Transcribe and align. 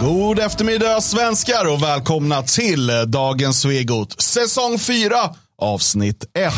God 0.00 0.38
eftermiddag 0.38 1.00
svenskar 1.00 1.72
och 1.72 1.82
välkomna 1.82 2.42
till 2.42 2.90
dagens 3.06 3.60
Svegot. 3.60 4.20
Säsong 4.20 4.78
4 4.78 5.16
avsnitt 5.58 6.24
1. 6.34 6.52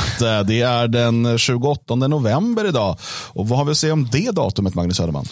Det 0.46 0.60
är 0.60 0.88
den 0.88 1.38
28 1.38 1.94
november 1.94 2.68
idag. 2.68 2.98
Och 3.32 3.48
vad 3.48 3.58
har 3.58 3.64
vi 3.64 3.70
att 3.70 3.76
säga 3.76 3.92
om 3.92 4.08
det 4.12 4.30
datumet 4.30 4.74
Magnus 4.74 4.96
Söderman? 4.96 5.24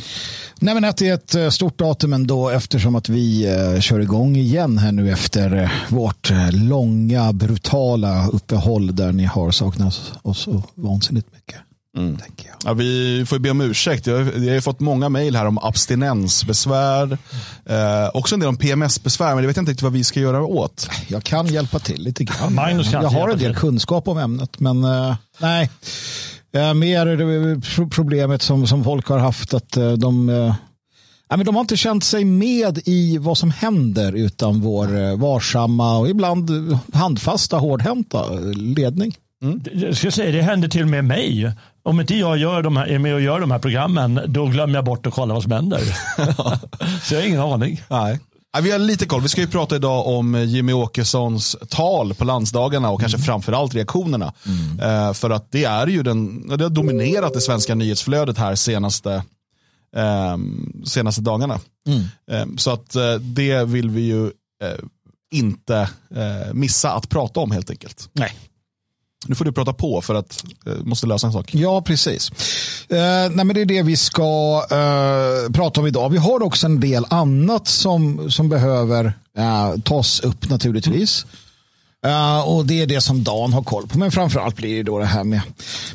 Nej, 0.60 0.74
men 0.74 0.84
att 0.84 0.96
det 0.96 1.08
är 1.08 1.14
ett 1.14 1.34
eh, 1.34 1.48
stort 1.48 1.78
datum 1.78 2.12
ändå 2.12 2.48
eftersom 2.48 2.96
att 2.96 3.08
vi 3.08 3.46
eh, 3.46 3.80
kör 3.80 4.00
igång 4.00 4.36
igen 4.36 4.78
här 4.78 4.92
nu 4.92 5.12
efter 5.12 5.62
eh, 5.62 5.70
vårt 5.88 6.30
eh, 6.30 6.52
långa 6.52 7.32
brutala 7.32 8.28
uppehåll 8.28 8.96
där 8.96 9.12
ni 9.12 9.24
har 9.24 9.50
saknat 9.50 10.12
oss 10.22 10.38
så 10.38 10.62
vansinnigt 10.74 11.28
mycket. 11.32 11.65
Mm. 11.96 12.16
Ja, 12.64 12.72
vi 12.72 13.24
får 13.26 13.38
be 13.38 13.50
om 13.50 13.60
ursäkt. 13.60 14.06
Jag, 14.06 14.44
jag 14.44 14.54
har 14.54 14.60
fått 14.60 14.80
många 14.80 15.08
mejl 15.08 15.36
här 15.36 15.46
om 15.46 15.58
abstinensbesvär. 15.58 17.18
Eh, 17.66 18.10
också 18.14 18.34
en 18.34 18.40
del 18.40 18.48
om 18.48 18.56
PMS-besvär, 18.56 19.34
men 19.34 19.42
det 19.42 19.46
vet 19.46 19.56
jag 19.56 19.62
inte 19.62 19.70
riktigt 19.72 19.82
vad 19.82 19.92
vi 19.92 20.04
ska 20.04 20.20
göra 20.20 20.42
åt. 20.42 20.90
Jag 21.08 21.22
kan 21.24 21.46
hjälpa 21.46 21.78
till 21.78 22.02
lite 22.02 22.24
grann. 22.24 22.54
Magnus 22.54 22.92
jag 22.92 23.02
har 23.02 23.28
en 23.28 23.38
del 23.38 23.52
till. 23.52 23.60
kunskap 23.60 24.08
om 24.08 24.18
ämnet, 24.18 24.60
men 24.60 24.84
eh, 24.84 25.14
nej. 25.40 25.70
Eh, 26.56 26.74
mer 26.74 27.60
pro- 27.60 27.88
problemet 27.88 28.42
som, 28.42 28.66
som 28.66 28.84
folk 28.84 29.06
har 29.08 29.18
haft 29.18 29.54
att 29.54 29.76
eh, 29.76 29.92
de 29.92 30.28
eh, 30.28 30.54
Ja, 31.28 31.36
men 31.36 31.46
de 31.46 31.54
har 31.54 31.60
inte 31.60 31.76
känt 31.76 32.04
sig 32.04 32.24
med 32.24 32.78
i 32.84 33.18
vad 33.18 33.38
som 33.38 33.50
händer 33.50 34.12
utan 34.12 34.60
vår 34.60 34.98
eh, 35.02 35.16
varsamma 35.16 35.98
och 35.98 36.08
ibland 36.08 36.50
handfasta, 36.92 37.56
hårdhänta 37.56 38.34
eh, 38.34 38.52
ledning. 38.52 39.14
Jag 39.72 39.96
ska 39.96 40.10
säga, 40.10 40.32
det 40.32 40.42
händer 40.42 40.68
till 40.68 40.82
och 40.82 40.88
med 40.88 41.04
mig. 41.04 41.52
Om 41.86 42.00
inte 42.00 42.14
jag 42.14 42.38
gör 42.38 42.62
de 42.62 42.76
här, 42.76 42.86
är 42.86 42.98
med 42.98 43.14
och 43.14 43.20
gör 43.20 43.40
de 43.40 43.50
här 43.50 43.58
programmen, 43.58 44.20
då 44.26 44.46
glömmer 44.46 44.74
jag 44.74 44.84
bort 44.84 45.06
att 45.06 45.14
kolla 45.14 45.34
vad 45.34 45.42
som 45.42 45.52
händer. 45.52 45.80
Så 47.02 47.14
jag 47.14 47.20
har 47.20 47.26
ingen 47.26 47.40
aning. 47.40 47.82
Nej. 47.88 48.20
Vi 48.62 48.70
har 48.70 48.78
lite 48.78 49.06
koll. 49.06 49.22
Vi 49.22 49.28
ska 49.28 49.40
ju 49.40 49.46
prata 49.46 49.76
idag 49.76 50.06
om 50.06 50.34
Jimmy 50.34 50.72
Åkessons 50.72 51.56
tal 51.68 52.14
på 52.14 52.24
landsdagarna 52.24 52.90
och 52.90 53.00
kanske 53.00 53.18
framförallt 53.18 53.74
reaktionerna. 53.74 54.32
Eh, 54.82 55.12
för 55.12 55.30
att 55.30 55.52
det 55.52 55.64
är 55.64 55.86
ju 55.86 56.02
den, 56.02 56.48
det 56.48 56.64
har 56.64 56.70
dominerat 56.70 57.34
det 57.34 57.40
svenska 57.40 57.74
nyhetsflödet 57.74 58.38
här 58.38 58.54
senaste, 58.54 59.22
ehm, 59.96 60.82
senaste 60.86 61.20
dagarna. 61.20 61.60
Ehm, 62.30 62.58
så 62.58 62.70
att 62.70 62.96
eh, 62.96 63.14
det 63.14 63.64
vill 63.64 63.90
vi 63.90 64.00
ju 64.00 64.24
eh, 64.62 64.84
inte 65.30 65.88
eh, 66.14 66.52
missa 66.52 66.92
att 66.92 67.08
prata 67.08 67.40
om 67.40 67.50
helt 67.50 67.70
enkelt. 67.70 68.08
Nej. 68.12 68.32
Nu 69.26 69.34
får 69.34 69.44
du 69.44 69.52
prata 69.52 69.72
på 69.72 70.02
för 70.02 70.14
att 70.14 70.44
eh, 70.66 70.72
måste 70.84 71.06
lösa 71.06 71.26
en 71.26 71.32
sak. 71.32 71.54
Ja, 71.54 71.82
precis. 71.82 72.30
Eh, 72.88 72.96
nej, 73.30 73.44
men 73.44 73.48
det 73.48 73.60
är 73.60 73.64
det 73.64 73.82
vi 73.82 73.96
ska 73.96 74.62
eh, 74.70 75.52
prata 75.52 75.80
om 75.80 75.86
idag. 75.86 76.10
Vi 76.10 76.18
har 76.18 76.42
också 76.42 76.66
en 76.66 76.80
del 76.80 77.06
annat 77.10 77.68
som, 77.68 78.30
som 78.30 78.48
behöver 78.48 79.12
eh, 79.38 79.80
tas 79.84 80.20
upp 80.20 80.50
naturligtvis. 80.50 81.26
Eh, 82.06 82.40
och 82.40 82.66
det 82.66 82.82
är 82.82 82.86
det 82.86 83.00
som 83.00 83.24
Dan 83.24 83.52
har 83.52 83.62
koll 83.62 83.86
på. 83.86 83.98
Men 83.98 84.10
framförallt 84.10 84.56
blir 84.56 84.76
det 84.76 84.82
då 84.82 84.98
det 84.98 85.06
här 85.06 85.24
med, 85.24 85.40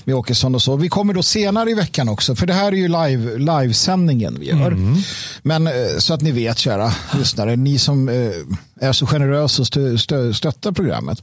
med 0.04 0.16
Åkesson 0.16 0.56
och 0.56 0.62
så. 0.62 0.76
Vi 0.76 0.90
kommer 0.90 1.14
då 1.14 1.24
senare 1.24 1.72
i 1.72 1.74
veckan 1.74 2.10
också. 2.10 2.36
För 2.36 2.48
det 2.48 2.54
här 2.54 2.68
är 2.68 2.76
ju 2.76 2.88
live, 2.88 3.38
livesändningen 3.38 4.38
vi 4.40 4.46
gör. 4.46 4.78
Men 5.44 5.68
eh, 5.68 5.74
så 6.00 6.14
att 6.14 6.22
ni 6.22 6.32
vet 6.32 6.58
kära 6.58 6.94
lyssnare. 7.18 7.56
Ni 7.56 7.78
som 7.80 8.10
eh, 8.10 8.32
är 8.82 8.94
så 8.94 9.06
generösa 9.06 9.62
och 9.62 9.68
stö, 9.68 9.98
stö, 9.98 10.34
stöttar 10.34 10.72
programmet. 10.72 11.22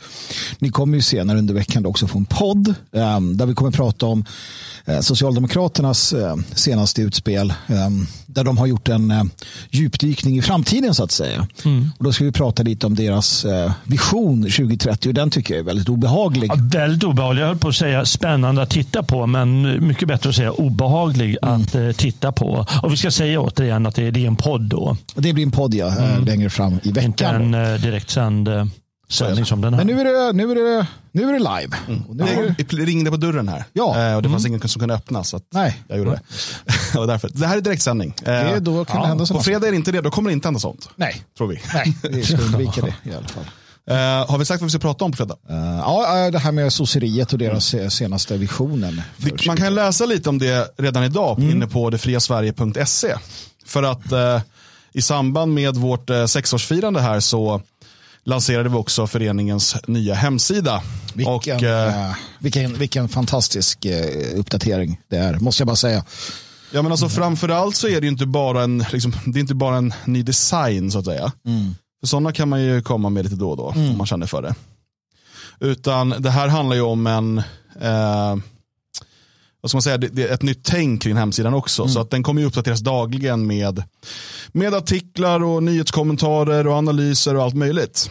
Ni 0.58 0.68
kommer 0.68 0.94
ju 0.96 1.02
senare 1.02 1.38
under 1.38 1.54
veckan 1.54 1.86
också 1.86 2.06
få 2.06 2.18
en 2.18 2.24
podd. 2.24 2.68
eh, 2.92 3.20
där 3.20 3.46
vi 3.46 3.54
kommer 3.54 3.70
prata 3.70 4.06
om 4.06 4.24
eh, 4.84 5.00
Socialdemokraternas 5.00 6.12
eh, 6.12 6.36
senaste 6.54 7.02
utspel. 7.02 7.50
eh, 7.66 7.88
där 8.26 8.44
de 8.44 8.58
har 8.58 8.66
gjort 8.66 8.88
en 8.88 9.10
eh, 9.10 9.22
djupdykning 9.70 10.38
i 10.38 10.42
framtiden 10.42 10.94
så 10.94 11.04
att 11.04 11.10
säga. 11.10 11.46
Och 11.98 12.04
då 12.04 12.12
ska 12.12 12.24
vi 12.24 12.32
prata 12.32 12.62
lite 12.62 12.86
om 12.86 12.94
deras 12.94 13.44
eh, 13.44 13.72
vision 13.84 14.42
2030 14.42 15.08
och 15.08 15.14
den 15.14 15.30
tycker 15.30 15.54
jag 15.54 15.60
är 15.60 15.64
väldigt 15.64 15.88
obehaglig. 15.88 16.50
Ja, 16.50 16.54
väldigt 16.58 17.04
obehaglig. 17.04 17.42
Jag 17.42 17.46
höll 17.46 17.58
på 17.58 17.68
att 17.68 17.74
säga 17.74 18.04
spännande 18.04 18.62
att 18.62 18.70
titta 18.70 19.02
på, 19.02 19.26
men 19.26 19.86
mycket 19.86 20.08
bättre 20.08 20.28
att 20.28 20.36
säga 20.36 20.52
obehaglig 20.52 21.36
att 21.42 21.74
eh, 21.74 21.90
titta 21.90 22.32
på. 22.32 22.66
Och 22.82 22.92
vi 22.92 22.96
ska 22.96 23.10
säga 23.10 23.40
återigen 23.40 23.86
att 23.86 23.94
det 23.94 24.02
är, 24.02 24.18
en 24.18 24.36
podd 24.36 24.60
då, 24.62 24.96
Det 25.14 25.32
blir 25.32 25.44
en 25.44 25.50
podd 25.50 25.74
ja, 25.74 25.86
eh, 25.86 26.24
längre 26.24 26.50
fram 26.50 26.78
i 26.82 26.92
veckan. 26.92 27.47
En 27.54 27.72
eh, 27.74 27.80
direktsänd 27.80 28.48
eh, 28.48 28.66
sändning 29.08 29.44
som 29.44 29.60
den 29.60 29.74
här. 29.74 29.84
Men 29.84 29.96
nu 29.96 30.00
är 30.00 30.04
det, 30.04 30.32
nu 30.32 30.50
är 30.50 30.54
det, 30.54 30.86
nu 31.12 31.28
är 31.28 31.32
det 31.32 31.38
live. 31.38 31.76
Och 32.08 32.16
nu 32.16 32.24
är 32.24 32.54
det, 32.58 32.76
Det 32.76 32.84
ringde 32.84 33.10
på 33.10 33.16
dörren 33.16 33.48
här 33.48 33.64
Ja. 33.72 34.08
Eh, 34.08 34.16
och 34.16 34.22
det 34.22 34.28
fanns 34.28 34.46
ingen 34.46 34.68
som 34.68 34.80
kunde 34.80 34.94
öppna. 34.94 35.24
Så 35.24 35.36
att 35.36 35.44
nej, 35.52 35.82
jag 35.88 35.98
gjorde 35.98 36.10
det. 36.10 36.20
det, 36.92 36.98
var 36.98 37.06
därför. 37.06 37.30
det 37.34 37.46
här 37.46 37.56
är 37.56 37.60
direktsändning. 37.60 38.14
det 38.24 38.30
är 38.30 38.60
då 38.60 38.84
kan 38.84 39.00
det 39.02 39.08
hända 39.08 39.26
På 39.26 39.40
fredag 39.40 39.66
är 39.66 39.70
det 39.70 39.76
inte 39.76 39.92
det, 39.92 40.00
då 40.00 40.10
kommer 40.10 40.30
det 40.30 40.34
inte 40.34 40.48
hända 40.48 40.60
sånt. 40.60 40.88
Nej, 40.96 41.22
Tror 41.38 41.48
vi. 41.48 41.60
nej, 41.74 41.96
vi 42.10 42.22
ska 42.22 42.36
undvika 42.36 42.80
det 42.80 42.94
i 43.10 43.14
alla 43.14 43.28
fall. 43.28 43.44
Eh, 43.90 44.30
har 44.30 44.38
vi 44.38 44.44
sagt 44.44 44.60
vad 44.60 44.66
vi 44.66 44.70
ska 44.70 44.78
prata 44.78 45.04
om 45.04 45.10
på 45.10 45.16
fredag? 45.16 45.36
Eh, 45.50 45.56
ja, 45.78 46.24
eh, 46.26 46.32
det 46.32 46.38
här 46.38 46.52
med 46.52 46.72
sosseriet 46.72 47.32
och 47.32 47.38
deras 47.38 47.74
eh, 47.74 47.88
senaste 47.88 48.36
visionen. 48.36 49.02
Det- 49.16 49.46
Man 49.46 49.56
kan 49.56 49.74
läsa 49.74 50.06
lite 50.06 50.28
om 50.28 50.38
det 50.38 50.74
redan 50.78 51.04
idag 51.04 51.40
inne 51.42 51.66
på 51.66 51.90
detfriasverige.se. 51.90 53.14
För 53.66 53.82
att 53.82 54.12
eh, 54.12 54.40
i 54.98 55.02
samband 55.02 55.54
med 55.54 55.76
vårt 55.76 56.10
eh, 56.10 56.26
sexårsfirande 56.26 57.00
här 57.00 57.20
så 57.20 57.62
lanserade 58.24 58.68
vi 58.68 58.74
också 58.74 59.06
föreningens 59.06 59.76
nya 59.86 60.14
hemsida. 60.14 60.82
Vilken, 61.14 61.34
Och, 61.34 61.62
eh, 61.62 62.08
eh, 62.08 62.14
vilken, 62.38 62.78
vilken 62.78 63.08
fantastisk 63.08 63.84
eh, 63.84 64.38
uppdatering 64.38 65.00
det 65.08 65.16
är, 65.16 65.38
måste 65.38 65.60
jag 65.60 65.66
bara 65.66 65.76
säga. 65.76 66.04
ja, 66.72 66.82
men 66.82 66.92
alltså, 66.92 67.08
framförallt 67.08 67.76
så 67.76 67.88
är 67.88 68.00
det 68.00 68.06
ju 68.06 68.12
inte 68.12 68.26
bara 68.26 68.62
en, 68.62 68.84
liksom, 68.92 69.12
det 69.26 69.38
är 69.38 69.40
inte 69.40 69.54
bara 69.54 69.76
en 69.76 69.94
ny 70.04 70.22
design 70.22 70.90
så 70.90 70.98
att 70.98 71.04
säga. 71.04 71.32
För 72.00 72.06
sådana 72.06 72.32
kan 72.32 72.48
man 72.48 72.62
ju 72.62 72.82
komma 72.82 73.10
med 73.10 73.24
lite 73.24 73.36
då 73.36 73.50
och 73.50 73.56
då 73.56 73.64
om 73.64 73.98
man 73.98 74.06
känner 74.06 74.26
för 74.26 74.42
det. 74.42 74.54
Utan 75.60 76.14
det 76.18 76.30
här 76.30 76.48
handlar 76.48 76.76
ju 76.76 76.82
om 76.82 77.06
en, 77.06 77.38
eh, 77.80 78.36
vad 79.60 79.70
ska 79.70 79.76
man 79.76 79.82
säga, 79.82 79.98
det, 79.98 80.22
är 80.22 80.34
ett 80.34 80.42
nytt 80.42 80.64
tänk 80.64 81.02
kring 81.02 81.16
hemsidan 81.16 81.54
också. 81.54 81.88
Så 81.88 82.00
att 82.00 82.10
den 82.10 82.22
kommer 82.22 82.40
ju 82.40 82.46
uppdateras 82.46 82.80
dagligen 82.80 83.46
med, 83.46 83.82
med 84.52 84.74
artiklar 84.74 85.44
och 85.44 85.62
nyhetskommentarer 85.62 86.66
och 86.66 86.74
analyser 86.74 87.36
och 87.36 87.42
allt 87.42 87.54
möjligt. 87.54 88.10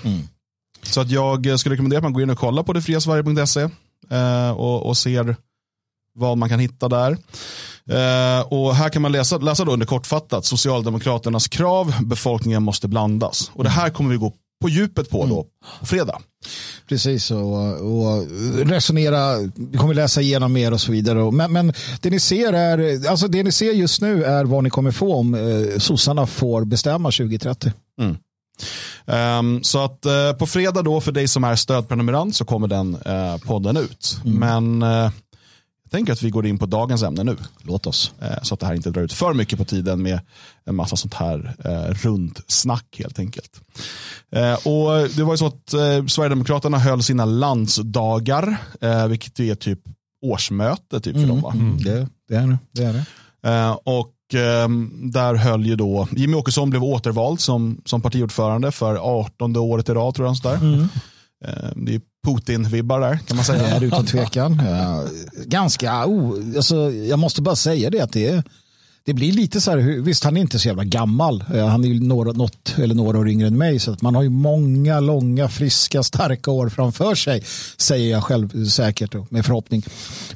Så 0.83 1.01
att 1.01 1.11
jag 1.11 1.59
skulle 1.59 1.73
rekommendera 1.73 1.97
att 1.97 2.03
man 2.03 2.13
går 2.13 2.23
in 2.23 2.29
och 2.29 2.37
kollar 2.37 2.63
på 2.63 2.73
detfriasverige.se 2.73 3.61
eh, 4.15 4.51
och, 4.51 4.85
och 4.85 4.97
ser 4.97 5.35
vad 6.15 6.37
man 6.37 6.49
kan 6.49 6.59
hitta 6.59 6.89
där. 6.89 7.11
Eh, 7.89 8.41
och 8.47 8.75
här 8.75 8.89
kan 8.89 9.01
man 9.01 9.11
läsa, 9.11 9.37
läsa 9.37 9.65
då 9.65 9.71
under 9.71 9.85
kortfattat 9.85 10.45
Socialdemokraternas 10.45 11.47
krav, 11.47 11.93
befolkningen 12.01 12.63
måste 12.63 12.87
blandas. 12.87 13.51
Och 13.53 13.63
det 13.63 13.69
här 13.69 13.89
kommer 13.89 14.09
vi 14.11 14.17
gå 14.17 14.33
på 14.61 14.69
djupet 14.69 15.09
på 15.09 15.25
då 15.25 15.45
på 15.79 15.85
fredag. 15.85 16.21
Precis, 16.89 17.31
och, 17.31 17.81
och 17.81 18.27
resonera, 18.67 19.37
vi 19.55 19.77
kommer 19.77 19.93
läsa 19.93 20.21
igenom 20.21 20.53
mer 20.53 20.73
och 20.73 20.81
så 20.81 20.91
vidare. 20.91 21.31
Men, 21.31 21.53
men 21.53 21.73
det, 22.01 22.09
ni 22.09 22.19
ser 22.19 22.53
är, 22.53 23.07
alltså 23.09 23.27
det 23.27 23.43
ni 23.43 23.51
ser 23.51 23.71
just 23.71 24.01
nu 24.01 24.23
är 24.23 24.45
vad 24.45 24.63
ni 24.63 24.69
kommer 24.69 24.91
få 24.91 25.15
om 25.15 25.33
eh, 25.33 25.77
sossarna 25.77 26.27
får 26.27 26.65
bestämma 26.65 27.11
2030. 27.11 27.71
Ehm, 29.07 29.63
så 29.63 29.83
att 29.83 30.05
eh, 30.05 30.33
på 30.33 30.47
fredag 30.47 30.81
då 30.81 31.01
för 31.01 31.11
dig 31.11 31.27
som 31.27 31.43
är 31.43 31.55
stödprenumerant 31.55 32.35
så 32.35 32.45
kommer 32.45 32.67
den 32.67 32.97
eh, 33.05 33.37
podden 33.37 33.77
ut. 33.77 34.17
Men 34.25 34.81
eh, 34.81 34.87
jag 34.89 35.11
tänker 35.97 36.13
att 36.13 36.23
vi 36.23 36.29
går 36.29 36.45
in 36.45 36.57
på 36.57 36.65
dagens 36.65 37.03
ämne 37.03 37.23
nu. 37.23 37.37
Låt 37.61 37.87
oss. 37.87 38.13
Eh, 38.21 38.41
så 38.41 38.53
att 38.53 38.59
det 38.59 38.65
här 38.65 38.73
inte 38.73 38.89
drar 38.89 39.01
ut 39.01 39.13
för 39.13 39.33
mycket 39.33 39.59
på 39.59 39.65
tiden 39.65 40.01
med 40.01 40.19
en 40.65 40.75
massa 40.75 40.95
sånt 40.95 41.13
här 41.13 41.55
eh, 41.65 41.93
rundsnack 41.93 42.95
helt 42.99 43.19
enkelt. 43.19 43.61
Eh, 44.31 44.53
och 44.53 45.09
det 45.15 45.23
var 45.23 45.33
ju 45.33 45.37
så 45.37 45.45
att 45.45 45.69
Sverigedemokraterna 46.11 46.79
höll 46.79 47.03
sina 47.03 47.25
landsdagar, 47.25 48.57
vilket 49.07 49.39
är 49.39 49.55
typ 49.55 49.79
årsmöte 50.25 50.99
typ 50.99 51.15
för 51.15 51.27
dem 51.27 51.41
va? 51.41 51.53
Det, 51.83 52.07
det 52.27 52.35
är 52.35 52.47
det. 52.47 52.57
det, 52.71 52.83
är 52.83 52.93
det. 52.93 53.77
Och 53.83 54.13
ehm, 54.33 55.11
där 55.11 55.35
höll 55.35 55.65
ju 55.65 55.75
då, 55.75 56.07
Jimmy 56.11 56.33
Åkesson 56.33 56.69
blev 56.69 56.83
återvald 56.83 57.39
som, 57.39 57.81
som 57.85 58.01
partiordförande 58.01 58.71
för 58.71 58.95
18 58.95 59.55
året 59.57 59.89
i 59.89 59.93
rad 59.93 60.15
tror 60.15 60.27
jag. 60.27 60.37
Sådär. 60.37 60.87
Eh, 61.45 61.69
det 61.75 61.95
är 61.95 62.01
Putin-vibbar 62.27 62.99
där 62.99 63.17
kan 63.27 63.37
man 63.37 63.37
Det 63.37 63.43
säga. 63.43 63.67
är 63.67 63.79
det 63.79 63.85
utan 63.85 64.05
tvekan. 64.05 64.61
Ganska, 65.45 66.05
oh, 66.07 66.39
alltså, 66.55 66.91
jag 66.91 67.19
måste 67.19 67.41
bara 67.41 67.55
säga 67.55 67.89
det 67.89 67.99
att 68.01 68.11
det, 68.11 68.27
är- 68.27 68.43
det 69.05 69.13
blir 69.13 69.31
lite 69.31 69.61
så 69.61 69.71
här, 69.71 69.77
visst 70.01 70.23
han 70.23 70.37
är 70.37 70.41
inte 70.41 70.59
så 70.59 70.67
jävla 70.67 70.83
gammal, 70.83 71.41
han 71.47 71.83
är 71.83 71.87
ju 71.87 71.99
några, 71.99 72.31
något 72.31 72.73
eller 72.77 72.95
några 72.95 73.19
år 73.19 73.29
yngre 73.29 73.47
än 73.47 73.57
mig, 73.57 73.79
så 73.79 73.91
att 73.91 74.01
man 74.01 74.15
har 74.15 74.21
ju 74.23 74.29
många, 74.29 74.99
långa, 74.99 75.49
friska, 75.49 76.03
starka 76.03 76.51
år 76.51 76.69
framför 76.69 77.15
sig, 77.15 77.43
säger 77.77 78.11
jag 78.11 78.23
själv 78.23 78.65
säkert 78.65 79.15
och 79.15 79.27
med 79.33 79.45
förhoppning. 79.45 79.83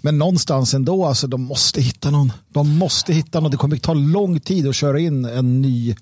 Men 0.02 0.18
någonstans 0.18 0.74
ändå, 0.74 1.06
alltså 1.06 1.28
de 1.28 1.42
måste 1.44 1.82
hitta 1.82 2.10
någon, 2.12 2.32
de 2.50 2.78
måste 2.78 3.14
hitta 3.14 3.40
någon, 3.40 3.52
det 3.52 3.58
kommer 3.58 3.78
ta 3.78 3.94
lång 3.94 4.40
tid 4.40 4.68
att 4.68 4.76
köra 4.76 5.00
in 5.00 5.26
en 5.26 5.62
ny 5.62 5.96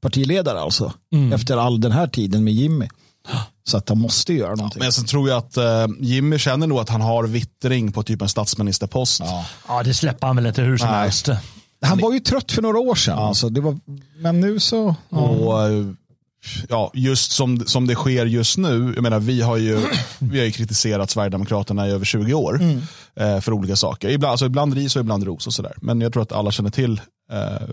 partiledare 0.00 0.60
alltså, 0.60 0.92
efter 1.34 1.56
all 1.56 1.80
den 1.80 1.92
här 1.92 2.06
tiden 2.06 2.44
med 2.44 2.54
Jimmy. 2.54 2.88
Så 3.64 3.76
att 3.76 3.86
de 3.86 4.00
måste 4.00 4.34
göra 4.34 4.54
någonting. 4.54 4.82
Men 4.82 4.92
sen 4.92 5.04
tror 5.04 5.28
jag 5.28 5.38
att 5.38 5.56
eh, 5.56 5.86
Jimmy 6.00 6.38
känner 6.38 6.66
nog 6.66 6.78
att 6.78 6.88
han 6.88 7.00
har 7.00 7.24
vittring 7.24 7.92
på 7.92 8.02
typ 8.02 8.22
en 8.22 8.28
statsministerpost. 8.28 9.20
Ja. 9.20 9.46
Ja, 9.68 9.82
det 9.82 9.94
släpper 9.94 10.26
han 10.26 10.36
väl 10.36 10.46
inte 10.46 10.62
hur 10.62 10.78
som 10.78 10.88
Nej. 10.88 11.00
helst. 11.00 11.28
Han 11.82 11.98
var 11.98 12.12
ju 12.12 12.20
trött 12.20 12.52
för 12.52 12.62
några 12.62 12.78
år 12.78 12.94
sedan. 12.94 13.18
Ja. 13.18 13.28
Alltså, 13.28 13.48
det 13.48 13.60
var, 13.60 13.78
men 14.18 14.40
nu 14.40 14.60
så... 14.60 14.94
Ja. 15.08 15.18
Och, 15.18 15.68
eh, 15.68 15.86
ja, 16.68 16.90
just 16.94 17.32
som, 17.32 17.66
som 17.66 17.86
det 17.86 17.94
sker 17.94 18.26
just 18.26 18.58
nu, 18.58 18.92
jag 18.94 19.02
menar, 19.02 19.20
vi 19.20 19.40
har 19.42 19.56
ju, 19.56 19.86
vi 20.18 20.38
har 20.38 20.46
ju 20.46 20.52
kritiserat 20.52 21.10
Sverigedemokraterna 21.10 21.88
i 21.88 21.90
över 21.90 22.04
20 22.04 22.34
år 22.34 22.62
mm. 22.62 22.82
eh, 23.14 23.40
för 23.40 23.52
olika 23.52 23.76
saker. 23.76 24.08
Ibland, 24.08 24.30
alltså, 24.30 24.46
ibland 24.46 24.74
ris 24.74 24.96
och 24.96 25.00
ibland 25.00 25.24
ros 25.24 25.46
och 25.46 25.54
sådär. 25.54 25.74
Men 25.80 26.00
jag 26.00 26.12
tror 26.12 26.22
att 26.22 26.32
alla 26.32 26.50
känner 26.50 26.70
till 26.70 27.00
eh, 27.32 27.68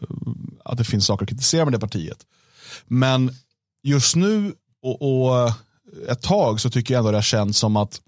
att 0.65 0.77
det 0.77 0.83
finns 0.83 1.06
saker 1.06 1.25
att 1.25 1.30
kritisera 1.30 1.65
med 1.65 1.74
det 1.74 1.80
partiet. 1.80 2.18
Men 2.88 3.36
just 3.83 4.15
nu 4.15 4.53
och, 4.88 5.25
och 5.31 5.51
ett 6.10 6.22
tag 6.22 6.62
så 6.62 6.69
tycker 6.69 6.94
jag 6.94 7.00
ändå 7.00 7.12
det 7.12 7.18
har 7.18 7.22
känts 7.22 7.60
som 7.60 7.75
att 7.75 8.01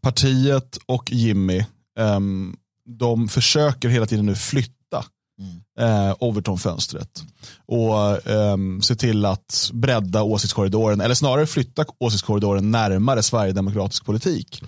partiet 0.00 0.78
och 0.86 1.12
Jimmy, 1.12 1.64
um, 1.98 2.56
de 2.98 3.28
försöker 3.28 3.88
hela 3.88 4.06
tiden 4.06 4.26
nu 4.26 4.34
flytta 4.34 5.04
mm. 5.40 6.08
eh, 6.08 6.16
Overton-fönstret. 6.18 7.24
Och 7.66 8.28
eh, 8.30 8.56
se 8.82 8.94
till 8.94 9.24
att 9.24 9.70
bredda 9.72 10.22
åsiktskorridoren, 10.22 11.00
eller 11.00 11.14
snarare 11.14 11.46
flytta 11.46 11.84
åsiktskorridoren 11.98 12.70
närmare 12.70 13.22
sverigedemokratisk 13.22 14.04
politik. 14.04 14.62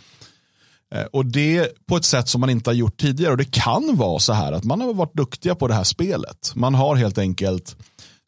Eh, 0.95 1.03
och 1.03 1.27
det 1.27 1.87
på 1.87 1.97
ett 1.97 2.05
sätt 2.05 2.29
som 2.29 2.41
man 2.41 2.51
inte 2.51 2.71
har 2.71 2.75
gjort 2.75 3.01
tidigare. 3.01 3.33
Och 3.33 3.39
det 3.39 3.51
kan 3.51 3.97
vara 3.97 4.19
så 4.19 4.33
här 4.33 4.53
att 4.53 4.65
man 4.65 4.81
har 4.81 4.95
varit 4.95 5.15
duktiga 5.15 5.55
på 5.55 5.69
det 5.69 5.75
här 5.75 5.85
spelet. 5.85 6.53
Man 6.55 6.75
har 6.75 6.97
helt 6.97 7.19
enkelt 7.19 7.77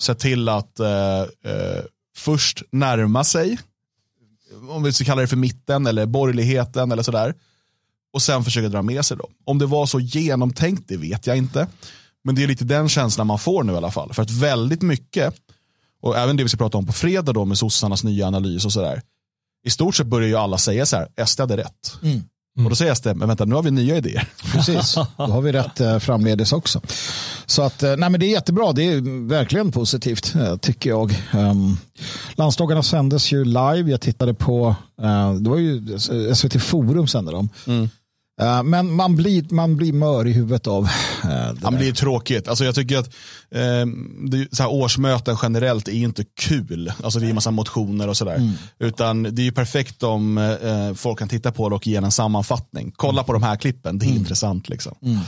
sett 0.02 0.18
till 0.18 0.48
att 0.48 0.80
eh, 0.80 1.20
eh, 1.20 1.84
först 2.20 2.62
närma 2.70 3.24
sig, 3.24 3.58
om 4.68 4.82
vi 4.82 4.92
ska 4.92 5.04
kalla 5.04 5.20
det 5.20 5.26
för 5.26 5.36
mitten 5.36 5.86
eller 5.86 6.06
borgerligheten 6.06 6.92
eller 6.92 7.02
sådär. 7.02 7.34
Och 8.12 8.22
sen 8.22 8.44
försöka 8.44 8.68
dra 8.68 8.82
med 8.82 9.04
sig 9.04 9.16
dem. 9.16 9.30
Om 9.44 9.58
det 9.58 9.66
var 9.66 9.86
så 9.86 10.00
genomtänkt, 10.00 10.88
det 10.88 10.96
vet 10.96 11.26
jag 11.26 11.36
inte. 11.36 11.66
Men 12.24 12.34
det 12.34 12.42
är 12.42 12.48
lite 12.48 12.64
den 12.64 12.88
känslan 12.88 13.26
man 13.26 13.38
får 13.38 13.64
nu 13.64 13.72
i 13.72 13.76
alla 13.76 13.90
fall. 13.90 14.12
För 14.12 14.22
att 14.22 14.30
väldigt 14.30 14.82
mycket, 14.82 15.34
och 16.02 16.18
även 16.18 16.36
det 16.36 16.42
vi 16.42 16.48
ska 16.48 16.58
prata 16.58 16.78
om 16.78 16.86
på 16.86 16.92
fredag 16.92 17.32
då 17.32 17.44
med 17.44 17.58
sossarnas 17.58 18.04
nya 18.04 18.26
analys 18.26 18.64
och 18.64 18.72
sådär. 18.72 19.02
I 19.66 19.70
stort 19.70 19.94
sett 19.94 20.06
börjar 20.06 20.28
ju 20.28 20.36
alla 20.36 20.58
säga 20.58 20.86
så 20.86 20.96
här, 20.96 21.26
SD 21.26 21.40
hade 21.40 21.56
rätt. 21.56 21.98
Mm. 22.02 22.22
Mm. 22.60 22.66
Och 22.66 22.70
då 22.70 22.76
säger 22.76 22.94
SD, 22.94 23.06
men 23.06 23.28
vänta 23.28 23.44
nu 23.44 23.54
har 23.54 23.62
vi 23.62 23.70
nya 23.70 23.96
idéer. 23.96 24.28
Precis, 24.52 24.94
då 25.16 25.24
har 25.24 25.40
vi 25.40 25.52
rätt 25.52 25.80
eh, 25.80 25.98
framledes 25.98 26.52
också. 26.52 26.80
Så 27.46 27.62
att, 27.62 27.82
eh, 27.82 27.96
nej 27.96 28.10
men 28.10 28.20
det 28.20 28.26
är 28.26 28.30
jättebra, 28.30 28.72
det 28.72 28.82
är 28.82 29.28
verkligen 29.28 29.72
positivt 29.72 30.34
eh, 30.34 30.56
tycker 30.56 30.90
jag. 30.90 31.14
Um, 31.34 31.78
Landsdagarna 32.34 32.82
sändes 32.82 33.32
ju 33.32 33.44
live, 33.44 33.90
jag 33.90 34.00
tittade 34.00 34.34
på, 34.34 34.68
uh, 35.02 35.34
det 35.34 35.50
var 35.50 35.56
ju 35.56 35.98
SVT 36.34 36.62
Forum 36.62 37.06
sände 37.06 37.32
dem. 37.32 37.48
Mm. 37.66 37.88
Uh, 38.42 38.62
men 38.62 38.92
man 38.92 39.16
blir, 39.16 39.54
man 39.54 39.76
blir 39.76 39.92
mör 39.92 40.26
i 40.26 40.32
huvudet 40.32 40.66
av 40.66 40.82
uh, 40.84 40.90
det 41.24 41.58
ja, 41.62 41.70
blir 41.70 41.92
tråkigt. 41.92 42.48
Alltså 42.48 42.64
jag 42.64 42.74
tycker 42.74 42.98
att 42.98 43.06
uh, 43.06 43.86
det, 44.30 44.56
så 44.56 44.62
här, 44.62 44.72
årsmöten 44.72 45.36
generellt 45.42 45.88
är 45.88 45.92
inte 45.92 46.24
kul. 46.40 46.92
Alltså 47.02 47.18
det 47.18 47.26
är 47.26 47.28
en 47.28 47.34
massa 47.34 47.50
motioner 47.50 48.08
och 48.08 48.16
sådär. 48.16 48.34
Mm. 48.36 48.52
Utan 48.78 49.22
det 49.22 49.42
är 49.42 49.44
ju 49.44 49.52
perfekt 49.52 50.02
om 50.02 50.56
folk 50.96 51.18
kan 51.18 51.28
titta 51.28 51.52
på 51.52 51.68
det 51.68 51.74
och 51.74 51.86
ge 51.86 51.96
en 51.96 52.12
sammanfattning. 52.12 52.92
Kolla 52.96 53.22
på 53.22 53.32
de 53.32 53.42
här 53.42 53.56
klippen, 53.56 53.98
det 53.98 54.04
är 54.04 54.08
mm. 54.08 54.18
intressant. 54.18 54.68
liksom. 54.68 54.94
Mm. 55.02 55.18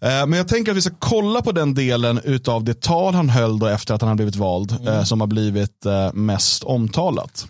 Men 0.00 0.32
jag 0.32 0.48
tänker 0.48 0.70
att 0.70 0.76
vi 0.76 0.82
ska 0.82 0.94
kolla 0.98 1.42
på 1.42 1.52
den 1.52 1.74
delen 1.74 2.20
av 2.46 2.64
det 2.64 2.80
tal 2.80 3.14
han 3.14 3.28
höll 3.28 3.58
då 3.58 3.66
efter 3.66 3.94
att 3.94 4.00
han 4.00 4.08
har 4.08 4.16
blivit 4.16 4.36
vald, 4.36 4.76
mm. 4.80 5.06
som 5.06 5.20
har 5.20 5.26
blivit 5.26 5.86
mest 6.12 6.64
omtalat. 6.64 7.46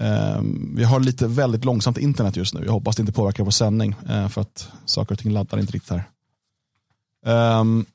Ehm, 0.00 0.74
vi 0.76 0.84
har 0.84 1.00
lite 1.00 1.26
väldigt 1.26 1.64
långsamt 1.64 1.98
internet 1.98 2.36
just 2.36 2.54
nu. 2.54 2.64
Jag 2.64 2.72
hoppas 2.72 2.96
det 2.96 3.00
inte 3.00 3.12
påverkar 3.12 3.44
vår 3.44 3.50
sändning 3.50 3.94
eh, 4.08 4.28
för 4.28 4.40
att 4.40 4.68
saker 4.84 5.14
och 5.14 5.18
ting 5.18 5.32
laddar 5.32 5.58
inte 5.58 5.72
riktigt 5.72 5.90
här. 5.90 6.10
Um, 7.60 7.86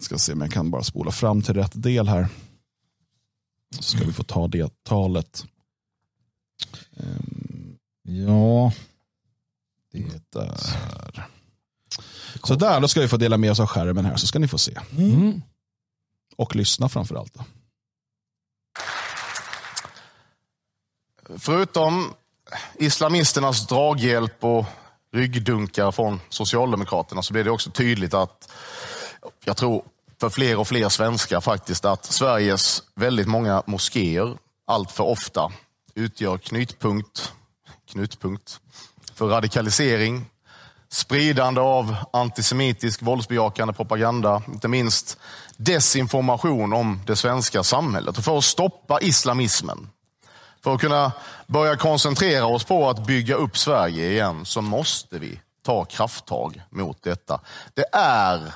ska 0.00 0.18
se 0.18 0.32
om 0.32 0.40
jag 0.40 0.52
kan 0.52 0.70
bara 0.70 0.82
spola 0.82 1.10
fram 1.10 1.42
till 1.42 1.54
rätt 1.54 1.82
del 1.82 2.08
här. 2.08 2.28
Så 3.76 3.82
ska 3.82 4.04
vi 4.04 4.12
få 4.12 4.22
ta 4.22 4.48
det 4.48 4.84
talet. 4.84 5.44
Um, 6.96 7.78
ja. 8.02 8.72
Det 9.92 10.30
där. 10.30 10.56
Så 12.44 12.54
där, 12.54 12.80
då 12.80 12.88
ska 12.88 13.00
vi 13.00 13.08
få 13.08 13.16
dela 13.16 13.36
med 13.36 13.50
oss 13.50 13.60
av 13.60 13.66
skärmen 13.66 14.04
här 14.04 14.16
så 14.16 14.26
ska 14.26 14.38
ni 14.38 14.48
få 14.48 14.58
se. 14.58 14.78
Mm. 14.98 15.42
Och 16.36 16.56
lyssna 16.56 16.88
framför 16.88 17.14
allt. 17.14 17.34
Då. 17.34 17.44
Förutom 21.38 22.14
islamisternas 22.74 23.66
draghjälp 23.66 24.44
och 24.44 24.64
ryggdunkar 25.12 25.92
från 25.92 26.20
Socialdemokraterna 26.28 27.22
så 27.22 27.32
blir 27.32 27.44
det 27.44 27.50
också 27.50 27.70
tydligt 27.70 28.14
att, 28.14 28.50
jag 29.44 29.56
tror 29.56 29.84
för 30.20 30.30
fler 30.30 30.58
och 30.58 30.68
fler 30.68 30.88
svenskar 30.88 31.40
faktiskt, 31.40 31.84
att 31.84 32.04
Sveriges 32.04 32.82
väldigt 32.94 33.28
många 33.28 33.62
moskéer 33.66 34.36
allt 34.66 34.92
för 34.92 35.04
ofta 35.04 35.52
utgör 35.94 36.38
knutpunkt, 36.38 37.32
knutpunkt 37.92 38.60
för 39.14 39.26
radikalisering, 39.26 40.26
spridande 40.88 41.60
av 41.60 41.96
antisemitisk 42.12 43.02
våldsbejakande 43.02 43.74
propaganda, 43.74 44.42
inte 44.48 44.68
minst 44.68 45.18
desinformation 45.56 46.72
om 46.72 47.00
det 47.06 47.16
svenska 47.16 47.62
samhället. 47.62 48.18
Och 48.18 48.24
för 48.24 48.38
att 48.38 48.44
stoppa 48.44 49.00
islamismen 49.00 49.88
för 50.64 50.74
att 50.74 50.80
kunna 50.80 51.12
börja 51.46 51.76
koncentrera 51.76 52.46
oss 52.46 52.64
på 52.64 52.88
att 52.90 53.06
bygga 53.06 53.34
upp 53.34 53.58
Sverige 53.58 54.10
igen 54.10 54.44
så 54.44 54.62
måste 54.62 55.18
vi 55.18 55.40
ta 55.62 55.84
krafttag 55.84 56.62
mot 56.70 57.02
detta. 57.02 57.40
Det 57.74 57.84
är 57.92 58.52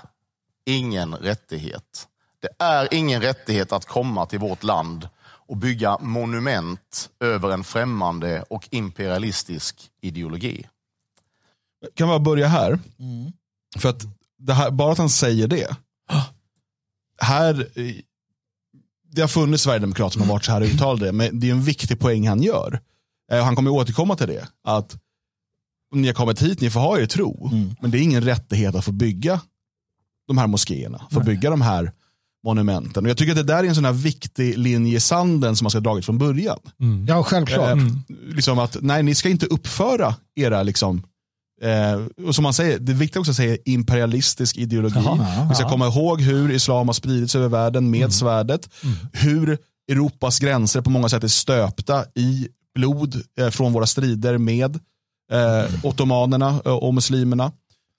ingen 0.66 1.14
rättighet. 1.14 2.08
Det 2.40 2.64
är 2.64 2.94
ingen 2.94 3.22
rättighet 3.22 3.72
att 3.72 3.84
komma 3.84 4.26
till 4.26 4.38
vårt 4.38 4.62
land 4.62 5.08
och 5.20 5.56
bygga 5.56 5.98
monument 6.00 7.10
över 7.20 7.50
en 7.50 7.64
främmande 7.64 8.44
och 8.50 8.68
imperialistisk 8.70 9.90
ideologi. 10.00 10.66
Kan 11.94 12.08
man 12.08 12.22
börja 12.22 12.46
här? 12.46 12.78
Mm. 12.98 13.32
För 13.78 13.88
att 13.88 14.02
här, 14.48 14.70
bara 14.70 14.92
att 14.92 14.98
han 14.98 15.10
säger 15.10 15.48
det. 15.48 15.76
Här 17.20 17.68
det 19.10 19.20
har 19.20 19.28
funnits 19.28 19.62
sverigedemokrater 19.62 20.12
som 20.12 20.22
har 20.22 20.28
varit 20.28 20.44
så 20.44 20.52
här 20.52 20.62
uttalade, 20.62 21.12
men 21.12 21.40
det 21.40 21.48
är 21.48 21.52
en 21.52 21.62
viktig 21.62 21.98
poäng 21.98 22.28
han 22.28 22.42
gör. 22.42 22.80
Eh, 23.32 23.44
han 23.44 23.56
kommer 23.56 23.70
återkomma 23.70 24.16
till 24.16 24.26
det. 24.26 24.48
Att 24.64 24.96
ni 25.94 26.06
har 26.06 26.14
kommit 26.14 26.42
hit, 26.42 26.60
ni 26.60 26.70
får 26.70 26.80
ha 26.80 26.98
er 26.98 27.06
tro, 27.06 27.48
mm. 27.52 27.74
men 27.80 27.90
det 27.90 27.98
är 27.98 28.02
ingen 28.02 28.22
rättighet 28.22 28.74
att 28.74 28.84
få 28.84 28.92
bygga 28.92 29.40
de 30.28 30.38
här 30.38 30.46
moskéerna, 30.46 31.06
få 31.10 31.20
bygga 31.20 31.50
de 31.50 31.60
här 31.60 31.92
monumenten. 32.44 33.04
Och 33.04 33.10
jag 33.10 33.16
tycker 33.16 33.32
att 33.32 33.36
det 33.36 33.52
där 33.52 33.64
är 33.64 33.68
en 33.68 33.74
sån 33.74 33.84
här 33.84 33.92
viktig 33.92 34.58
linje 34.58 34.96
i 34.96 35.00
sanden 35.00 35.56
som 35.56 35.64
man 35.64 35.70
ska 35.70 35.76
ha 35.76 35.82
dragit 35.82 36.04
från 36.04 36.18
början. 36.18 36.58
Mm. 36.80 37.06
Ja, 37.06 37.22
självklart. 37.22 37.78
Eh, 37.78 37.86
liksom 38.08 38.58
att, 38.58 38.76
nej, 38.80 39.02
ni 39.02 39.14
ska 39.14 39.28
inte 39.28 39.46
uppföra 39.46 40.14
era 40.34 40.62
liksom, 40.62 41.02
Eh, 41.62 42.26
och 42.26 42.34
som 42.34 42.42
man 42.42 42.52
säger, 42.52 42.78
det 42.78 42.92
är 42.92 42.96
viktigt 42.96 43.16
också 43.16 43.30
att 43.30 43.36
säga 43.36 43.56
imperialistisk 43.64 44.56
ideologi. 44.56 45.00
Jaha, 45.04 45.46
Vi 45.48 45.54
ska 45.54 45.68
komma 45.68 45.86
ihåg 45.86 46.20
hur 46.20 46.50
islam 46.50 46.88
har 46.88 46.92
spridits 46.92 47.34
över 47.34 47.48
världen 47.48 47.90
med 47.90 48.00
mm. 48.00 48.10
svärdet. 48.10 48.68
Mm. 48.84 48.96
Hur 49.12 49.58
Europas 49.90 50.38
gränser 50.38 50.80
på 50.80 50.90
många 50.90 51.08
sätt 51.08 51.24
är 51.24 51.28
stöpta 51.28 52.04
i 52.14 52.48
blod 52.74 53.22
eh, 53.40 53.50
från 53.50 53.72
våra 53.72 53.86
strider 53.86 54.38
med 54.38 54.78
eh, 55.32 55.64
ottomanerna 55.82 56.60
eh, 56.64 56.72
och 56.72 56.94
muslimerna. 56.94 57.52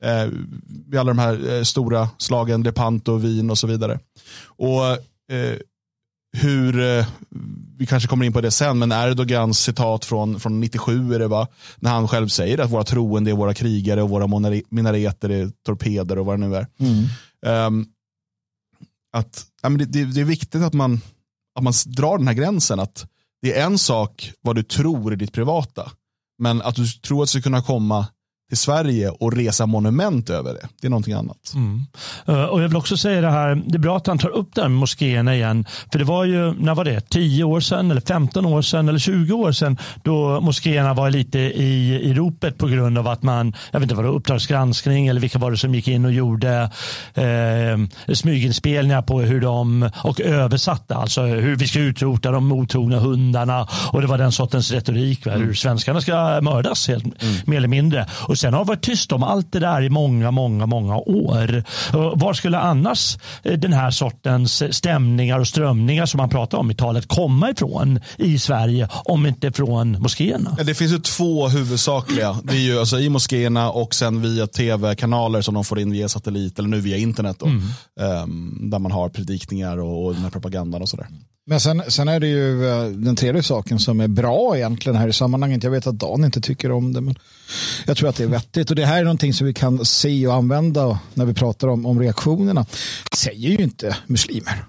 Eh, 0.03 0.99
alla 0.99 1.13
de 1.13 1.19
här 1.19 1.53
eh, 1.53 1.63
stora 1.63 2.09
slagen, 2.17 2.63
Lepanto, 2.63 3.17
Wien 3.17 3.49
och 3.49 3.57
så 3.57 3.67
vidare. 3.67 3.99
Och 4.45 4.85
eh, 5.35 5.55
hur, 6.37 6.79
eh, 6.79 7.05
vi 7.77 7.85
kanske 7.85 8.09
kommer 8.09 8.25
in 8.25 8.33
på 8.33 8.41
det 8.41 8.51
sen, 8.51 8.79
men 8.79 8.91
Erdogans 8.91 9.59
citat 9.59 10.05
från, 10.05 10.39
från 10.39 10.59
97 10.59 11.13
är 11.13 11.19
det 11.19 11.27
va? 11.27 11.47
När 11.77 11.91
han 11.91 12.07
själv 12.07 12.27
säger 12.27 12.57
att 12.57 12.71
våra 12.71 12.83
troende 12.83 13.31
är 13.31 13.35
våra 13.35 13.53
krigare 13.53 14.01
och 14.01 14.09
våra 14.09 14.27
minareter 14.69 15.29
är 15.29 15.51
torpeder 15.65 16.19
och 16.19 16.25
vad 16.25 16.39
det 16.39 16.47
nu 16.47 16.55
är. 16.55 16.67
Mm. 16.79 17.67
Um, 17.67 17.87
att, 19.13 19.45
ja, 19.61 19.69
men 19.69 19.77
det, 19.77 19.85
det, 19.85 20.05
det, 20.05 20.21
är 20.21 20.25
viktigt 20.25 20.61
att 20.61 20.73
man, 20.73 21.01
att 21.55 21.63
man 21.63 21.73
drar 21.85 22.17
den 22.17 22.27
här 22.27 22.33
gränsen. 22.33 22.79
att 22.79 23.07
Det 23.41 23.57
är 23.57 23.65
en 23.65 23.77
sak 23.77 24.31
vad 24.41 24.55
du 24.55 24.63
tror 24.63 25.13
i 25.13 25.15
ditt 25.15 25.33
privata, 25.33 25.91
men 26.39 26.61
att 26.61 26.75
du 26.75 26.87
tror 26.87 27.23
att 27.23 27.27
du 27.27 27.31
ska 27.31 27.41
kunna 27.41 27.61
komma 27.61 28.07
till 28.49 28.57
Sverige 28.57 29.09
och 29.09 29.33
resa 29.33 29.65
monument 29.65 30.29
över 30.29 30.53
det. 30.53 30.67
Det 30.81 30.87
är 30.87 30.89
någonting 30.89 31.13
annat. 31.13 31.53
Mm. 31.55 31.85
Uh, 32.29 32.43
och 32.43 32.61
Jag 32.61 32.67
vill 32.67 32.77
också 32.77 32.97
säga 32.97 33.21
det 33.21 33.31
här, 33.31 33.55
det 33.65 33.75
är 33.75 33.79
bra 33.79 33.97
att 33.97 34.07
han 34.07 34.17
tar 34.17 34.29
upp 34.29 34.55
med 34.55 34.71
moskéerna 34.71 35.35
igen. 35.35 35.65
För 35.91 35.99
det 35.99 36.05
var 36.05 36.25
ju, 36.25 36.53
när 36.53 36.75
var 36.75 36.85
det? 36.85 37.09
10 37.09 37.43
år 37.43 37.59
sedan, 37.59 37.91
eller 37.91 38.01
15 38.01 38.45
år 38.45 38.61
sedan, 38.61 38.89
eller 38.89 38.99
20 38.99 39.33
år 39.33 39.51
sedan 39.51 39.77
då 40.03 40.41
moskéerna 40.41 40.93
var 40.93 41.09
lite 41.09 41.39
i, 41.39 41.99
i 42.03 42.13
ropet 42.13 42.57
på 42.57 42.67
grund 42.67 42.97
av 42.97 43.07
att 43.07 43.23
man, 43.23 43.53
jag 43.71 43.79
vet 43.79 43.83
inte 43.83 43.95
vad 43.95 44.05
det 44.05 44.09
var, 44.09 44.15
Uppdragsgranskning 44.15 45.07
eller 45.07 45.21
vilka 45.21 45.39
var 45.39 45.51
det 45.51 45.57
som 45.57 45.75
gick 45.75 45.87
in 45.87 46.05
och 46.05 46.11
gjorde 46.11 46.71
eh, 47.13 48.13
smyginspelningar 48.13 49.01
på 49.01 49.21
hur 49.21 49.41
de, 49.41 49.89
och 50.03 50.21
översatte, 50.21 50.95
alltså 50.95 51.21
hur 51.21 51.55
vi 51.55 51.67
ska 51.67 51.79
utrota 51.79 52.31
de 52.31 52.45
mottagna 52.45 52.99
hundarna 52.99 53.67
och 53.91 54.01
det 54.01 54.07
var 54.07 54.17
den 54.17 54.31
sortens 54.31 54.71
retorik, 54.71 55.25
mm. 55.25 55.41
hur 55.41 55.53
svenskarna 55.53 56.01
ska 56.01 56.41
mördas 56.41 56.87
helt, 56.87 57.03
mm. 57.03 57.35
mer 57.45 57.57
eller 57.57 57.67
mindre. 57.67 58.07
Och 58.11 58.38
sen 58.39 58.53
har 58.53 58.65
varit 58.65 58.81
tyst 58.81 59.11
om 59.11 59.23
allt 59.23 59.51
det 59.51 59.59
där 59.59 59.81
i 59.81 59.89
många, 59.89 60.31
många, 60.31 60.65
många 60.65 60.97
år. 60.97 61.63
Var 62.15 62.33
skulle 62.33 62.59
annars 62.59 63.17
den 63.43 63.73
här 63.73 63.91
sortens 63.91 64.75
stämningar 64.75 65.39
och 65.39 65.47
strömningar 65.47 66.05
som 66.05 66.17
man 66.17 66.29
pratar 66.29 66.57
om 66.57 66.71
i 66.71 66.75
talet 66.75 67.07
komma 67.07 67.49
ifrån 67.49 67.99
i 68.17 68.39
Sverige 68.39 68.89
om 68.91 69.25
inte 69.25 69.51
från 69.51 69.91
moskéerna? 70.01 70.57
Det 70.63 70.75
finns 70.75 70.91
ju 70.91 70.99
två 70.99 71.47
huvudsakliga. 71.47 72.37
Det 72.43 72.53
är 72.53 72.61
ju 72.61 72.79
alltså 72.79 72.99
i 72.99 73.09
moskéerna 73.09 73.71
och 73.71 73.95
sen 73.95 74.21
via 74.21 74.47
tv-kanaler 74.47 75.41
som 75.41 75.53
de 75.53 75.63
får 75.63 75.79
in 75.79 75.91
via 75.91 76.09
satellit 76.09 76.59
eller 76.59 76.69
nu 76.69 76.79
via 76.79 76.97
internet. 76.97 77.37
Då, 77.39 77.45
mm. 77.45 77.61
um, 78.23 78.69
där 78.71 78.79
man 78.79 78.91
har 78.91 79.09
predikningar 79.09 79.77
och, 79.77 80.05
och 80.05 80.13
den 80.13 80.23
här 80.23 80.29
propagandan 80.29 80.81
och 80.81 80.89
sådär. 80.89 81.07
Men 81.49 81.59
sen, 81.59 81.83
sen 81.87 82.07
är 82.07 82.19
det 82.19 82.27
ju 82.27 82.69
eh, 82.69 82.85
den 82.85 83.15
tredje 83.15 83.43
saken 83.43 83.79
som 83.79 83.99
är 83.99 84.07
bra 84.07 84.57
egentligen 84.57 84.97
här 84.97 85.07
i 85.07 85.13
sammanhanget. 85.13 85.63
Jag 85.63 85.71
vet 85.71 85.87
att 85.87 85.99
Dan 85.99 86.25
inte 86.25 86.41
tycker 86.41 86.71
om 86.71 86.93
det, 86.93 87.01
men 87.01 87.15
jag 87.85 87.97
tror 87.97 88.09
att 88.09 88.15
det 88.15 88.23
är 88.23 88.27
vettigt. 88.29 88.69
Och 88.69 88.75
det 88.75 88.85
här 88.85 88.99
är 88.99 89.03
någonting 89.03 89.33
som 89.33 89.47
vi 89.47 89.53
kan 89.53 89.85
se 89.85 90.27
och 90.27 90.33
använda 90.33 90.99
när 91.13 91.25
vi 91.25 91.33
pratar 91.33 91.67
om, 91.67 91.85
om 91.85 91.99
reaktionerna. 91.99 92.61
Han 92.61 93.17
säger 93.17 93.49
ju 93.49 93.57
inte 93.57 93.97
muslimer. 94.07 94.65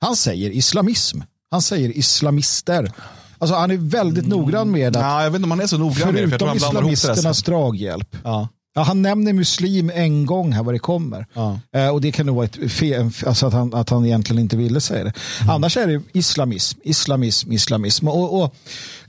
Han 0.00 0.16
säger 0.16 0.50
islamism. 0.50 1.20
Han 1.50 1.62
säger 1.62 1.98
islamister. 1.98 2.92
Alltså 3.38 3.56
han 3.56 3.70
är 3.70 3.76
väldigt 3.76 4.24
mm. 4.24 4.38
noggrann 4.38 4.70
med 4.70 4.96
att... 4.96 5.02
Ja, 5.02 5.22
jag 5.22 5.30
vet 5.30 5.38
inte 5.38 5.44
om 5.44 5.50
han 5.50 5.60
är 5.60 5.66
så 5.66 5.78
noggrann 5.78 6.14
med 6.14 6.22
det. 6.22 6.28
Förutom 6.28 6.56
islamisternas 6.56 7.42
draghjälp. 7.42 8.16
Ja. 8.24 8.48
Ja, 8.74 8.82
han 8.82 9.02
nämner 9.02 9.32
muslim 9.32 9.90
en 9.94 10.26
gång 10.26 10.52
här 10.52 10.62
vad 10.62 10.74
det 10.74 10.78
kommer. 10.78 11.26
Ja. 11.34 11.60
Eh, 11.74 11.88
och 11.88 12.00
det 12.00 12.12
kan 12.12 12.26
nog 12.26 12.36
vara 12.36 12.44
ett 12.46 12.72
fel, 12.72 13.10
alltså 13.26 13.46
att, 13.46 13.52
han, 13.52 13.74
att 13.74 13.90
han 13.90 14.06
egentligen 14.06 14.42
inte 14.42 14.56
ville 14.56 14.80
säga 14.80 15.04
det. 15.04 15.12
Mm. 15.40 15.54
Annars 15.54 15.76
är 15.76 15.86
det 15.86 16.02
islamism, 16.12 16.78
islamism, 16.82 17.52
islamism. 17.52 18.08
Och, 18.08 18.42
och 18.42 18.54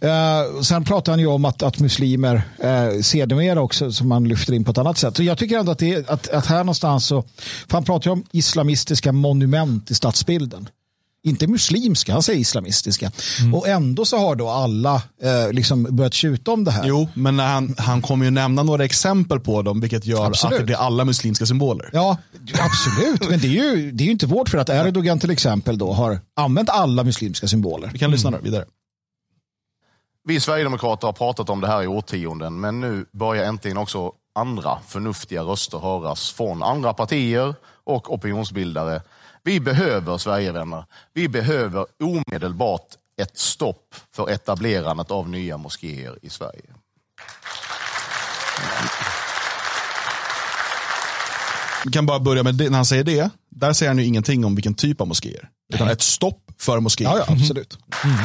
eh, 0.08 0.62
sen 0.62 0.84
pratar 0.84 1.12
han 1.12 1.20
ju 1.20 1.28
om 1.28 1.46
att, 1.46 1.64
att 1.64 1.80
muslimer 1.80 2.42
eh, 2.60 3.02
sedermera 3.02 3.62
också, 3.62 3.92
som 3.92 4.08
man 4.08 4.28
lyfter 4.28 4.54
in 4.54 4.64
på 4.64 4.72
ett 4.72 4.78
annat 4.78 4.98
sätt. 4.98 5.18
Så 5.18 5.24
jag 5.24 5.38
tycker 5.38 5.60
ändå 5.60 5.72
att, 5.72 5.80
det, 5.80 6.10
att, 6.10 6.30
att 6.30 6.46
här 6.46 6.58
någonstans 6.58 7.06
så, 7.06 7.24
för 7.68 7.74
han 7.74 7.84
pratar 7.84 8.10
ju 8.10 8.12
om 8.12 8.24
islamistiska 8.32 9.12
monument 9.12 9.92
i 9.92 9.94
stadsbilden 9.94 10.70
inte 11.24 11.48
muslimska, 11.48 12.14
han 12.14 12.24
säger 12.24 12.40
islamistiska. 12.40 13.12
Mm. 13.40 13.54
Och 13.54 13.68
ändå 13.68 14.06
så 14.06 14.18
har 14.18 14.36
då 14.36 14.50
alla 14.50 15.02
eh, 15.22 15.52
liksom 15.52 15.84
börjat 15.96 16.14
tjuta 16.14 16.52
om 16.52 16.64
det 16.64 16.72
här. 16.72 16.88
Jo, 16.88 17.10
men 17.14 17.40
han, 17.40 17.76
han 17.78 18.02
kommer 18.02 18.26
ju 18.26 18.32
nämna 18.32 18.64
några 18.64 18.86
exempel 18.86 19.40
på 19.40 19.62
dem, 19.62 19.80
vilket 19.82 20.06
gör 20.06 20.26
absolut. 20.26 20.54
att 20.54 20.60
det 20.60 20.66
blir 20.66 20.76
alla 20.76 21.06
muslimska 21.06 21.46
symboler. 21.46 21.90
Ja, 21.94 22.18
absolut. 22.60 23.30
men 23.30 23.40
det 23.40 23.48
är 23.48 23.76
ju, 23.76 23.92
det 23.92 24.04
är 24.04 24.06
ju 24.06 24.12
inte 24.12 24.26
vårt 24.26 24.50
för 24.50 24.58
att 24.58 24.70
Erdogan 24.70 25.20
till 25.20 25.32
exempel 25.32 25.78
då 25.78 25.94
har 25.94 26.20
använt 26.36 26.70
alla 26.70 27.04
muslimska 27.04 27.48
symboler. 27.48 27.90
Vi 27.94 28.00
kan 28.00 28.12
lyssna 28.12 28.28
mm. 28.28 28.44
vidare. 28.44 28.66
Vi 30.26 30.40
Sverigedemokrater 30.40 31.08
har 31.08 31.14
pratat 31.14 31.50
om 31.50 31.62
det 31.62 31.68
här 31.68 31.84
i 31.84 31.88
årtionden, 31.88 32.60
men 32.60 32.80
nu 32.82 33.06
börjar 33.12 33.44
äntligen 33.44 33.78
också 33.78 34.12
andra 34.36 34.78
förnuftiga 34.88 35.42
röster 35.42 35.78
höras 35.78 36.32
från 36.32 36.64
andra 36.64 36.94
partier 36.94 37.56
och 37.84 38.14
opinionsbildare 38.14 39.02
vi 39.44 39.60
behöver 39.60 40.18
Sverigevänner. 40.18 40.86
Vi 41.14 41.30
behöver 41.30 41.86
omedelbart 42.04 42.88
ett 43.22 43.38
stopp 43.38 43.96
för 44.16 44.30
etablerandet 44.30 45.12
av 45.12 45.30
nya 45.30 45.58
moskéer 45.58 46.20
i 46.22 46.30
Sverige. 46.30 46.74
Vi 51.86 51.92
kan 51.92 52.06
bara 52.06 52.20
börja 52.20 52.44
med 52.44 52.56
det. 52.56 52.70
När 52.70 52.76
han 52.76 52.86
säger 52.86 53.04
det, 53.04 53.30
där 53.50 53.74
säger 53.74 53.90
han 53.90 54.00
ju 54.00 54.06
ingenting 54.06 54.46
om 54.46 54.56
vilken 54.56 54.74
typ 54.74 55.02
av 55.02 55.08
moskéer. 55.08 55.50
Utan 55.74 55.88
ett 55.88 56.02
stopp 56.02 56.52
för 56.60 56.80
moskéer. 56.80 57.10
Ja, 57.10 57.18
ja 57.18 57.34
absolut. 57.34 57.78
Mm. 58.04 58.18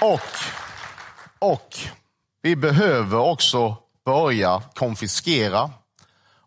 Och, 0.00 0.20
och 1.38 1.78
vi 2.44 2.56
behöver 2.56 3.18
också 3.18 3.76
börja 4.04 4.62
konfiskera 4.74 5.70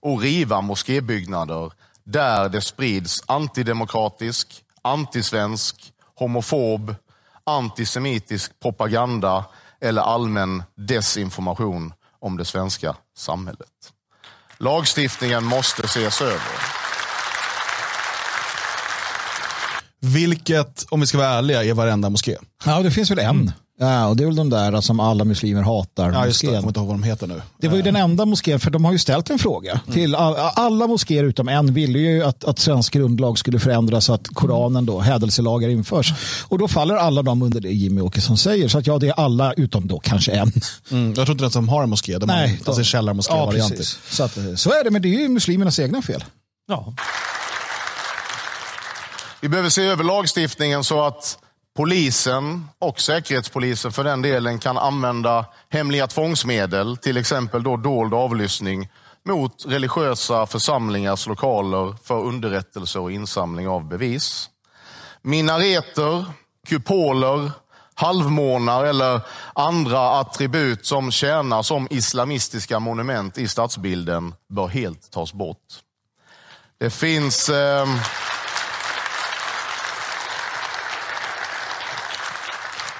och 0.01 0.21
riva 0.21 0.61
moskébyggnader 0.61 1.71
där 2.03 2.49
det 2.49 2.61
sprids 2.61 3.23
antidemokratisk, 3.25 4.63
antisvensk, 4.81 5.93
homofob, 6.15 6.95
antisemitisk 7.43 8.59
propaganda 8.59 9.45
eller 9.81 10.01
allmän 10.01 10.63
desinformation 10.75 11.93
om 12.19 12.37
det 12.37 12.45
svenska 12.45 12.95
samhället. 13.17 13.93
Lagstiftningen 14.57 15.43
måste 15.43 15.85
ses 15.85 16.21
över. 16.21 16.41
Vilket, 19.99 20.85
om 20.89 20.99
vi 20.99 21.07
ska 21.07 21.17
vara 21.17 21.27
ärliga, 21.27 21.63
är 21.63 21.73
varenda 21.73 22.09
moské. 22.09 22.37
Ja, 22.65 22.79
det 22.79 22.91
finns 22.91 23.11
väl 23.11 23.19
en. 23.19 23.51
Ja, 23.79 24.07
och 24.07 24.15
det 24.15 24.23
är 24.23 24.25
väl 24.27 24.35
de 24.35 24.49
där 24.49 24.81
som 24.81 24.99
alla 24.99 25.25
muslimer 25.25 25.61
hatar. 25.61 26.11
Ja, 26.11 26.25
just 26.25 26.41
det. 26.41 26.47
Jag 26.47 26.55
kommer 26.55 26.67
inte 26.67 26.79
ihåg 26.79 26.87
vad 26.87 26.95
de 26.95 27.03
heter 27.03 27.27
nu. 27.27 27.41
Det 27.57 27.67
var 27.67 27.75
ju 27.75 27.81
den 27.81 27.95
enda 27.95 28.25
moskén, 28.25 28.59
för 28.59 28.71
de 28.71 28.85
har 28.85 28.91
ju 28.91 28.99
ställt 28.99 29.29
en 29.29 29.39
fråga. 29.39 29.71
Mm. 29.71 29.93
till 29.93 30.15
Alla, 30.15 30.49
alla 30.49 30.87
moskéer 30.87 31.23
utom 31.23 31.47
en 31.47 31.73
ville 31.73 31.99
ju 31.99 32.23
att, 32.23 32.43
att 32.43 32.59
svensk 32.59 32.93
grundlag 32.93 33.39
skulle 33.39 33.59
förändras 33.59 34.05
så 34.05 34.13
att 34.13 34.27
Koranen 34.27 34.85
då, 34.85 34.99
hädelselagar 34.99 35.69
införs. 35.69 36.13
Och 36.47 36.57
då 36.57 36.67
faller 36.67 36.95
alla 36.95 37.21
de 37.23 37.41
under 37.41 37.61
det 37.61 37.69
Jimmy 37.69 38.01
Åkesson 38.01 38.37
säger. 38.37 38.67
Så 38.67 38.77
att 38.77 38.87
ja, 38.87 38.97
det 38.99 39.07
är 39.07 39.13
alla 39.13 39.53
utom 39.53 39.87
då 39.87 39.99
kanske 39.99 40.31
en. 40.31 40.51
Mm, 40.91 41.07
jag 41.07 41.15
tror 41.15 41.31
inte 41.31 41.43
ens 41.43 41.53
de 41.53 41.69
har 41.69 41.83
en 41.83 41.89
moské. 41.89 42.17
De 42.17 42.25
Nej, 42.25 42.49
har 42.49 42.67
alltså 42.67 42.83
källarmoské-varianter. 42.83 43.77
Ja, 43.77 43.83
så, 44.09 44.23
att, 44.23 44.37
så 44.55 44.69
är 44.69 44.83
det, 44.83 44.91
men 44.91 45.01
det 45.01 45.07
är 45.07 45.19
ju 45.19 45.29
muslimernas 45.29 45.79
egna 45.79 46.01
fel. 46.01 46.23
Ja. 46.67 46.93
Vi 49.41 49.49
behöver 49.49 49.69
se 49.69 49.83
över 49.83 50.03
lagstiftningen 50.03 50.83
så 50.83 51.03
att 51.03 51.37
polisen 51.77 52.67
och 52.79 53.01
säkerhetspolisen 53.01 53.91
för 53.91 54.03
den 54.03 54.21
delen 54.21 54.59
kan 54.59 54.77
använda 54.77 55.45
hemliga 55.69 56.07
tvångsmedel, 56.07 56.97
till 56.97 57.17
exempel 57.17 57.63
då 57.63 57.77
dold 57.77 58.13
avlyssning, 58.13 58.89
mot 59.25 59.65
religiösa 59.67 60.45
församlingars 60.45 61.27
lokaler 61.27 61.95
för 62.03 62.23
underrättelse 62.23 62.99
och 62.99 63.11
insamling 63.11 63.67
av 63.67 63.87
bevis. 63.87 64.49
Minareter, 65.21 66.25
kupoler, 66.67 67.51
halvmånar 67.93 68.83
eller 68.83 69.21
andra 69.53 70.09
attribut 70.09 70.85
som 70.85 71.11
tjänar 71.11 71.63
som 71.63 71.87
islamistiska 71.89 72.79
monument 72.79 73.37
i 73.37 73.47
stadsbilden 73.47 74.33
bör 74.49 74.67
helt 74.67 75.11
tas 75.11 75.33
bort. 75.33 75.65
Det 76.79 76.89
finns... 76.89 77.49
Eh, 77.49 77.87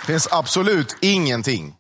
finns 0.08 0.28
absolut 0.32 0.98
ingenting, 1.02 1.76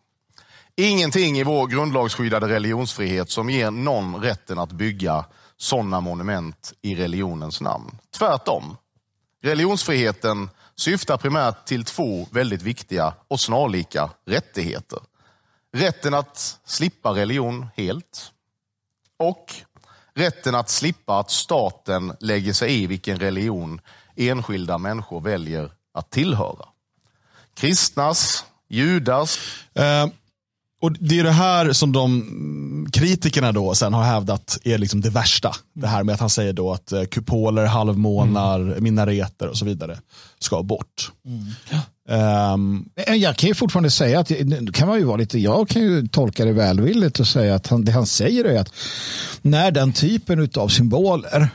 ingenting 0.75 1.39
i 1.39 1.43
vår 1.43 1.67
grundlagsskyddade 1.67 2.48
religionsfrihet 2.48 3.29
som 3.29 3.50
ger 3.50 3.72
någon 3.72 4.15
rätten 4.15 4.60
att 4.60 4.72
bygga 4.72 5.25
sådana 5.57 6.01
monument 6.01 6.74
i 6.81 6.96
religionens 6.96 7.62
namn. 7.62 7.98
Tvärtom. 8.17 8.77
Religionsfriheten 9.43 10.50
syftar 10.75 11.17
primärt 11.17 11.65
till 11.65 11.84
två 11.84 12.27
väldigt 12.31 12.62
viktiga 12.62 13.13
och 13.27 13.39
snarlika 13.39 14.10
rättigheter. 14.25 15.00
Rätten 15.74 16.13
att 16.13 16.60
slippa 16.65 17.10
religion 17.10 17.65
helt 17.75 18.31
och 19.19 19.53
rätten 20.15 20.55
att 20.55 20.69
slippa 20.69 21.19
att 21.19 21.31
staten 21.31 22.13
lägger 22.19 22.53
sig 22.53 22.84
i 22.84 22.88
vilken 22.88 23.19
religion 23.19 23.81
enskilda 24.15 24.77
människor 24.77 25.22
väljer 25.22 25.72
att 25.93 26.10
tillhöra 26.10 26.65
kristnas, 27.57 28.43
judars. 28.69 29.37
Eh, 29.75 30.07
och 30.81 30.91
Det 30.91 31.19
är 31.19 31.23
det 31.23 31.31
här 31.31 31.73
som 31.73 31.91
de 31.91 32.87
kritikerna 32.93 33.51
då 33.51 33.75
sen 33.75 33.93
har 33.93 34.03
hävdat 34.03 34.57
är 34.63 34.77
liksom 34.77 35.01
det 35.01 35.09
värsta. 35.09 35.55
Det 35.73 35.87
här 35.87 36.03
med 36.03 36.13
att 36.13 36.19
han 36.19 36.29
säger 36.29 36.53
då 36.53 36.73
att 36.73 36.91
eh, 36.91 37.03
kupoler, 37.03 37.65
halvmånar, 37.65 38.59
mm. 38.59 38.83
minareter 38.83 39.47
och 39.47 39.57
så 39.57 39.65
vidare 39.65 39.99
ska 40.39 40.63
bort. 40.63 41.11
Mm. 41.25 41.45
Um, 42.53 42.89
jag 43.07 43.35
kan 43.35 43.47
ju 43.47 43.55
fortfarande 43.55 43.89
säga 43.89 44.19
att 44.19 44.31
kan 44.73 44.87
man 44.87 44.97
ju 44.97 45.03
vara 45.03 45.17
lite, 45.17 45.39
jag 45.39 45.69
kan 45.69 45.81
ju 45.81 46.07
tolka 46.07 46.45
det 46.45 46.53
välvilligt 46.53 47.19
och 47.19 47.27
säga 47.27 47.55
att 47.55 47.67
han, 47.67 47.85
det 47.85 47.91
han 47.91 48.05
säger 48.05 48.45
är 48.45 48.59
att 48.59 48.73
när 49.41 49.71
den 49.71 49.93
typen 49.93 50.49
av 50.55 50.67
symboler 50.67 51.49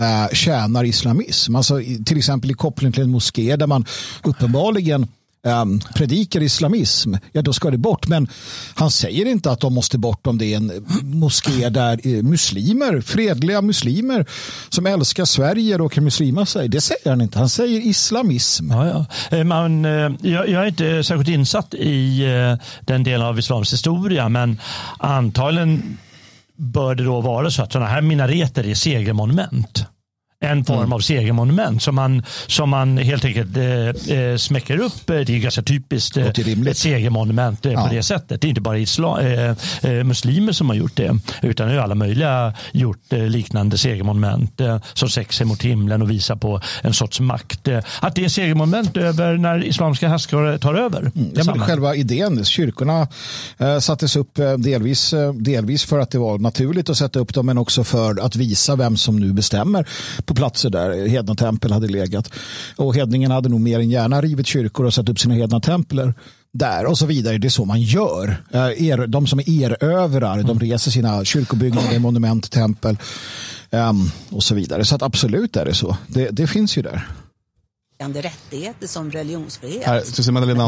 uh, 0.00 0.28
tjänar 0.32 0.84
islamism, 0.84 1.56
alltså 1.56 1.80
till 2.06 2.18
exempel 2.18 2.50
i 2.50 2.54
koppling 2.54 2.92
till 2.92 3.02
en 3.02 3.10
moské 3.10 3.56
där 3.56 3.66
man 3.66 3.84
uppenbarligen 4.22 5.08
um, 5.44 5.80
predikar 5.94 6.42
islamism, 6.42 7.14
ja 7.32 7.42
då 7.42 7.52
ska 7.52 7.70
det 7.70 7.78
bort. 7.78 8.08
Men 8.08 8.28
han 8.74 8.90
säger 8.90 9.26
inte 9.26 9.50
att 9.50 9.60
de 9.60 9.74
måste 9.74 9.98
bort 9.98 10.26
om 10.26 10.38
det 10.38 10.46
är 10.46 10.56
en 10.56 10.86
moské 11.02 11.68
där 11.68 12.00
eh, 12.04 12.22
muslimer, 12.22 13.00
fredliga 13.00 13.62
muslimer 13.62 14.26
som 14.68 14.86
älskar 14.86 15.24
Sverige 15.24 15.78
råkar 15.78 16.02
muslima 16.02 16.46
sig. 16.46 16.68
Det 16.68 16.80
säger 16.80 17.10
han 17.10 17.20
inte. 17.20 17.38
Han 17.38 17.48
säger 17.48 17.80
islamism. 17.80 18.70
Ja, 18.70 18.86
ja. 18.86 19.36
Eh, 19.36 19.44
man, 19.44 19.84
eh, 19.84 20.10
jag, 20.22 20.48
jag 20.48 20.62
är 20.62 20.66
inte 20.66 21.04
särskilt 21.04 21.28
insatt 21.28 21.74
i 21.74 22.24
den 22.80 23.04
delen 23.04 23.26
av 23.26 23.38
islams 23.38 23.72
historia, 23.72 24.28
men 24.28 24.60
antagligen 24.98 25.98
bör 26.56 26.94
det 26.94 27.04
då 27.04 27.20
vara 27.20 27.50
så 27.50 27.62
att 27.62 27.72
sådana 27.72 27.90
här 27.90 28.00
minareter 28.00 28.66
är 28.66 28.74
segermonument 28.74 29.86
en 30.44 30.64
form 30.64 30.92
av 30.92 31.00
segermonument 31.00 31.82
som 31.82 31.94
man, 31.94 32.22
som 32.46 32.70
man 32.70 32.98
helt 32.98 33.24
enkelt 33.24 33.56
eh, 33.56 34.18
eh 34.18 34.36
smäcker 34.36 34.78
upp. 34.78 35.06
Det 35.06 35.30
är 35.30 35.38
ganska 35.38 35.62
typiskt 35.62 36.16
eh, 36.16 36.26
ett 36.26 36.76
segermonument 36.76 37.66
eh, 37.66 37.72
ja. 37.72 37.82
på 37.82 37.94
det 37.94 38.02
sättet. 38.02 38.40
Det 38.40 38.46
är 38.46 38.48
inte 38.48 38.60
bara 38.60 38.78
islam, 38.78 39.18
eh, 39.18 39.50
eh, 39.82 40.04
muslimer 40.04 40.52
som 40.52 40.68
har 40.68 40.76
gjort 40.76 40.96
det 40.96 41.18
utan 41.42 41.68
det 41.68 41.74
är 41.74 41.78
alla 41.78 41.94
möjliga 41.94 42.54
gjort 42.72 43.12
liknande 43.12 43.78
segermonument 43.78 44.60
som 44.92 45.08
sex 45.08 45.40
mot 45.40 45.62
himlen 45.62 46.02
och 46.02 46.10
visar 46.10 46.36
på 46.36 46.60
en 46.82 46.94
sorts 46.94 47.20
makt. 47.20 47.68
Att 48.00 48.14
det 48.14 48.24
är 48.24 48.28
segermonument 48.28 48.96
över 48.96 49.36
när 49.36 49.64
islamska 49.64 50.08
härskare 50.08 50.58
tar 50.58 50.74
över. 50.74 51.00
Mm. 51.00 51.30
Ja, 51.34 51.44
men 51.44 51.60
själva 51.60 51.94
idén, 51.94 52.44
kyrkorna 52.44 53.08
eh, 53.58 53.78
sattes 53.78 54.16
upp 54.16 54.38
delvis, 54.58 55.14
delvis 55.34 55.84
för 55.84 55.98
att 55.98 56.10
det 56.10 56.18
var 56.18 56.38
naturligt 56.38 56.90
att 56.90 56.96
sätta 56.96 57.18
upp 57.18 57.34
dem 57.34 57.46
men 57.46 57.58
också 57.58 57.84
för 57.84 58.24
att 58.24 58.36
visa 58.36 58.76
vem 58.76 58.96
som 58.96 59.20
nu 59.20 59.32
bestämmer 59.32 59.88
på 60.24 60.33
platser 60.34 60.70
där 60.70 61.08
hedna 61.08 61.34
tempel 61.34 61.72
hade 61.72 61.86
legat. 61.86 62.30
Och 62.76 62.96
hedningen 62.96 63.30
hade 63.30 63.48
nog 63.48 63.60
mer 63.60 63.78
än 63.78 63.90
gärna 63.90 64.22
rivit 64.22 64.46
kyrkor 64.46 64.86
och 64.86 64.94
satt 64.94 65.08
upp 65.08 65.18
sina 65.18 65.34
hedna 65.34 65.60
tempel 65.60 66.12
där 66.52 66.86
och 66.86 66.98
så 66.98 67.06
vidare. 67.06 67.38
Det 67.38 67.48
är 67.48 67.50
så 67.50 67.64
man 67.64 67.80
gör. 67.80 68.44
Eh, 68.50 68.98
de 68.98 69.26
som 69.26 69.38
är 69.38 69.50
erövrar, 69.50 70.42
de 70.42 70.60
reser 70.60 70.90
sina 70.90 71.24
kyrkobyggnader, 71.24 71.98
monument, 71.98 72.50
tempel 72.50 72.98
um, 73.70 74.10
och 74.30 74.42
så 74.42 74.54
vidare. 74.54 74.84
Så 74.84 74.94
att 74.94 75.02
absolut 75.02 75.56
är 75.56 75.64
det 75.64 75.74
så. 75.74 75.96
Det, 76.06 76.28
det 76.30 76.46
finns 76.46 76.78
ju 76.78 76.82
där 76.82 77.08
rättigheter 77.98 78.86
som 78.86 79.10
religionsfrihet. 79.10 79.84
Här, 79.84 80.02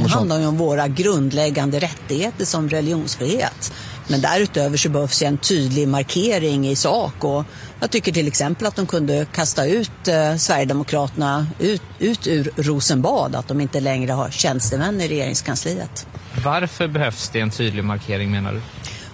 det 0.01 0.09
handlar 0.09 0.41
ju 0.41 0.47
om 0.47 0.57
våra 0.57 0.89
grundläggande 0.89 1.79
rättigheter 1.79 2.45
som 2.45 2.69
religionsfrihet. 2.69 3.73
Men 4.09 4.21
därutöver 4.21 4.77
så 4.77 4.89
behövs 4.89 5.23
en 5.23 5.39
tydlig 5.39 5.89
markering 5.89 6.69
i 6.69 6.77
sak 6.77 7.25
och 7.25 7.45
jag 7.81 7.91
tycker 7.91 8.13
till 8.13 8.29
exempel 8.29 8.67
att 8.67 8.77
de 8.77 8.87
kunde 8.87 9.27
kasta 9.33 9.67
ut 9.67 10.09
eh, 10.09 10.37
Sverigedemokraterna 10.37 11.47
ut, 11.59 11.83
ut 11.99 12.27
ur 12.27 12.51
Rosenbad, 12.57 13.35
att 13.35 13.49
de 13.49 13.61
inte 13.61 13.81
längre 13.81 14.13
har 14.13 14.31
tjänstemän 14.31 15.01
i 15.01 15.09
regeringskansliet. 15.09 16.07
Varför 16.45 16.89
behövs 16.89 17.29
det 17.29 17.41
en 17.41 17.51
tydlig 17.51 17.85
markering 17.85 18.31
menar 18.31 18.53
du? 18.53 18.61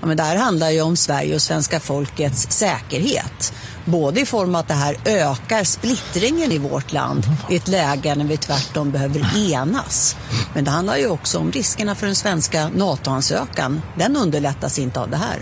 Ja, 0.01 0.07
men 0.07 0.17
det 0.17 0.23
här 0.23 0.37
handlar 0.37 0.71
ju 0.71 0.81
om 0.83 0.97
Sverige 0.97 1.35
och 1.35 1.43
svenska 1.43 1.81
folkets 1.81 2.51
säkerhet. 2.51 3.55
Både 3.85 4.21
i 4.21 4.27
form 4.27 4.55
av 4.55 4.61
att 4.61 4.69
det 4.69 4.75
här 4.75 4.97
ökar 5.05 5.65
splittringen 5.65 6.53
i 6.53 6.59
vårt 6.59 6.93
land 6.93 7.27
i 7.51 7.57
ett 7.57 7.69
läge 7.69 8.15
när 8.15 8.25
vi 8.25 8.37
tvärtom 8.37 8.91
behöver 8.91 9.53
enas. 9.53 10.17
Men 10.55 10.65
det 10.65 10.71
handlar 10.71 10.97
ju 10.97 11.09
också 11.09 11.39
om 11.39 11.53
riskerna 11.53 11.95
för 11.95 12.07
den 12.07 12.17
svenska 12.17 12.69
NATO-ansökan. 12.69 13.83
Den 13.97 14.17
underlättas 14.17 14.79
inte 14.79 15.01
av 15.01 15.11
det 15.11 15.17
här. 15.17 15.37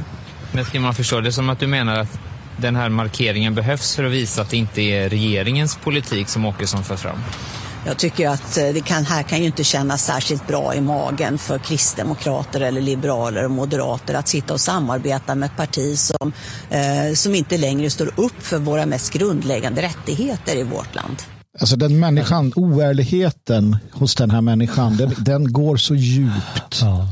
Men 0.53 0.65
ska 0.65 0.81
man 0.81 0.95
förstå 0.95 1.21
det 1.21 1.33
som 1.33 1.51
att 1.51 1.59
du 1.59 1.67
menar 1.67 1.99
att 1.99 2.19
den 2.57 2.77
här 2.77 2.89
markeringen 2.89 3.55
behövs 3.55 3.97
för 3.97 4.05
att 4.05 4.13
visa 4.13 4.43
att 4.43 4.51
det 4.51 4.57
inte 4.57 4.83
är 4.83 5.09
regeringens 5.09 5.77
politik 5.77 6.29
som 6.29 6.45
Åkesson 6.45 6.85
för 6.85 6.97
fram? 6.97 7.19
Jag 7.87 7.99
tycker 7.99 8.29
att 8.29 8.59
eh, 8.59 8.69
det 8.75 8.81
kan, 8.81 9.05
här 9.05 9.23
kan 9.23 9.39
ju 9.39 9.47
inte 9.47 9.65
kännas 9.65 10.05
särskilt 10.05 10.47
bra 10.47 10.75
i 10.75 10.81
magen 10.81 11.39
för 11.39 11.59
kristdemokrater 11.59 12.61
eller 12.61 12.81
liberaler 12.81 13.45
och 13.45 13.51
moderater 13.51 14.15
att 14.15 14.29
sitta 14.29 14.55
och 14.55 14.61
samarbeta 14.61 15.35
med 15.35 15.47
ett 15.47 15.57
parti 15.57 15.99
som, 15.99 16.33
eh, 16.71 17.15
som 17.15 17.35
inte 17.35 17.59
längre 17.59 17.91
står 17.91 18.21
upp 18.21 18.43
för 18.43 18.59
våra 18.59 18.87
mest 18.87 19.13
grundläggande 19.13 19.83
rättigheter 19.83 20.57
i 20.57 20.63
vårt 20.63 20.95
land. 20.95 21.17
Alltså 21.61 21.77
den 21.77 22.01
människan, 22.01 22.53
oärligheten 22.57 23.77
hos 23.93 24.15
den 24.15 24.31
här 24.31 24.41
människan, 24.41 24.97
den, 24.97 25.15
den 25.19 25.53
går 25.53 25.77
så 25.77 25.95
djupt. 25.95 26.79
Ja. 26.81 27.09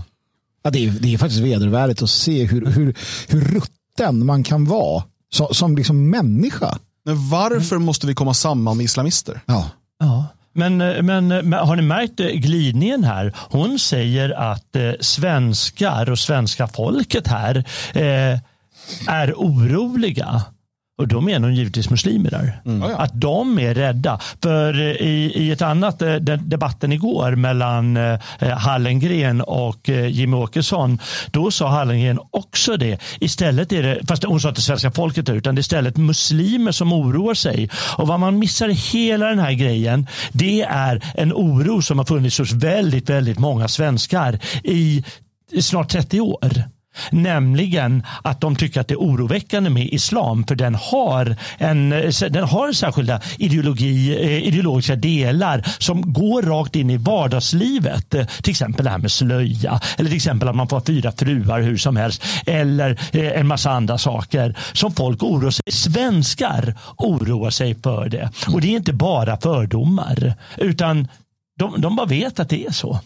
Ja, 0.62 0.70
det, 0.70 0.86
är, 0.86 0.90
det 0.90 1.14
är 1.14 1.18
faktiskt 1.18 1.40
vedervärdigt 1.40 2.02
att 2.02 2.10
se 2.10 2.44
hur, 2.44 2.66
hur, 2.66 2.94
hur 3.28 3.40
rutten 3.40 4.26
man 4.26 4.42
kan 4.42 4.64
vara 4.64 5.02
som, 5.30 5.46
som 5.50 5.76
liksom 5.76 6.10
människa. 6.10 6.78
Men 7.04 7.28
varför 7.28 7.78
måste 7.78 8.06
vi 8.06 8.14
komma 8.14 8.34
samman 8.34 8.76
med 8.76 8.84
islamister? 8.84 9.40
Ja. 9.46 9.70
ja. 9.98 10.26
Men, 10.58 10.76
men, 11.06 11.52
har 11.52 11.76
ni 11.76 11.82
märkt 11.82 12.20
eh, 12.20 12.26
glidningen 12.26 13.04
här? 13.04 13.32
Hon 13.36 13.78
säger 13.78 14.30
att 14.30 14.76
eh, 14.76 14.92
svenskar 15.00 16.10
och 16.10 16.18
svenska 16.18 16.66
folket 16.66 17.26
här 17.26 17.64
eh, 17.94 18.38
är 19.08 19.34
oroliga 19.36 20.42
och 20.98 21.08
då 21.08 21.20
menar 21.20 21.48
hon 21.48 21.56
givetvis 21.56 21.90
muslimer 21.90 22.30
där. 22.30 22.60
Mm. 22.66 22.82
Att 22.82 23.20
de 23.20 23.58
är 23.58 23.74
rädda. 23.74 24.20
För 24.42 24.80
i, 25.02 25.32
i 25.34 25.50
ett 25.50 25.62
annat 25.62 26.02
eh, 26.02 26.14
debatten 26.14 26.92
igår 26.92 27.34
mellan 27.34 27.96
eh, 27.96 28.18
Hallengren 28.40 29.40
och 29.40 29.88
eh, 29.88 30.06
Jimmie 30.06 30.40
Åkesson, 30.40 30.98
då 31.30 31.50
sa 31.50 31.68
Hallengren 31.68 32.18
också 32.30 32.76
det. 32.76 33.00
Istället 33.20 33.72
är 33.72 33.82
det, 33.82 34.00
fast 34.08 34.24
hon 34.24 34.40
sa 34.40 34.48
inte 34.48 34.60
svenska 34.60 34.90
folket 34.90 35.28
utan 35.28 35.54
det 35.54 35.58
är 35.58 35.60
istället 35.60 35.96
muslimer 35.96 36.72
som 36.72 36.92
oroar 36.92 37.34
sig. 37.34 37.70
Och 37.96 38.06
vad 38.08 38.20
man 38.20 38.38
missar 38.38 38.68
i 38.68 38.74
hela 38.74 39.26
den 39.26 39.38
här 39.38 39.52
grejen, 39.52 40.06
det 40.32 40.62
är 40.62 41.04
en 41.14 41.32
oro 41.32 41.82
som 41.82 41.98
har 41.98 42.04
funnits 42.04 42.38
hos 42.38 42.52
väldigt, 42.52 43.10
väldigt 43.10 43.38
många 43.38 43.68
svenskar 43.68 44.38
i 44.64 45.04
snart 45.60 45.88
30 45.88 46.20
år. 46.20 46.77
Nämligen 47.10 48.02
att 48.22 48.40
de 48.40 48.56
tycker 48.56 48.80
att 48.80 48.88
det 48.88 48.94
är 48.94 48.98
oroväckande 48.98 49.70
med 49.70 49.86
islam 49.86 50.44
för 50.46 50.54
den 50.54 50.74
har, 50.74 51.36
en, 51.58 51.90
den 52.30 52.44
har 52.44 52.72
särskilda 52.72 53.20
ideologi, 53.38 54.24
eh, 54.24 54.48
ideologiska 54.48 54.96
delar 54.96 55.66
som 55.78 56.12
går 56.12 56.42
rakt 56.42 56.76
in 56.76 56.90
i 56.90 56.96
vardagslivet. 56.96 58.10
Till 58.42 58.50
exempel 58.50 58.84
det 58.84 58.90
här 58.90 58.98
med 58.98 59.12
slöja 59.12 59.80
eller 59.96 60.08
till 60.08 60.16
exempel 60.16 60.48
att 60.48 60.56
man 60.56 60.68
får 60.68 60.80
fyra 60.80 61.12
fruar 61.12 61.60
hur 61.60 61.76
som 61.76 61.96
helst 61.96 62.22
eller 62.46 62.98
eh, 63.12 63.40
en 63.40 63.46
massa 63.46 63.70
andra 63.70 63.98
saker 63.98 64.56
som 64.72 64.92
folk 64.92 65.22
oroar 65.22 65.50
sig 65.50 65.62
Svenskar 65.72 66.74
oroar 66.96 67.50
sig 67.50 67.74
för 67.82 68.08
det. 68.08 68.30
Och 68.52 68.60
det 68.60 68.68
är 68.68 68.76
inte 68.76 68.92
bara 68.92 69.36
fördomar 69.36 70.34
utan 70.56 71.08
de, 71.58 71.80
de 71.80 71.96
bara 71.96 72.06
vet 72.06 72.40
att 72.40 72.48
det 72.48 72.66
är 72.66 72.72
så. 72.72 73.00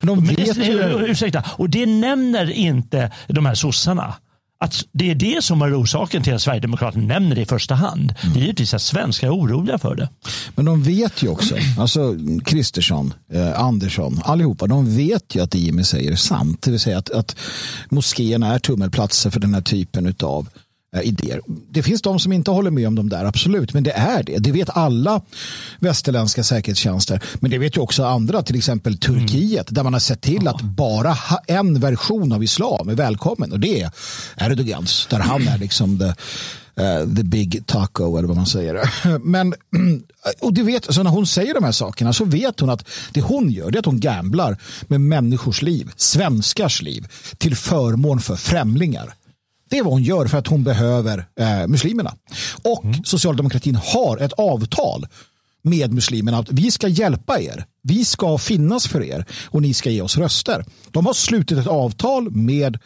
De 0.00 0.24
vet 0.24 0.56
ju... 0.56 1.06
Ursäkta, 1.08 1.44
och 1.56 1.70
det 1.70 1.86
nämner 1.86 2.50
inte 2.50 3.12
de 3.28 3.46
här 3.46 3.54
sossarna. 3.54 4.14
Att 4.60 4.84
det 4.92 5.10
är 5.10 5.14
det 5.14 5.44
som 5.44 5.62
är 5.62 5.82
orsaken 5.82 6.22
till 6.22 6.34
att 6.34 6.42
Sverigedemokraterna 6.42 7.06
nämner 7.06 7.36
det 7.36 7.42
i 7.42 7.46
första 7.46 7.74
hand. 7.74 8.14
Mm. 8.22 8.34
Det 8.34 8.40
är 8.40 8.42
givetvis 8.42 8.74
att 8.74 8.82
svenskar 8.82 9.26
är 9.26 9.34
oroliga 9.34 9.78
för 9.78 9.94
det. 9.94 10.08
Men 10.54 10.64
de 10.64 10.82
vet 10.82 11.22
ju 11.22 11.28
också, 11.28 11.56
alltså 11.78 12.16
Kristersson, 12.44 13.14
eh, 13.32 13.60
Andersson, 13.60 14.20
allihopa, 14.24 14.66
de 14.66 14.96
vet 14.96 15.34
ju 15.34 15.42
att 15.42 15.50
det 15.50 15.58
Jimmy 15.58 15.84
säger 15.84 16.12
är 16.12 16.16
sant. 16.16 16.62
Det 16.62 16.70
vill 16.70 16.80
säga 16.80 16.98
att, 16.98 17.10
att 17.10 17.36
moskéerna 17.90 18.54
är 18.54 18.58
tummelplatser 18.58 19.30
för 19.30 19.40
den 19.40 19.54
här 19.54 19.62
typen 19.62 20.14
av 20.22 20.48
idéer. 21.00 21.40
Det 21.70 21.82
finns 21.82 22.02
de 22.02 22.18
som 22.18 22.32
inte 22.32 22.50
håller 22.50 22.70
med 22.70 22.88
om 22.88 22.94
de 22.94 23.08
där, 23.08 23.24
absolut, 23.24 23.74
men 23.74 23.82
det 23.82 23.90
är 23.90 24.22
det. 24.22 24.38
Det 24.38 24.52
vet 24.52 24.70
alla 24.76 25.20
västerländska 25.78 26.44
säkerhetstjänster. 26.44 27.22
Men 27.34 27.50
det 27.50 27.58
vet 27.58 27.76
ju 27.76 27.80
också 27.80 28.04
andra, 28.04 28.42
till 28.42 28.56
exempel 28.56 28.98
Turkiet, 28.98 29.70
mm. 29.70 29.74
där 29.74 29.82
man 29.82 29.92
har 29.92 30.00
sett 30.00 30.20
till 30.20 30.48
att 30.48 30.60
bara 30.60 31.18
en 31.46 31.80
version 31.80 32.32
av 32.32 32.44
islam 32.44 32.88
är 32.88 32.94
välkommen 32.94 33.52
och 33.52 33.60
det 33.60 33.82
är 33.82 33.90
Erdogans, 34.36 35.06
där 35.10 35.18
han 35.18 35.48
är 35.48 35.58
liksom 35.58 35.98
the, 35.98 36.04
uh, 36.82 37.14
the 37.16 37.22
big 37.22 37.66
taco 37.66 38.18
eller 38.18 38.28
vad 38.28 38.36
man 38.36 38.46
säger. 38.46 38.90
Men, 39.24 39.54
och 40.40 40.54
det 40.54 40.62
vet, 40.62 40.94
så 40.94 41.02
när 41.02 41.10
hon 41.10 41.26
säger 41.26 41.54
de 41.54 41.64
här 41.64 41.72
sakerna 41.72 42.12
så 42.12 42.24
vet 42.24 42.60
hon 42.60 42.70
att 42.70 42.88
det 43.12 43.20
hon 43.20 43.50
gör 43.50 43.70
det 43.70 43.76
är 43.76 43.80
att 43.80 43.86
hon 43.86 44.00
gamblar 44.00 44.56
med 44.82 45.00
människors 45.00 45.62
liv, 45.62 45.90
svenskars 45.96 46.82
liv, 46.82 47.06
till 47.38 47.56
förmån 47.56 48.20
för 48.20 48.36
främlingar. 48.36 49.14
Det 49.72 49.78
är 49.78 49.82
vad 49.82 49.92
hon 49.92 50.02
gör 50.02 50.26
för 50.26 50.38
att 50.38 50.46
hon 50.46 50.64
behöver 50.64 51.26
eh, 51.40 51.66
muslimerna. 51.66 52.14
Och 52.62 52.84
mm. 52.84 53.04
socialdemokratin 53.04 53.74
har 53.74 54.18
ett 54.18 54.32
avtal 54.32 55.06
med 55.62 55.92
muslimerna 55.92 56.38
att 56.38 56.50
vi 56.50 56.70
ska 56.70 56.88
hjälpa 56.88 57.40
er. 57.40 57.64
Vi 57.82 58.04
ska 58.04 58.38
finnas 58.38 58.88
för 58.88 59.02
er 59.02 59.24
och 59.44 59.62
ni 59.62 59.74
ska 59.74 59.90
ge 59.90 60.02
oss 60.02 60.16
röster. 60.16 60.64
De 60.90 61.06
har 61.06 61.12
slutit 61.12 61.58
ett 61.58 61.66
avtal 61.66 62.30
med 62.30 62.78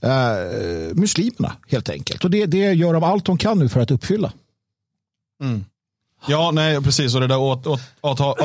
eh, 0.00 0.94
muslimerna 0.94 1.52
helt 1.68 1.88
enkelt. 1.88 2.24
Och 2.24 2.30
det, 2.30 2.46
det 2.46 2.72
gör 2.72 2.94
de 2.94 3.02
allt 3.02 3.24
de 3.24 3.38
kan 3.38 3.58
nu 3.58 3.68
för 3.68 3.80
att 3.80 3.90
uppfylla. 3.90 4.32
Mm. 5.42 5.64
Ja, 6.26 6.50
nej, 6.50 6.82
precis. 6.82 7.14
Och 7.14 7.20
det 7.20 7.26
där 7.26 7.38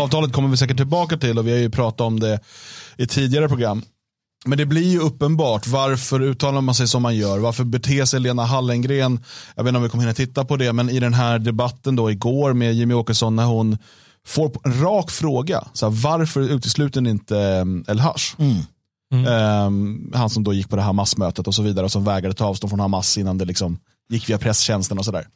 avtalet 0.02 0.34
kommer 0.34 0.50
vi 0.50 0.58
säkert 0.58 0.78
tillbaka 0.78 1.17
till 1.17 1.39
och 1.39 1.48
vi 1.48 1.52
har 1.52 1.60
ju 1.60 1.69
pratat 1.69 2.02
om 2.02 2.19
det 2.19 2.39
i 2.98 3.08
tidigare 3.08 3.48
program. 3.48 3.84
Men 4.45 4.58
det 4.58 4.65
blir 4.65 4.91
ju 4.91 4.99
uppenbart 4.99 5.67
varför 5.67 6.21
uttalar 6.21 6.62
man 6.62 6.75
sig 6.75 6.88
som 6.88 7.01
man 7.01 7.15
gör. 7.15 7.39
Varför 7.39 7.63
beter 7.63 8.05
sig 8.05 8.19
Lena 8.19 8.45
Hallengren, 8.45 9.19
jag 9.55 9.63
vet 9.63 9.69
inte 9.69 9.77
om 9.77 9.84
vi 9.84 9.89
kommer 9.89 10.03
hinna 10.03 10.13
titta 10.13 10.45
på 10.45 10.58
det, 10.58 10.73
men 10.73 10.89
i 10.89 10.99
den 10.99 11.13
här 11.13 11.39
debatten 11.39 11.95
då 11.95 12.12
igår 12.12 12.53
med 12.53 12.73
Jimmy 12.73 12.93
Åkesson 12.93 13.36
när 13.36 13.45
hon 13.45 13.77
får 14.27 14.51
en 14.63 14.81
rak 14.81 15.12
fråga. 15.12 15.63
Så 15.73 15.89
här, 15.89 16.01
varför 16.03 16.41
utesluter 16.41 17.01
ni 17.01 17.10
inte 17.10 17.36
um, 17.36 17.86
El 17.88 17.99
Hash? 17.99 18.36
Mm. 18.38 18.55
Mm. 19.13 19.65
Um, 19.67 20.12
han 20.15 20.29
som 20.29 20.43
då 20.43 20.53
gick 20.53 20.69
på 20.69 20.75
det 20.75 20.81
här 20.81 20.93
massmötet 20.93 21.47
och 21.47 21.55
så 21.55 21.62
vidare 21.62 21.86
och 21.86 21.91
som 21.91 22.03
vägrade 22.03 22.36
ta 22.36 22.45
avstånd 22.45 22.71
från 22.71 22.79
Hamas 22.79 23.17
innan 23.17 23.38
det 23.38 23.45
liksom 23.45 23.79
gick 24.10 24.29
via 24.29 24.38
presstjänsten 24.38 24.99
och 24.99 25.05
sådär. 25.05 25.27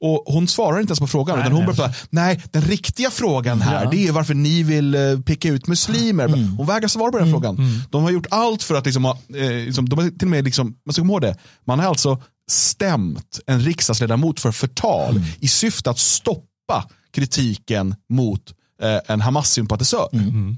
Och 0.00 0.24
hon 0.26 0.48
svarar 0.48 0.80
inte 0.80 0.90
ens 0.90 1.00
på 1.00 1.06
frågan, 1.06 1.38
nej, 1.38 1.46
utan 1.46 1.56
hon 1.56 1.66
börjar 1.66 1.96
nej, 2.10 2.42
den 2.50 2.62
riktiga 2.62 3.10
frågan 3.10 3.60
här, 3.60 3.84
ja. 3.84 3.90
det 3.90 4.06
är 4.06 4.12
varför 4.12 4.34
ni 4.34 4.62
vill 4.62 4.94
uh, 4.94 5.20
picka 5.20 5.48
ut 5.48 5.66
muslimer. 5.66 6.24
Mm. 6.24 6.56
Hon 6.56 6.66
vägrar 6.66 6.88
svara 6.88 7.12
på 7.12 7.18
den 7.18 7.28
mm. 7.28 7.40
frågan. 7.40 7.58
Mm. 7.58 7.80
De 7.90 8.02
har 8.02 8.10
gjort 8.10 8.26
allt 8.30 8.62
för 8.62 8.74
att, 8.74 8.86
liksom, 8.86 9.04
uh, 9.04 9.14
liksom, 9.50 9.88
de 9.88 9.98
har 9.98 10.08
till 10.08 10.26
och 10.26 10.30
med, 10.30 10.44
liksom, 10.44 10.76
man 10.84 10.92
ska 10.92 11.02
komma 11.02 11.12
ihåg 11.12 11.22
det, 11.22 11.36
man 11.64 11.78
har 11.78 11.86
alltså 11.86 12.22
stämt 12.50 13.40
en 13.46 13.60
riksdagsledamot 13.60 14.40
för 14.40 14.52
förtal 14.52 15.16
mm. 15.16 15.28
i 15.40 15.48
syfte 15.48 15.90
att 15.90 15.98
stoppa 15.98 16.88
kritiken 17.12 17.94
mot 18.08 18.54
eh, 18.82 18.98
en 19.06 19.20
Hamas-sympatisör. 19.20 20.08
Mm. 20.12 20.28
mm. 20.28 20.56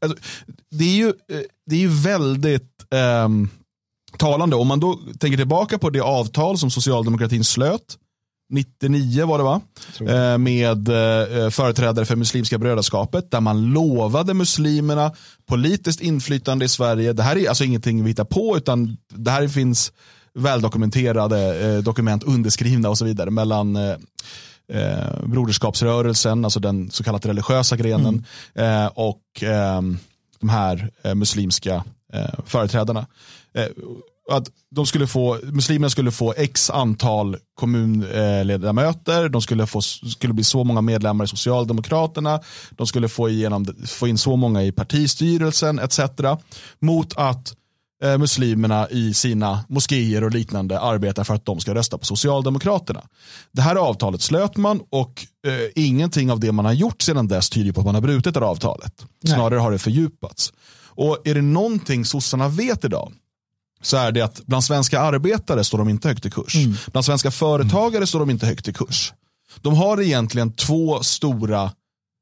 Alltså, 0.00 0.18
det, 0.70 0.84
är 0.84 0.96
ju, 0.96 1.08
eh, 1.08 1.40
det 1.66 1.76
är 1.76 1.80
ju 1.80 1.88
väldigt 1.88 2.84
eh, 2.90 3.28
talande. 4.18 4.56
Om 4.56 4.68
man 4.68 4.80
då 4.80 5.00
tänker 5.18 5.36
tillbaka 5.36 5.78
på 5.78 5.90
det 5.90 6.00
avtal 6.00 6.58
som 6.58 6.70
socialdemokratin 6.70 7.44
slöt 7.44 7.98
99 8.50 9.26
var 9.26 9.38
det 9.38 9.44
va? 9.44 9.60
Eh, 10.00 10.38
med 10.38 10.88
eh, 10.88 11.50
företrädare 11.50 12.04
för 12.04 12.16
Muslimska 12.16 12.58
brödraskapet 12.58 13.30
där 13.30 13.40
man 13.40 13.72
lovade 13.72 14.34
muslimerna 14.34 15.12
politiskt 15.46 16.00
inflytande 16.00 16.64
i 16.64 16.68
Sverige. 16.68 17.12
Det 17.12 17.22
här 17.22 17.36
är 17.36 17.48
alltså 17.48 17.64
ingenting 17.64 18.02
vi 18.02 18.10
hittar 18.10 18.24
på 18.24 18.56
utan 18.56 18.96
det 19.08 19.30
här 19.30 19.48
finns 19.48 19.92
väldokumenterade 20.34 21.68
eh, 21.68 21.82
dokument 21.82 22.22
underskrivna 22.22 22.88
och 22.90 22.98
så 22.98 23.04
vidare 23.04 23.30
mellan 23.30 23.76
eh, 23.76 23.96
eh, 24.72 25.26
broderskapsrörelsen, 25.26 26.44
alltså 26.44 26.60
den 26.60 26.90
så 26.90 27.04
kallat 27.04 27.26
religiösa 27.26 27.76
grenen 27.76 28.24
mm. 28.54 28.84
eh, 28.84 28.90
och 28.94 29.42
eh, 29.42 29.80
de 30.40 30.48
här 30.48 30.90
eh, 31.02 31.14
muslimska 31.14 31.84
eh, 32.12 32.34
företrädarna. 32.46 33.06
Att 34.30 34.48
de 34.70 34.86
skulle 34.86 35.06
få, 35.06 35.38
muslimerna 35.42 35.90
skulle 35.90 36.12
få 36.12 36.34
x 36.36 36.70
antal 36.70 37.36
kommunledamöter, 37.54 39.28
de 39.28 39.42
skulle, 39.42 39.66
få, 39.66 39.80
skulle 39.82 40.34
bli 40.34 40.44
så 40.44 40.64
många 40.64 40.80
medlemmar 40.80 41.24
i 41.24 41.28
Socialdemokraterna, 41.28 42.40
de 42.70 42.86
skulle 42.86 43.08
få, 43.08 43.28
igenom, 43.28 43.66
få 43.86 44.08
in 44.08 44.18
så 44.18 44.36
många 44.36 44.62
i 44.62 44.72
partistyrelsen 44.72 45.78
etc. 45.78 46.00
Mot 46.80 47.16
att 47.16 47.54
Eh, 48.04 48.18
muslimerna 48.18 48.88
i 48.90 49.14
sina 49.14 49.64
moskéer 49.68 50.24
och 50.24 50.30
liknande 50.30 50.80
arbetar 50.80 51.24
för 51.24 51.34
att 51.34 51.44
de 51.44 51.60
ska 51.60 51.74
rösta 51.74 51.98
på 51.98 52.04
Socialdemokraterna. 52.04 53.02
Det 53.52 53.62
här 53.62 53.76
avtalet 53.76 54.22
slöt 54.22 54.56
man 54.56 54.80
och 54.90 55.26
eh, 55.46 55.84
ingenting 55.84 56.30
av 56.30 56.40
det 56.40 56.52
man 56.52 56.64
har 56.64 56.72
gjort 56.72 57.02
sedan 57.02 57.28
dess 57.28 57.50
tyder 57.50 57.72
på 57.72 57.80
att 57.80 57.86
man 57.86 57.94
har 57.94 58.02
brutit 58.02 58.34
det 58.34 58.40
avtalet. 58.40 58.92
Snarare 59.24 59.54
Nej. 59.54 59.58
har 59.58 59.72
det 59.72 59.78
fördjupats. 59.78 60.52
Och 60.84 61.18
är 61.24 61.34
det 61.34 61.42
någonting 61.42 62.04
sossarna 62.04 62.48
vet 62.48 62.84
idag 62.84 63.12
så 63.82 63.96
är 63.96 64.12
det 64.12 64.20
att 64.20 64.46
bland 64.46 64.64
svenska 64.64 65.00
arbetare 65.00 65.64
står 65.64 65.78
de 65.78 65.88
inte 65.88 66.08
högt 66.08 66.26
i 66.26 66.30
kurs. 66.30 66.54
Mm. 66.56 66.76
Bland 66.86 67.04
svenska 67.04 67.30
företagare 67.30 67.96
mm. 67.96 68.06
står 68.06 68.20
de 68.20 68.30
inte 68.30 68.46
högt 68.46 68.68
i 68.68 68.72
kurs. 68.72 69.12
De 69.60 69.74
har 69.74 70.02
egentligen 70.02 70.52
två 70.52 71.02
stora 71.02 71.70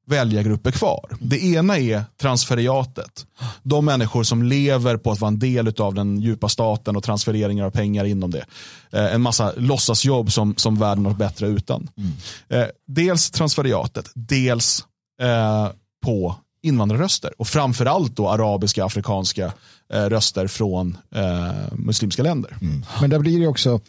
väljargrupper 0.06 0.70
kvar. 0.70 1.16
Det 1.20 1.44
ena 1.44 1.78
är 1.78 2.04
transferiatet. 2.20 3.26
De 3.62 3.84
människor 3.84 4.22
som 4.22 4.42
lever 4.42 4.96
på 4.96 5.12
att 5.12 5.20
vara 5.20 5.28
en 5.28 5.38
del 5.38 5.74
av 5.78 5.94
den 5.94 6.20
djupa 6.20 6.48
staten 6.48 6.96
och 6.96 7.04
transfereringar 7.04 7.64
av 7.64 7.70
pengar 7.70 8.04
inom 8.04 8.30
det. 8.30 8.44
Eh, 8.92 9.14
en 9.14 9.20
massa 9.20 9.52
låtsasjobb 9.56 10.32
som, 10.32 10.54
som 10.56 10.78
världen 10.78 11.06
har 11.06 11.14
bättre 11.14 11.46
utan. 11.46 11.88
Mm. 11.96 12.12
Eh, 12.48 12.68
dels 12.86 13.30
transferiatet, 13.30 14.10
dels 14.14 14.84
eh, 15.22 15.68
på 16.04 16.36
invandrarröster 16.64 17.32
och 17.38 17.48
framförallt 17.48 18.16
då 18.16 18.28
arabiska, 18.28 18.84
afrikanska 18.84 19.52
eh, 19.92 20.02
röster 20.02 20.46
från 20.46 20.96
eh, 21.14 21.72
muslimska 21.72 22.22
länder. 22.22 22.56
Mm. 22.60 22.84
Men 23.00 23.10
där 23.10 23.18
blir 23.18 23.40
det 23.40 23.46
också, 23.46 23.80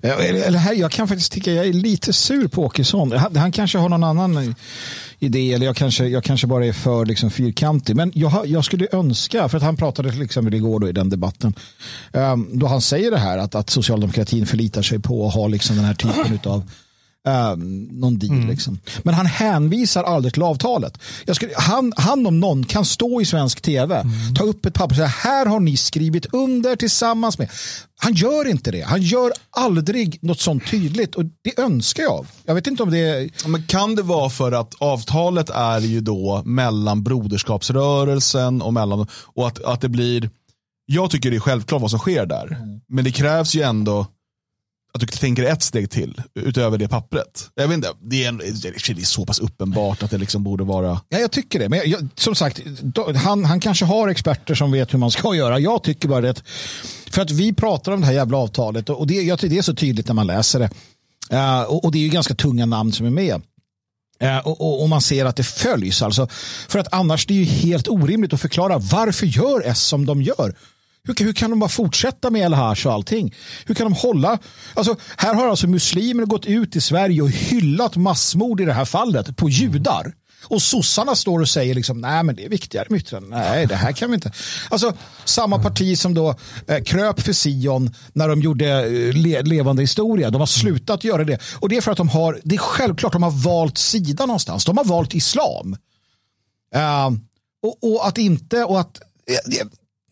eh, 0.00 0.10
eller, 0.10 0.42
eller 0.42 0.58
här, 0.58 0.74
jag 0.74 0.90
kan 0.90 1.08
faktiskt 1.08 1.32
tycka 1.32 1.52
jag 1.52 1.66
är 1.66 1.72
lite 1.72 2.12
sur 2.12 2.48
på 2.48 2.64
Åkesson. 2.64 3.12
Han, 3.12 3.36
han 3.36 3.52
kanske 3.52 3.78
har 3.78 3.88
någon 3.88 4.04
annan 4.04 4.54
idé 5.18 5.52
eller 5.52 5.66
jag 5.66 5.76
kanske, 5.76 6.06
jag 6.06 6.24
kanske 6.24 6.46
bara 6.46 6.66
är 6.66 6.72
för 6.72 7.06
liksom 7.06 7.30
fyrkantig. 7.30 7.96
Men 7.96 8.12
jag, 8.14 8.46
jag 8.46 8.64
skulle 8.64 8.86
önska, 8.92 9.48
för 9.48 9.56
att 9.56 9.62
han 9.62 9.76
pratade 9.76 10.10
till 10.10 10.22
exempel 10.22 10.54
igår 10.54 10.80
då 10.80 10.88
i 10.88 10.92
den 10.92 11.10
debatten, 11.10 11.54
um, 12.12 12.58
då 12.58 12.66
han 12.66 12.80
säger 12.80 13.10
det 13.10 13.18
här 13.18 13.38
att, 13.38 13.54
att 13.54 13.70
socialdemokratin 13.70 14.46
förlitar 14.46 14.82
sig 14.82 14.98
på 14.98 15.26
att 15.26 15.34
ha 15.34 15.48
liksom 15.48 15.76
den 15.76 15.84
här 15.84 15.94
typen 15.94 16.52
av 16.52 16.70
Um, 17.28 17.88
någon 17.92 18.18
deal. 18.18 18.32
Mm. 18.32 18.48
Liksom. 18.48 18.78
Men 19.02 19.14
han 19.14 19.26
hänvisar 19.26 20.04
aldrig 20.04 20.34
till 20.34 20.42
avtalet. 20.42 20.98
Jag 21.24 21.36
skulle, 21.36 21.52
han, 21.56 21.92
han 21.96 22.26
om 22.26 22.40
någon 22.40 22.64
kan 22.64 22.84
stå 22.84 23.20
i 23.20 23.24
svensk 23.24 23.60
tv, 23.60 23.94
mm. 24.00 24.34
ta 24.34 24.44
upp 24.44 24.66
ett 24.66 24.74
papper 24.74 24.92
och 24.92 24.96
säga 24.96 25.06
här 25.06 25.46
har 25.46 25.60
ni 25.60 25.76
skrivit 25.76 26.26
under 26.32 26.76
tillsammans 26.76 27.38
med. 27.38 27.48
Han 28.00 28.14
gör 28.14 28.48
inte 28.48 28.70
det. 28.70 28.82
Han 28.82 29.02
gör 29.02 29.32
aldrig 29.50 30.18
något 30.22 30.40
sånt 30.40 30.70
tydligt 30.70 31.14
och 31.14 31.24
det 31.24 31.58
önskar 31.60 32.02
jag. 32.02 32.26
Jag 32.44 32.54
vet 32.54 32.66
inte 32.66 32.82
om 32.82 32.90
det 32.90 32.98
är... 32.98 33.48
Men 33.48 33.62
kan 33.66 33.94
det 33.94 34.02
vara 34.02 34.30
för 34.30 34.52
att 34.52 34.74
avtalet 34.78 35.50
är 35.50 35.80
ju 35.80 36.00
då 36.00 36.42
mellan 36.44 37.02
broderskapsrörelsen 37.02 38.62
och 38.62 38.74
mellan 38.74 39.06
och 39.34 39.46
att, 39.46 39.64
att 39.64 39.80
det 39.80 39.88
blir 39.88 40.30
jag 40.90 41.10
tycker 41.10 41.30
det 41.30 41.36
är 41.36 41.40
självklart 41.40 41.80
vad 41.80 41.90
som 41.90 41.98
sker 41.98 42.26
där. 42.26 42.46
Mm. 42.46 42.80
Men 42.88 43.04
det 43.04 43.12
krävs 43.12 43.54
ju 43.54 43.62
ändå 43.62 44.06
att 44.94 45.00
du 45.00 45.06
tänker 45.06 45.44
ett 45.44 45.62
steg 45.62 45.90
till 45.90 46.22
utöver 46.34 46.78
det 46.78 46.88
pappret. 46.88 47.50
Jag 47.54 47.68
vet 47.68 47.74
inte, 47.74 47.88
det 48.02 48.24
är, 48.24 48.32
det 48.94 49.00
är 49.00 49.04
så 49.04 49.26
pass 49.26 49.38
uppenbart 49.38 50.02
att 50.02 50.10
det 50.10 50.18
liksom 50.18 50.44
borde 50.44 50.64
vara. 50.64 51.00
Ja, 51.08 51.18
jag 51.18 51.32
tycker 51.32 51.58
det. 51.58 51.68
Men 51.68 51.80
jag, 51.84 52.08
som 52.14 52.34
sagt, 52.34 52.60
han, 53.16 53.44
han 53.44 53.60
kanske 53.60 53.84
har 53.84 54.08
experter 54.08 54.54
som 54.54 54.72
vet 54.72 54.94
hur 54.94 54.98
man 54.98 55.10
ska 55.10 55.34
göra. 55.34 55.58
Jag 55.58 55.82
tycker 55.82 56.08
bara 56.08 56.20
det. 56.20 56.42
För 57.10 57.22
att 57.22 57.30
vi 57.30 57.54
pratar 57.54 57.92
om 57.92 58.00
det 58.00 58.06
här 58.06 58.12
jävla 58.12 58.36
avtalet 58.36 58.90
och 58.90 59.06
det, 59.06 59.14
jag 59.14 59.38
det 59.38 59.58
är 59.58 59.62
så 59.62 59.74
tydligt 59.74 60.08
när 60.08 60.14
man 60.14 60.26
läser 60.26 60.58
det. 60.58 60.70
Uh, 61.32 61.62
och, 61.62 61.84
och, 61.84 61.92
det 61.92 61.98
är 61.98 62.02
ju 62.02 62.08
ganska 62.08 62.34
tunga 62.34 62.66
namn 62.66 62.92
som 62.92 63.06
är 63.06 63.10
med. 63.10 63.42
Uh, 64.22 64.38
och, 64.38 64.60
och, 64.60 64.82
och, 64.82 64.88
man 64.88 65.00
ser 65.00 65.24
att 65.24 65.36
det 65.36 65.44
följs. 65.44 66.02
Alltså, 66.02 66.28
för 66.68 66.78
att 66.78 66.92
annars 66.92 67.26
det 67.26 67.34
är 67.34 67.38
ju 67.38 67.44
helt 67.44 67.88
orimligt 67.88 68.32
att 68.32 68.40
förklara 68.40 68.78
varför 68.78 69.26
gör 69.26 69.62
S 69.64 69.80
som 69.80 70.06
de 70.06 70.22
gör. 70.22 70.54
Hur, 71.04 71.24
hur 71.24 71.32
kan 71.32 71.50
de 71.50 71.58
bara 71.58 71.70
fortsätta 71.70 72.30
med 72.30 72.42
El-Haj 72.42 72.76
och 72.84 72.92
allting? 72.92 73.34
Hur 73.66 73.74
kan 73.74 73.86
de 73.86 73.92
hålla? 73.92 74.38
Alltså, 74.74 74.96
här 75.16 75.34
har 75.34 75.48
alltså 75.48 75.66
muslimer 75.66 76.24
gått 76.24 76.46
ut 76.46 76.76
i 76.76 76.80
Sverige 76.80 77.22
och 77.22 77.30
hyllat 77.30 77.96
massmord 77.96 78.60
i 78.60 78.64
det 78.64 78.72
här 78.72 78.84
fallet 78.84 79.36
på 79.36 79.48
judar. 79.48 80.12
Och 80.44 80.62
sossarna 80.62 81.14
står 81.14 81.40
och 81.40 81.48
säger 81.48 81.74
liksom, 81.74 82.00
nej 82.00 82.22
men 82.22 82.36
det 82.36 82.44
är 82.44 82.48
viktigare 82.48 82.86
med 82.90 83.00
yttranden. 83.00 83.30
Nej, 83.30 83.66
det 83.66 83.74
här 83.74 83.92
kan 83.92 84.10
vi 84.10 84.14
inte. 84.14 84.32
Alltså, 84.68 84.92
samma 85.24 85.62
parti 85.62 85.98
som 85.98 86.14
då 86.14 86.34
eh, 86.66 86.82
kröp 86.82 87.20
för 87.20 87.32
Sion 87.32 87.94
när 88.12 88.28
de 88.28 88.40
gjorde 88.40 88.66
eh, 88.66 89.12
le 89.14 89.42
levande 89.42 89.82
historia. 89.82 90.30
De 90.30 90.40
har 90.40 90.46
slutat 90.46 91.04
göra 91.04 91.24
det. 91.24 91.38
Och 91.54 91.68
det 91.68 91.76
är 91.76 91.80
för 91.80 91.92
att 91.92 91.96
de 91.96 92.08
har, 92.08 92.40
det 92.44 92.54
är 92.54 92.58
självklart 92.58 93.12
de 93.12 93.22
har 93.22 93.30
valt 93.30 93.78
sida 93.78 94.26
någonstans. 94.26 94.64
De 94.64 94.76
har 94.76 94.84
valt 94.84 95.14
islam. 95.14 95.76
Uh, 96.76 97.18
och, 97.62 97.78
och, 97.80 98.06
att 98.06 98.18
inte, 98.18 98.64
och 98.64 98.80
att, 98.80 99.00
eh, 99.26 99.66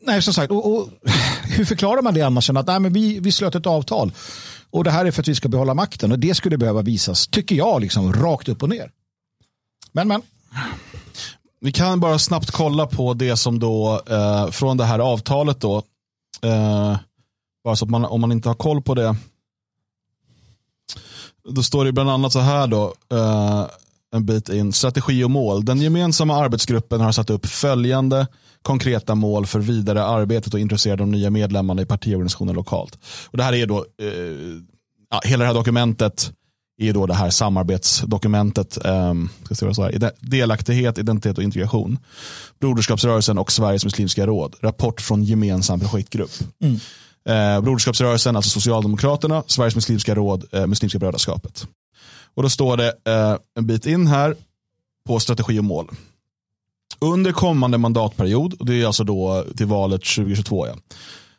Nej, 0.07 0.23
som 0.23 0.35
sagt, 0.35 0.51
och, 0.51 0.73
och, 0.73 0.89
hur 1.43 1.65
förklarar 1.65 2.03
man 2.03 2.15
det 2.15 2.23
annars 2.23 2.51
än 2.51 2.57
att 2.57 2.67
nej, 2.67 2.81
men 2.81 2.93
vi, 2.93 3.21
vi 3.21 3.33
slöt 3.33 3.55
ett 3.55 3.67
avtal 3.67 4.13
och 4.71 4.85
det 4.85 4.91
här 4.91 5.05
är 5.05 5.11
för 5.11 5.23
att 5.23 5.29
vi 5.29 5.35
ska 5.35 5.49
behålla 5.49 5.75
makten 5.75 6.13
och 6.13 6.19
det 6.19 6.35
skulle 6.35 6.59
behöva 6.59 6.83
visas, 6.83 7.27
tycker 7.27 7.57
jag, 7.57 7.81
liksom 7.81 8.13
rakt 8.13 8.49
upp 8.49 8.63
och 8.63 8.69
ner. 8.69 8.91
Men, 9.93 10.09
men. 10.09 10.23
Vi 11.61 11.73
kan 11.73 12.01
bara 12.01 12.19
snabbt 12.19 12.51
kolla 12.51 12.87
på 12.87 13.15
det 13.15 13.37
som 13.37 13.59
då 13.59 14.03
eh, 14.09 14.51
från 14.51 14.77
det 14.77 14.85
här 14.85 14.99
avtalet 14.99 15.61
då. 15.61 15.83
Eh, 16.43 16.97
bara 17.65 17.77
så 17.77 17.85
att 17.85 17.91
man, 17.91 18.05
om 18.05 18.21
man 18.21 18.33
inte 18.33 18.49
har 18.49 18.55
koll 18.55 18.83
på 18.83 18.95
det. 18.95 19.17
Då 21.49 21.63
står 21.63 21.85
det 21.85 21.93
bland 21.93 22.11
annat 22.11 22.33
så 22.33 22.41
här 22.41 22.67
då. 22.67 22.95
Eh, 23.13 23.67
en 24.15 24.27
bit 24.27 24.49
in. 24.49 24.73
Strategi 24.73 25.25
och 25.25 25.31
mål. 25.31 25.65
Den 25.65 25.81
gemensamma 25.81 26.37
arbetsgruppen 26.37 27.01
har 27.01 27.13
satt 27.13 27.31
upp 27.31 27.47
följande 27.47 28.27
konkreta 28.67 29.15
mål 29.15 29.47
för 29.47 29.61
vidare 29.61 30.05
arbetet 30.05 30.55
och 30.55 30.61
intressera 30.61 30.97
de 30.97 31.11
nya 31.11 31.31
medlemmarna 31.31 31.83
i 31.83 31.87
partiorganisationen 31.87 32.55
lokalt. 32.55 32.99
Och 33.27 33.37
det 33.37 33.45
här 33.45 33.55
är 33.55 33.67
då, 33.67 33.79
eh, 33.79 34.09
ja, 35.11 35.21
hela 35.25 35.45
det 35.45 35.47
här 35.47 35.55
dokumentet 35.55 36.33
är 36.83 36.93
då 36.93 37.07
det 37.07 37.15
här 37.15 37.31
samarbetsdokumentet, 37.31 38.85
eh, 38.85 39.15
ska 39.51 39.75
så 39.75 39.83
här, 39.83 40.13
delaktighet, 40.21 40.99
identitet 40.99 41.39
och 41.39 41.45
integration. 41.45 41.99
Broderskapsrörelsen 42.61 43.39
och 43.39 43.53
Sveriges 43.53 43.85
muslimska 43.85 44.27
råd. 44.27 44.57
Rapport 44.61 45.01
från 45.01 45.25
gemensam 45.25 45.81
projektgrupp. 45.81 46.31
Mm. 46.61 46.77
Eh, 47.29 47.61
broderskapsrörelsen, 47.61 48.37
alltså 48.37 48.51
Socialdemokraterna, 48.51 49.43
Sveriges 49.47 49.75
muslimska 49.75 50.15
råd, 50.15 50.45
eh, 50.53 50.67
Muslimska 50.67 50.99
brödraskapet. 50.99 51.67
Och 52.35 52.43
då 52.43 52.49
står 52.49 52.77
det 52.77 52.93
eh, 53.05 53.37
en 53.59 53.67
bit 53.67 53.87
in 53.87 54.07
här 54.07 54.37
på 55.07 55.21
strategi 55.21 55.59
och 55.59 55.65
mål. 55.65 55.91
Under 56.99 57.33
kommande 57.33 57.79
mandatperiod, 57.79 58.55
och 58.55 58.67
det 58.67 58.83
är 58.83 58.87
alltså 58.87 59.05
då 59.05 59.45
till 59.57 59.67
valet 59.67 60.05
2022, 60.05 60.67
ja, 60.67 60.75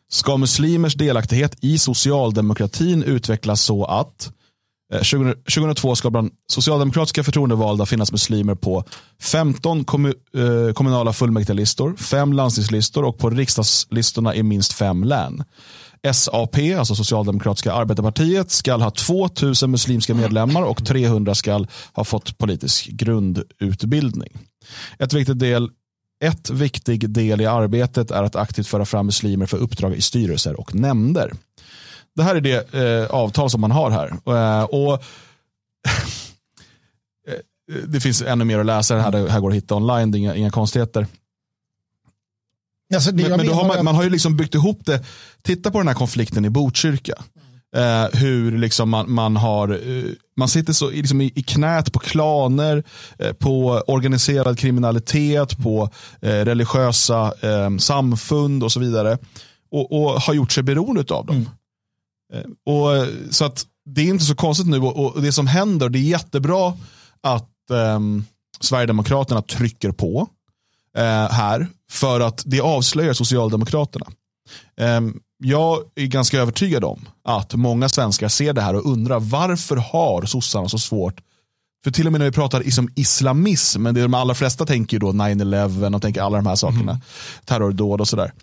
ska 0.10 0.38
muslimers 0.38 0.96
delaktighet 0.96 1.58
i 1.62 1.78
socialdemokratin 1.78 3.04
utvecklas 3.04 3.62
så 3.62 3.86
att 3.86 4.32
eh, 4.94 5.00
2002 5.00 5.96
ska 5.96 6.10
bland 6.10 6.32
socialdemokratiska 6.52 7.24
förtroendevalda 7.24 7.86
finnas 7.86 8.12
muslimer 8.12 8.56
på 8.56 8.84
15 9.22 9.84
kommu 9.84 10.14
eh, 10.38 10.74
kommunala 10.74 11.14
fullmäktigelistor, 11.14 11.96
5 11.96 12.34
landstingslistor 12.34 13.04
och 13.04 13.18
på 13.18 13.30
riksdagslistorna 13.30 14.36
i 14.36 14.44
minst 14.44 14.74
5 14.74 15.04
län. 15.04 15.44
SAP, 16.14 16.58
alltså 16.78 16.96
Socialdemokratiska 16.96 17.74
arbetarpartiet, 17.74 18.52
ska 18.52 18.76
ha 18.76 18.92
2000 18.92 19.72
muslimska 19.72 20.14
medlemmar 20.14 20.62
och 20.62 20.86
300 20.86 21.36
ska 21.36 21.66
ha 21.94 22.04
fått 22.04 22.38
politisk 22.38 22.88
grundutbildning. 22.88 24.32
Ett 25.00 25.14
viktigt 25.14 25.40
del 25.40 25.72
ett 26.20 26.50
viktig 26.50 27.10
del 27.10 27.42
i 27.42 27.46
arbetet 27.46 28.12
är 28.12 28.24
att 28.24 28.36
aktivt 28.36 28.68
föra 28.68 28.86
fram 28.86 29.06
muslimer 29.06 29.46
för 29.46 29.58
uppdrag 29.58 29.96
i 29.96 30.02
styrelser 30.02 30.60
och 30.60 30.76
nämnder. 30.76 31.34
Det 32.16 32.24
här 32.24 32.36
är 32.36 32.42
det 32.42 32.74
eh, 32.74 33.10
avtal 33.10 33.50
som 33.50 33.62
man 33.62 33.72
har 33.72 33.92
här. 33.92 34.08
Eh, 34.08 34.64
och 34.64 35.04
det 37.88 38.00
finns 38.00 38.22
ännu 38.22 38.46
mer 38.46 38.60
att 38.60 38.66
läsa, 38.66 38.96
det 38.96 39.02
här, 39.02 39.28
här 39.28 39.40
går 39.40 39.50
att 39.50 39.56
hitta 39.56 39.76
online, 39.76 40.12
det 40.12 40.18
är 40.18 40.20
inga, 40.20 40.36
inga 40.36 40.52
konstigheter. 40.52 41.08
Alltså 42.96 43.16
men, 43.16 43.32
men 43.32 43.48
har 43.48 43.68
man, 43.68 43.86
man, 43.86 43.96
har 43.96 44.04
ju 44.04 44.10
liksom 44.10 44.38
byggt 44.38 44.56
ihop 44.56 44.86
det. 44.86 45.06
Titta 45.42 45.72
på 45.72 45.78
den 45.78 45.88
här 45.88 45.96
konflikten 45.96 46.46
i 46.46 46.50
Botkyrka. 46.50 47.24
Eh, 47.78 48.20
hur 48.20 48.58
liksom 48.58 48.90
man, 48.90 49.12
man, 49.12 49.36
har, 49.36 49.70
eh, 49.70 50.12
man 50.38 50.48
sitter 50.48 50.74
så 50.74 50.90
liksom 50.90 51.22
i, 51.22 51.32
i 51.36 51.44
knät 51.44 51.94
på 51.94 52.00
klaner, 52.00 52.84
eh, 53.20 53.34
på 53.34 53.84
organiserad 53.88 54.60
kriminalitet, 54.60 55.58
på 55.58 55.90
eh, 56.22 56.30
religiösa 56.30 57.34
eh, 57.42 57.78
samfund 57.78 58.64
och 58.64 58.72
så 58.72 58.80
vidare. 58.80 59.18
Och, 59.72 59.92
och, 59.92 60.22
har 60.22 60.34
gjort 60.34 60.52
sig 60.52 60.64
beroende 60.64 61.14
av 61.14 61.26
dem. 61.26 61.50
Mm. 62.34 62.56
Och, 62.66 63.08
så 63.34 63.46
att 63.46 63.66
det 63.86 64.02
är 64.02 64.06
inte 64.06 64.26
så 64.26 64.36
konstigt 64.36 64.68
nu 64.68 64.80
och, 64.80 65.16
och 65.16 65.22
det 65.22 65.32
som 65.32 65.48
händer, 65.48 65.90
det 65.90 66.00
är 66.00 66.02
jättebra 66.02 66.74
att 67.24 67.52
Sverigedemokraterna 68.60 69.42
trycker 69.42 69.92
på 69.92 70.28
här 71.30 71.68
för 71.92 72.20
att 72.20 72.44
det 72.46 72.62
avslöjar 72.62 73.14
Socialdemokraterna. 73.14 74.06
Um, 74.82 75.20
jag 75.38 75.80
är 75.96 76.06
ganska 76.06 76.40
övertygad 76.40 76.84
om 76.84 77.06
att 77.24 77.54
många 77.54 77.90
svenskar 77.90 78.28
ser 78.28 78.54
det 78.54 78.62
här 78.62 78.76
och 78.76 78.92
undrar 78.92 79.20
varför 79.20 79.76
har 79.76 80.26
sossarna 80.26 80.70
så 80.70 80.80
svårt 80.80 81.22
för 81.84 81.92
till 81.92 82.06
och 82.06 82.12
med 82.12 82.20
när 82.20 82.26
vi 82.26 82.32
pratar 82.32 82.60
liksom 82.60 82.90
islamism, 82.96 83.82
men 83.82 83.96
det 83.96 84.02
de 84.02 84.14
allra 84.14 84.36
flesta 84.36 84.66
tänker 84.66 85.00
då 85.00 85.12
9-11 85.12 85.96
och 85.96 86.02
tänker 86.02 86.22
alla 86.22 86.38
de 86.38 86.46
här 86.46 86.56
sakerna. 86.56 86.92
Mm. 86.92 87.02
Terrordåd 87.46 88.02
och 88.02 88.08
sådär. 88.08 88.34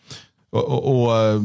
Och, 0.53 0.65
och, 0.65 1.05
och, 1.05 1.17
eh, 1.17 1.43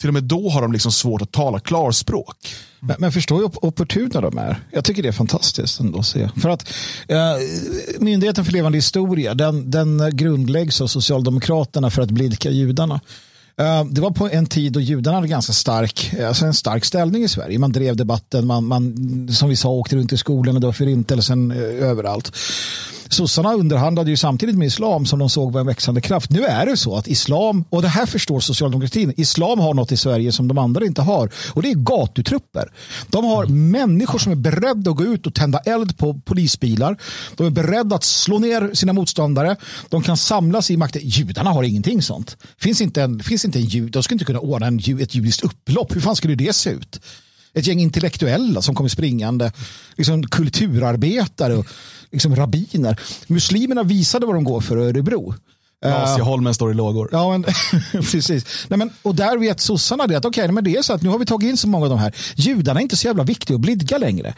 till 0.00 0.08
och 0.08 0.14
med 0.14 0.24
då 0.24 0.48
har 0.48 0.62
de 0.62 0.72
liksom 0.72 0.92
svårt 0.92 1.22
att 1.22 1.32
tala 1.32 1.60
klarspråk. 1.60 2.54
Men, 2.80 2.96
men 2.98 3.12
förstår 3.12 3.40
ju 3.40 3.44
opportuna 3.44 4.20
de 4.20 4.38
är. 4.38 4.60
Jag 4.70 4.84
tycker 4.84 5.02
det 5.02 5.08
är 5.08 5.12
fantastiskt 5.12 5.80
ändå 5.80 5.98
att 5.98 6.06
se. 6.06 6.30
För 6.42 6.48
att 6.48 6.72
eh, 7.08 7.18
Myndigheten 8.00 8.44
för 8.44 8.52
levande 8.52 8.78
historia 8.78 9.34
den, 9.34 9.70
den 9.70 10.16
grundläggs 10.16 10.80
av 10.80 10.86
Socialdemokraterna 10.86 11.90
för 11.90 12.02
att 12.02 12.10
blidka 12.10 12.50
judarna. 12.50 13.00
Eh, 13.60 13.84
det 13.84 14.00
var 14.00 14.10
på 14.10 14.28
en 14.28 14.46
tid 14.46 14.72
då 14.72 14.80
judarna 14.80 15.16
hade 15.16 15.28
ganska 15.28 15.52
stark, 15.52 16.14
eh, 16.18 16.28
alltså 16.28 16.46
en 16.46 16.54
stark 16.54 16.84
ställning 16.84 17.22
i 17.22 17.28
Sverige. 17.28 17.58
Man 17.58 17.72
drev 17.72 17.96
debatten, 17.96 18.46
man, 18.46 18.64
man 18.64 19.28
som 19.32 19.48
vi 19.48 19.56
sa 19.56 19.68
åkte 19.68 19.96
runt 19.96 20.12
i 20.12 20.16
skolorna, 20.16 20.60
det 20.60 20.66
var 20.66 20.72
förintelsen 20.72 21.50
eh, 21.50 21.88
överallt 21.88 22.36
sossarna 23.08 23.54
underhandlade 23.54 24.10
ju 24.10 24.16
samtidigt 24.16 24.56
med 24.56 24.66
islam 24.66 25.06
som 25.06 25.18
de 25.18 25.30
såg 25.30 25.52
var 25.52 25.60
en 25.60 25.66
växande 25.66 26.00
kraft. 26.00 26.30
Nu 26.30 26.44
är 26.44 26.66
det 26.66 26.76
så 26.76 26.96
att 26.96 27.08
islam, 27.08 27.64
och 27.70 27.82
det 27.82 27.88
här 27.88 28.06
förstår 28.06 28.40
socialdemokratin, 28.40 29.14
islam 29.16 29.60
har 29.60 29.74
något 29.74 29.92
i 29.92 29.96
Sverige 29.96 30.32
som 30.32 30.48
de 30.48 30.58
andra 30.58 30.84
inte 30.86 31.02
har. 31.02 31.30
Och 31.52 31.62
det 31.62 31.70
är 31.70 31.74
gatutrupper. 31.74 32.72
De 33.08 33.24
har 33.24 33.44
mm. 33.44 33.70
människor 33.70 34.18
som 34.18 34.32
är 34.32 34.36
beredda 34.36 34.90
att 34.90 34.96
gå 34.96 35.04
ut 35.04 35.26
och 35.26 35.34
tända 35.34 35.58
eld 35.58 35.98
på 35.98 36.14
polisbilar. 36.14 36.96
De 37.36 37.46
är 37.46 37.50
beredda 37.50 37.96
att 37.96 38.04
slå 38.04 38.38
ner 38.38 38.74
sina 38.74 38.92
motståndare. 38.92 39.56
De 39.88 40.02
kan 40.02 40.16
samlas 40.16 40.70
i 40.70 40.76
makten. 40.76 41.02
Judarna 41.04 41.50
har 41.50 41.62
ingenting 41.62 42.02
sånt. 42.02 42.36
Finns 42.58 42.80
inte 42.80 43.02
en, 43.02 43.20
finns 43.20 43.44
inte 43.44 43.58
en 43.58 43.64
jud, 43.64 43.92
de 43.92 44.02
skulle 44.02 44.14
inte 44.14 44.24
kunna 44.24 44.40
ordna 44.40 44.66
en, 44.66 44.78
ett 44.78 45.14
judiskt 45.14 45.44
upplopp. 45.44 45.96
Hur 45.96 46.00
fan 46.00 46.16
skulle 46.16 46.34
det 46.34 46.52
se 46.52 46.70
ut? 46.70 47.00
Ett 47.56 47.66
gäng 47.66 47.80
intellektuella 47.80 48.62
som 48.62 48.74
kommer 48.74 48.88
springande, 48.88 49.52
liksom 49.96 50.26
kulturarbetare 50.26 51.54
och 51.54 51.66
liksom 52.12 52.36
rabbiner. 52.36 53.00
Muslimerna 53.26 53.82
visade 53.82 54.26
vad 54.26 54.34
de 54.34 54.44
går 54.44 54.60
för 54.60 54.78
i 54.78 54.88
Örebro. 54.88 55.34
Naziholmen 55.84 56.46
uh, 56.46 56.52
står 56.52 56.70
i 56.70 56.74
lågor. 56.74 57.08
Ja, 57.12 57.30
men, 57.30 57.44
precis. 57.92 58.66
Nej, 58.68 58.78
men, 58.78 58.90
och 59.02 59.14
där 59.14 59.38
vet 59.38 59.60
sossarna 59.60 60.06
det 60.06 60.16
att 60.16 60.24
okay, 60.24 60.48
men 60.48 60.64
det 60.64 60.76
är 60.76 60.82
så 60.82 60.92
att 60.92 61.02
nu 61.02 61.08
har 61.08 61.18
vi 61.18 61.26
tagit 61.26 61.48
in 61.48 61.56
så 61.56 61.68
många 61.68 61.84
av 61.84 61.90
de 61.90 61.98
här. 61.98 62.14
Judarna 62.36 62.80
är 62.80 62.82
inte 62.82 62.96
så 62.96 63.06
jävla 63.06 63.24
viktiga 63.24 63.54
att 63.54 63.60
blidka 63.60 63.98
längre. 63.98 64.28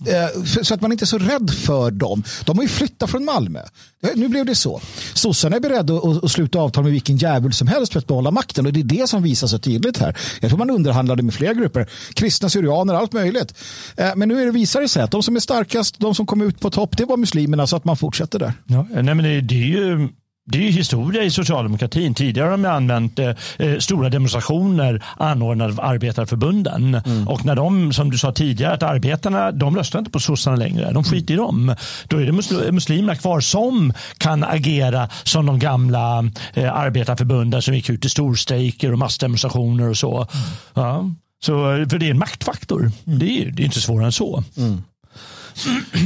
Uh, 0.00 0.44
för, 0.44 0.62
så 0.62 0.74
att 0.74 0.80
man 0.80 0.92
inte 0.92 1.04
är 1.04 1.06
så 1.06 1.18
rädd 1.18 1.50
för 1.50 1.90
dem. 1.90 2.22
De 2.44 2.58
har 2.58 2.62
ju 2.62 2.68
flyttat 2.68 3.10
från 3.10 3.24
Malmö. 3.24 3.60
Uh, 4.06 4.10
nu 4.14 4.28
blev 4.28 4.46
det 4.46 4.54
så. 4.54 4.80
Sossarna 5.14 5.56
är 5.56 5.60
beredda 5.60 5.94
att, 5.94 6.24
att, 6.24 6.30
sluta 6.30 6.58
avtal 6.58 6.84
med 6.84 6.92
vilken 6.92 7.16
djävul 7.16 7.52
som 7.52 7.68
helst 7.68 7.92
för 7.92 7.98
att 7.98 8.06
behålla 8.06 8.30
makten. 8.30 8.66
Och 8.66 8.72
det 8.72 8.80
är 8.80 8.84
det 8.84 9.08
som 9.08 9.22
visar 9.22 9.46
sig 9.46 9.60
tydligt 9.60 9.98
här. 9.98 10.16
Jag 10.40 10.50
tror 10.50 10.58
man 10.58 10.70
underhandlade 10.70 11.22
med 11.22 11.34
flera 11.34 11.54
grupper. 11.54 11.88
Kristna, 12.14 12.48
syrianer, 12.48 12.94
allt 12.94 13.12
möjligt. 13.12 13.54
Uh, 14.00 14.12
men 14.16 14.28
nu 14.28 14.42
är 14.42 14.46
det, 14.46 14.52
visar 14.52 14.80
det 14.80 14.88
sig 14.88 15.02
att 15.02 15.10
de 15.10 15.22
som 15.22 15.36
är 15.36 15.40
starkast, 15.40 15.98
de 15.98 16.14
som 16.14 16.26
kom 16.26 16.42
ut 16.42 16.60
på 16.60 16.70
topp, 16.70 16.96
det 16.96 17.04
var 17.04 17.16
muslimerna. 17.16 17.66
Så 17.66 17.76
att 17.76 17.84
man 17.84 17.96
fortsätter 17.96 18.38
där. 18.38 18.52
Ja, 18.66 18.86
nej, 18.90 19.14
men 19.14 19.18
det, 19.18 19.40
det 19.40 19.54
är 19.54 19.66
ju 19.66 20.08
det 20.44 20.68
är 20.68 20.72
historia 20.72 21.22
i 21.22 21.30
socialdemokratin. 21.30 22.14
Tidigare 22.14 22.44
har 22.44 22.50
de 22.50 22.64
använt 22.64 23.18
eh, 23.18 23.30
eh, 23.58 23.78
stora 23.78 24.08
demonstrationer 24.08 25.04
anordnade 25.16 25.72
av 25.72 25.80
arbetarförbunden. 25.80 26.94
Mm. 26.94 27.28
Och 27.28 27.44
när 27.44 27.56
de, 27.56 27.92
som 27.92 28.10
du 28.10 28.18
sa 28.18 28.32
tidigare, 28.32 28.74
att 28.74 28.82
arbetarna 28.82 29.52
de 29.52 29.76
röstar 29.76 29.98
inte 29.98 30.10
på 30.10 30.20
sossarna 30.20 30.56
längre. 30.56 30.92
De 30.92 31.04
skiter 31.04 31.34
i 31.34 31.36
dem. 31.36 31.74
Då 32.08 32.16
är 32.16 32.26
det 32.26 32.72
muslimerna 32.72 33.16
kvar 33.16 33.40
som 33.40 33.92
kan 34.18 34.44
agera 34.44 35.08
som 35.22 35.46
de 35.46 35.58
gamla 35.58 36.30
eh, 36.54 36.74
arbetarförbunden 36.74 37.62
som 37.62 37.74
gick 37.74 37.90
ut 37.90 38.04
i 38.04 38.08
storstrejker 38.08 38.92
och 38.92 38.98
massdemonstrationer 38.98 39.88
och 39.88 39.96
så. 39.96 40.16
Mm. 40.16 40.28
Ja. 40.74 41.10
så 41.44 41.52
för 41.90 41.98
det 41.98 42.06
är 42.06 42.10
en 42.10 42.18
maktfaktor. 42.18 42.80
Mm. 42.80 43.18
Det, 43.18 43.42
är, 43.42 43.50
det 43.50 43.62
är 43.62 43.64
inte 43.64 43.80
svårare 43.80 44.06
än 44.06 44.12
så. 44.12 44.44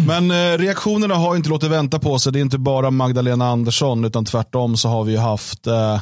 Men 0.07 0.31
eh, 0.31 0.59
reaktionerna 0.59 1.15
har 1.15 1.37
inte 1.37 1.49
låtit 1.49 1.71
vänta 1.71 1.99
på 1.99 2.19
sig. 2.19 2.33
Det 2.33 2.39
är 2.39 2.41
inte 2.41 2.59
bara 2.59 2.91
Magdalena 2.91 3.49
Andersson 3.49 4.05
utan 4.05 4.25
tvärtom 4.25 4.77
så 4.77 4.89
har 4.89 5.05
vi 5.05 5.17
haft 5.17 5.67
eh, 5.67 5.95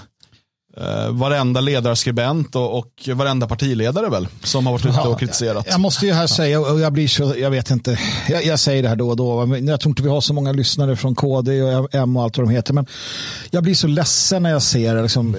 eh, 0.77 1.11
varenda 1.11 1.61
ledarskribent 1.61 2.57
och, 2.57 2.79
och 2.79 3.09
varenda 3.15 3.47
partiledare 3.47 4.09
väl 4.09 4.29
som 4.43 4.67
har 4.67 4.73
varit 4.73 4.87
ute 4.87 5.01
och 5.01 5.21
kritiserat. 5.21 5.67
Jag 5.69 5.81
måste 5.81 6.07
ju 6.07 6.13
här 6.13 6.27
säga, 6.27 6.61
och 6.61 6.81
jag 6.81 6.93
blir 6.93 7.09
så, 7.09 7.35
jag 7.39 7.51
vet 7.51 7.71
inte, 7.71 7.99
jag, 8.29 8.45
jag, 8.45 8.59
säger 8.59 8.83
det 8.83 8.89
här 8.89 8.97
då 8.97 9.09
och 9.09 9.17
då, 9.17 9.47
men 9.47 9.67
jag 9.67 9.81
tror 9.81 9.91
inte 9.91 10.03
vi 10.03 10.09
har 10.09 10.21
så 10.21 10.35
många 10.35 10.53
lyssnare 10.53 10.97
från 10.97 11.15
KD 11.15 11.63
och 11.63 11.95
M 11.95 12.17
och 12.17 12.23
allt 12.23 12.39
vad 12.39 12.47
de 12.47 12.53
heter, 12.53 12.75
men 12.75 12.87
jag 13.51 13.63
blir 13.63 13.75
så 13.75 13.87
ledsen 13.87 14.43
när 14.43 14.51
jag 14.51 14.63
ser 14.63 15.03
liksom, 15.03 15.37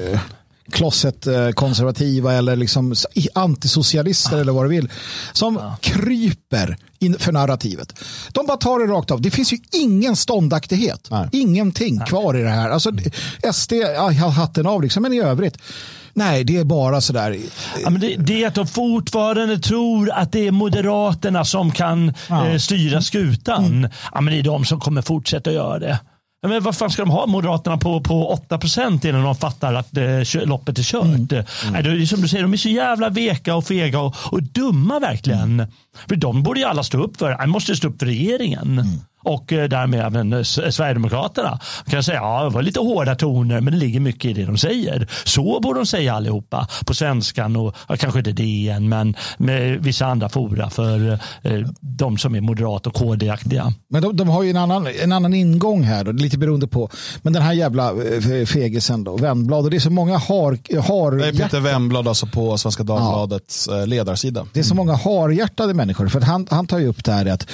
eh, 0.67 0.71
klosset 0.71 1.28
eh, 1.28 1.49
konservativa 1.49 2.34
eller 2.34 2.56
liksom 2.56 2.95
antisocialister 3.34 4.38
eller 4.38 4.51
vad 4.51 4.65
du 4.65 4.69
vill 4.69 4.89
som 5.34 5.56
ja. 5.56 5.78
kryper 5.82 6.78
för 7.19 7.32
narrativet. 7.32 7.93
De 8.32 8.45
bara 8.45 8.58
tar 8.58 8.80
det 8.80 8.93
rakt 8.93 9.12
av. 9.12 9.21
Det 9.21 9.32
finns 9.32 9.54
ju 9.54 9.58
ingen 9.71 10.15
ståndaktighet. 10.15 11.08
Nej. 11.12 11.30
Ingenting 11.32 11.95
Nej. 11.95 12.08
kvar 12.08 12.38
i 12.38 12.41
det 12.41 12.49
här. 12.49 12.69
Alltså, 12.69 12.91
SD, 13.54 13.73
hatten 14.36 14.67
av 14.67 14.82
liksom, 14.82 15.04
men 15.04 15.13
i 15.13 15.19
övrigt. 15.19 15.58
Nej, 16.17 16.43
det 16.43 16.58
är 16.58 16.63
bara 16.63 17.01
sådär. 17.01 17.38
Ja, 17.84 17.89
men 17.89 18.01
det, 18.01 18.15
det 18.15 18.43
är 18.43 18.47
att 18.47 18.56
de 18.56 18.67
fortfarande 18.67 19.60
tror 19.60 20.12
att 20.12 20.32
det 20.32 20.47
är 20.47 20.51
Moderaterna 20.51 21.45
som 21.45 21.71
kan 21.71 22.13
ja. 22.30 22.47
eh, 22.47 22.58
styra 22.58 23.01
skutan. 23.01 23.65
Mm. 23.65 23.91
Ja, 24.13 24.21
men 24.21 24.34
det 24.34 24.39
är 24.39 24.43
de 24.43 24.65
som 24.65 24.80
kommer 24.80 25.01
fortsätta 25.01 25.51
göra 25.51 25.80
det. 25.80 25.99
Men 26.48 26.63
vad 26.63 26.76
fan 26.76 26.89
ska 26.89 27.02
de 27.02 27.12
ha 27.12 27.26
Moderaterna 27.26 27.78
på, 27.78 28.02
på 28.02 28.30
8 28.30 28.58
procent 28.58 29.06
innan 29.06 29.24
de 29.24 29.36
fattar 29.36 29.74
att 29.74 29.98
eh, 29.98 30.45
loppet 30.45 30.80
är 30.80 30.84
kört? 30.84 31.04
Mm. 31.04 31.28
Mm. 31.32 31.45
Nej, 31.71 31.84
det 31.84 31.89
är 31.89 32.06
som 32.06 32.21
du 32.21 32.28
säger, 32.28 32.43
de 32.43 32.54
är 32.54 32.58
så 32.58 32.69
jävla 32.69 33.10
veka 33.10 33.56
och 33.56 33.65
fega 33.65 34.00
och, 34.00 34.15
och 34.32 34.43
dumma 34.43 35.00
verkligen. 35.00 35.60
Mm. 35.60 35.67
För 36.08 36.15
de 36.15 36.43
borde 36.43 36.60
ju 36.60 36.65
alla 36.65 36.84
stå 36.84 37.04
upp 37.04 37.17
för. 37.17 37.38
De 37.38 37.50
måste 37.50 37.76
stå 37.76 37.88
upp 37.88 38.00
för 38.00 38.06
regeringen. 38.06 38.80
Mm 38.80 39.00
och 39.26 39.54
eh, 39.54 39.70
därmed 39.70 40.06
även 40.06 40.34
eh, 40.34 40.44
Sverigedemokraterna. 40.44 41.60
kan 41.86 42.04
säga 42.04 42.18
ja, 42.18 42.44
det 42.44 42.50
var 42.50 42.62
lite 42.62 42.80
hårda 42.80 43.16
toner 43.16 43.62
men 43.62 43.74
det 43.74 43.80
ligger 43.80 44.00
mycket 44.00 44.32
i 44.32 44.34
det 44.34 44.46
de 44.46 44.58
säger. 44.58 45.08
Så 45.24 45.60
borde 45.60 45.80
de 45.80 45.86
säga 45.86 46.14
allihopa 46.14 46.68
på 46.86 46.94
svenskan 46.94 47.56
och 47.56 47.76
ja, 47.88 47.96
kanske 47.98 48.20
inte 48.20 48.32
DN 48.32 48.90
men 48.90 49.16
med 49.38 49.84
vissa 49.84 50.06
andra 50.06 50.30
fora 50.30 50.70
för 50.70 51.20
eh, 51.42 51.60
de 51.80 52.18
som 52.18 52.36
är 52.36 52.42
moderat 52.42 52.88
och 52.88 52.94
KD-aktiga. 52.94 53.74
Men 53.90 54.02
de, 54.02 54.16
de, 54.16 54.30
har 54.30 54.44
ju 54.44 54.50
en 54.50 54.58
annan, 54.58 54.88
en 55.04 55.12
annan 55.12 55.34
ingång 55.34 55.84
här, 55.84 56.04
då, 56.04 56.12
lite 56.12 56.38
beroende 56.38 56.68
på. 56.68 56.90
Men 57.22 57.34
den 57.34 57.42
här 57.42 57.54
jävla 57.54 57.90
eh, 57.90 58.46
fegisen 58.46 59.04
då, 59.04 59.18
Wennblad. 59.18 59.66
Och 59.66 59.72
det 59.72 59.78
är 59.78 59.80
så 59.80 59.90
många 59.90 60.18
har... 60.18 60.82
har 60.82 61.12
det 61.12 61.28
är 61.28 61.34
Peter 61.34 61.60
Wennblad 61.60 62.08
alltså 62.08 62.26
på 62.26 62.58
Svenska 62.58 62.84
Dagbladets 62.84 63.68
ja. 63.72 63.86
ledarsida. 63.86 64.46
Det 64.54 64.60
är 64.60 64.64
så 64.64 64.76
många 64.76 64.94
harhjärtade 64.94 65.74
människor. 65.74 66.08
För 66.08 66.22
han, 66.22 66.48
han 66.50 66.68
tar 66.68 66.80
ju 66.80 66.88
upp 66.88 67.04
det 67.04 67.12
här 67.12 67.26
att 67.26 67.48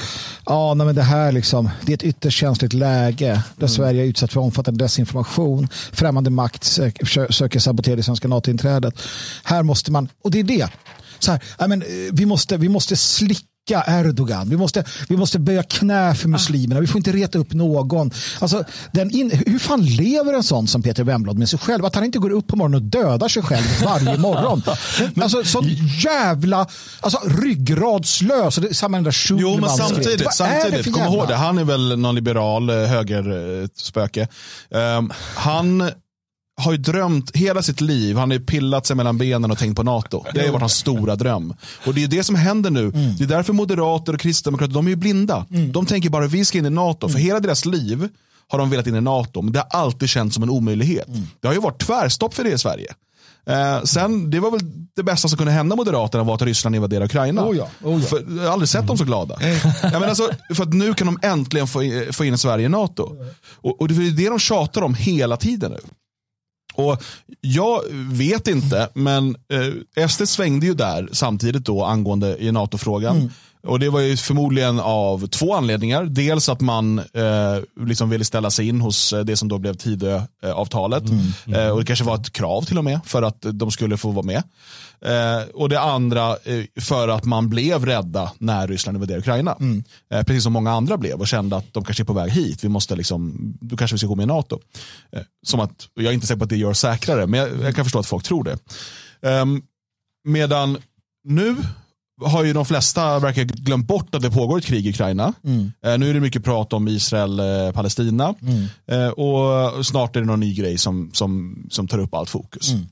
ja, 0.46 0.74
nej, 0.74 0.86
men 0.86 0.96
det 0.96 1.02
här 1.02 1.32
liksom 1.32 1.61
liksom, 1.64 1.86
det 1.86 1.92
är 1.92 1.94
ett 1.94 2.16
ytterst 2.16 2.38
känsligt 2.38 2.74
läge 2.74 3.44
där 3.56 3.64
mm. 3.64 3.70
Sverige 3.70 4.04
är 4.04 4.06
utsatt 4.06 4.34
för 4.34 4.40
omfattande 4.40 4.84
desinformation. 4.84 5.68
Främmande 5.92 6.30
makt 6.30 6.64
söker, 6.64 7.32
söker 7.32 7.60
sabotera 7.60 7.96
det 7.96 8.04
svenska 8.04 8.28
NATO-inträdet. 8.28 9.02
Här 9.44 9.64
måste 9.64 9.92
man, 9.92 10.10
och 10.24 10.32
det 10.32 10.40
är 10.40 10.44
det. 10.44 10.70
Så 11.20 11.32
här, 11.32 11.42
I 11.66 11.68
mean, 11.68 11.84
vi, 12.12 12.26
måste, 12.26 12.58
vi 12.58 12.70
måste 12.70 12.96
slicka 12.96 13.46
Erdogan. 13.70 14.50
Vi 14.50 14.58
måste, 14.58 14.84
vi 15.10 15.18
måste 15.18 15.40
böja 15.40 15.64
knä 15.64 16.16
för 16.16 16.28
muslimerna. 16.28 16.82
Vi 16.82 16.88
får 16.88 16.98
inte 16.98 17.12
reta 17.12 17.40
upp 17.40 17.54
någon. 17.54 18.12
Alltså, 18.40 18.64
den 18.92 19.12
in, 19.12 19.32
hur 19.46 19.60
fan 19.60 19.86
lever 19.86 20.34
en 20.34 20.44
sån 20.44 20.68
som 20.68 20.82
Peter 20.82 21.04
Wemblad 21.04 21.38
med 21.38 21.50
sig 21.50 21.60
själv? 21.60 21.86
Att 21.86 21.96
han 21.96 22.06
inte 22.06 22.20
går 22.20 22.30
upp 22.30 22.48
på 22.48 22.56
morgonen 22.56 22.76
och 22.76 22.82
dödar 22.82 23.28
sig 23.28 23.44
själv 23.44 23.66
varje 23.84 24.18
morgon. 24.18 24.64
Alltså, 25.22 25.44
så 25.44 25.64
jävla 26.04 26.68
alltså, 27.00 27.20
ryggradslös. 27.26 28.56
Det, 28.56 28.74
samma 28.74 28.98
den 28.98 29.04
där 29.04 29.16
Jo, 29.30 29.58
men 29.58 29.70
samtidigt, 29.70 30.34
samtidigt 30.34 30.94
kom 30.94 31.04
ihåg 31.04 31.28
det. 31.28 31.36
Han 31.36 31.58
är 31.58 31.64
väl 31.64 32.00
någon 32.00 32.16
liberal 32.16 32.70
eh, 32.70 32.76
högerspöke. 32.76 34.28
Um, 34.70 35.14
han 35.36 35.92
har 36.62 36.72
ju 36.72 36.78
drömt 36.78 37.36
hela 37.36 37.62
sitt 37.62 37.82
liv, 37.82 38.18
han 38.18 38.30
har 38.32 38.38
ju 38.38 38.46
pillat 38.46 38.86
sig 38.86 38.96
mellan 38.96 39.18
benen 39.18 39.52
och 39.52 39.58
tänkt 39.58 39.76
på 39.76 39.84
NATO. 39.84 40.26
Det 40.34 40.40
har 40.40 40.46
ju 40.46 40.52
varit 40.52 40.62
hans 40.62 40.76
stora 40.76 41.16
dröm. 41.16 41.54
Och 41.86 41.94
det 41.94 42.04
är 42.04 42.08
det 42.08 42.24
som 42.24 42.36
händer 42.36 42.70
nu. 42.70 42.84
Mm. 42.84 43.16
Det 43.18 43.24
är 43.24 43.28
därför 43.28 43.54
moderater 43.54 44.14
och 44.14 44.20
kristdemokrater, 44.20 44.74
de 44.74 44.86
är 44.86 44.90
ju 44.90 44.96
blinda. 44.96 45.46
Mm. 45.52 45.72
De 45.72 45.86
tänker 45.86 46.10
bara 46.10 46.28
vi 46.28 46.46
ska 46.46 46.58
in 46.58 46.66
i 46.66 46.70
NATO. 46.70 47.08
För 47.10 47.16
mm. 47.16 47.26
hela 47.26 47.40
deras 47.40 47.66
liv 47.66 48.10
har 48.48 48.60
de 48.60 48.70
velat 48.70 48.88
in 48.88 48.96
i 48.96 49.02
NATO, 49.02 49.42
men 49.42 49.54
det 49.54 49.60
har 49.60 49.80
alltid 49.80 50.10
känts 50.10 50.34
som 50.34 50.44
en 50.44 50.50
omöjlighet. 50.50 51.08
Mm. 51.08 51.28
Det 51.40 51.48
har 51.48 51.56
ju 51.56 51.62
varit 51.62 51.82
tvärstopp 51.82 52.34
för 52.34 52.44
det 52.44 52.52
i 52.52 52.58
Sverige. 52.58 52.94
Eh, 53.46 53.84
sen, 53.84 54.30
det 54.30 54.40
var 54.40 54.52
väl 54.52 54.60
det 54.96 55.04
bästa 55.04 55.28
som 55.28 55.38
kunde 55.38 55.52
hända 55.54 55.76
Moderaterna 55.76 56.24
var 56.24 56.36
att 56.36 56.42
Ryssland 56.42 56.76
invaderade 56.76 57.06
Ukraina. 57.06 57.46
Oh 57.46 57.58
ja, 57.58 57.68
oh 57.84 58.02
ja. 58.02 58.08
För, 58.08 58.26
jag 58.38 58.44
har 58.44 58.52
aldrig 58.52 58.70
sett 58.70 58.88
dem 58.88 58.98
så 58.98 59.04
glada. 59.04 59.38
ja, 59.84 60.00
men 60.00 60.04
alltså, 60.04 60.30
för 60.54 60.64
att 60.64 60.74
nu 60.74 60.94
kan 60.94 61.08
de 61.08 61.20
äntligen 61.22 61.68
få, 61.68 61.80
få 62.12 62.26
in 62.26 62.38
Sverige 62.38 62.66
i 62.66 62.70
NATO. 62.70 63.16
Och, 63.62 63.82
och 63.82 63.88
det 63.88 64.08
är 64.08 64.12
det 64.12 64.30
de 64.30 64.40
tjatar 64.40 64.82
om 64.82 64.94
hela 64.94 65.38
tiden 65.38 65.72
nu. 65.72 65.80
Och 66.90 67.04
Jag 67.42 67.82
vet 67.92 68.48
inte, 68.48 68.90
men 68.94 69.36
eh, 69.98 70.08
SD 70.08 70.28
svängde 70.28 70.66
ju 70.66 70.74
där 70.74 71.10
samtidigt 71.12 71.66
då 71.66 71.84
angående 71.84 72.38
i 72.44 72.52
NATO-frågan. 72.52 73.18
Mm. 73.18 73.30
Och 73.64 73.80
Det 73.80 73.90
var 73.90 74.00
ju 74.00 74.18
förmodligen 74.18 74.80
av 74.80 75.28
två 75.28 75.56
anledningar. 75.56 76.06
Dels 76.06 76.50
att 76.50 76.62
man 76.62 77.00
eh, 77.00 77.86
liksom 77.86 78.10
ville 78.10 78.26
ställa 78.26 78.50
sig 78.50 78.68
in 78.68 78.82
hos 78.82 79.14
det 79.26 79.38
som 79.38 79.48
då 79.48 79.58
blev 79.58 79.74
Tidöavtalet. 79.74 81.10
Mm, 81.10 81.26
mm. 81.46 81.60
Eh, 81.60 81.70
och 81.70 81.80
Det 81.80 81.86
kanske 81.86 82.06
var 82.06 82.16
ett 82.16 82.34
krav 82.34 82.62
till 82.62 82.78
och 82.78 82.84
med 82.84 83.00
för 83.06 83.22
att 83.22 83.46
de 83.54 83.72
skulle 83.72 83.98
få 83.98 84.12
vara 84.12 84.26
med. 84.26 84.44
Eh, 85.06 85.50
och 85.54 85.70
det 85.70 85.80
andra 85.80 86.30
eh, 86.30 86.82
för 86.82 87.08
att 87.08 87.26
man 87.26 87.50
blev 87.50 87.86
rädda 87.86 88.32
när 88.38 88.68
Ryssland 88.68 88.96
invaderade 88.96 89.20
Ukraina. 89.20 89.56
Mm. 89.60 89.84
Eh, 90.14 90.24
precis 90.24 90.44
som 90.44 90.54
många 90.54 90.72
andra 90.72 90.98
blev 90.98 91.20
och 91.20 91.28
kände 91.28 91.56
att 91.56 91.74
de 91.74 91.84
kanske 91.84 92.04
är 92.04 92.06
på 92.06 92.14
väg 92.14 92.32
hit. 92.32 92.64
Vi 92.64 92.70
måste 92.70 92.96
liksom, 92.96 93.34
då 93.62 93.78
kanske 93.78 93.96
vi 93.96 93.98
ska 93.98 94.08
gå 94.08 94.16
med 94.16 94.24
i 94.24 94.28
NATO. 94.28 94.60
Eh, 95.12 95.22
som 95.46 95.60
att, 95.60 95.88
jag 95.94 96.06
är 96.06 96.12
inte 96.12 96.28
säker 96.28 96.38
på 96.38 96.44
att 96.44 96.50
det 96.50 96.58
gör 96.58 96.74
säkrare, 96.74 97.28
men 97.28 97.40
jag, 97.40 97.50
jag 97.62 97.76
kan 97.76 97.86
förstå 97.86 98.00
att 98.00 98.06
folk 98.06 98.24
tror 98.24 98.44
det. 98.44 98.58
Ehm, 99.30 99.62
medan 100.24 100.78
nu 101.24 101.56
har 102.22 102.44
ju 102.44 102.54
de 102.54 102.66
flesta 102.66 103.20
verkar 103.20 103.44
glömt 103.44 103.88
bort 103.88 104.16
att 104.16 104.22
det 104.22 104.32
pågår 104.32 104.58
ett 104.58 104.66
krig 104.66 104.88
i 104.88 104.90
Ukraina. 104.90 105.34
Mm. 105.44 105.72
Eh, 105.86 105.98
nu 105.98 106.10
är 106.10 106.14
det 106.14 106.20
mycket 106.20 106.44
prat 106.44 106.74
om 106.74 106.88
Israel-Palestina. 106.88 108.36
Eh, 108.42 108.50
mm. 108.50 108.68
eh, 108.88 109.10
och 109.10 109.86
snart 109.86 110.16
är 110.16 110.20
det 110.20 110.26
någon 110.26 110.40
ny 110.40 110.54
grej 110.54 110.78
som, 110.78 111.10
som, 111.14 111.58
som 111.70 111.88
tar 111.88 111.98
upp 111.98 112.14
allt 112.14 112.30
fokus. 112.30 112.72
Mm. 112.72 112.86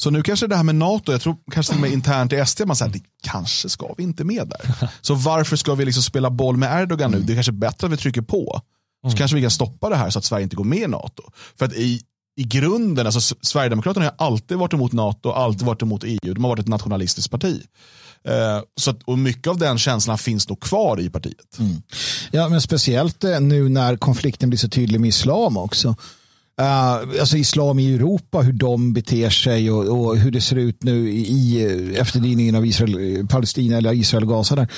Så 0.00 0.10
nu 0.10 0.22
kanske 0.22 0.46
det 0.46 0.56
här 0.56 0.62
med 0.62 0.74
NATO, 0.74 1.12
jag 1.12 1.20
tror 1.20 1.36
kanske 1.52 1.72
till 1.72 1.78
och 1.78 1.88
med 1.88 1.92
internt 1.92 2.32
i 2.32 2.46
SD, 2.46 2.66
man 2.66 2.76
säger 2.76 2.92
det 2.92 3.02
kanske 3.22 3.68
ska 3.68 3.94
vi 3.96 4.02
inte 4.02 4.24
med 4.24 4.48
där. 4.48 4.90
Så 5.00 5.14
varför 5.14 5.56
ska 5.56 5.74
vi 5.74 5.84
liksom 5.84 6.02
spela 6.02 6.30
boll 6.30 6.56
med 6.56 6.82
Erdogan 6.82 7.10
nu? 7.10 7.16
Mm. 7.16 7.26
Det 7.26 7.32
är 7.32 7.34
kanske 7.34 7.52
bättre 7.52 7.86
att 7.86 7.92
vi 7.92 7.96
trycker 7.96 8.22
på. 8.22 8.60
Så 9.02 9.08
mm. 9.08 9.16
kanske 9.16 9.34
vi 9.34 9.40
kan 9.42 9.50
stoppa 9.50 9.88
det 9.88 9.96
här 9.96 10.10
så 10.10 10.18
att 10.18 10.24
Sverige 10.24 10.42
inte 10.42 10.56
går 10.56 10.64
med 10.64 10.78
i 10.78 10.86
NATO. 10.86 11.22
För 11.58 11.66
att 11.66 11.72
i, 11.72 12.02
i 12.36 12.44
grunden, 12.44 13.06
alltså 13.06 13.36
Sverigedemokraterna 13.40 14.04
har 14.04 14.26
alltid 14.26 14.58
varit 14.58 14.72
emot 14.72 14.92
NATO, 14.92 15.30
alltid 15.30 15.66
varit 15.66 15.82
emot 15.82 16.04
EU. 16.04 16.34
De 16.34 16.44
har 16.44 16.48
varit 16.48 16.60
ett 16.60 16.68
nationalistiskt 16.68 17.30
parti. 17.30 17.62
Eh, 18.24 18.62
så 18.76 18.90
att, 18.90 19.02
och 19.02 19.18
mycket 19.18 19.46
av 19.46 19.58
den 19.58 19.78
känslan 19.78 20.18
finns 20.18 20.48
nog 20.48 20.60
kvar 20.60 21.00
i 21.00 21.10
partiet. 21.10 21.58
Mm. 21.58 21.82
Ja, 22.30 22.48
men 22.48 22.60
speciellt 22.60 23.24
eh, 23.24 23.40
nu 23.40 23.68
när 23.68 23.96
konflikten 23.96 24.48
blir 24.48 24.58
så 24.58 24.68
tydlig 24.68 25.00
med 25.00 25.08
islam 25.08 25.56
också. 25.56 25.96
Uh, 26.60 27.20
alltså 27.20 27.36
islam 27.36 27.78
i 27.78 27.94
Europa, 27.94 28.40
hur 28.40 28.52
de 28.52 28.92
beter 28.92 29.30
sig 29.30 29.70
och, 29.70 30.00
och 30.00 30.16
hur 30.16 30.30
det 30.30 30.40
ser 30.40 30.56
ut 30.56 30.82
nu 30.82 31.10
i 31.10 31.64
eh, 31.64 32.00
efterdyningen 32.00 32.54
av 32.54 32.66
Israel, 32.66 33.26
Palestina 33.26 33.76
eller 33.76 33.92
Israel 33.92 34.22
och 34.22 34.28
Gaza. 34.28 34.56
Där. 34.56 34.68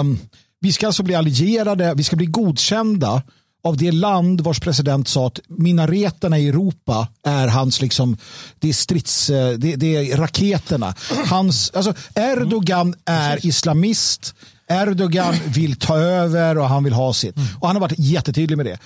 Um, 0.00 0.18
vi 0.60 0.72
ska 0.72 0.86
alltså 0.86 1.02
bli 1.02 1.14
allierade, 1.14 1.94
vi 1.94 2.04
ska 2.04 2.16
bli 2.16 2.26
godkända 2.26 3.22
av 3.66 3.76
det 3.76 3.92
land 3.92 4.40
vars 4.40 4.60
president 4.60 5.08
sa 5.08 5.26
att 5.26 5.40
minareterna 5.48 6.38
i 6.38 6.48
Europa 6.48 7.08
är 7.24 7.48
hans 7.48 7.80
liksom, 7.80 8.16
det 8.58 8.68
är 8.68 8.72
strids, 8.72 9.26
det, 9.26 9.56
det 9.76 9.96
är 9.96 10.16
raketerna. 10.16 10.94
Hans, 11.30 11.70
alltså 11.74 11.94
Erdogan 12.14 12.94
är 13.04 13.46
islamist, 13.46 14.34
Erdogan 14.68 15.34
vill 15.54 15.76
ta 15.76 15.98
över 15.98 16.58
och 16.58 16.68
han 16.68 16.84
vill 16.84 16.92
ha 16.92 17.12
sitt. 17.12 17.34
Och 17.60 17.66
han 17.66 17.76
har 17.76 17.80
varit 17.80 17.98
jättetydlig 17.98 18.56
med 18.56 18.66
det. 18.66 18.78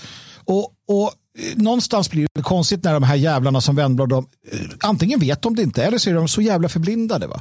Och, 0.45 0.73
och 0.89 1.13
någonstans 1.55 2.11
blir 2.11 2.27
det 2.35 2.43
konstigt 2.43 2.85
när 2.85 2.93
de 2.93 3.03
här 3.03 3.15
jävlarna 3.15 3.61
som 3.61 3.77
Wennblad, 3.77 4.09
de, 4.09 4.27
eh, 4.53 4.59
antingen 4.81 5.21
vet 5.21 5.43
de 5.43 5.57
det 5.57 5.63
inte 5.63 5.85
eller 5.85 5.99
så 5.99 6.11
är 6.11 6.15
de 6.15 6.29
så 6.29 6.43
jävla 6.43 6.69
förblindade. 6.69 7.27
Va? 7.27 7.41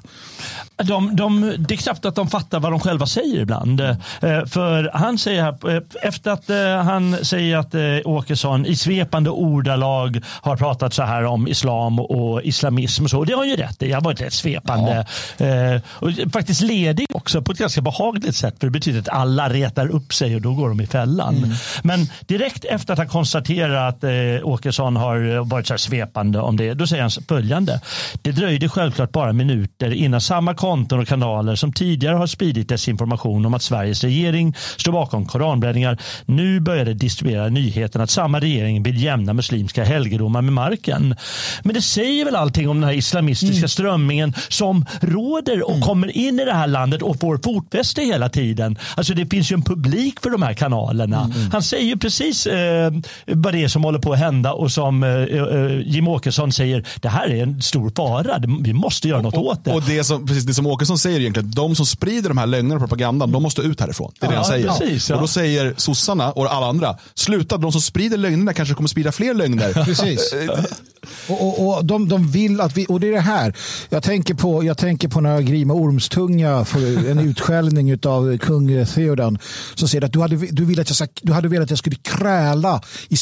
De, 0.76 1.16
de, 1.16 1.56
det 1.60 1.74
är 1.74 1.78
knappt 1.78 2.06
att 2.06 2.16
de 2.16 2.28
fattar 2.28 2.60
vad 2.60 2.72
de 2.72 2.80
själva 2.80 3.06
säger 3.06 3.40
ibland. 3.40 3.82
Eh, 3.82 3.98
för 4.46 4.92
han 4.94 5.18
säger 5.18 5.44
här, 5.44 5.76
eh, 5.76 5.82
efter 6.02 6.32
att 6.32 6.50
han 6.86 7.26
säger 7.26 7.58
att 7.58 7.76
Åkesson 8.06 8.66
i 8.66 8.76
svepande 8.76 9.30
ordalag 9.30 10.22
har 10.26 10.58
pratat 10.58 10.94
så 10.94 11.04
här 11.04 11.24
om 11.26 11.48
islam 11.48 12.00
och 12.00 12.44
islamism 12.44 13.04
och 13.04 13.10
så. 13.10 13.24
Det 13.24 13.34
har 13.34 13.40
han 13.40 13.50
ju 13.50 13.56
rätt 13.56 13.84
i. 13.84 13.92
Har 13.92 14.02
varit 14.02 14.22
rätt 14.22 14.34
svepande. 14.34 15.06
Ja. 15.38 15.80
Och 15.90 16.10
faktiskt 16.34 16.62
ledig 16.62 17.08
också 17.14 17.42
på 17.42 17.52
ett 17.52 17.58
ganska 17.58 17.82
behagligt 17.82 18.36
sätt. 18.36 18.56
För 18.60 18.68
det 18.68 18.72
betyder 18.72 19.00
att 19.00 19.10
alla 19.10 19.50
retar 19.50 19.88
upp 19.88 20.14
sig 20.14 20.36
och 20.36 20.42
då 20.42 20.54
går 20.54 20.70
de 20.70 20.82
i 20.82 20.88
fällan. 20.88 21.38
Mm. 21.38 21.50
Men 21.84 22.08
direkt 22.28 22.66
efter 22.66 22.94
att 22.94 23.00
han 23.00 23.08
konstaterar 23.08 23.79
att 23.88 24.04
eh, 24.04 24.10
Åkesson 24.44 24.96
har 24.96 25.44
varit 25.44 25.68
så 25.68 25.78
svepande 25.78 26.40
om 26.40 26.58
det. 26.58 26.74
Då 26.74 26.88
säger 26.88 27.02
han 27.02 27.12
följande. 27.28 27.82
Det 28.22 28.32
dröjde 28.32 28.70
självklart 28.70 29.12
bara 29.12 29.34
minuter 29.34 29.94
innan 29.94 30.22
samma 30.22 30.54
konton 30.54 31.00
och 31.00 31.08
kanaler 31.08 31.56
som 31.56 31.74
tidigare 31.74 32.16
har 32.16 32.28
spridit 32.28 32.70
desinformation 32.70 33.46
om 33.46 33.54
att 33.54 33.62
Sveriges 33.62 34.04
regering 34.04 34.56
står 34.78 34.92
bakom 34.92 35.26
koranbränningar 35.26 35.98
nu 36.26 36.60
började 36.60 36.94
distribuera 36.94 37.50
nyheten 37.50 38.02
att 38.02 38.10
samma 38.10 38.40
regering 38.40 38.84
vill 38.84 39.04
jämna 39.04 39.34
muslimska 39.34 39.84
helgedomar 39.84 40.42
med 40.42 40.54
marken. 40.54 41.16
Men 41.64 41.74
det 41.74 41.82
säger 41.82 42.26
väl 42.26 42.36
allting 42.36 42.70
om 42.70 42.80
den 42.80 42.90
här 42.90 42.96
islamistiska 42.96 43.58
mm. 43.58 43.70
strömningen 43.70 44.34
som 44.50 44.86
råder 45.02 45.64
och 45.64 45.76
mm. 45.76 45.82
kommer 45.82 46.18
in 46.18 46.40
i 46.40 46.46
det 46.46 46.54
här 46.54 46.68
landet 46.68 47.02
och 47.02 47.20
får 47.20 47.40
fotfäste 47.44 48.02
hela 48.02 48.30
tiden. 48.30 48.78
Alltså 48.98 49.14
det 49.14 49.26
finns 49.26 49.52
ju 49.52 49.54
en 49.54 49.62
publik 49.62 50.20
för 50.20 50.30
de 50.30 50.42
här 50.42 50.54
kanalerna. 50.54 51.24
Mm. 51.24 51.52
Han 51.52 51.64
säger 51.64 51.96
precis 51.96 52.48
eh, 52.48 52.92
vad 53.28 53.54
det 53.54 53.64
är 53.64 53.68
som 53.70 53.84
håller 53.84 54.00
på 54.00 54.14
att 54.14 54.20
hända 54.20 54.54
och 54.54 54.72
som 54.72 55.04
eh, 55.04 55.10
eh, 55.10 55.80
Jim 55.86 56.08
Åkesson 56.08 56.52
säger, 56.52 56.88
det 57.02 57.10
här 57.10 57.30
är 57.30 57.44
en 57.44 57.62
stor 57.62 57.92
fara. 57.96 58.44
Vi 58.62 58.74
måste 58.74 59.08
göra 59.08 59.22
något 59.22 59.38
och, 59.38 59.46
åt 59.46 59.66
det. 59.66 59.74
Och 59.74 59.84
det 59.84 60.04
som, 60.04 60.26
precis 60.26 60.44
det 60.44 60.54
som 60.54 60.68
Åkesson 60.68 60.98
säger 60.98 61.20
egentligen, 61.20 61.52
de 61.52 61.76
som 61.76 61.86
sprider 61.86 62.30
de 62.30 62.38
här 62.38 62.48
lögnerna 62.48 62.76
och 62.76 62.82
propagandan, 62.82 63.32
de 63.32 63.44
måste 63.44 63.62
ut 63.62 63.82
härifrån. 63.82 64.12
Det 64.20 64.26
är 64.26 64.28
ja, 64.28 64.32
det 64.32 64.38
han 64.38 64.46
säger. 64.46 64.68
Precis, 64.68 65.10
ja. 65.10 65.16
Och 65.16 65.22
då 65.22 65.28
säger 65.28 65.74
sossarna 65.78 66.32
och 66.32 66.54
alla 66.54 66.66
andra, 66.66 66.98
sluta, 67.14 67.58
de 67.58 67.72
som 67.72 67.82
sprider 67.82 68.18
lögnerna 68.18 68.54
kanske 68.54 68.76
kommer 68.76 68.88
sprida 68.88 69.12
fler 69.12 69.34
lögner. 69.34 69.74
Precis. 69.86 70.34
och, 71.28 71.48
och, 71.48 71.78
och 71.78 71.86
de, 71.86 72.10
de 72.10 72.32
vill 72.32 72.62
att 72.62 72.78
vi, 72.78 72.86
och 72.90 73.00
det 73.00 73.08
är 73.08 73.12
det 73.12 73.20
här, 73.20 73.56
jag 73.90 74.04
tänker 74.04 74.34
på, 74.34 74.64
jag 74.64 74.78
tänker 74.78 75.08
på 75.08 75.22
när 75.22 75.42
Grima 75.42 75.74
Ormstunga 75.74 76.66
får 76.66 76.80
en 77.10 77.20
utskällning 77.20 78.00
av 78.06 78.38
kung 78.38 78.86
Theodan 78.86 79.40
som 79.76 79.88
säger 79.88 80.06
att 80.06 80.14
du 80.14 80.20
hade, 80.20 80.36
du, 80.36 80.66
ville 80.66 80.82
att 80.82 81.00
jag, 81.00 81.10
du 81.22 81.34
hade 81.34 81.48
velat 81.48 81.64
att 81.64 81.70
jag 81.70 81.80
skulle 81.80 81.96
kräla 81.96 82.82
i 83.10 83.18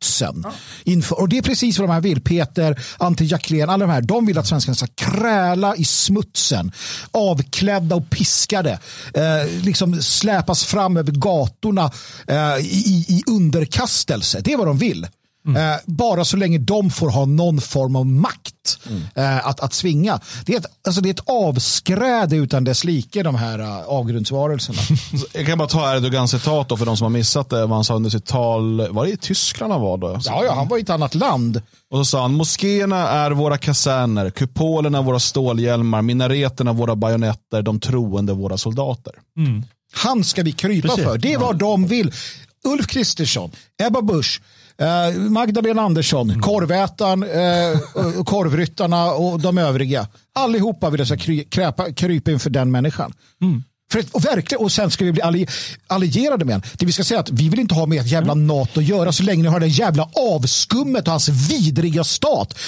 smutsen. 0.00 0.40
Ja. 0.44 0.52
Inför, 0.84 1.20
och 1.20 1.28
det 1.28 1.38
är 1.38 1.42
precis 1.42 1.78
vad 1.78 1.88
de 1.88 1.92
här 1.92 2.00
vill. 2.00 2.20
Peter, 2.20 2.80
Ante 2.98 3.24
Jacklén, 3.24 3.70
alla 3.70 3.86
de 3.86 3.92
här. 3.92 4.00
De 4.00 4.26
vill 4.26 4.38
att 4.38 4.46
svenskarna 4.46 4.74
ska 4.74 4.86
kräla 4.86 5.76
i 5.76 5.84
smutsen. 5.84 6.72
Avklädda 7.10 7.96
och 7.96 8.10
piskade. 8.10 8.78
Eh, 9.14 9.62
liksom 9.64 10.02
släpas 10.02 10.64
fram 10.64 10.96
över 10.96 11.12
gatorna 11.12 11.90
eh, 12.26 12.56
i, 12.58 13.06
i 13.08 13.22
underkastelse. 13.26 14.40
Det 14.40 14.52
är 14.52 14.56
vad 14.56 14.66
de 14.66 14.78
vill. 14.78 15.06
Mm. 15.46 15.72
Eh, 15.72 15.78
bara 15.86 16.24
så 16.24 16.36
länge 16.36 16.58
de 16.58 16.90
får 16.90 17.10
ha 17.10 17.24
någon 17.24 17.60
form 17.60 17.96
av 17.96 18.06
makt 18.06 18.78
mm. 18.86 19.02
eh, 19.14 19.46
att, 19.46 19.60
att 19.60 19.72
svinga. 19.72 20.20
Det 20.46 20.54
är, 20.54 20.58
ett, 20.58 20.66
alltså 20.86 21.00
det 21.00 21.08
är 21.08 21.14
ett 21.14 21.28
avskräde 21.28 22.36
utan 22.36 22.64
dess 22.64 22.84
like 22.84 23.22
de 23.22 23.34
här 23.34 23.60
uh, 23.60 23.82
avgrundsvarelserna. 23.86 24.78
Jag 25.34 25.46
kan 25.46 25.58
bara 25.58 25.68
ta 25.68 25.96
Erdogans 25.96 26.30
citat 26.30 26.78
för 26.78 26.86
de 26.86 26.96
som 26.96 27.04
har 27.04 27.10
missat 27.10 27.50
det. 27.50 27.60
Vad 27.60 27.70
han 27.70 27.84
sa 27.84 27.94
under 27.94 28.10
sitt 28.10 28.26
tal, 28.26 28.88
var 28.88 29.04
det 29.04 29.10
i 29.10 29.16
Tyskland 29.16 29.72
han 29.72 29.82
var 29.82 29.98
då? 29.98 30.20
Ja, 30.24 30.44
ja, 30.44 30.54
han 30.54 30.68
var 30.68 30.78
i 30.78 30.80
ett 30.80 30.90
annat 30.90 31.14
land. 31.14 31.62
Och 31.90 31.98
så 31.98 32.04
sa 32.04 32.22
han, 32.22 32.34
moskéerna 32.34 33.08
är 33.08 33.30
våra 33.30 33.58
kaserner, 33.58 34.30
kupolerna 34.30 35.02
våra 35.02 35.18
stålhjälmar, 35.18 36.02
minareterna 36.02 36.72
våra 36.72 36.96
bajonetter, 36.96 37.62
de 37.62 37.80
troende 37.80 38.32
våra 38.32 38.56
soldater. 38.58 39.12
Mm. 39.36 39.62
Han 39.92 40.24
ska 40.24 40.42
vi 40.42 40.52
krypa 40.52 40.88
Precis. 40.88 41.04
för, 41.04 41.18
det 41.18 41.32
är 41.32 41.38
vad 41.38 41.58
de 41.58 41.86
vill. 41.86 42.12
Ulf 42.64 42.86
Kristersson, 42.86 43.50
Ebba 43.82 44.02
Busch, 44.02 44.40
Eh, 44.78 45.18
Magdalena 45.18 45.82
Andersson, 45.82 46.30
mm. 46.30 46.40
Korvätaren, 46.40 47.22
eh, 47.22 48.24
Korvryttarna 48.24 49.12
och 49.12 49.40
de 49.40 49.58
övriga. 49.58 50.08
Allihopa 50.34 50.90
vill 50.90 51.04
jag 51.08 51.20
kry, 51.20 51.44
kräpa, 51.44 51.92
krypa 51.92 52.30
inför 52.30 52.50
den 52.50 52.70
människan. 52.70 53.12
Mm. 53.42 53.62
För, 53.92 54.04
och, 54.12 54.24
verkligen, 54.24 54.64
och 54.64 54.72
sen 54.72 54.90
ska 54.90 55.04
vi 55.04 55.12
bli 55.12 55.22
alli, 55.22 55.46
allierade 55.86 56.44
med 56.44 56.66
Det 56.78 56.86
vi 56.86 56.92
ska 56.92 57.04
säga 57.04 57.20
att 57.20 57.30
vi 57.30 57.48
vill 57.48 57.60
inte 57.60 57.74
ha 57.74 57.86
med 57.86 58.00
ett 58.00 58.10
jävla 58.10 58.32
mm. 58.32 58.46
NATO 58.46 58.80
att 58.80 58.86
göra 58.86 59.12
så 59.12 59.22
länge 59.22 59.42
ni 59.42 59.48
har 59.48 59.60
det 59.60 59.66
jävla 59.66 60.08
avskummet 60.34 61.04
och 61.06 61.10
hans 61.10 61.28
vidriga 61.28 62.04
stat. 62.04 62.58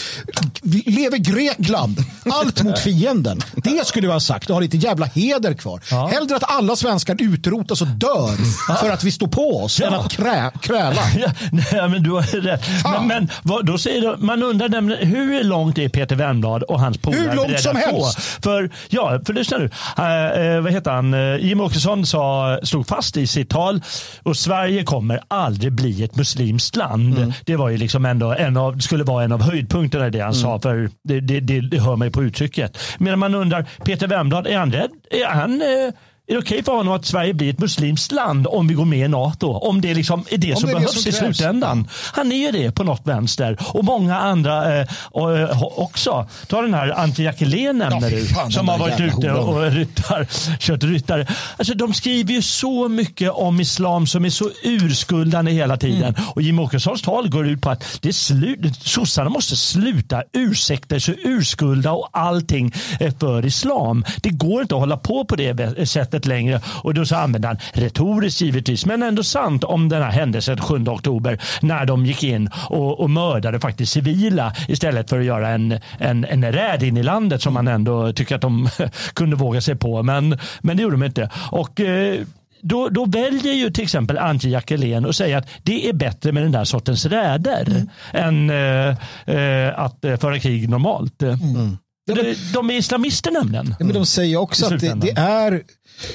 Vi 0.63 0.79
lever 0.79 1.19
Grekland. 1.19 2.05
Allt 2.31 2.63
mot 2.63 2.79
fienden. 2.85 3.41
Det 3.55 3.87
skulle 3.87 4.07
vi 4.07 4.13
ha 4.13 4.21
sagt 4.21 4.51
och 4.51 4.55
ha 4.55 4.61
lite 4.61 4.77
jävla 4.77 5.07
heder 5.07 5.55
kvar. 5.55 5.81
Ja. 5.91 6.07
Hellre 6.07 6.37
att 6.37 6.51
alla 6.51 6.77
svenskar 6.77 7.17
utrotas 7.19 7.81
och 7.81 7.87
dör 7.87 8.37
för 8.81 8.91
att 8.91 9.05
vi 9.05 9.13
står 9.13 9.27
på 9.27 9.63
oss 9.63 9.81
ja. 9.81 9.87
än 9.87 9.95
att 9.95 10.13
krä, 10.13 10.51
kräla. 10.61 11.03
Ja, 11.19 11.33
nej, 11.53 11.89
men 11.89 12.03
du 12.03 12.11
har 12.11 12.23
rätt. 12.23 12.63
Men, 12.85 13.07
men 13.07 13.31
vad, 13.43 13.67
då 13.67 13.79
säger 13.79 14.01
du, 14.01 14.17
man 14.19 14.43
undrar 14.43 14.69
nämligen 14.69 15.09
hur 15.09 15.45
långt 15.45 15.79
är 15.79 15.89
Peter 15.89 16.17
Wennblad 16.17 16.63
och 16.63 16.81
hans 16.81 16.99
polare 16.99 17.21
Hur 17.21 17.37
långt 17.37 17.61
som 17.61 17.77
helst. 17.77 18.19
För, 18.19 18.71
ja, 18.89 19.21
för 19.27 19.33
lyssna 19.33 19.59
nu. 19.59 19.65
Uh, 19.65 20.61
vad 20.61 20.73
heter 20.73 20.91
han? 20.91 21.14
Uh, 21.15 21.47
Jimmie 21.47 21.65
Åkesson 21.65 22.07
sa, 22.07 22.59
slog 22.63 22.87
fast 22.87 23.17
i 23.17 23.27
sitt 23.27 23.51
tal 23.51 23.83
och 24.23 24.37
Sverige 24.37 24.85
kommer 24.85 25.21
aldrig 25.29 25.73
bli 25.73 26.05
ett 26.05 26.17
muslimskt 26.17 26.77
land. 26.77 27.19
Mm. 27.19 27.33
Det 27.45 27.57
var 27.57 27.69
ju 27.69 27.77
liksom 27.77 28.05
ändå 28.05 28.33
en 28.33 28.57
av, 28.57 28.79
skulle 28.79 29.05
vara 29.05 29.25
en 29.25 29.33
av 29.33 29.43
höjdpunkterna 29.43 30.07
i 30.07 30.11
det 30.11 30.21
han 30.21 30.33
mm. 30.33 30.43
sa. 30.43 30.61
För 30.61 30.91
det, 31.05 31.21
det, 31.21 31.41
det, 31.41 31.79
hör 31.79 31.97
man 31.97 32.09
ju 32.09 32.13
på 32.13 32.23
uttrycket. 32.23 32.79
Men 32.99 33.19
man 33.19 33.35
undrar, 33.35 33.67
Peter 33.85 34.07
Wemblad, 34.07 34.47
är 34.47 34.59
han 34.59 34.73
rädd? 34.73 34.91
Är 35.11 35.27
han 35.27 35.63
eh, 35.63 35.95
är 36.27 36.33
det 36.33 36.39
okej 36.39 36.55
okay 36.55 36.63
för 36.63 36.73
honom 36.73 36.95
att 36.95 37.07
Sverige 37.07 37.35
blir 37.35 37.51
ett 37.51 37.59
muslimskt 37.59 38.13
land 38.13 38.47
om 38.47 38.69
vi 38.69 38.75
går 38.75 38.85
med 38.85 38.99
i 38.99 39.09
NATO? 39.09 39.53
Om 39.53 39.81
det 39.81 39.95
liksom 39.95 40.25
är 40.31 40.39
det 40.39 40.55
om 40.55 40.61
som 40.61 40.69
det 40.69 40.75
behövs 40.75 41.05
det 41.05 41.13
som 41.13 41.31
i 41.31 41.35
slutändan. 41.35 41.89
Han 42.13 42.33
är 42.33 42.37
ju 42.37 42.53
det 42.53 42.73
på 42.73 42.85
något 42.85 43.01
vänster. 43.05 43.59
Och 43.73 43.85
många 43.85 44.19
andra 44.19 44.81
eh, 44.81 44.87
eh, 45.15 45.63
också. 45.63 46.29
Ta 46.47 46.63
den 46.63 46.75
här 46.75 47.01
Ante 47.01 47.23
Jackelén 47.23 47.79
nämner 47.79 48.11
du. 48.11 48.27
Ja, 48.35 48.51
som 48.51 48.69
har 48.69 48.79
varit 48.79 49.01
ute 49.01 49.33
och 49.33 49.73
ryttar, 49.73 50.27
kört 50.59 50.85
ryttare. 50.85 51.27
Alltså, 51.57 51.75
de 51.75 51.95
skriver 51.95 52.33
ju 52.33 52.43
så 52.43 52.89
mycket 52.89 53.31
om 53.31 53.61
islam 53.61 54.07
som 54.07 54.25
är 54.25 54.31
så 54.31 54.51
urskuldande 54.63 55.53
hela 55.53 55.77
tiden. 55.77 56.15
Mm. 56.15 56.29
Och 56.35 56.43
Jimmie 56.43 56.65
Åkessons 56.65 57.03
tal 57.03 57.29
går 57.29 57.47
ut 57.47 57.61
på 57.61 57.71
att 57.71 57.99
det 58.01 58.13
slut, 58.13 58.77
sossarna 58.83 59.31
måste 59.31 59.57
sluta 59.57 60.23
ursäkta 60.33 61.01
sig, 61.01 61.17
urskulda 61.25 61.93
och 61.93 62.09
allting 62.13 62.73
för 63.21 63.47
islam. 63.47 64.05
Det 64.17 64.31
går 64.31 64.63
inte 64.63 64.75
att 64.75 64.81
hålla 64.81 64.97
på 64.97 65.25
på 65.25 65.37
det 65.37 65.89
sättet 65.89 66.14
sättet 66.15 66.27
längre. 66.27 66.61
Och 66.83 66.95
då 66.95 67.05
så 67.05 67.17
använde 67.17 67.49
han 67.49 67.59
retoriskt 67.73 68.41
givetvis, 68.41 68.87
men 68.87 69.03
ändå 69.03 69.23
sant 69.23 69.65
om 69.65 69.89
den 69.89 70.03
här 70.03 70.11
händelsen 70.11 70.61
7 70.61 70.87
oktober 70.87 71.39
när 71.63 71.87
de 71.87 72.07
gick 72.07 72.25
in 72.25 72.51
och, 72.69 73.01
och 73.01 73.11
mördade 73.11 73.61
faktiskt 73.61 73.93
civila 73.93 74.53
istället 74.69 75.11
för 75.11 75.19
att 75.19 75.25
göra 75.25 75.49
en, 75.49 75.81
en, 75.99 76.25
en 76.25 76.53
räd 76.53 76.83
in 76.83 76.97
i 76.97 77.03
landet 77.03 77.43
som 77.43 77.55
man 77.55 77.69
ändå 77.69 78.13
tycker 78.13 78.35
att 78.35 78.41
de 78.41 78.69
kunde 79.15 79.37
våga 79.37 79.61
sig 79.61 79.77
på. 79.77 80.03
Men, 80.03 80.39
men 80.61 80.77
det 80.77 80.83
gjorde 80.83 80.97
de 80.97 81.03
inte. 81.03 81.31
Och, 81.51 81.81
eh, 81.81 82.21
då, 82.63 82.89
då, 82.89 83.05
väljer 83.05 83.53
ju 83.53 83.71
till 83.71 83.85
exempel 83.85 84.19
Antje 84.19 84.51
Jackelén 84.51 85.07
att 85.07 85.17
säga 85.17 85.39
att 85.39 85.49
det 85.63 85.89
är 85.89 85.93
bättre 85.93 86.33
med 86.33 86.43
den 86.43 86.53
där 86.53 86.65
sortens 86.65 87.07
räder 87.07 87.67
mm. 87.67 87.89
än 88.13 88.51
eh, 88.51 89.37
eh 89.37 89.79
att 89.79 90.05
eh, 90.05 90.17
föra 90.17 90.39
krig 90.39 90.69
normalt. 90.69 91.23
Mm. 91.23 91.77
De, 92.07 92.35
de 92.53 92.71
är 92.71 92.75
islamister 92.75 93.31
nämligen. 93.31 93.75
Men 93.79 93.93
de 93.93 94.07
säger 94.07 94.37
också 94.37 94.67
att 94.67 94.81
det, 94.81 94.95
det, 94.95 95.11
är 95.17 95.63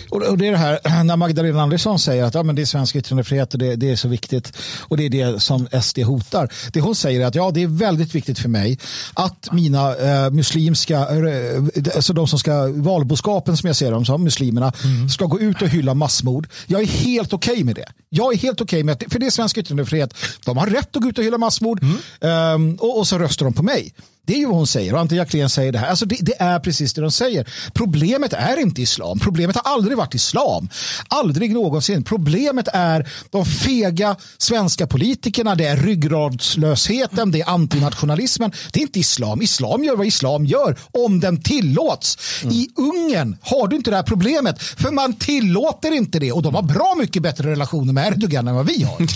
och 0.09 0.37
det 0.37 0.47
är 0.47 0.51
det 0.51 0.57
här 0.57 1.03
när 1.03 1.15
Magdalena 1.15 1.61
Andersson 1.61 1.99
säger 1.99 2.23
att 2.23 2.33
ja, 2.33 2.43
men 2.43 2.55
det 2.55 2.61
är 2.61 2.65
svensk 2.65 2.95
yttrandefrihet 2.95 3.53
och 3.53 3.59
det, 3.59 3.75
det, 3.75 3.91
är 3.91 3.95
så 3.95 4.07
viktigt 4.07 4.57
och 4.81 4.97
det 4.97 5.05
är 5.05 5.09
det 5.09 5.39
som 5.39 5.67
SD 5.81 5.99
hotar. 5.99 6.53
Det 6.73 6.81
hon 6.81 6.95
säger 6.95 7.21
är 7.21 7.25
att 7.25 7.35
ja, 7.35 7.51
det 7.51 7.63
är 7.63 7.67
väldigt 7.67 8.15
viktigt 8.15 8.39
för 8.39 8.49
mig 8.49 8.79
att 9.13 9.49
mina 9.51 9.95
eh, 9.95 10.31
muslimska, 10.31 10.95
eh, 10.95 11.63
alltså 11.95 12.13
de 12.13 12.27
som 12.27 12.39
ska, 12.39 12.67
valboskapen 12.67 13.57
som 13.57 13.67
jag 13.67 13.75
ser 13.75 13.91
dem 13.91 14.05
som, 14.05 14.23
muslimerna, 14.23 14.73
mm. 14.83 15.09
ska 15.09 15.25
gå 15.25 15.39
ut 15.39 15.61
och 15.61 15.67
hylla 15.67 15.93
massmord. 15.93 16.47
Jag 16.67 16.81
är 16.81 16.87
helt 16.87 17.33
okej 17.33 17.51
okay 17.51 17.63
med 17.63 17.75
det. 17.75 17.85
Jag 18.09 18.33
är 18.33 18.37
helt 18.37 18.61
okej 18.61 18.77
okay 18.77 18.83
med 18.83 18.97
det, 18.99 19.09
för 19.09 19.19
det 19.19 19.25
är 19.25 19.31
svensk 19.31 19.57
yttrandefrihet. 19.57 20.13
De 20.45 20.57
har 20.57 20.67
rätt 20.67 20.95
att 20.95 21.03
gå 21.03 21.09
ut 21.09 21.17
och 21.17 21.23
hylla 21.23 21.37
massmord 21.37 21.83
mm. 21.83 22.53
um, 22.55 22.75
och, 22.75 22.99
och 22.99 23.07
så 23.07 23.19
röstar 23.19 23.45
de 23.45 23.53
på 23.53 23.63
mig. 23.63 23.93
Det 24.29 24.35
är 24.35 24.37
ju 24.37 24.45
vad 24.45 24.55
hon 24.55 24.67
säger 24.67 24.93
och 24.93 24.99
Ante 24.99 25.15
Jacklén 25.15 25.49
säger 25.49 25.71
det 25.71 25.79
här. 25.79 25.87
Alltså 25.87 26.05
det, 26.05 26.17
det, 26.21 26.41
är 26.41 26.59
precis 26.59 26.93
det 26.93 27.01
de 27.01 27.11
säger. 27.11 27.47
Problemet 27.73 28.33
är 28.33 28.59
inte 28.59 28.81
islam. 28.81 29.19
Problemet 29.19 29.55
har 29.55 29.71
aldrig 29.71 29.97
varit 29.97 30.13
islam. 30.13 30.69
Aldrig 31.07 31.53
någonsin. 31.53 32.03
Problemet 32.03 32.67
är 32.73 33.09
de 33.29 33.45
fega 33.45 34.15
svenska 34.37 34.87
politikerna. 34.87 35.55
Det 35.55 35.65
är 35.65 35.77
ryggradslösheten. 35.77 37.31
Det 37.31 37.41
är 37.41 37.49
antinationalismen. 37.49 38.51
Det 38.71 38.79
är 38.79 38.81
inte 38.81 38.99
islam. 38.99 39.41
Islam 39.41 39.83
gör 39.83 39.95
vad 39.95 40.07
islam 40.07 40.45
gör 40.45 40.77
om 40.91 41.19
den 41.19 41.41
tillåts. 41.41 42.17
Mm. 42.43 42.55
I 42.55 42.69
Ungern 42.75 43.37
har 43.41 43.67
du 43.67 43.75
inte 43.75 43.89
det 43.89 43.95
här 43.95 44.03
problemet 44.03 44.61
för 44.61 44.91
man 44.91 45.13
tillåter 45.13 45.91
inte 45.91 46.19
det 46.19 46.31
och 46.31 46.41
de 46.41 46.55
har 46.55 46.63
bra 46.63 46.95
mycket 46.97 47.23
bättre 47.23 47.51
relationer 47.51 47.93
med 47.93 48.13
Erdogan 48.13 48.47
än 48.47 48.55
vad 48.55 48.65
vi 48.65 48.83
har. 48.83 48.97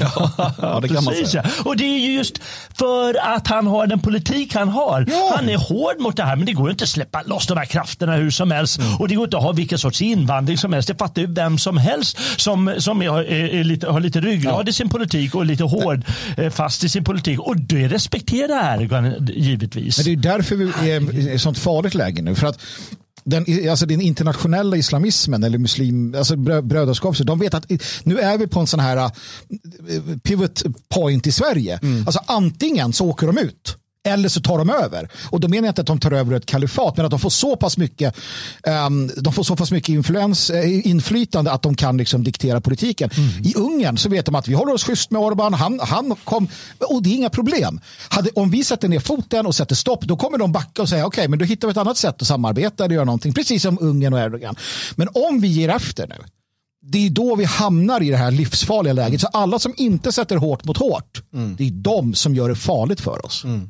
ja, 0.61 0.79
det 0.79 0.87
kan 0.87 1.03
man 1.03 1.13
säga. 1.13 1.45
Och 1.65 1.77
det 1.77 1.83
är 1.83 1.99
ju 1.99 2.13
just 2.13 2.39
för 2.73 3.35
att 3.35 3.47
han 3.47 3.67
har 3.67 3.87
den 3.87 3.99
politik 3.99 4.55
han 4.55 4.69
har 4.69 5.02
Ja. 5.07 5.33
Han 5.35 5.49
är 5.49 5.57
hård 5.57 5.99
mot 5.99 6.17
det 6.17 6.23
här 6.23 6.35
men 6.35 6.45
det 6.45 6.53
går 6.53 6.71
inte 6.71 6.83
att 6.83 6.89
släppa 6.89 7.21
loss 7.21 7.47
de 7.47 7.57
här 7.57 7.65
krafterna 7.65 8.15
hur 8.15 8.31
som 8.31 8.51
helst. 8.51 8.79
Mm. 8.79 8.95
Och 8.95 9.07
det 9.07 9.15
går 9.15 9.23
inte 9.23 9.37
att 9.37 9.43
ha 9.43 9.51
vilken 9.51 9.77
sorts 9.77 10.01
invandring 10.01 10.57
som 10.57 10.73
helst. 10.73 10.87
Det 10.87 10.95
fattar 10.95 11.21
ju 11.21 11.27
vem 11.27 11.57
som 11.57 11.77
helst 11.77 12.17
som, 12.37 12.75
som 12.77 13.01
är, 13.01 13.19
är, 13.19 13.59
är 13.59 13.63
lite, 13.63 13.87
har 13.87 13.99
lite 13.99 14.21
ryggrad 14.21 14.67
ja. 14.67 14.69
i 14.69 14.73
sin 14.73 14.89
politik 14.89 15.35
och 15.35 15.45
lite 15.45 15.63
hård 15.63 16.05
äh. 16.37 16.49
fast 16.49 16.83
i 16.83 16.89
sin 16.89 17.03
politik. 17.03 17.39
Och 17.39 17.57
det 17.57 17.87
respekterar 17.87 18.75
Erdogan 18.75 19.27
givetvis. 19.35 19.97
Men 19.97 20.05
det 20.05 20.11
är 20.11 20.33
därför 20.33 20.55
vi 20.55 20.91
är 20.91 21.19
i 21.19 21.35
ett 21.35 21.41
sånt 21.41 21.57
farligt 21.57 21.93
läge 21.93 22.21
nu. 22.21 22.35
För 22.35 22.47
att 22.47 22.59
den, 23.23 23.69
alltså 23.69 23.85
den 23.85 24.01
internationella 24.01 24.77
islamismen 24.77 25.43
eller 25.43 25.57
muslim, 25.57 26.15
alltså 26.15 26.35
brödraskap, 26.61 27.17
de 27.17 27.39
vet 27.39 27.53
att 27.53 27.71
nu 28.03 28.19
är 28.19 28.37
vi 28.37 28.47
på 28.47 28.59
en 28.59 28.67
sån 28.67 28.79
här 28.79 28.97
uh, 28.97 29.09
pivot 30.23 30.63
point 30.89 31.27
i 31.27 31.31
Sverige. 31.31 31.79
Mm. 31.81 32.07
Alltså 32.07 32.21
antingen 32.25 32.93
så 32.93 33.09
åker 33.09 33.27
de 33.27 33.37
ut 33.37 33.77
eller 34.03 34.29
så 34.29 34.41
tar 34.41 34.57
de 34.57 34.69
över. 34.69 35.09
Och 35.29 35.39
då 35.39 35.47
menar 35.47 35.67
jag 35.67 35.71
inte 35.71 35.81
att 35.81 35.87
de 35.87 35.99
tar 35.99 36.11
över 36.11 36.35
ett 36.35 36.45
kalifat, 36.45 36.97
men 36.97 37.05
att 37.05 37.11
de 37.11 37.19
får 37.19 37.29
så 37.29 37.55
pass 37.55 37.77
mycket, 37.77 38.15
um, 38.87 39.11
de 39.17 39.33
får 39.33 39.43
så 39.43 39.55
pass 39.55 39.71
mycket 39.71 39.89
influens, 39.89 40.49
uh, 40.49 40.87
inflytande 40.87 41.51
att 41.51 41.61
de 41.61 41.75
kan 41.75 41.97
liksom 41.97 42.23
diktera 42.23 42.61
politiken. 42.61 43.09
Mm. 43.17 43.43
I 43.43 43.53
Ungern 43.55 43.97
så 43.97 44.09
vet 44.09 44.25
de 44.25 44.35
att 44.35 44.47
vi 44.47 44.53
håller 44.53 44.73
oss 44.73 44.83
schysst 44.83 45.11
med 45.11 45.21
Orban, 45.21 45.53
han, 45.53 45.79
han 45.79 46.15
kom, 46.23 46.47
och 46.79 47.03
det 47.03 47.09
är 47.09 47.15
inga 47.15 47.29
problem. 47.29 47.79
Hade, 48.09 48.29
om 48.29 48.49
vi 48.49 48.63
sätter 48.63 48.87
ner 48.87 48.99
foten 48.99 49.45
och 49.45 49.55
sätter 49.55 49.75
stopp, 49.75 50.01
då 50.03 50.17
kommer 50.17 50.37
de 50.37 50.51
backa 50.51 50.81
och 50.81 50.89
säga 50.89 51.05
okej, 51.05 51.21
okay, 51.21 51.27
men 51.27 51.39
då 51.39 51.45
hittar 51.45 51.67
vi 51.67 51.71
ett 51.71 51.77
annat 51.77 51.97
sätt 51.97 52.21
att 52.21 52.27
samarbeta 52.27 52.85
eller 52.85 52.95
göra 52.95 53.05
någonting, 53.05 53.33
precis 53.33 53.61
som 53.61 53.77
Ungern 53.81 54.13
och 54.13 54.19
Erdogan. 54.19 54.55
Men 54.95 55.07
om 55.13 55.39
vi 55.39 55.47
ger 55.47 55.69
efter 55.69 56.07
nu, 56.07 56.15
det 56.85 57.05
är 57.05 57.09
då 57.09 57.35
vi 57.35 57.43
hamnar 57.43 58.03
i 58.03 58.09
det 58.09 58.17
här 58.17 58.31
livsfarliga 58.31 58.93
läget. 58.93 59.21
Så 59.21 59.27
alla 59.27 59.59
som 59.59 59.73
inte 59.77 60.11
sätter 60.11 60.35
hårt 60.35 60.65
mot 60.65 60.77
hårt, 60.77 61.21
mm. 61.33 61.55
det 61.55 61.67
är 61.67 61.71
de 61.71 62.13
som 62.13 62.35
gör 62.35 62.49
det 62.49 62.55
farligt 62.55 63.01
för 63.01 63.25
oss. 63.25 63.43
Mm. 63.43 63.69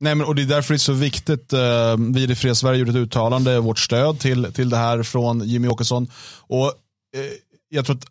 Nej, 0.00 0.14
men, 0.14 0.26
och 0.26 0.34
det 0.34 0.42
är 0.42 0.46
därför 0.46 0.74
det 0.74 0.76
är 0.76 0.78
så 0.78 0.92
viktigt. 0.92 1.52
Eh, 1.52 1.96
vi 2.14 2.32
i 2.32 2.34
Fria 2.34 2.54
Sverige 2.54 2.78
gjorde 2.78 2.90
ett 2.90 2.96
uttalande, 2.96 3.60
vårt 3.60 3.78
stöd 3.78 4.18
till, 4.18 4.52
till 4.52 4.70
det 4.70 4.76
här 4.76 5.02
från 5.02 5.48
Jimmy 5.48 5.68
Åkesson. 5.68 6.10
Och, 6.38 6.66
eh, 6.66 7.32
jag 7.68 7.86
tror 7.86 7.96
att 7.96 8.06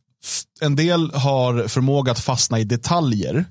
en 0.61 0.75
del 0.75 1.11
har 1.13 1.67
förmåga 1.67 2.11
att 2.11 2.19
fastna 2.19 2.59
i 2.59 2.63
detaljer 2.63 3.45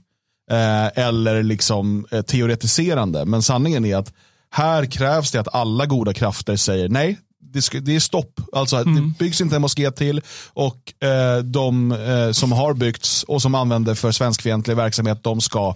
eh, 0.50 0.86
eller 1.04 1.42
liksom 1.42 2.06
eh, 2.10 2.22
teoretiserande. 2.22 3.24
Men 3.24 3.42
sanningen 3.42 3.84
är 3.84 3.96
att 3.96 4.12
här 4.50 4.86
krävs 4.86 5.30
det 5.30 5.40
att 5.40 5.54
alla 5.54 5.86
goda 5.86 6.12
krafter 6.12 6.56
säger 6.56 6.88
nej, 6.88 7.18
det, 7.82 7.94
är 7.94 8.00
stopp. 8.00 8.40
Alltså, 8.52 8.76
mm. 8.76 8.94
Det 8.94 9.18
byggs 9.24 9.40
inte 9.40 9.56
en 9.56 9.62
moské 9.62 9.90
till 9.90 10.22
och 10.52 11.04
eh, 11.08 11.38
de 11.38 11.92
eh, 11.92 12.30
som 12.32 12.52
har 12.52 12.74
byggts 12.74 13.22
och 13.22 13.42
som 13.42 13.54
använder 13.54 13.94
för 13.94 14.12
svenskfientlig 14.12 14.76
verksamhet, 14.76 15.22
de 15.22 15.40
ska 15.40 15.74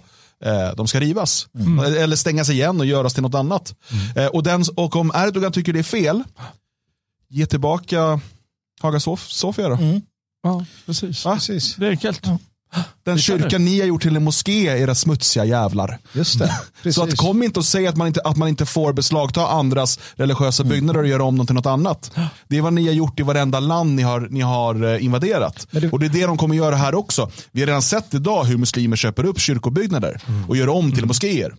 de 0.75 0.87
ska 0.87 0.99
rivas. 0.99 1.47
Mm. 1.55 1.79
Eller 1.79 2.15
stängas 2.15 2.49
igen 2.49 2.79
och 2.79 2.85
göras 2.85 3.13
till 3.13 3.23
något 3.23 3.35
annat. 3.35 3.75
Mm. 3.91 4.17
Eh, 4.17 4.27
och, 4.27 4.43
den, 4.43 4.63
och 4.75 4.95
om 4.95 5.11
Erdogan 5.15 5.51
tycker 5.51 5.73
det 5.73 5.79
är 5.79 5.83
fel, 5.83 6.23
ge 7.27 7.45
tillbaka 7.45 8.21
Haga 8.81 8.99
Sofia 8.99 9.69
då. 9.69 9.75
Mm. 9.75 10.01
Ja, 10.43 10.65
precis. 10.85 11.23
precis. 11.23 11.75
Det 11.75 11.87
är 11.87 11.91
enkelt. 11.91 12.21
Ja. 12.23 12.37
Den 13.05 13.17
kyrkan 13.17 13.65
ni 13.65 13.79
har 13.79 13.87
gjort 13.87 14.01
till 14.01 14.15
en 14.15 14.23
moské, 14.23 14.81
era 14.81 14.95
smutsiga 14.95 15.45
jävlar. 15.45 15.97
Just 16.13 16.39
det. 16.39 16.91
Så 16.93 17.03
att 17.03 17.17
kom 17.17 17.43
inte 17.43 17.59
och 17.59 17.65
säg 17.65 17.87
att 17.87 17.97
man 17.97 18.07
inte, 18.07 18.21
att 18.21 18.37
man 18.37 18.49
inte 18.49 18.65
får 18.65 18.93
beslagta 18.93 19.47
andras 19.47 19.99
religiösa 20.15 20.63
mm. 20.63 20.69
byggnader 20.69 20.99
och 20.99 21.07
göra 21.07 21.23
om 21.23 21.37
dem 21.37 21.47
till 21.47 21.55
något 21.55 21.65
annat. 21.65 22.11
Det 22.47 22.57
är 22.57 22.61
vad 22.61 22.73
ni 22.73 22.87
har 22.87 22.93
gjort 22.93 23.19
i 23.19 23.23
varenda 23.23 23.59
land 23.59 23.95
ni 23.95 24.03
har, 24.03 24.27
ni 24.29 24.41
har 24.41 24.93
eh, 24.93 25.05
invaderat. 25.05 25.67
Det... 25.71 25.91
Och 25.91 25.99
det 25.99 26.05
är 26.05 26.09
det 26.09 26.25
de 26.25 26.37
kommer 26.37 26.55
göra 26.55 26.75
här 26.75 26.95
också. 26.95 27.31
Vi 27.51 27.61
har 27.61 27.67
redan 27.67 27.81
sett 27.81 28.13
idag 28.13 28.43
hur 28.43 28.57
muslimer 28.57 28.95
köper 28.95 29.25
upp 29.25 29.39
kyrkobyggnader 29.39 30.21
mm. 30.27 30.49
och 30.49 30.57
gör 30.57 30.69
om 30.69 30.91
till 30.91 30.99
mm. 30.99 31.07
moskéer. 31.07 31.53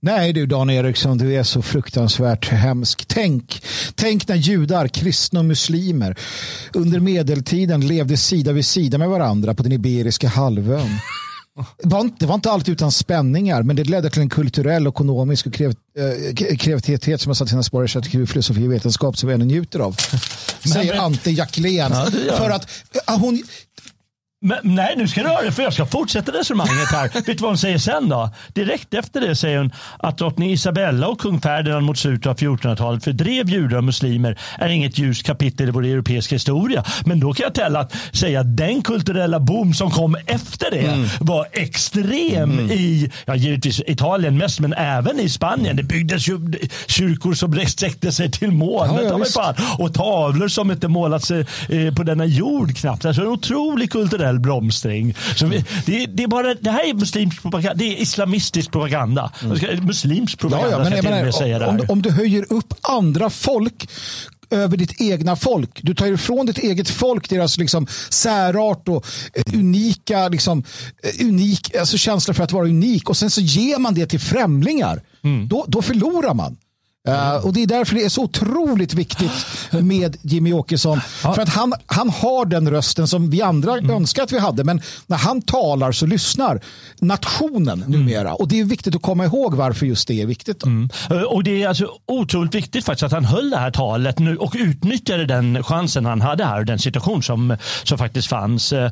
Nej 0.00 0.32
du 0.32 0.46
Dan 0.46 0.70
Eriksson, 0.70 1.18
du 1.18 1.34
är 1.34 1.42
så 1.42 1.62
fruktansvärt 1.62 2.48
hemsk. 2.48 3.04
Tänk, 3.06 3.62
tänk 3.94 4.28
när 4.28 4.36
judar, 4.36 4.88
kristna 4.88 5.40
och 5.40 5.46
muslimer 5.46 6.16
under 6.72 7.00
medeltiden 7.00 7.86
levde 7.86 8.16
sida 8.16 8.52
vid 8.52 8.66
sida 8.66 8.98
med 8.98 9.08
varandra 9.08 9.54
på 9.54 9.62
den 9.62 9.72
iberiska 9.72 10.28
halvön. 10.28 10.98
Det 12.18 12.26
var 12.26 12.34
inte 12.34 12.50
alltid 12.50 12.72
utan 12.72 12.92
spänningar, 12.92 13.62
men 13.62 13.76
det 13.76 13.84
ledde 13.84 14.10
till 14.10 14.22
en 14.22 14.28
kulturell, 14.28 14.86
ekonomisk 14.86 15.46
och 15.46 15.54
kreativitet 16.58 17.20
som 17.20 17.30
har 17.30 17.34
satt 17.34 17.48
sina 17.48 17.62
spår 17.62 17.84
i 17.84 17.88
köttkultur, 17.88 18.26
filosofi 18.26 18.68
och 18.68 18.72
vetenskap 18.72 19.16
som 19.18 19.28
vi 19.28 19.34
ännu 19.34 19.44
njuter 19.44 19.80
av. 19.80 19.96
Säger 20.72 21.00
Ante 21.00 21.30
Jackelén. 21.30 21.92
Ja, 21.92 22.36
för 22.36 22.50
att 22.50 22.70
hon, 23.06 23.42
men, 24.40 24.58
nej, 24.62 24.94
nu 24.96 25.08
ska 25.08 25.22
du 25.22 25.28
höra 25.28 25.42
det 25.42 25.52
för 25.52 25.62
jag 25.62 25.72
ska 25.72 25.86
fortsätta 25.86 26.32
resonemanget 26.32 26.92
här. 26.92 27.08
Vet 27.14 27.26
du 27.26 27.34
vad 27.34 27.50
hon 27.50 27.58
säger 27.58 27.78
sen 27.78 28.08
då? 28.08 28.30
Direkt 28.52 28.94
efter 28.94 29.20
det 29.20 29.36
säger 29.36 29.58
hon 29.58 29.72
att 29.98 30.18
drottning 30.18 30.50
Isabella 30.50 31.08
och 31.08 31.20
kung 31.20 31.40
Ferdinand 31.40 31.86
mot 31.86 31.98
slutet 31.98 32.26
av 32.26 32.36
1400-talet 32.36 33.04
fördrev 33.04 33.50
judar 33.50 33.78
och 33.78 33.84
muslimer 33.84 34.38
är 34.58 34.68
inget 34.68 34.98
ljust 34.98 35.26
kapitel 35.26 35.68
i 35.68 35.70
vår 35.70 35.84
europeiska 35.84 36.34
historia. 36.34 36.84
Men 37.04 37.20
då 37.20 37.32
kan 37.32 37.44
jag 37.44 37.54
tälla 37.54 37.80
att 37.80 37.96
säga 38.12 38.40
att 38.40 38.56
den 38.56 38.82
kulturella 38.82 39.40
boom 39.40 39.74
som 39.74 39.90
kom 39.90 40.16
efter 40.26 40.70
det 40.70 40.86
mm. 40.86 41.08
var 41.20 41.46
extrem 41.52 42.50
mm. 42.52 42.70
i, 42.70 43.10
ja 43.24 43.34
givetvis 43.34 43.80
Italien 43.86 44.38
mest, 44.38 44.60
men 44.60 44.72
även 44.72 45.20
i 45.20 45.28
Spanien. 45.28 45.76
Det 45.76 45.82
byggdes 45.82 46.28
ju 46.28 46.38
kyrkor 46.86 47.34
som 47.34 47.66
sträckte 47.66 48.12
sig 48.12 48.30
till 48.30 48.50
månen 48.50 49.04
ja, 49.04 49.24
ja, 49.34 49.54
och 49.78 49.94
tavlor 49.94 50.48
som 50.48 50.70
inte 50.70 50.88
målats 50.88 51.30
eh, 51.30 51.44
på 51.96 52.02
denna 52.02 52.24
jord 52.24 52.76
knappt. 52.76 53.04
Alltså 53.04 53.22
en 53.22 53.28
otrolig 53.28 53.92
kulturell 53.92 54.27
kulturell 54.28 54.40
blomstring. 54.40 55.14
Så 55.36 55.46
vi, 55.46 55.64
det, 55.86 56.06
det, 56.06 56.22
är 56.22 56.28
bara, 56.28 56.54
det 56.54 56.70
här 56.70 56.88
är 56.88 56.94
muslimsk 56.94 57.42
propaganda. 57.42 57.74
Det 57.74 57.84
är 57.84 58.02
islamistisk 58.02 58.70
propaganda. 58.70 59.32
Mm. 59.42 59.86
Muslimsk 59.86 60.38
propaganda 60.38 60.70
ja, 60.70 60.78
ja, 60.78 60.84
men, 60.84 60.92
jag 60.92 61.04
menar, 61.04 61.30
säga 61.30 61.68
om, 61.68 61.80
om 61.88 62.02
du 62.02 62.10
höjer 62.10 62.52
upp 62.52 62.74
andra 62.82 63.30
folk 63.30 63.88
över 64.50 64.76
ditt 64.76 65.00
egna 65.00 65.36
folk. 65.36 65.80
Du 65.82 65.94
tar 65.94 66.06
ifrån 66.06 66.46
ditt 66.46 66.58
eget 66.58 66.90
folk 66.90 67.28
deras 67.28 67.58
liksom 67.58 67.86
särart 68.10 68.88
och 68.88 69.06
eh, 69.34 69.54
unika 69.54 70.28
liksom, 70.28 70.64
eh, 71.02 71.26
unik, 71.26 71.76
alltså 71.76 71.98
känsla 71.98 72.34
för 72.34 72.44
att 72.44 72.52
vara 72.52 72.64
unik 72.64 73.10
och 73.10 73.16
sen 73.16 73.30
så 73.30 73.40
ger 73.40 73.78
man 73.78 73.94
det 73.94 74.06
till 74.06 74.20
främlingar. 74.20 75.02
Mm. 75.24 75.48
Då, 75.48 75.64
då 75.68 75.82
förlorar 75.82 76.34
man. 76.34 76.56
Uh, 77.08 77.46
och 77.46 77.52
Det 77.52 77.62
är 77.62 77.66
därför 77.66 77.94
det 77.94 78.04
är 78.04 78.08
så 78.08 78.22
otroligt 78.22 78.94
viktigt 78.94 79.46
med 79.70 80.16
Jimmy 80.22 80.52
Åkesson. 80.52 81.00
Ja. 81.24 81.32
För 81.32 81.42
att 81.42 81.48
han, 81.48 81.74
han 81.86 82.10
har 82.10 82.44
den 82.44 82.70
rösten 82.70 83.08
som 83.08 83.30
vi 83.30 83.42
andra 83.42 83.72
mm. 83.72 83.90
önskar 83.90 84.22
att 84.22 84.32
vi 84.32 84.38
hade. 84.38 84.64
Men 84.64 84.80
när 85.06 85.16
han 85.16 85.42
talar 85.42 85.92
så 85.92 86.06
lyssnar 86.06 86.60
nationen 87.00 87.82
mm. 87.82 87.90
numera. 87.90 88.34
Och 88.34 88.48
det 88.48 88.60
är 88.60 88.64
viktigt 88.64 88.96
att 88.96 89.02
komma 89.02 89.24
ihåg 89.24 89.54
varför 89.54 89.86
just 89.86 90.08
det 90.08 90.22
är 90.22 90.26
viktigt. 90.26 90.62
Mm. 90.62 90.90
Eh, 91.10 91.22
och 91.22 91.44
Det 91.44 91.62
är 91.62 91.68
alltså 91.68 91.88
otroligt 92.06 92.54
viktigt 92.54 92.84
faktiskt 92.84 93.02
att 93.02 93.12
han 93.12 93.24
höll 93.24 93.50
det 93.50 93.56
här 93.56 93.70
talet 93.70 94.18
nu 94.18 94.36
och 94.36 94.54
utnyttjade 94.58 95.26
den 95.26 95.62
chansen 95.62 96.06
han 96.06 96.20
hade 96.20 96.44
här 96.44 96.58
och 96.58 96.66
den 96.66 96.78
situation 96.78 97.22
som, 97.22 97.56
som 97.84 97.98
faktiskt 97.98 98.28
fanns. 98.28 98.72
Uh, 98.72 98.88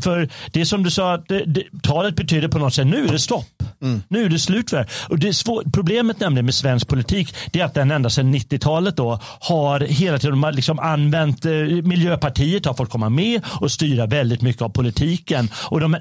för 0.00 0.28
det 0.52 0.60
är 0.60 0.64
som 0.64 0.82
du 0.82 0.90
sa, 0.90 1.16
det, 1.16 1.44
det, 1.44 1.62
talet 1.82 2.16
betyder 2.16 2.48
på 2.48 2.58
något 2.58 2.74
sätt 2.74 2.86
nu 2.86 3.06
är 3.06 3.12
det 3.12 3.18
stopp. 3.18 3.62
Mm. 3.82 4.02
Nu 4.08 4.24
är 4.24 4.28
det 4.28 4.38
slut. 4.38 4.70
För. 4.70 4.86
Och 5.08 5.18
det 5.18 5.28
är 5.28 5.32
svår, 5.32 5.62
problemet 5.72 6.20
nämligen 6.20 6.44
med 6.44 6.54
svensk 6.54 6.88
politik 6.88 7.34
det 7.50 7.60
är 7.60 7.64
att 7.64 7.74
den 7.74 7.90
ända 7.90 8.10
sedan 8.10 8.34
90-talet 8.34 8.96
då 8.96 9.20
har 9.40 9.80
hela 9.80 10.18
tiden 10.18 10.44
liksom 10.52 10.78
använt, 10.78 11.44
eh, 11.44 11.52
Miljöpartiet 11.82 12.66
har 12.66 12.74
fått 12.74 12.90
komma 12.90 13.08
med 13.08 13.42
och 13.60 13.72
styra 13.72 14.06
väldigt 14.06 14.42
mycket 14.42 14.62
av 14.62 14.68
politiken. 14.68 15.48
Och, 15.70 15.80
de, 15.80 15.96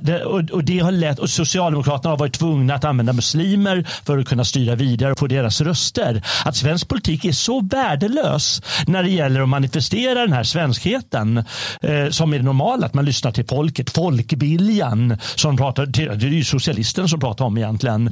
och, 0.52 0.64
det 0.64 0.80
har 0.80 0.92
lett, 0.92 1.20
och 1.20 1.30
Socialdemokraterna 1.30 2.10
har 2.10 2.18
varit 2.18 2.34
tvungna 2.34 2.76
att 2.76 2.84
använda 2.84 3.14
muslimer 3.14 3.88
för 4.06 4.18
att 4.18 4.28
kunna 4.28 4.46
styra 4.46 4.76
vidare 4.76 5.12
och 5.12 5.20
få 5.20 5.28
deras 5.28 5.62
röster. 5.62 6.22
Att 6.46 6.56
svensk 6.56 6.88
politik 6.88 7.26
är 7.26 7.32
så 7.32 7.62
värdelös 7.62 8.62
när 8.88 9.04
det 9.04 9.10
gäller 9.10 9.42
att 9.42 9.50
manifestera 9.50 10.22
den 10.22 10.34
här 10.34 10.44
svenskheten 10.44 11.38
eh, 11.82 12.10
som 12.10 12.34
är 12.34 12.38
det 12.38 12.44
normala, 12.44 12.86
att 12.86 12.94
man 12.94 13.06
lyssnar 13.06 13.32
till 13.32 13.46
folket, 13.48 13.90
folkviljan 13.90 15.18
som 15.36 15.58
pratar, 15.58 15.86
det 15.86 16.26
är 16.26 16.30
ju 16.30 16.44
socialisten 16.44 17.08
som 17.08 17.20
pratar 17.20 17.46
om 17.46 17.58
egentligen. 17.58 18.08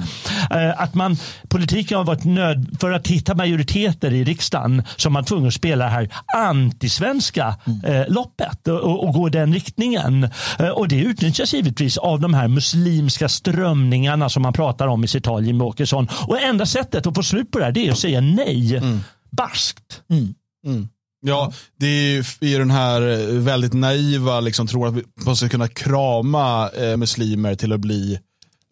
Eh, 0.51 0.81
att 0.81 0.93
man, 0.93 1.17
politiken 1.47 1.97
har 1.97 2.05
varit 2.05 2.23
nöd 2.23 2.77
för 2.79 2.91
att 2.91 3.03
hitta 3.13 3.35
majoriteter 3.35 4.13
i 4.13 4.23
riksdagen 4.23 4.83
som 4.95 5.13
man 5.13 5.25
tvungen 5.25 5.47
att 5.47 5.53
spela 5.53 5.85
det 5.85 5.91
här 5.91 6.09
antisvenska 6.37 7.55
eh, 7.85 8.07
loppet 8.07 8.67
och, 8.67 9.07
och 9.07 9.13
gå 9.13 9.29
den 9.29 9.53
riktningen. 9.53 10.29
Eh, 10.59 10.69
och 10.69 10.87
det 10.87 10.95
utnyttjas 10.95 11.53
givetvis 11.53 11.97
av 11.97 12.19
de 12.19 12.33
här 12.33 12.47
muslimska 12.47 13.29
strömningarna 13.29 14.29
som 14.29 14.43
man 14.43 14.53
pratar 14.53 14.87
om 14.87 15.03
i 15.03 15.07
sitt 15.07 15.23
tal, 15.23 15.45
Jimmie 15.45 15.63
Åkesson. 15.63 16.07
Och 16.27 16.41
enda 16.41 16.65
sättet 16.65 17.07
att 17.07 17.15
få 17.15 17.23
slut 17.23 17.51
på 17.51 17.59
det 17.59 17.65
här 17.65 17.71
det 17.71 17.87
är 17.87 17.91
att 17.91 17.99
säga 17.99 18.21
nej. 18.21 18.75
Mm. 18.75 18.99
Barskt. 19.31 20.01
Mm. 20.09 20.33
Mm. 20.65 20.87
Ja, 21.25 21.53
det 21.79 21.87
är 21.87 22.45
ju 22.45 22.57
den 22.57 22.71
här 22.71 23.01
väldigt 23.39 23.73
naiva, 23.73 24.39
liksom, 24.39 24.67
tror 24.67 24.87
att 24.87 25.25
man 25.25 25.35
ska 25.35 25.49
kunna 25.49 25.67
krama 25.67 26.69
eh, 26.69 26.97
muslimer 26.97 27.55
till 27.55 27.73
att 27.73 27.79
bli 27.79 28.19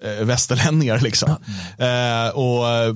eh, 0.03 0.25
västerlänningar. 0.25 0.99
Liksom. 0.99 1.29
Mm. 1.77 2.27
Eh, 2.27 2.29
och, 2.29 2.69
eh, 2.69 2.93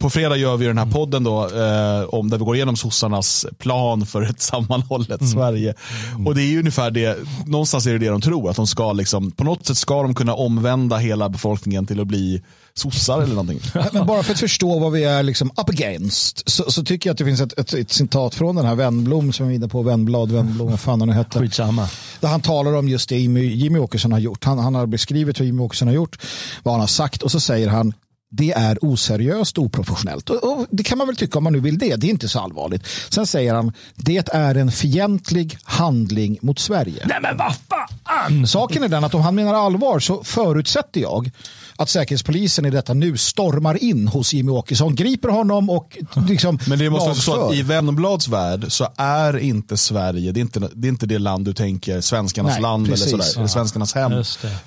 på 0.00 0.10
fredag 0.10 0.36
gör 0.36 0.56
vi 0.56 0.66
den 0.66 0.78
här 0.78 0.86
podden 0.86 1.24
då, 1.24 1.42
eh, 1.44 2.04
om 2.14 2.30
där 2.30 2.38
vi 2.38 2.44
går 2.44 2.56
igenom 2.56 2.76
sossarnas 2.76 3.46
plan 3.58 4.06
för 4.06 4.22
ett 4.22 4.40
sammanhållet 4.40 5.20
mm. 5.20 5.32
Sverige. 5.32 5.74
Mm. 6.14 6.26
Och 6.26 6.34
det 6.34 6.42
är 6.42 6.46
ju 6.46 6.58
ungefär 6.58 6.90
det, 6.90 7.18
någonstans 7.46 7.86
är 7.86 7.92
det 7.92 7.98
det 7.98 8.08
de 8.08 8.20
tror, 8.20 8.50
att 8.50 8.56
de 8.56 8.66
ska 8.66 8.92
liksom, 8.92 9.30
på 9.30 9.44
något 9.44 9.66
sätt 9.66 9.76
ska 9.76 10.02
de 10.02 10.14
kunna 10.14 10.34
omvända 10.34 10.96
hela 10.96 11.28
befolkningen 11.28 11.86
till 11.86 12.00
att 12.00 12.06
bli 12.06 12.42
sossar 12.74 13.22
eller 13.22 13.34
någonting. 13.34 13.60
Men 13.92 14.06
bara 14.06 14.22
för 14.22 14.32
att 14.32 14.40
förstå 14.40 14.78
vad 14.78 14.92
vi 14.92 15.04
är 15.04 15.22
liksom 15.22 15.50
up 15.56 15.68
against 15.68 16.50
så, 16.50 16.70
så 16.70 16.84
tycker 16.84 17.10
jag 17.10 17.12
att 17.12 17.18
det 17.18 17.24
finns 17.24 17.40
ett, 17.40 17.58
ett, 17.58 17.74
ett 17.74 17.92
citat 17.92 18.34
från 18.34 18.56
den 18.56 18.66
här 18.66 18.74
Wennblom 18.74 19.32
som 19.32 19.48
vi 19.48 19.54
är 19.54 19.56
inne 19.56 19.68
på, 19.68 19.82
Wennblad, 19.82 20.32
Wennblom, 20.32 20.70
vad 20.70 20.80
fan 20.80 21.00
han 21.00 21.08
nu 21.08 21.14
hette. 21.14 21.38
Skitsamma. 21.38 21.88
Där 22.20 22.28
han 22.28 22.40
talar 22.40 22.74
om 22.74 22.88
just 22.88 23.08
det 23.08 23.18
Jimmy, 23.18 23.44
Jimmy 23.44 23.78
Åkesson 23.78 24.12
har 24.12 24.18
gjort. 24.18 24.44
Han, 24.44 24.58
han 24.58 24.74
har 24.74 24.86
beskrivit 24.86 25.38
vad 25.38 25.46
Jimmy 25.46 25.62
Åkesson 25.62 25.88
har 25.88 25.94
gjort, 25.94 26.18
vad 26.62 26.74
han 26.74 26.80
har 26.80 26.86
sagt 26.86 27.22
och 27.22 27.30
så 27.30 27.40
säger 27.40 27.68
han 27.68 27.94
det 28.36 28.52
är 28.52 28.78
oseriöst 28.84 29.58
och 29.58 29.64
oprofessionellt. 29.64 30.30
Och, 30.30 30.44
och, 30.44 30.66
det 30.70 30.82
kan 30.82 30.98
man 30.98 31.06
väl 31.06 31.16
tycka 31.16 31.38
om 31.38 31.44
man 31.44 31.52
nu 31.52 31.60
vill 31.60 31.78
det. 31.78 31.96
Det 31.96 32.06
är 32.06 32.10
inte 32.10 32.28
så 32.28 32.40
allvarligt. 32.40 32.86
Sen 33.10 33.26
säger 33.26 33.54
han, 33.54 33.72
det 33.94 34.34
är 34.34 34.54
en 34.54 34.72
fientlig 34.72 35.58
handling 35.62 36.38
mot 36.42 36.58
Sverige. 36.58 37.06
Nej 37.06 37.18
men 37.22 37.36
vad 37.36 37.54
fan! 37.68 38.46
Saken 38.46 38.82
är 38.82 38.88
den 38.88 39.04
att 39.04 39.14
om 39.14 39.20
han 39.20 39.34
menar 39.34 39.54
allvar 39.54 40.00
så 40.00 40.24
förutsätter 40.24 41.00
jag 41.00 41.30
att 41.76 41.90
Säkerhetspolisen 41.90 42.66
i 42.66 42.70
detta 42.70 42.94
nu 42.94 43.16
stormar 43.16 43.82
in 43.82 44.08
hos 44.08 44.32
Jimmy 44.32 44.52
Åkesson, 44.52 44.94
griper 44.94 45.28
honom 45.28 45.70
och 45.70 45.98
liksom 46.28 46.58
Men 46.66 46.78
det 46.78 46.90
måste 46.90 47.10
också 47.10 47.22
så 47.22 47.48
att 47.48 47.54
i 47.54 47.62
Wennblads 47.62 48.28
värld 48.28 48.64
så 48.68 48.88
är 48.96 49.38
inte 49.38 49.76
Sverige, 49.76 50.32
det 50.32 50.40
är 50.40 50.42
inte 50.42 50.60
det, 50.60 50.88
är 50.88 50.90
inte 50.90 51.06
det 51.06 51.18
land 51.18 51.44
du 51.44 51.52
tänker 51.52 52.00
svenskarnas 52.00 52.52
Nej, 52.52 52.62
land 52.62 52.88
precis. 52.88 53.12
eller 53.12 53.24
sådär, 53.24 53.38
eller 53.38 53.48
svenskarnas 53.48 53.94
hem. 53.94 54.12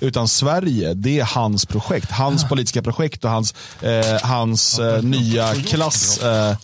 Utan 0.00 0.28
Sverige, 0.28 0.94
det 0.94 1.20
är 1.20 1.24
hans 1.24 1.66
projekt, 1.66 2.10
hans 2.10 2.42
ja. 2.42 2.48
politiska 2.48 2.82
projekt 2.82 3.24
och 3.24 3.30
hans, 3.30 3.54
eh, 3.82 4.22
hans 4.22 4.78
eh, 4.78 5.02
nya 5.02 5.54
klass. 5.54 6.18
Eh, 6.18 6.56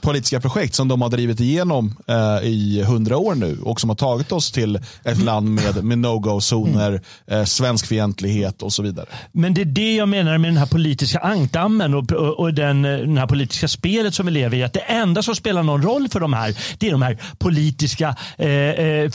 politiska 0.00 0.40
projekt 0.40 0.74
som 0.74 0.88
de 0.88 1.02
har 1.02 1.08
drivit 1.08 1.40
igenom 1.40 1.94
eh, 2.06 2.48
i 2.48 2.84
hundra 2.86 3.16
år 3.16 3.34
nu 3.34 3.58
och 3.62 3.80
som 3.80 3.90
har 3.90 3.96
tagit 3.96 4.32
oss 4.32 4.52
till 4.52 4.80
ett 5.04 5.22
land 5.22 5.50
med, 5.50 5.84
med 5.84 5.98
no-go-zoner, 5.98 7.00
eh, 7.26 7.44
svensk 7.44 7.86
fientlighet 7.86 8.62
och 8.62 8.72
så 8.72 8.82
vidare. 8.82 9.06
Men 9.32 9.54
det 9.54 9.60
är 9.60 9.64
det 9.64 9.94
jag 9.94 10.08
menar 10.08 10.38
med 10.38 10.50
den 10.50 10.56
här 10.56 10.66
politiska 10.66 11.18
ankdammen 11.18 11.94
och, 11.94 12.12
och, 12.12 12.38
och 12.38 12.54
den, 12.54 12.82
den 12.82 13.18
här 13.18 13.26
politiska 13.26 13.68
spelet 13.68 14.14
som 14.14 14.26
vi 14.26 14.32
lever 14.32 14.56
i. 14.56 14.62
Att 14.62 14.72
det 14.72 14.80
enda 14.80 15.22
som 15.22 15.34
spelar 15.34 15.62
någon 15.62 15.82
roll 15.82 16.08
för 16.08 16.20
de 16.20 16.32
här, 16.32 16.56
det 16.78 16.88
är 16.88 16.92
de 16.92 17.02
här 17.02 17.18
politiska 17.38 18.16
eh, 18.36 18.48
eh 18.48 19.10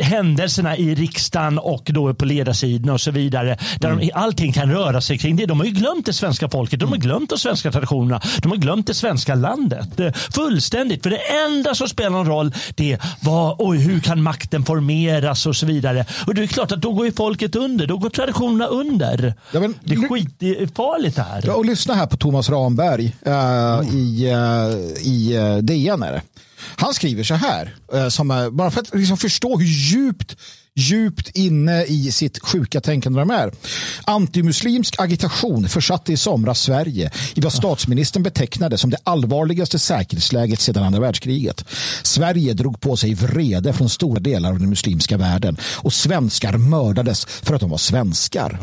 händelserna 0.00 0.76
i 0.76 0.94
riksdagen 0.94 1.58
och 1.58 1.90
då 1.92 2.14
på 2.14 2.24
ledarsidorna 2.24 2.92
och 2.92 3.00
så 3.00 3.10
vidare. 3.10 3.58
Där 3.80 3.88
mm. 3.88 4.00
de, 4.00 4.12
allting 4.14 4.52
kan 4.52 4.70
röra 4.72 5.00
sig 5.00 5.18
kring 5.18 5.36
det. 5.36 5.46
De 5.46 5.60
har 5.60 5.66
ju 5.66 5.72
glömt 5.72 6.06
det 6.06 6.12
svenska 6.12 6.48
folket, 6.48 6.80
de 6.80 6.88
har 6.88 6.96
glömt 6.96 7.30
de 7.30 7.38
svenska 7.38 7.72
traditionerna, 7.72 8.20
de 8.42 8.48
har 8.48 8.58
glömt 8.58 8.86
det 8.86 8.94
svenska 8.94 9.35
landet. 9.40 10.16
Fullständigt. 10.34 11.02
För 11.02 11.10
det 11.10 11.20
enda 11.46 11.74
som 11.74 11.88
spelar 11.88 12.10
någon 12.10 12.26
roll 12.26 12.54
det 12.74 12.92
är 12.92 13.00
vad, 13.20 13.56
oj, 13.58 13.78
hur 13.78 14.00
kan 14.00 14.22
makten 14.22 14.64
formeras 14.64 15.46
och 15.46 15.56
så 15.56 15.66
vidare. 15.66 16.04
Och 16.26 16.34
det 16.34 16.42
är 16.42 16.46
klart 16.46 16.72
att 16.72 16.80
då 16.80 16.92
går 16.92 17.06
ju 17.06 17.12
folket 17.12 17.56
under. 17.56 17.86
Då 17.86 17.96
går 17.96 18.10
traditionerna 18.10 18.66
under. 18.66 19.34
Ja, 19.52 19.60
men, 19.60 19.74
det 19.84 19.94
är 19.94 20.08
skitfarligt 20.08 21.16
det 21.16 21.22
här. 21.22 21.42
Ja, 21.46 21.54
och 21.54 21.64
lyssna 21.64 21.94
här 21.94 22.06
på 22.06 22.16
Thomas 22.16 22.50
Ramberg 22.50 23.16
uh, 23.26 23.32
mm. 23.32 23.86
i, 23.86 24.34
uh, 24.34 25.06
i 25.06 25.38
uh, 25.38 25.56
DN. 25.56 26.02
Är 26.02 26.12
det. 26.12 26.22
Han 26.76 26.94
skriver 26.94 27.24
så 27.24 27.34
här, 27.34 27.74
eh, 27.92 28.08
som, 28.08 28.50
bara 28.52 28.70
för 28.70 28.80
att 28.80 28.94
liksom 28.94 29.16
förstå 29.16 29.58
hur 29.58 29.66
djupt 29.66 30.36
djupt 30.76 31.28
inne 31.28 31.84
i 31.84 32.12
sitt 32.12 32.38
sjuka 32.42 32.80
tänkande 32.80 33.20
de 33.20 33.30
är. 33.30 33.52
Antimuslimsk 34.04 34.94
agitation 34.98 35.68
försatte 35.68 36.12
i 36.12 36.16
somras 36.16 36.60
Sverige 36.60 37.10
i 37.34 37.40
vad 37.40 37.52
statsministern 37.52 38.22
betecknade 38.22 38.78
som 38.78 38.90
det 38.90 38.98
allvarligaste 39.04 39.78
säkerhetsläget 39.78 40.60
sedan 40.60 40.82
andra 40.82 41.00
världskriget. 41.00 41.64
Sverige 42.02 42.52
drog 42.52 42.80
på 42.80 42.96
sig 42.96 43.14
vrede 43.14 43.72
från 43.72 43.88
stora 43.88 44.20
delar 44.20 44.50
av 44.50 44.58
den 44.58 44.70
muslimska 44.70 45.16
världen 45.16 45.56
och 45.62 45.92
svenskar 45.92 46.56
mördades 46.56 47.24
för 47.24 47.54
att 47.54 47.60
de 47.60 47.70
var 47.70 47.78
svenskar. 47.78 48.60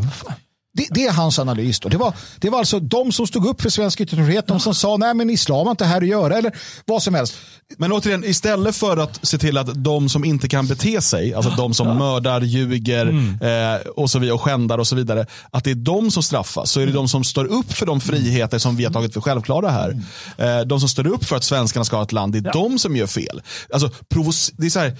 Det, 0.76 0.88
det, 0.90 1.06
är 1.06 1.12
hans 1.12 1.40
analys. 1.40 1.80
Då. 1.80 1.90
Det, 1.90 1.98
var, 1.98 2.14
det 2.38 2.50
var 2.50 2.60
alltså 2.60 2.80
de 2.80 3.12
som 3.12 3.28
stod 3.28 3.46
upp 3.46 3.62
för 3.62 3.70
svensk 3.70 4.02
yttrandefrihet, 4.02 4.48
de 4.48 4.60
som 4.60 4.76
sa 4.76 4.98
nej 4.98 5.14
men 5.14 5.30
islam 5.30 5.68
har 5.68 5.72
inte 5.72 5.86
här 5.86 6.02
att 6.02 6.08
göra 6.08 6.38
eller 6.38 6.52
vad 6.86 7.04
som 7.04 7.14
helst. 7.14 7.36
Men 7.78 7.92
återigen, 7.92 8.24
istället 8.24 8.76
för 8.76 8.98
att 8.98 9.26
se 9.26 9.38
till 9.38 9.58
att 9.58 9.84
de 9.84 10.10
som 10.10 10.26
inte 10.26 10.48
kan 10.50 10.68
bete 10.68 11.02
sig, 11.02 11.34
alltså 11.34 11.52
de 11.58 11.74
som 11.74 11.98
mördar, 11.98 12.42
ljuger 12.42 13.06
mm. 13.06 13.42
eh, 13.42 13.82
och 13.88 14.10
så 14.10 14.20
vidare 14.20 14.34
och 14.34 14.42
skändar 14.42 14.78
och 14.78 14.88
så 14.88 14.96
vidare, 14.96 15.26
att 15.52 15.64
det 15.64 15.72
är 15.72 15.76
de 15.76 16.12
som 16.12 16.24
straffas. 16.24 16.72
Så 16.72 16.80
är 16.80 16.86
det 16.86 16.92
de 16.92 17.08
som 17.08 17.24
står 17.24 17.46
upp 17.46 17.74
för 17.74 17.86
de 17.86 18.02
friheter 18.02 18.58
som 18.58 18.76
vi 18.76 18.86
har 18.86 18.92
tagit 18.92 19.14
för 19.14 19.22
självklara 19.22 19.70
här. 19.70 20.02
Eh, 20.38 20.66
de 20.66 20.80
som 20.80 20.90
står 20.90 21.08
upp 21.08 21.26
för 21.26 21.36
att 21.36 21.44
svenskarna 21.44 21.84
ska 21.84 21.96
ha 21.96 22.04
ett 22.04 22.12
land, 22.12 22.34
det 22.34 22.40
är 22.40 22.46
ja. 22.46 22.52
de 22.52 22.80
som 22.80 22.96
gör 22.96 23.08
fel. 23.08 23.42
Alltså, 23.74 23.90
det 24.58 24.66
är 24.66 24.70
så 24.70 24.80
här, 24.80 24.98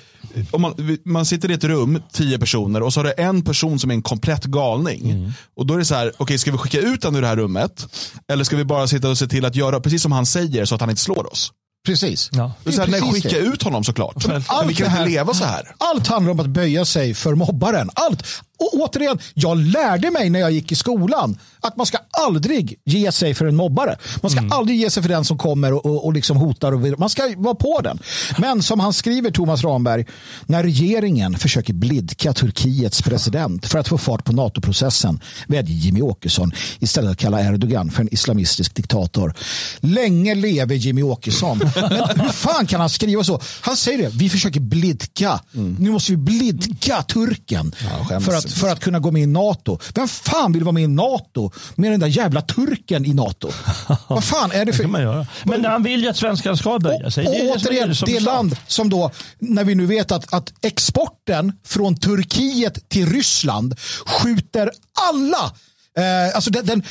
om 0.52 0.62
man, 0.62 0.98
man 1.06 1.26
sitter 1.26 1.52
i 1.52 1.54
ett 1.54 1.64
rum, 1.64 2.02
tio 2.12 2.40
personer, 2.40 2.84
och 2.84 2.94
så 2.94 3.00
har 3.00 3.06
det 3.06 3.12
en 3.12 3.42
person 3.42 3.80
som 3.80 3.90
är 3.90 3.96
en 3.96 4.02
komplett 4.02 4.46
galning. 4.46 5.10
Mm. 5.10 5.32
Och 5.64 5.68
då 5.68 5.74
är 5.74 5.78
det 5.78 5.86
så 5.86 5.96
här, 5.96 6.08
okej 6.08 6.24
okay, 6.24 6.38
ska 6.38 6.52
vi 6.52 6.58
skicka 6.58 6.80
ut 6.80 7.02
den 7.02 7.16
ur 7.16 7.22
det 7.22 7.28
här 7.28 7.36
rummet? 7.36 7.88
Eller 8.32 8.44
ska 8.44 8.58
vi 8.58 8.66
bara 8.66 8.88
sitta 8.88 9.10
och 9.10 9.18
se 9.18 9.28
till 9.28 9.46
att 9.46 9.56
göra 9.56 9.80
precis 9.80 10.02
som 10.02 10.12
han 10.12 10.26
säger 10.26 10.66
så 10.66 10.76
att 10.76 10.82
han 10.82 10.90
inte 10.90 11.02
slår 11.02 11.32
oss? 11.32 11.52
Precis. 11.86 12.30
Ja. 12.32 12.54
Det 12.64 12.70
är 12.70 12.74
så 12.74 12.82
här, 12.82 12.88
nej, 12.88 13.02
skicka 13.02 13.30
det. 13.30 13.38
ut 13.38 13.64
honom 13.64 13.84
såklart. 13.84 14.26
Allt 14.48 14.70
vi 14.70 14.76
kan 14.76 14.88
inte 14.88 15.06
leva 15.06 15.34
så 15.34 15.46
här. 15.46 15.76
Allt 15.78 16.08
handlar 16.08 16.32
om 16.32 16.40
att 16.40 16.48
böja 16.48 16.86
sig 16.86 17.14
för 17.14 17.36
mobbaren. 17.36 17.90
Allt. 17.94 18.24
Och 18.64 18.74
återigen, 18.74 19.20
jag 19.34 19.58
lärde 19.58 20.12
mig 20.12 20.30
när 20.30 20.40
jag 20.40 20.52
gick 20.52 20.72
i 20.72 20.76
skolan 20.76 21.38
att 21.62 21.78
man 21.78 21.86
ska 21.86 21.98
aldrig 22.12 22.80
ge 22.86 23.12
sig 23.12 23.34
för 23.34 23.46
en 23.46 23.56
mobbare. 23.56 23.98
Man 24.22 24.32
ska 24.32 24.40
mm. 24.40 24.52
aldrig 24.52 24.80
ge 24.80 24.90
sig 24.90 25.04
för 25.04 25.10
den 25.10 25.26
som 25.26 25.38
kommer 25.38 25.74
och, 25.74 25.86
och, 25.86 26.06
och 26.06 26.14
liksom 26.14 26.38
hotar. 26.38 26.72
Och, 26.72 27.00
man 27.00 27.10
ska 27.10 27.34
vara 27.38 27.56
på 27.56 27.82
den. 27.82 28.00
Men 28.38 28.62
som 28.64 28.80
han 28.80 28.94
skriver, 28.94 29.32
Thomas 29.32 29.64
Ramberg, 29.64 30.06
när 30.46 30.64
regeringen 30.64 31.38
försöker 31.38 31.74
blidka 31.74 32.34
Turkiets 32.34 33.02
president 33.02 33.66
för 33.66 33.80
att 33.80 33.88
få 33.88 33.98
fart 33.98 34.26
på 34.26 34.34
NATO-processen 34.34 35.20
vädjar 35.48 35.76
Jimmy 35.76 36.02
Åkesson 36.02 36.52
istället 36.80 37.12
att 37.12 37.18
kalla 37.18 37.42
Erdogan 37.42 37.92
för 37.92 38.02
en 38.02 38.14
islamistisk 38.14 38.76
diktator. 38.76 39.34
Länge 39.80 40.36
leve 40.36 40.76
Jimmy 40.76 41.04
Åkesson. 41.04 41.58
Men 41.76 42.20
hur 42.20 42.30
fan 42.30 42.68
kan 42.68 42.80
han 42.80 42.90
skriva 42.90 43.24
så? 43.24 43.42
Han 43.62 43.78
säger 43.78 43.98
det, 43.98 44.10
vi 44.10 44.30
försöker 44.30 44.60
blidka. 44.60 45.40
Mm. 45.56 45.76
Nu 45.80 45.92
måste 45.92 46.12
vi 46.12 46.18
blidka 46.18 47.04
turken 47.04 47.76
ja, 48.10 48.20
för, 48.20 48.34
att, 48.34 48.53
för 48.54 48.70
att 48.70 48.80
kunna 48.80 49.00
gå 49.00 49.12
med 49.12 49.22
i 49.22 49.26
NATO. 49.26 49.80
Vem 49.96 50.08
fan 50.08 50.52
vill 50.52 50.64
vara 50.64 50.72
med 50.72 50.84
i 50.84 50.88
NATO 50.88 51.52
med 51.76 51.92
den 51.92 52.00
där 52.00 52.08
jävla 52.08 52.42
turken 52.42 53.06
i 53.06 53.14
NATO? 53.14 53.52
Vad 54.08 54.24
fan 54.24 54.52
är 54.52 54.66
det 54.66 54.74
för... 54.74 54.84
Det 54.84 54.90
man 54.90 55.02
göra. 55.02 55.28
Men 55.44 55.66
han 55.66 55.84
vill 55.84 56.04
ju 56.04 56.10
att 56.10 56.18
svenskarna 56.18 56.58
ska 56.58 56.80
böja 56.80 57.12
sig. 57.12 57.28
Och, 57.28 57.34
och 57.34 57.56
återigen, 57.56 57.90
det, 57.90 58.06
det 58.06 58.20
land 58.20 58.56
som 58.68 58.90
då, 58.90 59.12
när 59.40 59.64
vi 59.64 59.76
nu 59.76 59.86
vet 59.86 60.12
att, 60.12 60.34
att 60.34 60.54
exporten 60.62 61.54
från 61.66 61.96
Turkiet 61.96 62.90
till 62.90 63.14
Ryssland 63.14 63.80
skjuter 64.06 64.72
alla 65.12 65.52
Eh, 65.98 66.36
alltså 66.36 66.50
den, 66.52 66.66
den, 66.66 66.84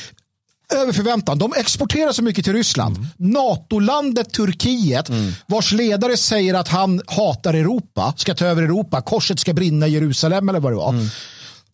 över 0.73 0.93
förväntan. 0.93 1.37
De 1.37 1.53
exporterar 1.57 2.11
så 2.11 2.23
mycket 2.23 2.45
till 2.45 2.53
Ryssland. 2.53 2.97
Mm. 2.97 3.09
NATO-landet 3.17 4.33
Turkiet, 4.33 5.09
mm. 5.09 5.33
vars 5.45 5.71
ledare 5.71 6.17
säger 6.17 6.53
att 6.53 6.67
han 6.67 7.01
hatar 7.07 7.53
Europa, 7.53 8.13
ska 8.17 8.35
ta 8.35 8.45
över 8.45 8.63
Europa, 8.63 9.01
korset 9.01 9.39
ska 9.39 9.53
brinna 9.53 9.87
i 9.87 9.91
Jerusalem 9.91 10.49
eller 10.49 10.59
vad 10.59 10.71
det 10.71 10.75
var. 10.75 10.89
Mm. 10.89 11.07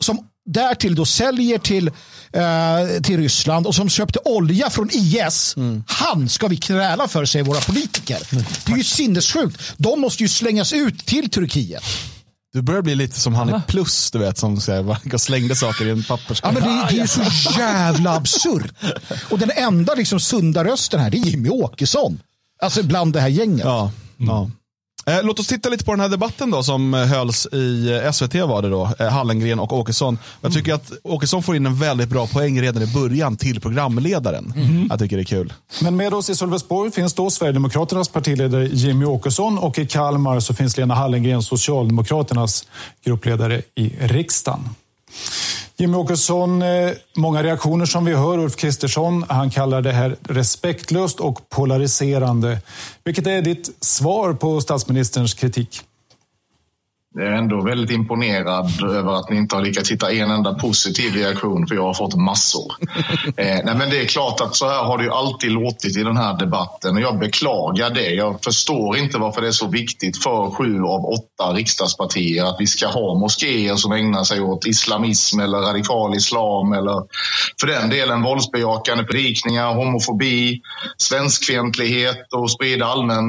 Som 0.00 0.26
därtill 0.46 0.94
då 0.94 1.04
säljer 1.04 1.58
till, 1.58 1.88
eh, 2.32 3.02
till 3.02 3.16
Ryssland 3.16 3.66
och 3.66 3.74
som 3.74 3.88
köpte 3.88 4.18
olja 4.24 4.70
från 4.70 4.88
IS. 4.92 5.56
Mm. 5.56 5.84
Han 5.86 6.28
ska 6.28 6.48
vi 6.48 6.56
kräla 6.56 7.08
för, 7.08 7.24
säger 7.24 7.44
våra 7.44 7.60
politiker. 7.60 8.18
Mm. 8.32 8.44
Det 8.64 8.72
är 8.72 8.76
ju 8.76 8.84
sinnessjukt. 8.84 9.60
De 9.76 10.00
måste 10.00 10.22
ju 10.22 10.28
slängas 10.28 10.72
ut 10.72 11.06
till 11.06 11.30
Turkiet. 11.30 11.84
Du 12.52 12.62
börjar 12.62 12.82
bli 12.82 12.94
lite 12.94 13.20
som 13.20 13.34
han 13.34 13.48
i 13.48 13.60
plus, 13.66 14.10
du 14.10 14.18
vet, 14.18 14.38
som 14.38 14.60
slängde 15.18 15.56
saker 15.56 15.86
i 15.86 15.90
en 15.90 16.02
papperskorg. 16.02 16.54
Ja, 16.54 16.60
men 16.60 16.78
det, 16.78 16.86
det 16.90 16.96
är 16.96 17.00
ju 17.00 17.06
så 17.06 17.22
jävla 17.58 18.16
absurt. 18.16 18.72
Och 19.30 19.38
den 19.38 19.50
enda 19.50 19.94
liksom 19.94 20.20
sunda 20.20 20.64
rösten 20.64 21.00
här, 21.00 21.10
det 21.10 21.18
är 21.18 21.24
Jimmy 21.24 21.48
Åkesson. 21.48 22.20
Alltså 22.62 22.82
bland 22.82 23.12
det 23.12 23.20
här 23.20 23.28
gänget. 23.28 23.64
Ja, 23.64 23.92
mm. 24.18 24.28
ja. 24.28 24.50
Eh, 25.10 25.22
låt 25.22 25.38
oss 25.38 25.46
titta 25.46 25.68
lite 25.68 25.84
på 25.84 25.92
den 25.92 26.00
här 26.00 26.08
debatten 26.08 26.50
då 26.50 26.62
som 26.62 26.94
hölls 26.94 27.46
i 27.52 28.00
eh, 28.04 28.12
SVT 28.12 28.34
var 28.34 28.62
det 28.62 28.68
då, 28.68 28.90
eh, 28.98 29.08
Hallengren 29.08 29.60
och 29.60 29.72
Åkesson. 29.72 30.18
Jag 30.40 30.52
tycker 30.52 30.74
att 30.74 30.92
Åkesson 31.02 31.42
får 31.42 31.56
in 31.56 31.66
en 31.66 31.78
väldigt 31.78 32.08
bra 32.08 32.26
poäng 32.26 32.62
redan 32.62 32.82
i 32.82 32.86
början 32.86 33.36
till 33.36 33.60
programledaren. 33.60 34.52
Mm. 34.56 34.86
Jag 34.90 34.98
tycker 34.98 35.16
det 35.16 35.22
är 35.22 35.24
kul. 35.24 35.52
Men 35.82 35.96
med 35.96 36.14
oss 36.14 36.30
i 36.30 36.34
Sölvesborg 36.34 36.90
finns 36.90 37.14
då 37.14 37.30
Sverigedemokraternas 37.30 38.08
partiledare 38.08 38.66
Jimmy 38.66 39.04
Åkesson 39.04 39.58
och 39.58 39.78
i 39.78 39.86
Kalmar 39.86 40.40
så 40.40 40.54
finns 40.54 40.76
Lena 40.76 40.94
Hallengren, 40.94 41.42
Socialdemokraternas 41.42 42.66
gruppledare 43.04 43.62
i 43.74 43.92
riksdagen. 44.00 44.68
Jimmy 45.76 45.96
Åkesson, 45.96 46.62
eh, 46.62 46.90
många 47.16 47.42
reaktioner 47.42 47.86
som 47.86 48.04
vi 48.04 48.14
hör. 48.14 48.38
Ulf 48.38 48.56
Kristersson, 48.56 49.24
han 49.28 49.50
kallar 49.50 49.82
det 49.82 49.92
här 49.92 50.16
respektlöst 50.28 51.20
och 51.20 51.48
polariserande. 51.48 52.58
Vilket 53.04 53.26
är 53.26 53.42
ditt 53.42 53.70
svar 53.80 54.32
på 54.32 54.60
statsministerns 54.60 55.34
kritik? 55.34 55.82
Jag 57.14 57.26
är 57.26 57.32
ändå 57.32 57.64
väldigt 57.64 57.90
imponerad 57.90 58.82
över 58.82 59.12
att 59.12 59.30
ni 59.30 59.36
inte 59.36 59.56
har 59.56 59.62
lyckats 59.62 59.90
hitta 59.90 60.12
en 60.12 60.30
enda 60.30 60.54
positiv 60.54 61.14
reaktion, 61.14 61.66
för 61.66 61.74
jag 61.74 61.82
har 61.82 61.94
fått 61.94 62.14
massor. 62.16 62.72
eh, 63.36 63.58
nej, 63.64 63.74
men 63.76 63.90
det 63.90 64.00
är 64.00 64.06
klart 64.06 64.40
att 64.40 64.56
så 64.56 64.68
här 64.68 64.84
har 64.84 64.98
det 64.98 65.04
ju 65.04 65.10
alltid 65.10 65.50
låtit 65.50 65.96
i 65.96 66.02
den 66.02 66.16
här 66.16 66.38
debatten 66.38 66.96
och 66.96 67.02
jag 67.02 67.18
beklagar 67.18 67.90
det. 67.90 68.10
Jag 68.10 68.44
förstår 68.44 68.96
inte 68.96 69.18
varför 69.18 69.40
det 69.40 69.46
är 69.46 69.52
så 69.52 69.68
viktigt 69.68 70.22
för 70.22 70.50
sju 70.50 70.82
av 70.82 71.04
åtta 71.04 71.52
riksdagspartier 71.52 72.44
att 72.44 72.56
vi 72.58 72.66
ska 72.66 72.86
ha 72.86 73.14
moskéer 73.14 73.76
som 73.76 73.92
ägnar 73.92 74.24
sig 74.24 74.40
åt 74.40 74.66
islamism 74.66 75.40
eller 75.40 75.58
radikal 75.58 76.14
islam 76.14 76.72
eller 76.72 77.02
för 77.60 77.66
den 77.66 77.90
delen 77.90 78.22
våldsbejakande 78.22 79.04
predikningar, 79.04 79.74
homofobi, 79.74 80.60
svenskfientlighet 80.96 82.32
och 82.32 82.50
sprida 82.50 82.86
allmän 82.86 83.24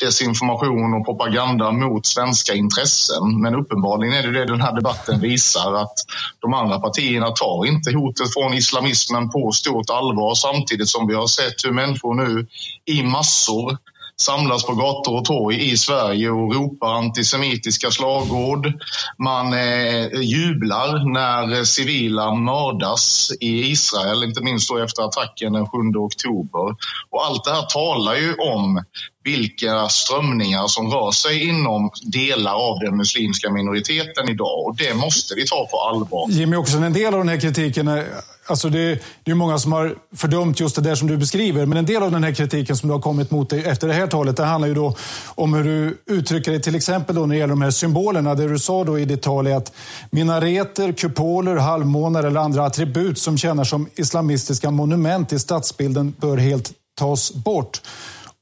desinformation 0.00 0.94
och 0.94 1.04
propaganda 1.06 1.72
mot 1.72 2.06
svenska 2.06 2.54
intressen 2.54 3.13
debatten. 3.14 3.40
Men 3.42 3.54
uppenbarligen 3.54 4.14
är 4.14 4.22
det 4.22 4.38
det 4.38 4.46
den 4.46 4.60
här 4.60 4.74
debatten 4.74 5.20
visar 5.20 5.74
att 5.74 5.94
de 6.40 6.54
andra 6.54 6.80
partierna 6.80 7.30
tar 7.30 7.66
inte 7.66 7.92
hotet 7.92 8.32
från 8.32 8.54
islamismen 8.54 9.30
på 9.30 9.52
stort 9.52 9.90
allvar 9.90 10.34
samtidigt 10.34 10.88
som 10.88 11.06
vi 11.06 11.14
har 11.14 11.26
sett 11.26 11.64
hur 11.64 11.72
människor 11.72 12.14
nu 12.14 12.46
i 12.84 13.02
massor 13.02 13.78
samlas 14.16 14.66
på 14.66 14.74
gator 14.74 15.18
och 15.18 15.24
torg 15.24 15.70
i 15.70 15.76
Sverige 15.76 16.30
och 16.30 16.54
ropar 16.54 16.94
antisemitiska 16.94 17.90
slagord. 17.90 18.72
Man 19.18 19.52
eh, 19.52 20.20
jublar 20.20 21.12
när 21.12 21.64
civila 21.64 22.34
mördas 22.34 23.32
i 23.40 23.70
Israel, 23.70 24.24
inte 24.24 24.42
minst 24.42 24.68
då 24.68 24.78
efter 24.78 25.02
attacken 25.02 25.52
den 25.52 25.66
7 25.66 25.78
oktober. 25.98 26.76
Och 27.10 27.24
allt 27.26 27.44
det 27.44 27.50
här 27.50 27.66
talar 27.66 28.14
ju 28.14 28.34
om 28.34 28.84
vilka 29.24 29.88
strömningar 29.88 30.66
som 30.66 30.90
rör 30.90 31.10
sig 31.10 31.48
inom 31.48 31.90
delar 32.02 32.54
av 32.54 32.78
den 32.78 32.96
muslimska 32.96 33.50
minoriteten 33.50 34.28
idag 34.28 34.66
och 34.66 34.76
det 34.76 34.94
måste 34.94 35.34
vi 35.34 35.46
ta 35.46 35.68
på 35.70 35.80
allvar. 35.80 36.26
Jimmy, 36.30 36.56
också 36.56 36.76
en 36.76 36.92
del 36.92 37.14
av 37.14 37.20
den 37.20 37.28
här 37.28 37.40
kritiken 37.40 37.88
är 37.88 38.06
Alltså 38.46 38.68
det, 38.68 38.98
det 39.24 39.30
är 39.30 39.34
många 39.34 39.58
som 39.58 39.72
har 39.72 39.96
fördömt 40.16 40.60
just 40.60 40.76
det 40.76 40.82
där 40.82 40.94
som 40.94 41.08
du 41.08 41.16
beskriver, 41.16 41.66
men 41.66 41.78
en 41.78 41.86
del 41.86 42.02
av 42.02 42.10
den 42.10 42.24
här 42.24 42.32
kritiken 42.32 42.76
som 42.76 42.88
du 42.88 42.94
har 42.94 43.00
kommit 43.00 43.30
mot 43.30 43.50
dig 43.50 43.64
efter 43.64 43.88
det 43.88 43.94
här 43.94 44.06
talet, 44.06 44.36
det 44.36 44.44
handlar 44.44 44.68
ju 44.68 44.74
då 44.74 44.96
om 45.26 45.54
hur 45.54 45.64
du 45.64 45.98
uttrycker 46.06 46.50
dig 46.50 46.62
till 46.62 46.74
exempel 46.74 47.16
då 47.16 47.26
när 47.26 47.34
det 47.34 47.38
gäller 47.38 47.52
de 47.52 47.62
här 47.62 47.70
symbolerna. 47.70 48.34
Det 48.34 48.48
du 48.48 48.58
sa 48.58 48.84
då 48.84 48.98
i 48.98 49.04
ditt 49.04 49.22
tal 49.22 49.46
är 49.46 49.56
att 49.56 49.72
minareter, 50.10 50.92
kupoler, 50.92 51.56
halvmånar 51.56 52.24
eller 52.24 52.40
andra 52.40 52.66
attribut 52.66 53.18
som 53.18 53.38
tjänar 53.38 53.64
som 53.64 53.88
islamistiska 53.94 54.70
monument 54.70 55.32
i 55.32 55.38
stadsbilden 55.38 56.14
bör 56.20 56.36
helt 56.36 56.72
tas 56.98 57.34
bort. 57.34 57.80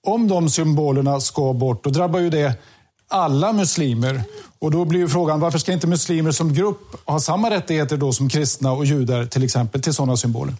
Om 0.06 0.28
de 0.28 0.50
symbolerna 0.50 1.20
ska 1.20 1.52
bort, 1.52 1.84
då 1.84 1.90
drabbar 1.90 2.20
ju 2.20 2.30
det 2.30 2.54
alla 3.08 3.52
muslimer. 3.52 4.22
Och 4.58 4.70
då 4.70 4.84
blir 4.84 5.00
ju 5.00 5.08
frågan, 5.08 5.40
varför 5.40 5.58
ska 5.58 5.72
inte 5.72 5.86
muslimer 5.86 6.30
som 6.30 6.54
grupp 6.54 6.96
ha 7.04 7.20
samma 7.20 7.50
rättigheter 7.50 7.96
då 7.96 8.12
som 8.12 8.28
kristna 8.28 8.72
och 8.72 8.84
judar 8.84 9.24
till 9.24 9.44
exempel 9.44 9.82
till 9.82 9.94
sådana 9.94 10.16
symboler? 10.16 10.54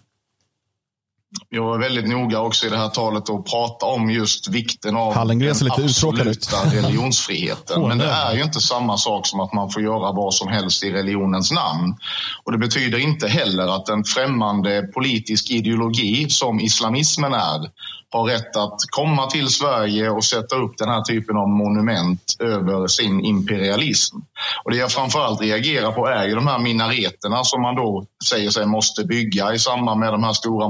Jag 1.48 1.62
var 1.62 1.78
väldigt 1.78 2.08
noga 2.08 2.40
också 2.40 2.66
i 2.66 2.70
det 2.70 2.76
här 2.76 2.88
talet 2.88 3.30
att 3.30 3.44
prata 3.44 3.86
om 3.86 4.10
just 4.10 4.48
vikten 4.48 4.96
av 4.96 5.14
Hallengren 5.14 5.54
den 5.58 5.64
lite 5.64 5.82
absoluta 5.84 6.56
religionsfriheten. 6.56 7.88
Men 7.88 7.98
det 7.98 8.10
är 8.10 8.34
ju 8.34 8.42
inte 8.42 8.60
samma 8.60 8.96
sak 8.96 9.26
som 9.26 9.40
att 9.40 9.52
man 9.52 9.70
får 9.70 9.82
göra 9.82 10.12
vad 10.12 10.34
som 10.34 10.48
helst 10.48 10.84
i 10.84 10.92
religionens 10.92 11.52
namn. 11.52 11.96
Och 12.44 12.52
det 12.52 12.58
betyder 12.58 12.98
inte 12.98 13.28
heller 13.28 13.76
att 13.76 13.88
en 13.88 14.04
främmande 14.04 14.82
politisk 14.82 15.50
ideologi 15.50 16.28
som 16.28 16.60
islamismen 16.60 17.34
är 17.34 17.70
har 18.12 18.24
rätt 18.24 18.56
att 18.56 18.76
komma 18.90 19.26
till 19.26 19.48
Sverige 19.48 20.10
och 20.10 20.24
sätta 20.24 20.56
upp 20.56 20.78
den 20.78 20.88
här 20.88 21.02
typen 21.02 21.36
av 21.36 21.48
monument 21.48 22.36
över 22.38 22.86
sin 22.86 23.24
imperialism. 23.24 24.16
Och 24.64 24.70
det 24.70 24.76
jag 24.76 24.92
framförallt 24.92 25.40
reagerar 25.40 25.92
på 25.92 26.06
är 26.06 26.28
ju 26.28 26.34
de 26.34 26.46
här 26.46 26.58
minareterna 26.58 27.44
som 27.44 27.62
man 27.62 27.74
då 27.74 28.04
säger 28.24 28.50
sig 28.50 28.66
måste 28.66 29.04
bygga 29.04 29.54
i 29.54 29.58
samband 29.58 30.00
med 30.00 30.12
de 30.12 30.24
här 30.24 30.32
stora 30.32 30.68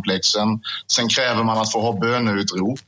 moskékomplexen. 0.00 0.60
Sen 0.86 1.08
kräver 1.08 1.44
man 1.44 1.58
att 1.58 1.72
få 1.72 1.80
ha 1.80 1.92
böneutrop. 1.92 2.80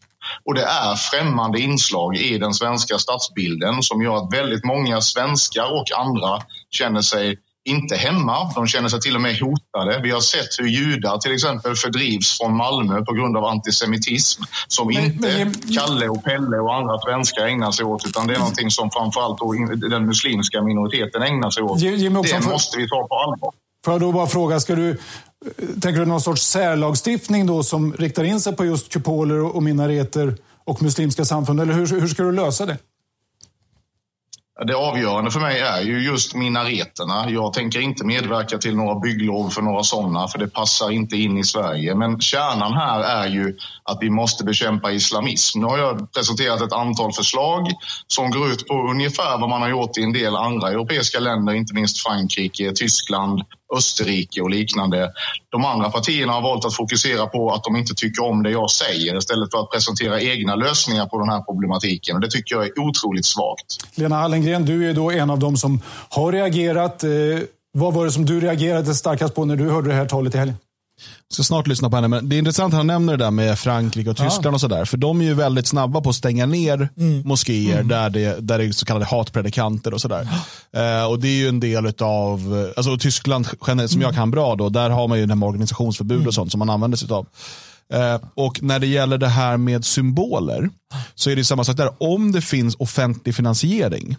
Och 0.44 0.54
det 0.54 0.62
är 0.62 0.96
främmande 0.96 1.60
inslag 1.60 2.16
i 2.16 2.38
den 2.38 2.54
svenska 2.54 2.98
stadsbilden 2.98 3.82
som 3.82 4.02
gör 4.02 4.16
att 4.16 4.32
väldigt 4.32 4.64
många 4.64 5.00
svenskar 5.00 5.80
och 5.80 5.86
andra 5.98 6.42
känner 6.70 7.02
sig 7.02 7.38
inte 7.64 7.96
hemma. 7.96 8.52
De 8.54 8.66
känner 8.66 8.88
sig 8.88 9.00
till 9.00 9.14
och 9.14 9.20
med 9.20 9.40
hotade. 9.40 10.00
Vi 10.02 10.10
har 10.10 10.20
sett 10.20 10.58
hur 10.58 10.68
judar 10.68 11.18
till 11.18 11.34
exempel 11.34 11.76
fördrivs 11.76 12.38
från 12.38 12.56
Malmö 12.56 13.04
på 13.04 13.12
grund 13.12 13.36
av 13.36 13.44
antisemitism 13.44 14.42
som 14.68 14.86
men, 14.86 15.04
inte 15.04 15.44
men, 15.44 15.76
Kalle 15.76 16.08
och 16.08 16.24
Pelle 16.24 16.58
och 16.58 16.74
andra 16.74 16.98
svenskar 16.98 17.46
ägnar 17.46 17.72
sig 17.72 17.84
åt 17.84 18.06
utan 18.06 18.26
det 18.26 18.34
är 18.34 18.38
någonting 18.38 18.70
som 18.70 18.90
framförallt 18.90 19.38
den 19.90 20.06
muslimska 20.06 20.62
minoriteten 20.62 21.22
ägnar 21.22 21.50
sig 21.50 21.62
åt. 21.62 21.80
Jimmy, 21.80 22.22
det 22.22 22.40
måste 22.40 22.78
vi 22.78 22.88
ta 22.88 23.06
på 23.06 23.14
allvar. 23.14 23.52
Får 23.84 23.94
jag 23.94 24.00
då 24.00 24.12
bara 24.12 24.26
fråga, 24.26 24.60
ska 24.60 24.74
du, 24.74 24.98
tänker 25.80 26.00
du 26.00 26.06
någon 26.06 26.20
sorts 26.20 26.42
särlagstiftning 26.42 27.46
då 27.46 27.62
som 27.62 27.92
riktar 27.92 28.24
in 28.24 28.40
sig 28.40 28.56
på 28.56 28.64
just 28.64 28.92
kupoler 28.92 29.56
och 29.56 29.62
minareter 29.62 30.36
och 30.64 30.82
muslimska 30.82 31.24
samfund? 31.24 31.60
Eller 31.60 31.74
hur, 31.74 32.00
hur 32.00 32.08
ska 32.08 32.22
du 32.22 32.32
lösa 32.32 32.66
det? 32.66 32.78
Det 34.66 34.74
avgörande 34.74 35.30
för 35.30 35.40
mig 35.40 35.60
är 35.60 35.80
ju 35.80 36.04
just 36.04 36.34
minareterna. 36.34 37.30
Jag 37.30 37.52
tänker 37.52 37.80
inte 37.80 38.06
medverka 38.06 38.58
till 38.58 38.76
några 38.76 39.00
bygglov 39.00 39.50
för 39.50 39.62
några 39.62 39.82
sådana, 39.82 40.28
för 40.28 40.38
det 40.38 40.48
passar 40.48 40.90
inte 40.90 41.16
in 41.16 41.38
i 41.38 41.44
Sverige. 41.44 41.94
Men 41.94 42.20
kärnan 42.20 42.72
här 42.72 43.00
är 43.00 43.28
ju 43.28 43.56
att 43.84 43.98
vi 44.00 44.10
måste 44.10 44.44
bekämpa 44.44 44.92
islamism. 44.92 45.60
Nu 45.60 45.66
har 45.66 45.78
jag 45.78 46.12
presenterat 46.12 46.62
ett 46.62 46.72
antal 46.72 47.12
förslag 47.12 47.66
som 48.06 48.30
går 48.30 48.48
ut 48.48 48.68
på 48.68 48.74
ungefär 48.74 49.38
vad 49.38 49.48
man 49.48 49.62
har 49.62 49.68
gjort 49.68 49.98
i 49.98 50.02
en 50.02 50.12
del 50.12 50.36
andra 50.36 50.68
europeiska 50.68 51.20
länder, 51.20 51.52
inte 51.52 51.74
minst 51.74 52.02
Frankrike, 52.02 52.72
Tyskland, 52.72 53.42
Österrike 53.76 54.40
och 54.40 54.50
liknande. 54.50 55.12
De 55.48 55.64
andra 55.64 55.90
partierna 55.90 56.32
har 56.32 56.42
valt 56.42 56.64
att 56.64 56.74
fokusera 56.74 57.26
på 57.26 57.50
att 57.50 57.64
de 57.64 57.76
inte 57.76 57.94
tycker 57.94 58.24
om 58.24 58.42
det 58.42 58.50
jag 58.50 58.70
säger 58.70 59.18
istället 59.18 59.50
för 59.50 59.58
att 59.58 59.70
presentera 59.70 60.20
egna 60.20 60.54
lösningar 60.54 61.06
på 61.06 61.18
den 61.18 61.28
här 61.28 61.40
problematiken. 61.40 62.16
Och 62.16 62.20
det 62.20 62.30
tycker 62.30 62.54
jag 62.54 62.64
är 62.64 62.80
otroligt 62.80 63.26
svagt. 63.26 63.76
Lena 63.94 64.16
Hallengren, 64.16 64.64
du 64.64 64.90
är 64.90 64.94
då 64.94 65.10
en 65.10 65.30
av 65.30 65.38
dem 65.38 65.56
som 65.56 65.80
har 66.08 66.32
reagerat. 66.32 67.04
Eh, 67.04 67.10
vad 67.72 67.94
var 67.94 68.04
det 68.04 68.12
som 68.12 68.26
du 68.26 68.40
reagerade 68.40 68.94
starkast 68.94 69.34
på 69.34 69.44
när 69.44 69.56
du 69.56 69.70
hörde 69.70 69.88
det 69.88 69.94
här 69.94 70.06
talet 70.06 70.34
i 70.34 70.38
helgen? 70.38 70.56
Jag 71.28 71.34
ska 71.34 71.42
snart 71.42 71.66
lyssna 71.66 71.90
på 71.90 71.96
henne, 71.96 72.08
men 72.08 72.28
det 72.28 72.36
är 72.36 72.38
intressant 72.38 72.74
att 72.74 72.78
han 72.78 72.86
nämner 72.86 73.16
det 73.16 73.24
där 73.24 73.30
med 73.30 73.58
Frankrike 73.58 74.10
och 74.10 74.16
Tyskland 74.16 74.46
ja. 74.46 74.50
och 74.54 74.60
sådär. 74.60 74.84
För 74.84 74.96
de 74.96 75.20
är 75.20 75.24
ju 75.24 75.34
väldigt 75.34 75.66
snabba 75.66 76.00
på 76.00 76.10
att 76.10 76.16
stänga 76.16 76.46
ner 76.46 76.88
mm. 76.96 77.22
moskéer 77.28 77.74
mm. 77.74 77.88
där, 77.88 78.10
det, 78.10 78.40
där 78.40 78.58
det 78.58 78.64
är 78.64 78.72
så 78.72 78.86
kallade 78.86 79.06
hatpredikanter 79.06 79.94
och 79.94 80.00
sådär. 80.00 80.28
Eh, 80.72 81.04
och 81.04 81.18
det 81.18 81.28
är 81.28 81.36
ju 81.36 81.48
en 81.48 81.60
del 81.60 81.94
av, 82.00 82.70
alltså 82.76 82.96
Tyskland 82.96 83.48
generellt 83.66 83.90
som 83.90 84.00
mm. 84.00 84.06
jag 84.06 84.14
kan 84.14 84.30
bra 84.30 84.54
då, 84.56 84.68
där 84.68 84.90
har 84.90 85.08
man 85.08 85.18
ju 85.18 85.26
den 85.26 85.38
här 85.38 85.48
organisationsförbud 85.48 86.16
och 86.16 86.22
mm. 86.22 86.32
sånt 86.32 86.50
som 86.50 86.58
man 86.58 86.70
använder 86.70 86.98
sig 86.98 87.10
av. 87.10 87.26
Eh, 87.92 88.20
och 88.34 88.62
när 88.62 88.78
det 88.78 88.86
gäller 88.86 89.18
det 89.18 89.28
här 89.28 89.56
med 89.56 89.84
symboler 89.84 90.70
så 91.14 91.30
är 91.30 91.36
det 91.36 91.44
samma 91.44 91.64
sak 91.64 91.76
där. 91.76 91.90
Om 91.98 92.32
det 92.32 92.40
finns 92.40 92.76
offentlig 92.78 93.34
finansiering 93.34 94.16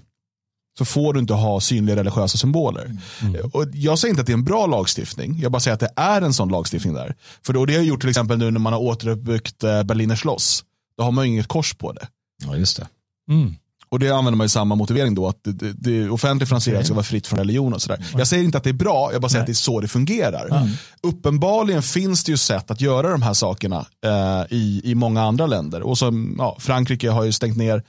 så 0.78 0.86
får 0.86 1.14
du 1.14 1.20
inte 1.20 1.34
ha 1.34 1.60
synliga 1.60 1.96
religiösa 1.96 2.38
symboler. 2.38 2.98
Mm. 3.22 3.52
Och 3.54 3.66
jag 3.74 4.00
säger 4.00 4.10
inte 4.10 4.22
att 4.22 4.28
det 4.28 4.32
är 4.32 4.38
en 4.38 4.44
bra 4.44 4.66
lagstiftning, 4.66 5.40
jag 5.42 5.52
bara 5.52 5.60
säger 5.60 5.74
att 5.74 5.80
det 5.80 5.94
är 5.96 6.22
en 6.22 6.34
sån 6.34 6.50
lagstiftning 6.50 6.94
där. 6.94 7.16
För 7.46 7.54
då, 7.54 7.66
det 7.66 7.76
har 7.76 7.84
gjort 7.84 8.00
till 8.00 8.10
exempel 8.10 8.38
nu 8.38 8.52
när 8.52 8.60
man 8.60 8.74
har 8.74 8.80
återuppbyggt 8.80 9.64
eh, 9.64 9.84
Berliner 9.84 10.16
Schloss. 10.16 10.64
Då 10.98 11.04
har 11.04 11.12
man 11.12 11.26
inget 11.26 11.48
kors 11.48 11.74
på 11.74 11.92
det. 11.92 12.08
Ja, 12.46 12.56
just 12.56 12.78
det. 12.78 12.88
Mm. 13.30 13.56
Och 13.90 14.00
det 14.00 14.10
använder 14.10 14.38
man 14.38 14.46
i 14.46 14.50
samma 14.50 14.76
motivering 14.76 15.16
då, 15.16 15.28
att 15.28 15.44
det, 15.44 15.52
det, 15.52 15.74
det 15.74 16.10
offentligt 16.10 16.50
finansierat 16.50 16.78
okay. 16.78 16.86
ska 16.86 16.94
vara 16.94 17.04
fritt 17.04 17.28
från 17.28 17.40
religion 17.40 17.74
och 17.74 17.82
sådär. 17.82 17.96
Mm. 17.96 18.10
Jag 18.18 18.28
säger 18.28 18.44
inte 18.44 18.58
att 18.58 18.64
det 18.64 18.70
är 18.70 18.74
bra, 18.74 19.10
jag 19.12 19.22
bara 19.22 19.30
säger 19.30 19.40
Nej. 19.40 19.44
att 19.44 19.48
det 19.48 19.52
är 19.52 19.54
så 19.54 19.80
det 19.80 19.88
fungerar. 19.88 20.48
Mm. 20.48 20.70
Uppenbarligen 21.04 21.84
finns 21.84 22.24
det 22.24 22.32
ju 22.32 22.38
sätt 22.38 22.72
att 22.72 22.82
göra 22.82 23.12
de 23.12 23.22
här 23.22 23.34
sakerna 23.34 23.86
eh, 24.06 24.44
i, 24.50 24.82
i 24.84 24.96
många 24.96 25.24
andra 25.24 25.46
länder. 25.46 25.82
Och 25.82 25.98
som, 25.98 26.36
ja, 26.38 26.58
Frankrike 26.60 27.10
har 27.10 27.24
ju 27.24 27.32
stängt 27.32 27.58
ner 27.58 27.84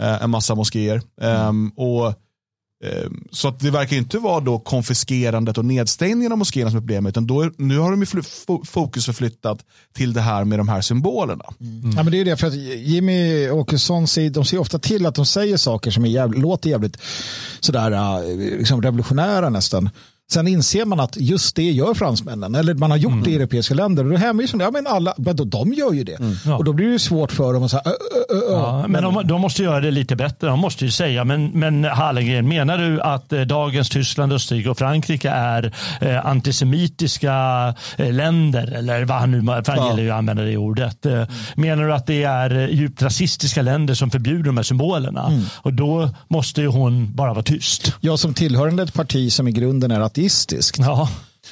eh, 0.00 0.22
en 0.22 0.30
massa 0.30 0.54
moskéer. 0.54 1.02
Um, 1.20 1.68
och 1.68 2.14
Eh, 2.84 3.10
så 3.30 3.48
att 3.48 3.60
det 3.60 3.70
verkar 3.70 3.96
inte 3.96 4.18
vara 4.18 4.40
då 4.40 4.58
konfiskerandet 4.58 5.58
och 5.58 5.64
nedstängningen 5.64 6.32
av 6.32 6.38
moskéerna 6.38 6.70
som 6.70 6.76
är 6.76 6.80
problemet, 6.80 7.10
utan 7.10 7.26
då, 7.26 7.50
nu 7.56 7.78
har 7.78 7.90
de 7.90 8.06
fokus 8.64 9.06
förflyttat 9.06 9.58
till 9.92 10.12
det 10.12 10.20
här 10.20 10.44
med 10.44 10.58
de 10.58 10.68
här 10.68 10.80
symbolerna. 10.80 11.44
Mm. 11.60 11.80
mm. 11.80 11.96
Ja, 11.96 12.02
men 12.02 12.12
det 12.12 12.20
är 12.20 12.24
det, 12.24 12.36
för 12.36 12.46
att 12.46 12.54
Jimmy 12.54 13.50
Åkesson 13.50 14.06
säger, 14.06 14.30
de 14.30 14.44
ser 14.44 14.58
ofta 14.58 14.78
till 14.78 15.06
att 15.06 15.14
de 15.14 15.26
säger 15.26 15.56
saker 15.56 15.90
som 15.90 16.04
är 16.04 16.08
jävligt, 16.08 16.40
låter 16.40 16.70
jävligt 16.70 16.96
sådär, 17.60 17.90
eh, 17.90 18.36
liksom 18.58 18.82
revolutionära 18.82 19.48
nästan. 19.48 19.90
Sen 20.32 20.48
inser 20.48 20.84
man 20.84 21.00
att 21.00 21.16
just 21.16 21.56
det 21.56 21.70
gör 21.70 21.94
fransmännen, 21.94 22.54
eller 22.54 22.74
man 22.74 22.90
har 22.90 22.98
gjort 22.98 23.12
mm. 23.12 23.24
det 23.24 23.30
i 23.30 23.36
europeiska 23.36 23.74
länder. 23.74 24.04
Och 24.04 24.10
då 24.10 24.16
hänvisar 24.16 24.60
ja, 24.60 24.70
men 24.70 24.86
alla, 24.86 25.14
men 25.16 25.36
de 25.36 25.72
gör 25.72 25.92
ju 25.92 26.04
det. 26.04 26.14
Mm. 26.14 26.34
Ja. 26.46 26.56
Och 26.56 26.64
då 26.64 26.72
blir 26.72 26.88
det 26.88 26.98
svårt 26.98 27.32
för 27.32 27.52
dem 27.52 27.62
att 27.62 27.70
säga, 27.70 27.82
ö, 27.84 27.90
ö, 27.90 28.34
ö, 28.34 28.52
ja, 28.52 28.84
Men 28.88 29.02
de, 29.02 29.26
de, 29.26 29.40
måste 29.40 29.62
göra 29.62 29.80
det 29.80 29.90
lite 29.90 30.16
bättre. 30.16 30.46
De 30.46 30.60
måste 30.60 30.84
ju 30.84 30.90
säga, 30.90 31.24
men, 31.24 31.50
men 31.50 31.84
Hallengren, 31.84 32.48
menar 32.48 32.78
du 32.78 33.00
att 33.00 33.32
eh, 33.32 33.40
dagens 33.40 33.88
Tyskland, 33.88 34.32
Österrike 34.32 34.70
och 34.70 34.78
Frankrike 34.78 35.30
är 35.30 35.72
eh, 36.00 36.26
antisemitiska 36.26 37.34
eh, 37.96 38.12
länder? 38.12 38.72
Eller 38.72 39.04
vad 39.04 39.18
han 39.18 39.30
nu, 39.30 39.42
för 39.42 39.72
han 39.72 39.88
gäller 39.88 40.02
ju 40.02 40.10
att 40.10 40.18
använda 40.18 40.42
det 40.42 40.56
ordet. 40.56 41.06
Mm. 41.06 41.26
Menar 41.54 41.84
du 41.84 41.94
att 41.94 42.06
det 42.06 42.22
är 42.22 42.58
eh, 42.58 42.74
djupt 42.74 43.02
rasistiska 43.02 43.62
länder 43.62 43.94
som 43.94 44.10
förbjuder 44.10 44.44
de 44.44 44.56
här 44.56 44.64
symbolerna? 44.64 45.26
Mm. 45.26 45.42
Och 45.52 45.72
då 45.72 46.10
måste 46.28 46.60
ju 46.60 46.66
hon 46.66 47.14
bara 47.14 47.32
vara 47.32 47.42
tyst. 47.42 47.92
Jag 48.00 48.18
som 48.18 48.34
tillhörande 48.34 48.82
ett 48.82 48.94
parti 48.94 49.32
som 49.32 49.48
i 49.48 49.52
grunden 49.52 49.90
är 49.90 50.00
att 50.00 50.13
ateistiskt. 50.14 50.78
Ja. 50.78 51.08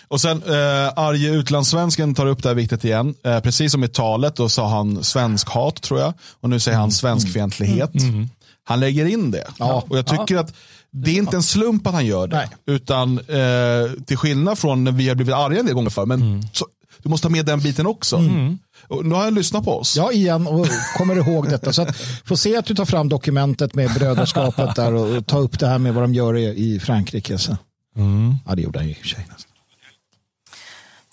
Och 0.08 0.20
sen 0.20 0.42
eh, 0.42 0.92
arge 0.96 1.28
utlandssvensken 1.28 2.14
tar 2.14 2.26
upp 2.26 2.42
det 2.42 2.48
här 2.48 2.56
viktigt 2.56 2.84
igen. 2.84 3.14
Eh, 3.24 3.40
precis 3.40 3.72
som 3.72 3.84
i 3.84 3.88
talet 3.88 4.36
då 4.36 4.48
sa 4.48 4.68
han 4.68 5.04
svenskhat 5.04 5.82
tror 5.82 6.00
jag. 6.00 6.12
Och 6.40 6.50
nu 6.50 6.60
säger 6.60 6.76
han 6.76 6.84
mm. 6.84 6.90
svenskfientlighet. 6.90 7.94
Mm. 7.94 8.08
Mm. 8.08 8.28
Han 8.64 8.80
lägger 8.80 9.06
in 9.06 9.30
det. 9.30 9.46
Ja. 9.58 9.84
Och 9.88 9.98
jag 9.98 10.06
tycker 10.06 10.34
ja. 10.34 10.40
att 10.40 10.54
det 10.90 11.10
är 11.10 11.14
inte 11.14 11.36
en 11.36 11.42
slump 11.42 11.86
att 11.86 11.94
han 11.94 12.06
gör 12.06 12.26
det. 12.26 12.36
Nej. 12.36 12.48
Utan 12.66 13.18
eh, 13.18 14.04
till 14.06 14.16
skillnad 14.16 14.58
från 14.58 14.84
när 14.84 14.92
vi 14.92 15.08
har 15.08 15.14
blivit 15.14 15.34
arga 15.34 15.60
en 15.60 15.66
del 15.66 15.74
gånger 15.74 15.90
för. 15.90 16.06
Men 16.06 16.22
mm. 16.22 16.42
så, 16.52 16.66
du 17.02 17.08
måste 17.08 17.26
ha 17.26 17.32
med 17.32 17.46
den 17.46 17.60
biten 17.60 17.86
också. 17.86 18.16
Mm. 18.16 18.58
Och 18.88 19.06
nu 19.06 19.14
har 19.14 19.22
han 19.22 19.34
lyssnat 19.34 19.64
på 19.64 19.78
oss. 19.78 19.96
Ja, 19.96 20.12
igen 20.12 20.46
och 20.46 20.66
kommer 20.96 21.16
ihåg 21.16 21.48
detta. 21.48 21.72
Så 21.72 21.82
att, 21.82 21.96
få 22.24 22.36
se 22.36 22.56
att 22.56 22.66
du 22.66 22.74
tar 22.74 22.84
fram 22.84 23.08
dokumentet 23.08 23.74
med 23.74 23.94
brödraskapet 23.94 24.76
där 24.76 24.94
och, 24.94 25.16
och 25.16 25.26
ta 25.26 25.38
upp 25.38 25.58
det 25.58 25.66
här 25.66 25.78
med 25.78 25.94
vad 25.94 26.04
de 26.04 26.14
gör 26.14 26.36
i, 26.36 26.74
i 26.74 26.80
Frankrike. 26.80 27.38
Så. 27.38 27.56
Mm. 27.96 28.34
Ja, 28.46 28.54
det 28.54 28.62
gjorde 28.62 28.78
han 28.78 28.86
ju 28.88 28.92
i 28.92 28.94
och 28.94 28.98
för 28.98 29.08
sig. 29.08 29.26
Nästan. 29.30 29.51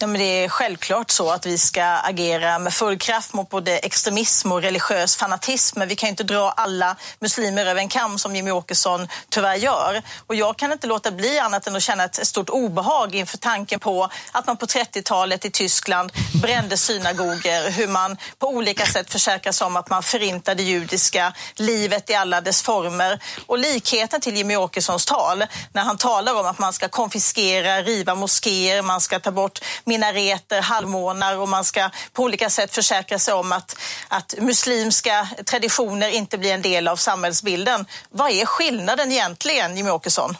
Ja, 0.01 0.07
men 0.07 0.19
det 0.19 0.43
är 0.43 0.49
självklart 0.49 1.11
så 1.11 1.29
att 1.31 1.45
vi 1.45 1.57
ska 1.57 1.83
agera 1.83 2.59
med 2.59 2.73
full 2.73 2.97
kraft 2.97 3.33
mot 3.33 3.49
både 3.49 3.77
extremism 3.77 4.51
och 4.51 4.61
religiös 4.61 5.15
fanatism. 5.15 5.79
Men 5.79 5.87
vi 5.87 5.95
kan 5.95 6.09
inte 6.09 6.23
dra 6.23 6.51
alla 6.51 6.95
muslimer 7.19 7.65
över 7.65 7.81
en 7.81 7.89
kam 7.89 8.19
som 8.19 8.35
Jimmy 8.35 8.51
Åkesson 8.51 9.07
tyvärr 9.29 9.55
gör. 9.55 10.01
Och 10.27 10.35
jag 10.35 10.57
kan 10.57 10.71
inte 10.71 10.87
låta 10.87 11.11
bli 11.11 11.39
annat 11.39 11.67
än 11.67 11.75
att 11.75 11.83
känna 11.83 12.03
ett 12.03 12.27
stort 12.27 12.49
obehag 12.49 13.15
inför 13.15 13.37
tanken 13.37 13.79
på 13.79 14.09
att 14.31 14.47
man 14.47 14.57
på 14.57 14.65
30-talet 14.65 15.45
i 15.45 15.51
Tyskland 15.51 16.11
brände 16.41 16.77
synagogor. 16.77 17.69
Hur 17.69 17.87
man 17.87 18.17
på 18.39 18.47
olika 18.47 18.85
sätt 18.85 19.11
försäkrar 19.11 19.51
sig 19.51 19.67
om 19.67 19.75
att 19.75 19.89
man 19.89 20.03
förintade 20.03 20.63
judiska 20.63 21.33
livet 21.55 22.09
i 22.09 22.13
alla 22.13 22.41
dess 22.41 22.61
former. 22.61 23.19
Och 23.45 23.57
likheten 23.57 24.21
till 24.21 24.37
Jimmy 24.37 24.55
Åkessons 24.55 25.05
tal 25.05 25.45
när 25.73 25.83
han 25.83 25.97
talar 25.97 26.39
om 26.39 26.45
att 26.45 26.59
man 26.59 26.73
ska 26.73 26.87
konfiskera, 26.87 27.81
riva 27.81 28.15
moskéer, 28.15 28.81
man 28.81 29.01
ska 29.01 29.19
ta 29.19 29.31
bort 29.31 29.59
minareter, 29.89 30.61
halvmånar 30.61 31.37
och 31.37 31.49
man 31.49 31.63
ska 31.63 31.89
på 32.13 32.23
olika 32.23 32.49
sätt 32.49 32.75
försäkra 32.75 33.19
sig 33.19 33.33
om 33.33 33.51
att, 33.51 33.75
att 34.07 34.35
muslimska 34.39 35.27
traditioner 35.45 36.09
inte 36.09 36.37
blir 36.37 36.53
en 36.53 36.61
del 36.61 36.87
av 36.87 36.95
samhällsbilden. 36.95 37.85
Vad 38.09 38.31
är 38.31 38.45
skillnaden 38.45 39.11
egentligen, 39.11 39.77
Jimmie 39.77 39.91
Åkesson? 39.91 40.37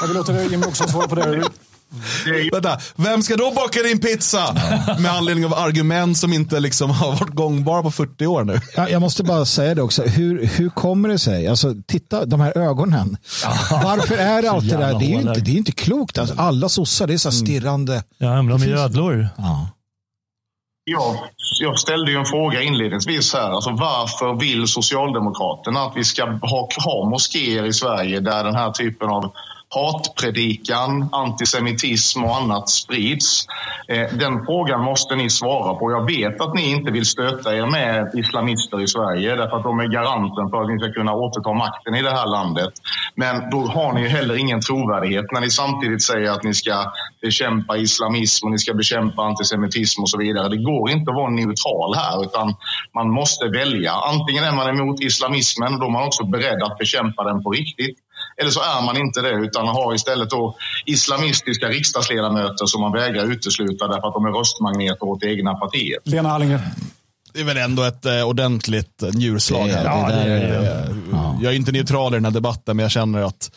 Jag 0.00 0.08
vill 0.08 0.16
låta 0.16 0.42
Jimmie 0.42 0.68
Åkesson 0.68 0.88
svara 0.88 1.08
på 1.08 1.14
det. 1.14 1.50
Vänta, 2.52 2.78
vem 2.96 3.22
ska 3.22 3.36
då 3.36 3.50
baka 3.50 3.82
din 3.82 4.00
pizza? 4.00 4.54
Med 4.98 5.12
anledning 5.12 5.44
av 5.46 5.54
argument 5.54 6.18
som 6.18 6.32
inte 6.32 6.60
liksom 6.60 6.90
har 6.90 7.08
varit 7.08 7.34
gångbara 7.34 7.82
på 7.82 7.90
40 7.90 8.26
år 8.26 8.44
nu. 8.44 8.60
Ja, 8.76 8.88
jag 8.88 9.00
måste 9.00 9.24
bara 9.24 9.44
säga 9.44 9.74
det 9.74 9.82
också. 9.82 10.02
Hur, 10.02 10.46
hur 10.46 10.68
kommer 10.68 11.08
det 11.08 11.18
sig? 11.18 11.48
Alltså, 11.48 11.74
titta 11.86 12.24
de 12.24 12.40
här 12.40 12.58
ögonen. 12.58 13.16
Varför 13.70 14.16
är 14.16 14.42
det 14.42 14.50
alltid 14.50 14.70
det 14.70 14.76
där? 14.76 14.98
Det 14.98 15.04
är 15.04 15.08
ju 15.08 15.20
inte, 15.20 15.40
det 15.40 15.50
är 15.50 15.56
inte 15.56 15.72
klokt. 15.72 16.18
Alltså, 16.18 16.34
alla 16.38 16.68
sossar, 16.68 17.06
det 17.06 17.14
är 17.14 17.18
så 17.18 17.32
stirrande. 17.32 18.02
Ja, 18.18 18.42
men 18.42 18.58
de 18.58 18.62
är 18.62 18.76
ödlor. 18.76 19.28
Ja. 19.36 19.68
Ja, 20.90 21.28
jag 21.60 21.78
ställde 21.78 22.10
ju 22.10 22.18
en 22.18 22.24
fråga 22.24 22.62
inledningsvis 22.62 23.34
här. 23.34 23.50
Alltså 23.50 23.70
varför 23.70 24.40
vill 24.40 24.66
Socialdemokraterna 24.66 25.80
att 25.80 25.92
vi 25.96 26.04
ska 26.04 26.24
ha, 26.24 26.68
ha 26.84 27.10
moskéer 27.10 27.66
i 27.66 27.72
Sverige 27.72 28.20
där 28.20 28.44
den 28.44 28.54
här 28.54 28.70
typen 28.70 29.08
av 29.08 29.32
hatpredikan, 29.70 31.08
antisemitism 31.12 32.24
och 32.24 32.36
annat 32.36 32.68
sprids? 32.68 33.46
Eh, 33.88 34.12
den 34.12 34.44
frågan 34.44 34.80
måste 34.80 35.16
ni 35.16 35.30
svara 35.30 35.74
på. 35.74 35.90
Jag 35.90 36.06
vet 36.06 36.40
att 36.40 36.54
ni 36.54 36.70
inte 36.70 36.90
vill 36.90 37.06
stöta 37.06 37.56
er 37.56 37.66
med 37.66 38.10
islamister 38.14 38.82
i 38.82 38.86
Sverige 38.86 39.36
därför 39.36 39.56
att 39.56 39.62
de 39.62 39.80
är 39.80 39.86
garanten 39.86 40.50
för 40.50 40.62
att 40.62 40.68
ni 40.68 40.78
ska 40.78 40.92
kunna 40.92 41.14
återta 41.14 41.52
makten 41.52 41.94
i 41.94 42.02
det 42.02 42.10
här 42.10 42.26
landet. 42.26 42.72
Men 43.14 43.50
då 43.50 43.60
har 43.60 43.92
ni 43.92 44.08
heller 44.08 44.36
ingen 44.36 44.60
trovärdighet 44.60 45.32
när 45.32 45.40
ni 45.40 45.50
samtidigt 45.50 46.02
säger 46.02 46.30
att 46.30 46.42
ni 46.42 46.54
ska 46.54 46.92
bekämpa 47.20 47.76
islamism 47.76 48.46
och 48.46 48.52
ni 48.52 48.58
ska 48.58 48.74
bekämpa 48.74 49.22
antisemitism 49.22 50.02
och 50.02 50.10
så 50.10 50.18
vidare. 50.18 50.48
Det 50.48 50.56
går 50.56 50.90
inte 50.90 51.10
att 51.10 51.16
vara 51.16 51.30
neutral 51.30 51.94
här 51.94 52.24
utan 52.24 52.54
man 52.94 53.10
måste 53.10 53.48
välja. 53.48 53.92
Antingen 53.92 54.44
är 54.44 54.52
man 54.52 54.68
emot 54.68 55.00
islamismen 55.00 55.74
och 55.74 55.80
då 55.80 55.86
är 55.86 55.90
man 55.90 56.06
också 56.06 56.24
beredd 56.24 56.62
att 56.62 56.78
bekämpa 56.78 57.24
den 57.24 57.42
på 57.42 57.50
riktigt. 57.50 57.98
Eller 58.40 58.50
så 58.50 58.60
är 58.60 58.82
man 58.86 58.96
inte 58.96 59.20
det 59.20 59.30
utan 59.30 59.68
har 59.68 59.94
istället 59.94 60.30
då 60.30 60.56
islamistiska 60.86 61.68
riksdagsledamöter 61.68 62.66
som 62.66 62.80
man 62.80 62.92
vägrar 62.92 63.24
utesluta 63.24 63.88
därför 63.88 64.08
att 64.08 64.14
de 64.14 64.24
är 64.24 64.30
röstmagneter 64.30 65.04
åt 65.04 65.20
det 65.20 65.26
egna 65.26 65.54
partiet. 65.54 66.02
Lena 66.04 66.28
Hallengren. 66.28 66.60
Det 67.32 67.40
är 67.40 67.44
väl 67.44 67.56
ändå 67.56 67.82
ett 67.82 68.04
eh, 68.04 68.22
ordentligt 68.22 69.02
njurslag 69.12 69.66
här. 69.66 69.84
Ja, 69.84 70.08
det, 70.08 70.24
det, 70.24 70.38
det, 70.38 71.38
jag 71.40 71.52
är 71.52 71.56
inte 71.56 71.72
neutral 71.72 72.12
i 72.12 72.16
den 72.16 72.24
här 72.24 72.32
debatten, 72.32 72.76
men 72.76 72.82
jag 72.82 72.90
känner 72.90 73.22
att 73.22 73.50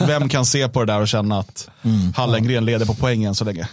vem 0.00 0.28
kan 0.28 0.46
se 0.46 0.68
på 0.68 0.84
det 0.84 0.92
där 0.92 1.00
och 1.00 1.08
känna 1.08 1.38
att 1.38 1.70
mm. 1.82 2.12
Hallengren 2.16 2.64
leder 2.64 2.86
på 2.86 2.94
poängen 2.94 3.34
så 3.34 3.44
länge? 3.44 3.68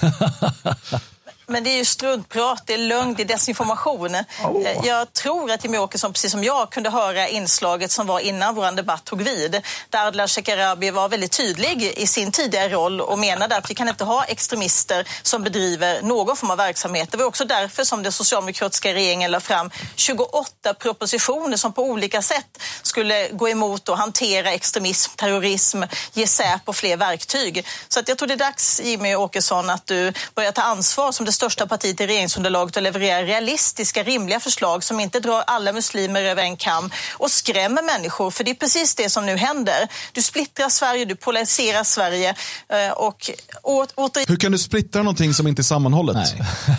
Men 1.52 1.64
det 1.64 1.70
är 1.70 1.76
ju 1.76 1.84
struntprat, 1.84 2.62
det 2.66 2.74
är 2.74 2.78
lögn, 2.78 3.14
det 3.14 3.22
är 3.22 3.24
desinformation. 3.24 4.14
Oh. 4.44 4.86
Jag 4.86 5.12
tror 5.12 5.50
att 5.50 5.64
Jimmie 5.64 5.80
Åkesson, 5.80 6.12
precis 6.12 6.32
som 6.32 6.44
jag, 6.44 6.70
kunde 6.70 6.90
höra 6.90 7.28
inslaget 7.28 7.90
som 7.90 8.06
var 8.06 8.20
innan 8.20 8.54
vår 8.54 8.72
debatt 8.76 9.04
tog 9.04 9.22
vid. 9.22 9.60
Där 9.90 10.06
Ardalan 10.06 10.28
Shekarabi 10.28 10.90
var 10.90 11.08
väldigt 11.08 11.32
tydlig 11.32 11.92
i 11.96 12.06
sin 12.06 12.32
tidigare 12.32 12.68
roll 12.68 13.00
och 13.00 13.18
menade 13.18 13.56
att 13.56 13.70
vi 13.70 13.74
kan 13.74 13.88
inte 13.88 14.04
ha 14.04 14.24
extremister 14.24 15.08
som 15.22 15.42
bedriver 15.42 16.02
någon 16.02 16.36
form 16.36 16.50
av 16.50 16.56
verksamhet. 16.56 17.10
Det 17.10 17.16
var 17.16 17.24
också 17.24 17.44
därför 17.44 17.84
som 17.84 18.02
den 18.02 18.12
socialdemokratiska 18.12 18.94
regeringen 18.94 19.30
lade 19.30 19.44
fram 19.44 19.70
28 19.96 20.74
propositioner 20.74 21.56
som 21.56 21.72
på 21.72 21.82
olika 21.82 22.22
sätt 22.22 22.62
skulle 22.82 23.28
gå 23.28 23.48
emot 23.48 23.88
och 23.88 23.98
hantera 23.98 24.52
extremism, 24.52 25.12
terrorism, 25.16 25.82
ge 26.12 26.26
Säpo 26.26 26.72
fler 26.72 26.96
verktyg. 26.96 27.66
Så 27.88 28.00
att 28.00 28.08
jag 28.08 28.18
tror 28.18 28.28
det 28.28 28.34
är 28.34 28.38
dags, 28.38 28.80
Jimmie 28.84 29.16
Åkesson, 29.16 29.70
att 29.70 29.86
du 29.86 30.12
börjar 30.34 30.52
ta 30.52 30.62
ansvar 30.62 31.12
som 31.12 31.26
det 31.26 31.32
största 31.42 31.66
partiet 31.66 32.00
i 32.00 32.06
regeringsunderlaget 32.06 32.76
och 32.76 32.82
levererar 32.82 33.24
realistiska, 33.24 34.02
rimliga 34.02 34.40
förslag 34.40 34.84
som 34.84 35.00
inte 35.00 35.20
drar 35.20 35.42
alla 35.46 35.72
muslimer 35.72 36.22
över 36.22 36.42
en 36.42 36.56
kam 36.56 36.90
och 37.12 37.30
skrämmer 37.30 37.82
människor. 37.82 38.30
För 38.30 38.44
det 38.44 38.50
är 38.50 38.54
precis 38.54 38.94
det 38.94 39.10
som 39.10 39.26
nu 39.26 39.36
händer. 39.36 39.88
Du 40.12 40.22
splittrar 40.22 40.68
Sverige, 40.68 41.04
du 41.04 41.16
polariserar 41.16 41.84
Sverige 41.84 42.34
eh, 42.68 42.92
och 42.92 43.30
åter... 43.62 44.28
Hur 44.28 44.36
kan 44.36 44.52
du 44.52 44.58
splittra 44.58 45.02
någonting 45.02 45.34
som 45.34 45.46
inte 45.46 45.60
är 45.60 45.64
sammanhållet? 45.64 46.16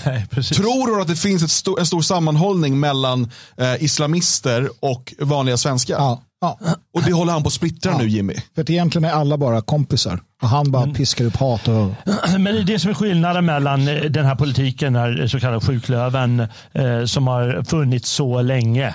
Nej. 0.06 0.28
Tror 0.56 0.96
du 0.96 1.02
att 1.02 1.08
det 1.08 1.16
finns 1.16 1.44
ett 1.44 1.52
stor, 1.52 1.80
en 1.80 1.86
stor 1.86 2.02
sammanhållning 2.02 2.80
mellan 2.80 3.32
eh, 3.58 3.84
islamister 3.84 4.70
och 4.80 5.14
vanliga 5.20 5.58
svenskar? 5.58 5.96
Ja. 5.96 6.22
Ja. 6.44 6.60
Och 6.94 7.02
det 7.04 7.14
håller 7.14 7.34
han 7.34 7.44
på 7.44 7.48
att 7.48 7.54
splittra 7.54 7.92
ja. 7.92 7.98
nu 7.98 8.08
Jimmy. 8.08 8.34
För 8.56 8.62
att 8.62 8.70
egentligen 8.70 9.06
är 9.06 9.14
alla 9.14 9.38
bara 9.38 9.62
kompisar. 9.62 10.20
Och 10.42 10.50
han 10.50 10.72
bara 10.72 10.84
mm. 10.84 10.96
piskar 10.96 11.26
upp 11.26 11.36
hat. 11.36 11.68
Och... 11.68 11.92
Men 12.40 12.44
det 12.44 12.60
är 12.60 12.64
det 12.64 12.80
som 12.80 12.90
är 12.90 12.96
skillnaden 12.96 13.46
mellan 13.46 13.88
eh, 13.88 14.04
den 14.04 14.26
här 14.26 14.36
politiken, 14.36 14.94
den 14.94 15.02
här 15.02 15.28
så 15.28 15.40
kallade 15.40 15.66
sjuklöven, 15.66 16.40
eh, 16.72 17.06
som 17.06 17.28
har 17.28 17.64
funnits 17.64 18.10
så 18.10 18.42
länge 18.42 18.94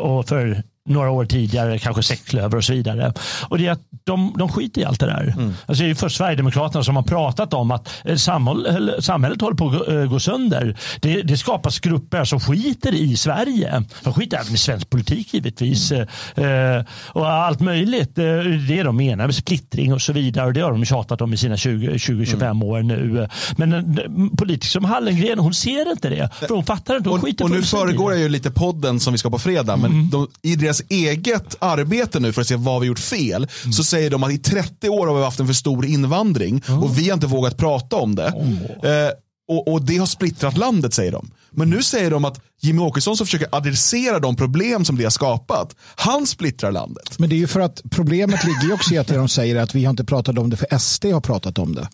och 0.00 0.28
för 0.28 0.62
några 0.88 1.10
år 1.10 1.24
tidigare, 1.24 1.78
kanske 1.78 2.02
sexklöver 2.02 2.56
och 2.56 2.64
så 2.64 2.72
vidare. 2.72 3.12
Och 3.48 3.58
det 3.58 3.66
är 3.66 3.72
att 3.72 3.82
de, 4.04 4.34
de 4.38 4.48
skiter 4.48 4.80
i 4.80 4.84
allt 4.84 5.00
det 5.00 5.06
där. 5.06 5.34
Mm. 5.36 5.54
Alltså 5.66 5.84
det 5.84 5.90
är 5.90 5.94
först 5.94 6.16
Sverigedemokraterna 6.16 6.84
som 6.84 6.96
har 6.96 7.02
pratat 7.02 7.54
om 7.54 7.70
att 7.70 7.88
eh, 8.04 8.16
samhället, 8.16 9.04
samhället 9.04 9.40
håller 9.40 9.56
på 9.56 9.68
att 9.68 9.88
eh, 9.88 10.04
gå 10.04 10.20
sönder. 10.20 10.78
Det, 11.00 11.22
det 11.22 11.36
skapas 11.36 11.78
grupper 11.78 12.24
som 12.24 12.40
skiter 12.40 12.94
i 12.94 13.16
Sverige. 13.16 13.84
De 14.02 14.14
skiter 14.14 14.38
även 14.40 14.54
i 14.54 14.58
svensk 14.58 14.90
politik 14.90 15.34
givetvis. 15.34 15.92
Mm. 15.92 16.78
Eh, 16.78 16.84
och 16.90 17.32
allt 17.32 17.60
möjligt. 17.60 18.14
Det 18.14 18.24
är 18.24 18.68
det 18.68 18.82
de 18.82 18.96
menar 18.96 19.26
med 19.26 19.34
splittring 19.34 19.92
och 19.92 20.02
så 20.02 20.12
vidare. 20.12 20.46
Och 20.46 20.52
det 20.52 20.60
har 20.60 20.72
de 20.72 20.84
tjatat 20.84 21.20
om 21.20 21.32
i 21.32 21.36
sina 21.36 21.56
20-25 21.56 22.44
mm. 22.44 22.62
år 22.62 22.82
nu. 22.82 23.28
Men 23.56 23.72
en 23.72 24.30
politiker 24.36 24.68
som 24.68 24.84
Hallengren, 24.84 25.38
hon 25.38 25.54
ser 25.54 25.90
inte 25.90 26.08
det. 26.08 26.30
För 26.40 26.54
hon 26.54 26.64
fattar 26.64 26.96
inte. 26.96 27.08
Hon 27.08 27.20
och, 27.20 27.42
och 27.42 27.50
nu 27.50 27.62
föregår 27.62 28.12
jag 28.12 28.20
ju 28.20 28.28
lite 28.28 28.50
podden 28.50 29.00
som 29.00 29.12
vi 29.12 29.18
ska 29.18 29.30
på 29.30 29.38
fredag. 29.38 29.76
Men 29.76 29.90
mm. 29.90 30.10
de, 30.10 30.28
i 30.42 30.56
deras 30.56 30.73
eget 30.88 31.56
arbete 31.58 32.20
nu 32.20 32.32
för 32.32 32.40
att 32.40 32.48
se 32.48 32.56
vad 32.56 32.80
vi 32.80 32.86
gjort 32.86 32.98
fel 32.98 33.46
mm. 33.62 33.72
så 33.72 33.84
säger 33.84 34.10
de 34.10 34.22
att 34.22 34.32
i 34.32 34.38
30 34.38 34.88
år 34.88 35.06
har 35.06 35.14
vi 35.14 35.24
haft 35.24 35.40
en 35.40 35.46
för 35.46 35.54
stor 35.54 35.86
invandring 35.86 36.62
mm. 36.68 36.82
och 36.82 36.98
vi 36.98 37.08
har 37.08 37.14
inte 37.14 37.26
vågat 37.26 37.56
prata 37.56 37.96
om 37.96 38.14
det. 38.14 38.26
Eh, 38.26 39.10
och, 39.48 39.72
och, 39.72 39.82
det 39.82 39.96
har 39.96 40.06
splittrat 40.06 40.56
landet 40.56 40.94
säger 40.94 41.12
de. 41.12 41.30
Men 41.50 41.70
nu 41.70 41.82
säger 41.82 42.10
de 42.10 42.24
att 42.24 42.40
Jimmy 42.60 42.82
Åkesson 42.82 43.16
som 43.16 43.26
försöker 43.26 43.48
adressera 43.52 44.18
de 44.18 44.36
problem 44.36 44.84
som 44.84 44.96
det 44.96 45.04
har 45.04 45.10
skapat, 45.10 45.76
han 45.96 46.26
splittrar 46.26 46.72
landet. 46.72 47.18
Men 47.18 47.28
det 47.28 47.34
är 47.34 47.38
ju 47.38 47.46
för 47.46 47.60
att 47.60 47.82
problemet 47.90 48.44
ligger 48.44 48.62
ju 48.62 48.72
också 48.72 48.94
i 48.94 48.98
att 48.98 49.06
de 49.06 49.28
säger 49.28 49.56
att 49.56 49.74
vi 49.74 49.84
har 49.84 49.90
inte 49.90 50.04
pratat 50.04 50.38
om 50.38 50.50
det 50.50 50.56
för 50.56 50.78
SD 50.78 51.04
har 51.04 51.20
pratat 51.20 51.58
om 51.58 51.74
det. 51.74 51.88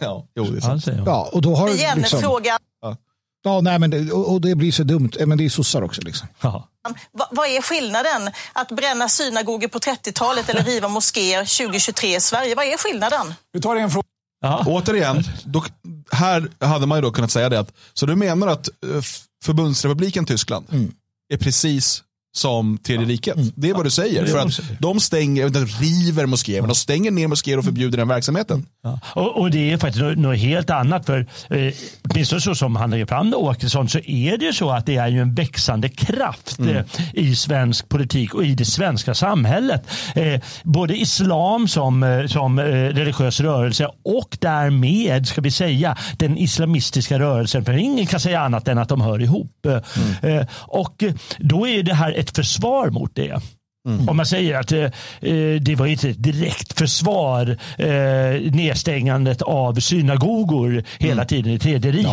Ja, 0.00 0.26
jo, 0.36 0.44
det 0.44 0.56
är 0.56 0.60
sant. 0.60 0.86
Ja, 1.06 1.30
och 1.32 1.42
då 1.42 1.54
har 1.54 1.68
Igen, 1.68 1.98
liksom. 1.98 2.20
Ja, 3.44 3.60
nej, 3.60 3.78
men 3.78 3.90
det, 3.90 4.12
och 4.12 4.40
det 4.40 4.54
blir 4.54 4.72
så 4.72 4.82
dumt. 4.82 5.10
Men 5.26 5.38
det 5.38 5.44
är 5.44 5.48
sossar 5.48 5.82
också. 5.82 6.00
Liksom. 6.00 6.28
Va, 6.42 7.28
vad 7.30 7.48
är 7.48 7.62
skillnaden 7.62 8.30
att 8.52 8.68
bränna 8.68 9.08
synagogor 9.08 9.68
på 9.68 9.78
30-talet 9.78 10.48
eller 10.48 10.62
riva 10.62 10.88
moskéer 10.88 11.38
2023 11.38 12.16
i 12.16 12.20
Sverige? 12.20 12.54
Vad 12.54 12.66
är 12.66 12.76
skillnaden? 12.76 13.34
Vi 13.52 13.60
tar 13.60 13.76
en 13.76 13.90
fråga. 13.90 14.06
Ja. 14.42 14.64
Återigen, 14.66 15.24
då, 15.44 15.64
här 16.12 16.48
hade 16.60 16.86
man 16.86 16.98
ju 16.98 17.02
då 17.02 17.10
kunnat 17.10 17.30
säga 17.30 17.48
det 17.48 17.58
att, 17.58 17.72
så 17.92 18.06
du 18.06 18.16
menar 18.16 18.48
att 18.48 18.68
eh, 18.68 19.02
förbundsrepubliken 19.44 20.26
Tyskland 20.26 20.66
mm. 20.72 20.92
är 21.32 21.36
precis 21.36 22.02
som 22.34 22.78
tredje 22.78 23.06
riket. 23.06 23.36
Mm. 23.36 23.52
Det 23.54 23.70
är 23.70 23.74
vad 23.74 23.86
du 23.86 23.90
säger. 23.90 24.26
För 24.26 24.38
att 24.38 24.60
de 24.78 25.00
stänger, 25.00 25.48
de 25.48 25.66
river 25.66 26.26
moskéer, 26.26 26.60
men 26.60 26.68
de 26.68 26.74
stänger 26.74 27.10
ner 27.10 27.28
moskéer 27.28 27.58
och 27.58 27.64
förbjuder 27.64 27.98
den 27.98 28.08
verksamheten. 28.08 28.66
Ja. 28.82 29.00
Och, 29.14 29.40
och, 29.40 29.50
det 29.50 29.72
är 29.72 29.78
faktiskt 29.78 30.18
något, 30.18 30.38
helt 30.38 30.70
annat. 30.70 31.06
För 31.06 31.26
eh, 31.50 31.74
åtminstone 32.10 32.40
så 32.40 32.54
som 32.54 32.76
han 32.76 32.90
lägger 32.90 33.06
fram 33.06 33.34
Åkesson, 33.34 33.88
så 33.88 33.98
är 33.98 34.38
det 34.38 34.44
ju 34.44 34.52
så 34.52 34.70
att 34.70 34.86
det 34.86 34.96
är 34.96 35.08
ju 35.08 35.20
en 35.20 35.34
växande 35.34 35.88
kraft 35.88 36.58
mm. 36.58 36.76
eh, 36.76 36.84
i 37.12 37.36
svensk 37.36 37.88
politik 37.88 38.34
och 38.34 38.44
i 38.44 38.54
det 38.54 38.64
svenska 38.64 39.14
samhället. 39.14 39.86
Eh, 40.14 40.40
både 40.62 40.96
islam 40.96 41.68
som, 41.68 42.02
eh, 42.02 42.26
som 42.26 42.58
eh, 42.58 42.64
religiös 42.64 43.40
rörelse 43.40 43.88
och 44.04 44.36
därmed, 44.40 45.28
ska 45.28 45.40
vi 45.40 45.50
säga, 45.50 45.96
den 46.16 46.38
islamistiska 46.38 47.18
rörelsen. 47.18 47.64
För 47.64 47.72
ingen 47.72 48.06
kan 48.06 48.20
säga 48.20 48.40
annat 48.40 48.68
än 48.68 48.78
att 48.78 48.88
de 48.88 49.00
hör 49.00 49.22
ihop. 49.22 49.66
Mm. 49.66 50.38
Eh, 50.38 50.46
och 50.52 51.04
då 51.38 51.68
är 51.68 51.82
det 51.82 51.94
här 51.94 52.21
ett 52.22 52.36
försvar 52.36 52.90
mot 52.90 53.14
det. 53.14 53.42
Mm. 53.88 54.08
Om 54.08 54.16
man 54.16 54.26
säger 54.26 54.60
att 54.60 54.72
eh, 54.72 54.84
eh, 55.20 55.60
det 55.60 55.74
var 55.74 55.86
inte 55.86 56.08
ett 56.08 56.22
direkt 56.22 56.78
försvar 56.78 57.56
eh, 57.78 58.52
nedstängandet 58.52 59.42
av 59.42 59.74
synagogor 59.74 60.84
hela 60.98 61.12
mm. 61.12 61.26
tiden 61.26 61.52
i 61.52 61.58
tredje 61.58 61.92
riket. 61.92 62.12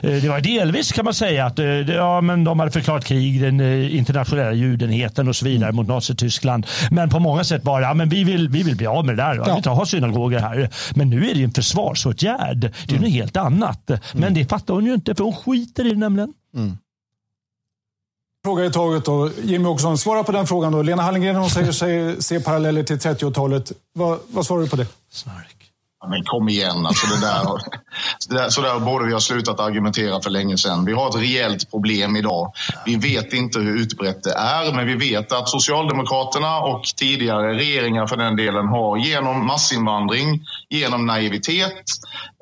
Ja, 0.00 0.08
eh, 0.08 0.22
det 0.22 0.28
var 0.28 0.40
delvis 0.40 0.92
kan 0.92 1.04
man 1.04 1.14
säga 1.14 1.46
att 1.46 1.58
eh, 1.58 1.66
ja, 1.66 2.20
men 2.20 2.44
de 2.44 2.58
hade 2.58 2.72
förklarat 2.72 3.04
krig, 3.04 3.40
den 3.40 3.60
eh, 3.60 3.96
internationella 3.96 4.52
judenheten 4.52 5.28
och 5.28 5.36
så 5.36 5.44
vidare 5.44 5.68
mm. 5.68 5.76
mot 5.76 5.86
Nazityskland. 5.86 6.66
Men 6.90 7.10
på 7.10 7.18
många 7.18 7.44
sätt 7.44 7.62
bara, 7.62 7.82
ja, 7.82 7.94
men 7.94 8.08
vi 8.08 8.24
vill, 8.24 8.48
vi 8.48 8.62
vill 8.62 8.76
bli 8.76 8.86
av 8.86 9.06
med 9.06 9.16
det 9.16 9.22
där. 9.22 9.34
Ja. 9.34 9.44
Vi 9.44 9.50
vill 9.50 9.56
inte 9.56 9.70
ha 9.70 9.86
synagogor 9.86 10.38
här. 10.38 10.70
Men 10.94 11.10
nu 11.10 11.30
är 11.30 11.34
det 11.34 11.42
en 11.42 11.52
försvarsåtgärd. 11.52 12.60
Det 12.60 12.66
är 12.66 12.90
mm. 12.90 13.02
något 13.02 13.12
helt 13.12 13.36
annat. 13.36 13.90
Men 14.12 14.22
mm. 14.22 14.34
det 14.34 14.46
fattar 14.46 14.74
hon 14.74 14.86
ju 14.86 14.94
inte 14.94 15.14
för 15.14 15.24
hon 15.24 15.36
skiter 15.36 15.86
i 15.86 15.90
det 15.90 15.96
nämligen. 15.96 16.32
Mm 16.56 16.76
fråga 18.44 18.64
i 18.64 18.70
taget 18.70 19.04
då. 19.04 19.30
Jimmy 19.42 19.68
Åkesson, 19.68 19.98
svara 19.98 20.24
på 20.24 20.32
den 20.32 20.46
frågan 20.46 20.72
då. 20.72 20.82
Lena 20.82 21.02
Hallengren 21.02 21.36
hon 21.36 21.50
säger 21.50 21.72
sig 21.72 22.22
se 22.22 22.40
paralleller 22.40 22.82
till 22.82 22.96
30-talet. 22.96 23.72
Vad, 23.92 24.18
vad 24.30 24.46
svarar 24.46 24.62
du 24.62 24.68
på 24.68 24.76
det? 24.76 24.86
Snark. 25.10 25.57
Men 26.06 26.24
kom 26.24 26.48
igen, 26.48 26.86
alltså 26.86 27.06
det 27.06 27.20
där, 27.20 27.44
det 28.28 28.34
där, 28.34 28.48
så 28.48 28.60
där 28.60 28.80
borde 28.80 29.06
vi 29.06 29.12
ha 29.12 29.20
slutat 29.20 29.60
argumentera 29.60 30.20
för 30.20 30.30
länge 30.30 30.58
sedan. 30.58 30.84
Vi 30.84 30.92
har 30.92 31.08
ett 31.08 31.16
rejält 31.16 31.70
problem 31.70 32.16
idag. 32.16 32.52
Vi 32.86 32.96
vet 32.96 33.32
inte 33.32 33.58
hur 33.58 33.78
utbrett 33.78 34.22
det 34.22 34.32
är, 34.32 34.72
men 34.72 34.86
vi 34.86 34.94
vet 34.94 35.32
att 35.32 35.48
Socialdemokraterna 35.48 36.60
och 36.60 36.82
tidigare 36.96 37.54
regeringar 37.54 38.06
för 38.06 38.16
den 38.16 38.36
delen 38.36 38.68
har 38.68 38.96
genom 38.96 39.46
massinvandring, 39.46 40.40
genom 40.68 41.06
naivitet 41.06 41.82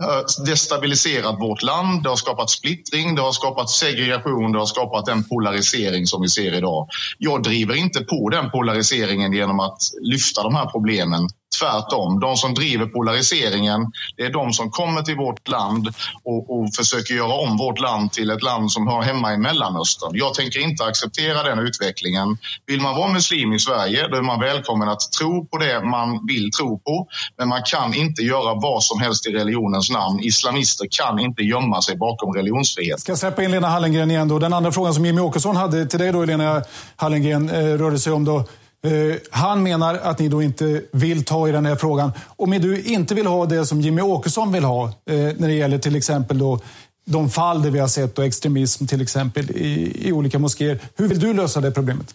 eh, 0.02 0.44
destabiliserat 0.46 1.40
vårt 1.40 1.62
land. 1.62 2.02
Det 2.02 2.08
har 2.08 2.16
skapat 2.16 2.50
splittring, 2.50 3.14
det 3.14 3.22
har 3.22 3.32
skapat 3.32 3.70
segregation, 3.70 4.52
det 4.52 4.58
har 4.58 4.66
skapat 4.66 5.06
den 5.06 5.24
polarisering 5.24 6.06
som 6.06 6.22
vi 6.22 6.28
ser 6.28 6.54
idag. 6.54 6.88
Jag 7.18 7.42
driver 7.42 7.74
inte 7.74 8.00
på 8.00 8.28
den 8.28 8.50
polariseringen 8.50 9.32
genom 9.32 9.60
att 9.60 9.78
lyfta 10.02 10.42
de 10.42 10.54
här 10.54 10.66
problemen 10.66 11.28
tvärtom. 11.60 12.20
De 12.20 12.36
som 12.36 12.54
driver 12.54 12.86
polariseringen, 12.86 13.92
det 14.16 14.22
är 14.22 14.30
de 14.30 14.52
som 14.52 14.70
kommer 14.70 15.02
till 15.02 15.16
vårt 15.16 15.48
land 15.48 15.88
och, 16.24 16.58
och, 16.58 16.74
försöker 16.74 17.14
göra 17.14 17.32
om 17.32 17.56
vårt 17.56 17.80
land 17.80 18.12
till 18.12 18.30
ett 18.30 18.42
land 18.42 18.72
som 18.72 18.86
hör 18.86 19.02
hemma 19.02 19.34
i 19.34 19.36
Mellanöstern. 19.36 20.10
Jag 20.14 20.34
tänker 20.34 20.60
inte 20.60 20.84
acceptera 20.84 21.42
den 21.42 21.58
utvecklingen. 21.58 22.38
Vill 22.66 22.80
man 22.80 22.96
vara 22.96 23.12
muslim 23.12 23.52
i 23.52 23.58
Sverige, 23.58 24.08
då 24.08 24.16
är 24.16 24.22
man 24.22 24.40
välkommen 24.40 24.88
att 24.88 25.12
tro 25.18 25.46
på 25.46 25.58
det 25.58 25.84
man 25.84 26.26
vill 26.26 26.50
tro 26.50 26.78
på. 26.78 27.06
Men 27.38 27.48
man 27.48 27.62
kan 27.62 27.94
inte 27.94 28.22
göra 28.22 28.54
vad 28.54 28.82
som 28.82 29.00
helst 29.00 29.26
i 29.26 29.30
religionens 29.30 29.90
namn. 29.90 30.20
Islamister 30.20 30.86
kan 30.90 31.18
inte 31.18 31.42
gömma 31.42 31.82
sig 31.82 31.96
bakom 31.96 32.34
religionsfrihet. 32.34 33.00
Ska 33.00 33.12
jag 33.12 33.18
släppa 33.18 33.44
in 33.44 33.50
Lena 33.50 33.68
Hallengren 33.68 34.10
igen 34.10 34.28
då. 34.28 34.38
Den 34.38 34.52
andra 34.52 34.72
frågan 34.72 34.94
som 34.94 35.06
Jimmy 35.06 35.20
Åkesson 35.20 35.56
hade 35.56 35.86
till 35.86 35.98
dig 35.98 36.12
då, 36.12 36.24
Lena 36.24 36.62
Hallengren, 36.96 37.50
eh, 37.50 37.54
rörde 37.54 37.98
sig 37.98 38.12
om 38.12 38.24
då 38.24 38.44
Eh, 38.86 39.16
han 39.30 39.62
menar 39.62 39.94
att 39.94 40.18
ni 40.18 40.28
då 40.28 40.42
inte 40.42 40.82
vill 40.92 41.24
ta 41.24 41.48
i 41.48 41.52
den 41.52 41.66
här 41.66 41.76
frågan. 41.76 42.12
Om 42.26 42.50
du 42.50 42.82
inte 42.82 43.14
vill 43.14 43.26
ha 43.26 43.46
det 43.46 43.66
som 43.66 43.80
Jimmy 43.80 44.02
Åkesson 44.02 44.52
vill 44.52 44.64
ha, 44.64 44.84
eh, 44.86 44.92
när 45.36 45.48
det 45.48 45.54
gäller 45.54 45.78
till 45.78 45.96
exempel 45.96 46.38
då 46.38 46.60
de 47.06 47.30
fall 47.30 47.62
där 47.62 47.70
vi 47.70 47.78
har 47.78 47.88
sett 47.88 48.14
då 48.14 48.22
extremism 48.22 48.86
till 48.86 49.00
exempel 49.00 49.50
i, 49.50 50.08
i 50.08 50.12
olika 50.12 50.38
moskéer. 50.38 50.78
Hur 50.96 51.08
vill 51.08 51.20
du 51.20 51.34
lösa 51.34 51.60
det 51.60 51.70
problemet? 51.70 52.14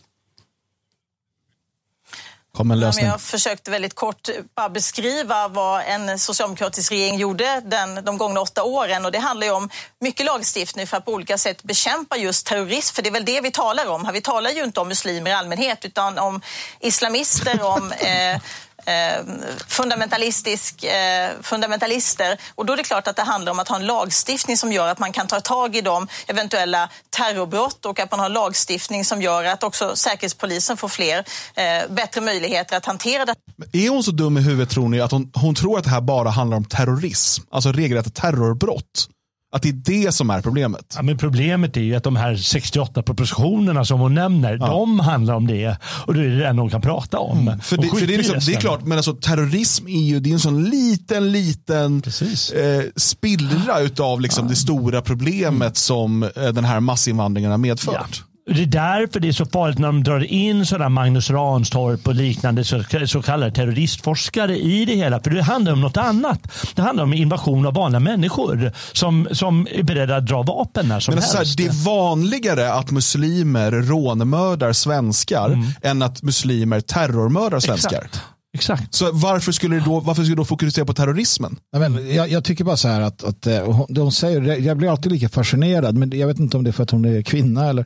Kom 2.57 2.71
en 2.71 2.79
lösning. 2.79 3.05
jag 3.05 3.21
försökte 3.21 3.71
väldigt 3.71 3.93
kort 3.93 4.29
bara 4.55 4.69
beskriva 4.69 5.47
vad 5.47 5.83
en 5.87 6.19
socialdemokratisk 6.19 6.91
regering 6.91 7.17
gjorde 7.17 7.61
den, 7.65 8.05
de 8.05 8.17
gångna 8.17 8.41
åtta 8.41 8.63
åren. 8.63 9.05
Och 9.05 9.11
det 9.11 9.19
handlar 9.19 9.47
ju 9.47 9.53
om 9.53 9.69
mycket 9.99 10.25
lagstiftning 10.25 10.87
för 10.87 10.97
att 10.97 11.05
på 11.05 11.13
olika 11.13 11.37
sätt 11.37 11.63
bekämpa 11.63 12.17
just 12.17 12.45
terrorism. 12.45 12.95
För 12.95 13.01
det 13.01 13.09
är 13.09 13.13
väl 13.13 13.25
det 13.25 13.41
vi 13.41 13.51
talar 13.51 13.87
om. 13.87 14.09
Vi 14.13 14.21
talar 14.21 14.51
ju 14.51 14.63
inte 14.63 14.79
om 14.79 14.87
muslimer 14.87 15.31
i 15.31 15.33
allmänhet 15.33 15.85
utan 15.85 16.17
om 16.17 16.41
islamister, 16.79 17.63
om 17.63 17.91
eh, 17.99 18.41
Eh, 18.85 19.25
fundamentalistisk, 19.67 20.83
eh, 20.83 21.31
fundamentalister. 21.41 22.37
Och 22.55 22.65
då 22.65 22.73
är 22.73 22.77
det 22.77 22.83
klart 22.83 23.07
att 23.07 23.15
det 23.15 23.21
handlar 23.21 23.51
om 23.51 23.59
att 23.59 23.67
ha 23.67 23.75
en 23.75 23.85
lagstiftning 23.85 24.57
som 24.57 24.71
gör 24.71 24.87
att 24.87 24.99
man 24.99 25.11
kan 25.11 25.27
ta 25.27 25.39
tag 25.39 25.75
i 25.75 25.81
de 25.81 26.07
eventuella 26.27 26.89
terrorbrott 27.09 27.85
och 27.85 27.99
att 27.99 28.11
man 28.11 28.19
har 28.19 28.25
en 28.25 28.33
lagstiftning 28.33 29.05
som 29.05 29.21
gör 29.21 29.43
att 29.43 29.63
också 29.63 29.95
Säkerhetspolisen 29.95 30.77
får 30.77 30.87
fler, 30.87 31.17
eh, 31.55 31.89
bättre 31.89 32.21
möjligheter 32.21 32.77
att 32.77 32.85
hantera 32.85 33.25
det. 33.25 33.35
Är 33.73 33.89
hon 33.89 34.03
så 34.03 34.11
dum 34.11 34.37
i 34.37 34.41
huvudet 34.41 34.69
tror 34.69 34.89
ni 34.89 35.01
att 35.01 35.11
hon, 35.11 35.31
hon 35.33 35.55
tror 35.55 35.77
att 35.77 35.83
det 35.83 35.89
här 35.89 36.01
bara 36.01 36.29
handlar 36.29 36.57
om 36.57 36.65
terrorism? 36.65 37.43
Alltså 37.51 37.71
regelrätta 37.71 38.09
terrorbrott? 38.09 39.07
Att 39.53 39.61
det 39.61 39.69
är 39.69 39.73
det 39.73 40.11
som 40.11 40.29
är 40.29 40.41
problemet. 40.41 40.93
Ja, 40.95 41.01
men 41.01 41.17
problemet 41.17 41.77
är 41.77 41.81
ju 41.81 41.95
att 41.95 42.03
de 42.03 42.15
här 42.15 42.35
68 42.35 43.03
propositionerna 43.03 43.85
som 43.85 43.99
hon 43.99 44.13
nämner, 44.13 44.57
ja. 44.61 44.67
de 44.67 44.99
handlar 44.99 45.33
om 45.33 45.47
det. 45.47 45.77
Och 46.05 46.13
det 46.13 46.21
är 46.21 46.29
det 46.29 46.47
enda 46.47 46.61
hon 46.61 46.69
kan 46.69 46.81
prata 46.81 47.19
om. 47.19 47.39
Mm. 47.39 47.59
För, 47.59 47.77
det, 47.77 47.87
för 47.87 48.07
det, 48.07 48.13
är 48.13 48.17
liksom, 48.17 48.39
det, 48.45 48.53
är 48.53 48.59
klart, 48.59 48.85
men 48.85 48.97
alltså, 48.97 49.13
terrorism 49.13 49.87
är 49.87 50.01
ju 50.01 50.19
det 50.19 50.29
är 50.29 50.33
en 50.33 50.39
sån 50.39 50.63
liten, 50.63 51.31
liten 51.31 52.03
eh, 52.07 52.85
spillra 52.95 53.79
utav 53.79 54.21
liksom, 54.21 54.45
ja. 54.45 54.49
det 54.49 54.55
stora 54.55 55.01
problemet 55.01 55.61
mm. 55.61 55.75
som 55.75 56.23
eh, 56.23 56.29
den 56.29 56.65
här 56.65 56.79
massinvandringen 56.79 57.51
har 57.51 57.57
medfört. 57.57 58.23
Det 58.45 58.61
är 58.61 58.65
därför 58.65 59.19
det 59.19 59.27
är 59.27 59.31
så 59.31 59.45
farligt 59.45 59.79
när 59.79 59.87
de 59.87 60.03
drar 60.03 60.23
in 60.23 60.65
sådana 60.65 60.89
Magnus 60.89 61.29
Ranstorp 61.29 62.07
och 62.07 62.15
liknande 62.15 62.63
så, 62.63 62.83
så 63.05 63.21
kallade 63.21 63.51
terroristforskare 63.51 64.57
i 64.57 64.85
det 64.85 64.95
hela. 64.95 65.19
För 65.19 65.31
det 65.31 65.41
handlar 65.41 65.71
om 65.71 65.81
något 65.81 65.97
annat. 65.97 66.51
Det 66.75 66.81
handlar 66.81 67.03
om 67.03 67.13
invasion 67.13 67.65
av 67.65 67.73
vanliga 67.73 67.99
människor 67.99 68.71
som, 68.93 69.27
som 69.31 69.67
är 69.71 69.83
beredda 69.83 70.15
att 70.15 70.25
dra 70.25 70.43
vapen 70.43 70.87
när 70.87 70.99
som 70.99 71.13
Men 71.13 71.23
helst. 71.23 71.37
Här, 71.37 71.57
det 71.57 71.65
är 71.65 71.85
vanligare 71.85 72.73
att 72.73 72.91
muslimer 72.91 73.71
rånmördar 73.71 74.73
svenskar 74.73 75.47
mm. 75.47 75.67
än 75.81 76.01
att 76.01 76.23
muslimer 76.23 76.81
terrormördar 76.81 77.59
svenskar. 77.59 77.97
Exakt. 77.97 78.21
Exakt. 78.53 78.95
Så 78.95 79.11
varför 79.11 79.51
skulle 79.51 79.75
du 79.75 79.81
då, 79.81 79.99
varför 79.99 80.23
skulle 80.23 80.35
du 80.35 80.35
då 80.35 80.45
fokusera 80.45 80.85
på 80.85 80.93
terrorismen? 80.93 81.55
Ja, 81.71 81.79
men 81.79 82.15
jag, 82.15 82.29
jag, 82.29 82.43
tycker 82.43 82.63
bara 82.63 82.77
så 82.77 82.87
här 82.87 83.01
att, 83.01 83.23
att 83.23 83.47
eh, 83.47 83.63
hon, 83.65 83.85
de 83.89 84.11
säger, 84.11 84.41
jag 84.41 84.77
blir 84.77 84.89
alltid 84.89 85.11
lika 85.11 85.29
fascinerad, 85.29 85.97
men 85.97 86.19
jag 86.19 86.27
vet 86.27 86.39
inte 86.39 86.57
om 86.57 86.63
det 86.63 86.69
är 86.69 86.71
för 86.71 86.83
att 86.83 86.91
hon 86.91 87.05
är 87.05 87.21
kvinna 87.21 87.69
eller 87.69 87.85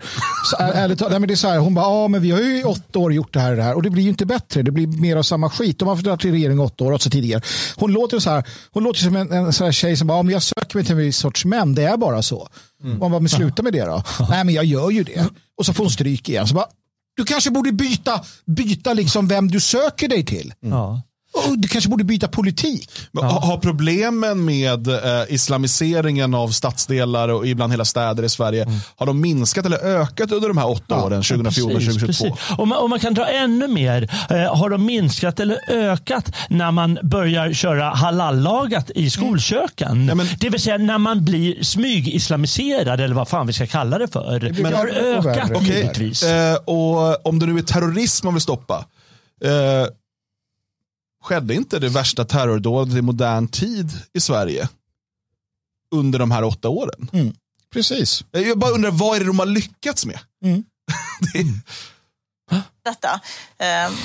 så, 0.52 0.56
ärligt 0.60 1.00
nej, 1.00 1.20
men 1.20 1.28
det 1.28 1.34
är 1.34 1.36
så 1.36 1.48
här, 1.48 1.58
hon 1.58 1.74
bara, 1.74 1.86
ja 1.86 2.08
men 2.08 2.22
vi 2.22 2.32
har 2.32 2.40
ju 2.40 2.60
i 2.60 2.64
åtta 2.64 3.00
år 3.00 3.14
gjort 3.14 3.34
det 3.34 3.40
här 3.40 3.52
och 3.52 3.58
det 3.58 3.64
här 3.64 3.74
och 3.74 3.82
det 3.82 3.90
blir 3.90 4.04
ju 4.04 4.10
inte 4.10 4.26
bättre, 4.26 4.62
det 4.62 4.72
blir 4.72 4.88
mer 4.88 5.16
av 5.16 5.24
samma 5.24 5.50
skit. 5.50 5.80
De 5.80 5.88
har 5.88 5.96
varit 5.96 6.26
i 6.26 6.32
regering 6.32 6.60
åtta 6.60 6.84
år, 6.84 6.92
också 6.92 7.10
tidigare. 7.10 7.42
Hon 7.76 7.92
låter 7.92 8.20
så 8.20 8.30
här, 8.30 8.44
hon 8.72 8.84
låter 8.84 9.00
som 9.00 9.16
en, 9.16 9.32
en 9.32 9.54
sån 9.54 9.66
här 9.66 9.72
tjej 9.72 9.98
som 9.98 10.08
bara, 10.08 10.20
om 10.20 10.30
jag 10.30 10.44
söker 10.44 10.78
mig 10.78 10.86
till 10.86 10.92
en 10.92 10.98
viss 10.98 11.18
sorts 11.18 11.46
män, 11.46 11.76
det 11.76 11.84
är 11.84 11.98
bara 11.98 12.22
så. 12.22 12.48
Mm. 12.84 13.00
man 13.00 13.12
bara, 13.12 13.20
men 13.20 13.30
sluta 13.30 13.64
med 13.64 13.74
det 13.74 13.86
då. 13.86 14.04
nej 14.30 14.44
men 14.44 14.54
jag 14.56 14.66
gör 14.66 14.90
ju 14.90 15.04
det. 15.04 15.26
Och 15.58 15.66
så 15.66 15.74
får 15.74 15.84
hon 15.84 15.92
stryk 15.92 16.30
igen. 16.30 16.48
Så 16.48 16.56
bara, 16.56 16.68
du 17.18 17.26
kanske 17.26 17.52
borde 17.52 17.72
byta, 17.72 18.22
byta 18.46 18.94
liksom 18.94 19.28
vem 19.28 19.48
du 19.48 19.60
söker 19.60 20.08
dig 20.08 20.26
till. 20.26 20.54
Mm. 20.64 21.00
Du 21.58 21.68
kanske 21.68 21.90
borde 21.90 22.04
byta 22.04 22.28
politik. 22.28 22.90
Ja. 23.12 23.22
Har 23.22 23.58
problemen 23.58 24.46
med 24.46 24.88
eh, 24.88 25.24
islamiseringen 25.30 26.34
av 26.34 26.50
stadsdelar 26.50 27.30
och 27.30 27.48
ibland 27.48 27.74
hela 27.74 27.86
städer 27.86 28.24
i 28.24 28.30
Sverige, 28.30 28.64
mm. 28.64 28.76
har 28.96 29.06
de 29.06 29.22
minskat 29.22 29.66
eller 29.66 29.78
ökat 29.78 30.32
under 30.32 30.48
de 30.48 30.58
här 30.58 30.70
åtta 30.70 30.84
ja, 30.88 31.04
åren, 31.04 31.22
2014-2022? 31.22 32.38
Om, 32.58 32.72
om 32.72 32.90
man 32.90 33.00
kan 33.00 33.14
dra 33.14 33.28
ännu 33.28 33.68
mer, 33.68 34.12
eh, 34.30 34.56
har 34.56 34.70
de 34.70 34.86
minskat 34.86 35.40
eller 35.40 35.60
ökat 35.70 36.36
när 36.50 36.72
man 36.72 37.00
börjar 37.04 37.54
köra 37.54 37.90
halallagat 37.90 38.92
i 38.96 39.10
skolköken? 39.10 39.92
Mm. 39.92 40.10
Ja, 40.10 40.16
men, 40.16 40.28
det 40.40 40.50
vill 40.50 40.62
säga 40.62 40.78
när 40.78 40.98
man 40.98 41.26
blir 41.26 41.64
smygislamiserad 41.64 43.00
eller 43.00 43.16
vad 43.16 43.28
fan 43.28 43.48
vi 43.48 43.54
ska 43.54 43.68
kalla 43.68 43.98
det 43.98 44.08
för. 44.08 44.40
Det, 44.40 44.50
det 44.50 44.76
har 44.76 44.88
ökat 44.88 45.52
okay. 45.52 45.68
givetvis. 45.68 46.24
Eh, 46.24 46.56
och 46.56 47.28
om 47.28 47.40
det 47.40 47.46
nu 47.46 47.58
är 47.58 47.62
terrorism 47.62 48.28
man 48.28 48.34
vill 48.34 48.42
stoppa, 48.42 48.86
eh, 49.44 49.88
Skedde 51.26 51.54
inte 51.54 51.80
det 51.80 51.90
värsta 51.90 52.26
terrordådet 52.26 52.96
i 52.96 53.02
modern 53.02 53.48
tid 53.48 53.92
i 54.14 54.22
Sverige 54.22 54.70
under 55.92 56.20
de 56.20 56.32
här 56.32 56.44
åtta 56.44 56.70
åren? 56.70 57.10
Mm. 57.14 57.34
Precis. 57.74 58.24
Jag 58.32 58.60
bara 58.60 58.72
undrar, 58.72 58.92
vad 58.92 59.16
är 59.16 59.20
det 59.20 59.26
de 59.26 59.40
har 59.40 59.46
lyckats 59.46 60.06
med? 60.06 60.20
Mm. 60.44 60.64
det... 61.34 61.46
Detta. 62.84 63.22
Um 63.88 63.98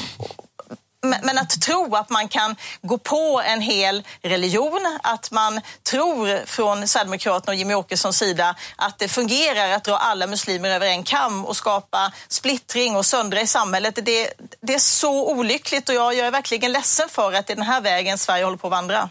men 1.02 1.38
att 1.38 1.60
tro 1.60 1.94
att 1.94 2.10
man 2.10 2.28
kan 2.28 2.56
gå 2.82 2.98
på 2.98 3.42
en 3.44 3.60
hel 3.60 4.02
religion, 4.22 4.98
att 5.02 5.30
man 5.30 5.60
tror 5.82 6.46
från 6.46 6.88
Sverigedemokraterna 6.88 7.50
och 7.52 7.54
Jimmy 7.54 7.74
Åkessons 7.74 8.18
sida 8.18 8.54
att 8.76 8.98
det 8.98 9.08
fungerar 9.08 9.70
att 9.70 9.84
dra 9.84 9.96
alla 9.96 10.26
muslimer 10.26 10.70
över 10.70 10.86
en 10.86 11.02
kam 11.02 11.44
och 11.44 11.56
skapa 11.56 12.12
splittring 12.28 12.96
och 12.96 13.06
söndra 13.06 13.40
i 13.40 13.46
samhället. 13.46 13.98
Det, 14.02 14.30
det 14.60 14.74
är 14.74 14.78
så 14.78 15.30
olyckligt 15.30 15.88
och 15.88 15.94
jag, 15.94 16.14
jag 16.14 16.26
är 16.26 16.30
verkligen 16.30 16.72
ledsen 16.72 17.08
för 17.08 17.32
att 17.32 17.46
det 17.46 17.52
är 17.52 17.56
den 17.56 17.64
här 17.64 17.80
vägen 17.80 18.18
Sverige 18.18 18.44
håller 18.44 18.56
på 18.56 18.66
att 18.66 18.70
vandra. 18.70 19.08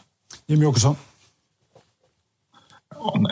Jimmy 0.47 0.65
Åkesson. 0.65 0.95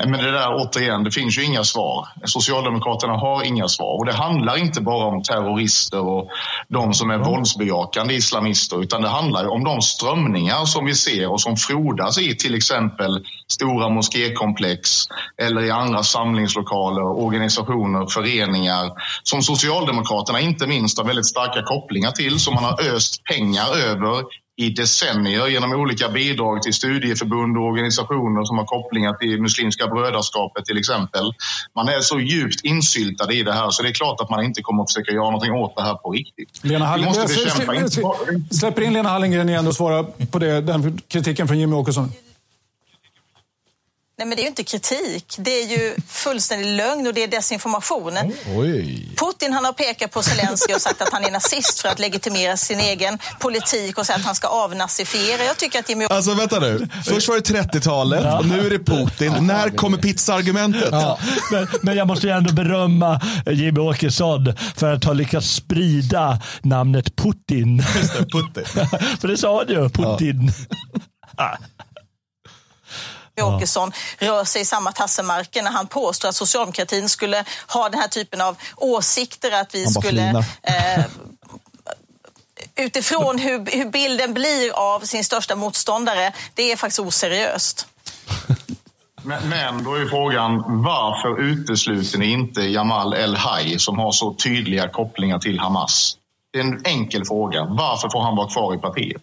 Men 0.06 0.12
det 0.12 0.32
där 0.32 0.56
återigen, 0.56 1.04
det 1.04 1.12
finns 1.12 1.38
ju 1.38 1.44
inga 1.44 1.64
svar. 1.64 2.08
Socialdemokraterna 2.26 3.14
har 3.14 3.44
inga 3.44 3.68
svar. 3.68 3.98
Och 4.00 4.06
det 4.06 4.14
handlar 4.14 4.58
inte 4.58 4.82
bara 4.82 5.06
om 5.06 5.24
terrorister 5.24 6.00
och 6.00 6.30
de 6.68 6.94
som 6.94 7.10
är 7.10 7.18
våldsbejakande 7.18 8.14
islamister, 8.14 8.82
utan 8.82 9.02
det 9.02 9.10
handlar 9.10 9.48
om 9.48 9.64
de 9.64 9.82
strömningar 9.82 10.66
som 10.66 10.86
vi 10.86 10.96
ser 10.96 11.32
och 11.32 11.42
som 11.42 11.56
frodas 11.56 12.18
i 12.20 12.36
till 12.36 12.56
exempel 12.56 13.26
stora 13.48 13.90
moskékomplex 13.90 14.90
eller 15.42 15.64
i 15.64 15.72
andra 15.72 16.04
samlingslokaler, 16.04 17.26
organisationer, 17.26 18.08
föreningar 18.08 18.92
som 19.24 19.42
Socialdemokraterna 19.42 20.40
inte 20.40 20.68
minst 20.68 20.98
har 20.98 21.06
väldigt 21.06 21.26
starka 21.26 21.62
kopplingar 21.62 22.12
till, 22.12 22.40
som 22.40 22.54
man 22.54 22.64
har 22.64 22.96
öst 22.96 23.24
pengar 23.24 23.68
över 23.90 24.24
i 24.60 24.70
decennier 24.70 25.48
genom 25.48 25.72
olika 25.72 26.10
bidrag 26.10 26.62
till 26.62 26.74
studieförbund 26.74 27.58
och 27.58 27.64
organisationer 27.64 28.46
som 28.46 28.58
har 28.58 28.66
kopplingar 28.66 29.14
till 29.14 29.42
Muslimska 29.42 29.88
brödraskapet 29.88 30.66
till 30.66 30.78
exempel. 30.78 31.34
Man 31.76 31.90
är 31.90 32.00
så 32.00 32.20
djupt 32.20 32.62
insyltad 32.64 33.34
i 33.34 33.44
det 33.44 33.54
här 33.54 33.70
så 33.70 33.84
det 33.84 33.90
är 33.90 33.94
klart 33.94 34.22
att 34.22 34.30
man 34.30 34.44
inte 34.44 34.62
kommer 34.62 34.84
att 34.84 34.90
försöka 34.90 35.12
göra 35.12 35.26
någonting 35.26 35.54
åt 35.54 35.76
det 35.76 35.84
här 35.84 35.94
på 35.96 36.12
riktigt. 36.12 36.50
Lena 36.62 36.86
Hallengren, 36.86 37.28
släpper 38.52 38.82
in 38.82 38.94
Lena 38.94 39.10
Hallengren 39.10 39.50
igen 39.50 39.68
och 39.68 39.76
svara 39.76 40.04
på 40.32 40.40
det, 40.40 40.62
den 40.62 41.02
kritiken 41.08 41.48
från 41.48 41.60
Jimmy 41.60 41.76
Åkesson. 41.76 42.12
Nej, 44.20 44.28
men 44.28 44.36
det 44.36 44.42
är 44.42 44.44
ju 44.44 44.50
inte 44.50 44.64
kritik. 44.64 45.36
Det 45.38 45.52
är 45.52 45.68
ju 45.68 45.96
fullständig 46.08 46.76
lögn 46.76 47.08
och 47.08 47.14
det 47.14 47.24
är 47.24 47.28
desinformation. 47.28 48.18
Oj. 48.56 49.10
Putin 49.18 49.54
han 49.54 49.66
har 49.66 49.74
pekat 49.74 50.12
på 50.12 50.24
Zelensky 50.24 50.74
och 50.74 50.82
sagt 50.82 51.02
att 51.02 51.10
han 51.12 51.26
är 51.26 51.32
nazist 51.32 51.80
för 51.80 51.90
att 51.90 52.00
legitimera 52.00 52.58
sin 52.58 52.80
egen 52.80 53.20
politik 53.40 53.98
och 53.98 54.06
säga 54.06 54.16
att 54.16 54.26
han 54.26 54.36
ska 54.36 54.48
avnazifiera. 54.48 55.44
Jag 55.44 55.58
tycker 55.58 55.80
att 55.80 55.90
Jimmy... 55.90 56.06
Alltså 56.06 56.34
vänta 56.34 56.60
nu. 56.60 56.88
Först 57.06 57.28
var 57.28 57.36
det 57.36 57.42
30-talet 57.42 58.40
och 58.40 58.46
nu 58.46 58.66
är 58.66 58.70
det 58.70 58.80
Putin. 58.80 59.34
Ja. 59.34 59.42
När 59.42 59.70
kommer 59.70 59.98
pizzaargumentet? 59.98 60.90
Ja. 60.92 61.20
Men, 61.52 61.68
men, 61.82 61.98
jag 61.98 62.08
måste 62.08 62.28
ju 62.28 62.34
ändå 62.34 62.54
berömma 62.54 63.22
Jimmy 63.46 63.80
Åkesson 63.80 64.54
för 64.76 64.94
att 64.94 65.04
ha 65.04 65.14
lyckats 65.14 65.48
sprida 65.48 66.42
namnet 66.62 67.16
Putin. 67.16 67.78
Just 67.78 68.14
det, 68.18 68.26
Putin. 68.26 68.66
för 69.20 69.28
det 69.28 69.38
sa 69.38 69.58
han 69.58 69.68
ju, 69.68 69.90
Putin. 69.90 70.52
Åkesson 73.44 73.92
rör 74.18 74.44
sig 74.44 74.62
i 74.62 74.66
samma 74.66 74.92
tassemarker 74.92 75.64
när 75.64 75.72
han 75.72 75.88
påstår 75.88 76.30
att 76.30 76.36
socialdemokratin 76.36 77.10
skulle 77.10 77.46
ha 77.68 77.90
den 77.90 78.00
här 78.00 78.08
typen 78.08 78.42
av 78.42 78.56
åsikter, 78.76 79.52
att 79.52 79.76
vi 79.76 79.88
skulle 79.88 80.44
eh, 80.64 81.06
utifrån 82.76 83.40
hur, 83.40 83.78
hur 83.78 83.90
bilden 83.90 84.34
blir 84.34 84.72
av 84.72 85.00
sin 85.00 85.24
största 85.24 85.56
motståndare, 85.56 86.34
det 86.54 86.72
är 86.72 86.76
faktiskt 86.76 87.00
oseriöst. 87.00 87.88
Men, 89.22 89.50
men 89.50 89.84
då 89.84 89.96
är 89.96 90.06
frågan, 90.06 90.84
varför 90.84 91.42
utesluter 91.42 92.20
ni 92.20 92.32
inte 92.32 92.62
Jamal 92.62 93.14
El-Haj 93.14 93.80
som 93.80 94.00
har 94.00 94.12
så 94.12 94.34
tydliga 94.34 94.90
kopplingar 94.90 95.40
till 95.40 95.60
Hamas? 95.60 96.18
Det 96.54 96.60
är 96.60 96.64
en 96.64 96.86
enkel 96.86 97.26
fråga. 97.26 97.66
Varför 97.66 98.10
får 98.10 98.22
han 98.22 98.36
vara 98.36 98.50
kvar 98.50 98.76
i 98.76 98.78
partiet? 98.78 99.22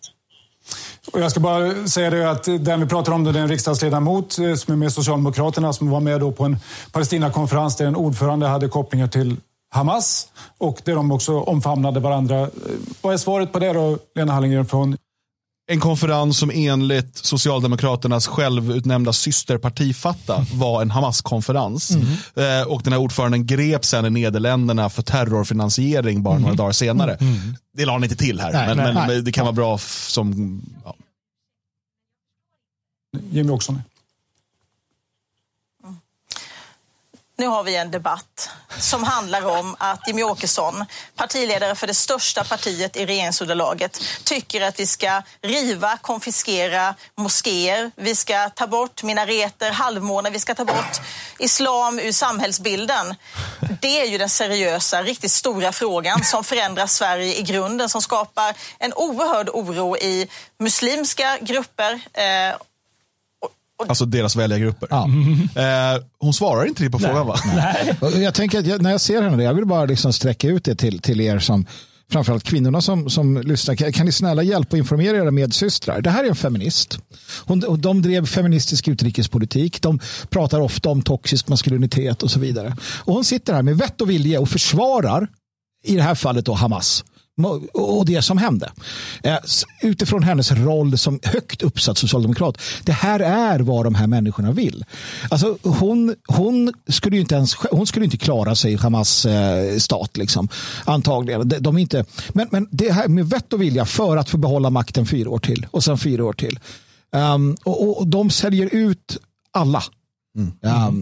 Och 1.13 1.21
jag 1.21 1.31
ska 1.31 1.41
bara 1.41 1.87
säga 1.87 2.11
det 2.11 2.31
att 2.31 2.45
den 2.45 2.81
vi 2.81 2.87
pratar 2.87 3.13
om, 3.13 3.25
det 3.25 3.31
är 3.31 3.43
en 3.43 3.49
riksdagsledamot 3.49 4.39
eh, 4.39 4.55
som 4.55 4.73
är 4.73 4.77
med 4.77 4.93
Socialdemokraterna 4.93 5.73
som 5.73 5.91
var 5.91 6.01
med 6.01 6.21
då 6.21 6.33
på 6.33 6.45
en 6.45 6.59
Palestinakonferens 6.93 7.77
där 7.77 7.87
en 7.87 7.97
ordförande 7.97 8.47
hade 8.47 8.69
kopplingar 8.69 9.07
till 9.07 9.37
Hamas 9.71 10.29
och 10.59 10.81
där 10.85 10.95
de 10.95 11.13
också 11.13 11.41
omfamnade 11.41 12.01
varandra. 12.01 12.41
Eh, 12.41 12.49
vad 13.03 13.15
är 13.15 13.19
svaret 13.19 13.53
på 13.53 13.59
det 13.59 13.73
då, 13.73 13.99
Lena 14.15 14.33
Hallengren? 14.33 14.67
Från 14.67 14.97
en 15.67 15.81
konferens 15.81 16.39
som 16.39 16.51
enligt 16.55 17.17
Socialdemokraternas 17.17 18.27
självutnämnda 18.27 19.13
systerparti 19.13 19.97
Fatta 19.97 20.47
var 20.55 20.83
en 20.83 20.91
Hamas-konferens. 20.91 21.91
Mm. 21.91 22.69
och 22.69 22.83
den 22.83 22.93
här 22.93 23.01
ordföranden 23.01 23.47
greps 23.47 23.89
sen 23.89 24.07
i 24.07 24.11
Nederländerna 24.11 24.91
för 24.91 25.03
terrorfinansiering 25.03 26.23
bara 26.23 26.35
mm. 26.35 26.43
några 26.43 26.55
dagar 26.55 26.73
senare. 26.73 27.15
Mm. 27.15 27.57
det 27.77 27.85
la 27.85 27.93
han 27.93 28.05
inte 28.05 28.17
till 28.17 28.41
här, 28.41 28.53
nej, 28.53 28.67
men, 28.67 28.77
nej, 28.77 28.95
men 28.95 29.07
nej. 29.09 29.23
det 29.23 29.33
kan 29.33 29.45
vara 29.45 29.53
bra 29.53 29.79
som... 29.79 30.61
Ja. 30.85 30.95
Jimmy 33.31 33.53
Åkesson. 33.53 33.83
Nu 37.37 37.47
har 37.47 37.63
vi 37.63 37.77
en 37.77 37.91
debatt 37.91 38.51
som 38.79 39.05
handlar 39.05 39.47
om 39.47 39.77
att 39.79 40.07
Jimmy 40.07 40.23
Åkesson, 40.23 40.85
partiledare 41.17 41.75
för 41.75 41.87
det 41.87 41.95
största 41.95 42.45
partiet 42.45 42.97
i 42.97 43.07
regeringsunderlaget, 43.07 44.01
tycker 44.25 44.61
att 44.61 44.81
vi 44.81 44.87
ska 44.87 45.23
riva, 45.43 45.97
konfiskera 45.97 46.95
moskéer, 47.17 47.91
vi 47.97 48.15
ska 48.15 48.49
ta 48.49 48.67
bort 48.67 49.03
minareter, 49.03 49.71
halvmånar, 49.71 50.31
vi 50.31 50.41
ska 50.41 50.55
ta 50.55 50.65
bort 50.65 51.01
islam 51.39 51.99
ur 51.99 52.13
samhällsbilden. 52.13 53.15
Det 53.81 54.01
är 54.01 54.05
ju 54.07 54.19
den 54.19 54.29
seriösa, 54.29 55.03
riktigt 55.03 55.33
stora 55.33 55.73
frågan 55.73 56.25
som 56.25 56.45
förändrar 56.45 56.87
Sverige 56.87 57.35
i 57.35 57.43
grunden, 57.43 57.89
som 57.89 58.03
skapar 58.03 58.55
en 58.79 58.93
oerhörd 58.95 59.49
oro 59.49 59.97
i 59.97 60.29
muslimska 60.59 61.39
grupper 61.41 62.01
eh, 62.13 62.57
Alltså 63.89 64.07
deras 64.07 64.37
väljargrupper. 64.37 64.89
Ja. 64.91 65.09
Eh, 65.55 66.03
hon 66.19 66.35
svarar 66.35 66.67
inte 66.67 66.91
på 66.91 66.99
frågan 66.99 67.27
va? 67.27 67.37
Nej. 67.57 68.23
Jag 68.23 68.35
tänker 68.35 68.59
att 68.59 68.67
jag, 68.67 68.83
när 68.83 68.91
jag 68.91 69.01
ser 69.01 69.23
henne, 69.23 69.43
jag 69.43 69.55
vill 69.55 69.67
bara 69.67 69.85
liksom 69.85 70.13
sträcka 70.13 70.49
ut 70.49 70.65
det 70.65 70.75
till, 70.75 70.99
till 70.99 71.21
er 71.21 71.39
som 71.39 71.67
framförallt 72.11 72.45
kvinnorna 72.45 72.81
som, 72.81 73.11
som 73.11 73.37
lyssnar. 73.37 73.93
Kan 73.93 74.07
ni 74.07 74.13
snälla 74.13 74.43
hjälpa 74.43 74.71
och 74.71 74.79
informera 74.79 75.17
era 75.17 75.31
medsystrar? 75.31 76.01
Det 76.01 76.11
här 76.11 76.25
är 76.25 76.29
en 76.29 76.37
feminist. 76.37 76.99
Hon, 77.45 77.81
de 77.81 78.03
drev 78.03 78.27
feministisk 78.27 78.89
utrikespolitik. 78.89 79.83
De 79.83 80.01
pratar 80.29 80.61
ofta 80.61 80.89
om 80.89 81.03
toxisk 81.03 81.49
maskulinitet 81.49 82.23
och 82.23 82.31
så 82.31 82.41
vidare. 82.41 82.77
Och 83.05 83.15
hon 83.15 83.25
sitter 83.25 83.55
här 83.55 83.63
med 83.63 83.77
vett 83.77 84.01
och 84.01 84.11
vilja 84.11 84.41
och 84.41 84.49
försvarar 84.49 85.29
i 85.85 85.97
det 85.97 86.03
här 86.03 86.15
fallet 86.15 86.45
då 86.47 86.53
Hamas 86.53 87.05
och 87.73 88.07
det 88.07 88.23
som 88.23 88.39
hände. 88.39 88.73
Eh, 89.23 89.37
utifrån 89.83 90.23
hennes 90.23 90.53
roll 90.53 90.99
som 90.99 91.21
högt 91.23 91.63
uppsatt 91.63 91.99
socialdemokrat. 91.99 92.59
Det 92.85 92.93
här 92.93 93.21
är 93.21 93.61
vad 93.61 93.87
de 93.87 93.95
här 93.95 94.07
människorna 94.07 94.53
vill. 94.53 94.85
Alltså 95.31 95.59
hon, 95.63 96.15
hon 96.27 96.73
skulle 96.89 97.17
ju 97.17 97.23
inte 97.23 97.35
ens 97.35 97.55
hon 97.55 97.87
skulle 97.87 98.05
inte 98.05 98.17
klara 98.17 98.55
sig 98.55 98.73
i 98.73 98.77
Hamas 98.77 99.27
eh, 99.27 99.79
stat 99.79 100.17
liksom. 100.17 100.49
Antagligen. 100.85 101.49
De, 101.49 101.59
de 101.59 101.79
inte, 101.79 102.05
men, 102.29 102.49
men 102.51 102.69
det 102.71 102.93
här 102.93 103.09
med 103.09 103.29
vett 103.29 103.53
och 103.53 103.63
vilja 103.63 103.85
för 103.85 104.17
att 104.17 104.31
få 104.31 104.37
behålla 104.37 104.71
makten 104.71 105.07
fyra 105.07 105.31
år 105.31 105.39
till 105.39 105.67
och 105.71 105.85
sen 105.85 105.99
fyra 105.99 106.25
år 106.25 106.33
till. 106.33 106.59
Um, 107.13 107.57
och, 107.65 107.99
och 107.99 108.07
de 108.07 108.31
säljer 108.31 108.75
ut 108.75 109.19
alla 109.53 109.83
Mm. 110.37 110.53
Ja, 110.61 110.93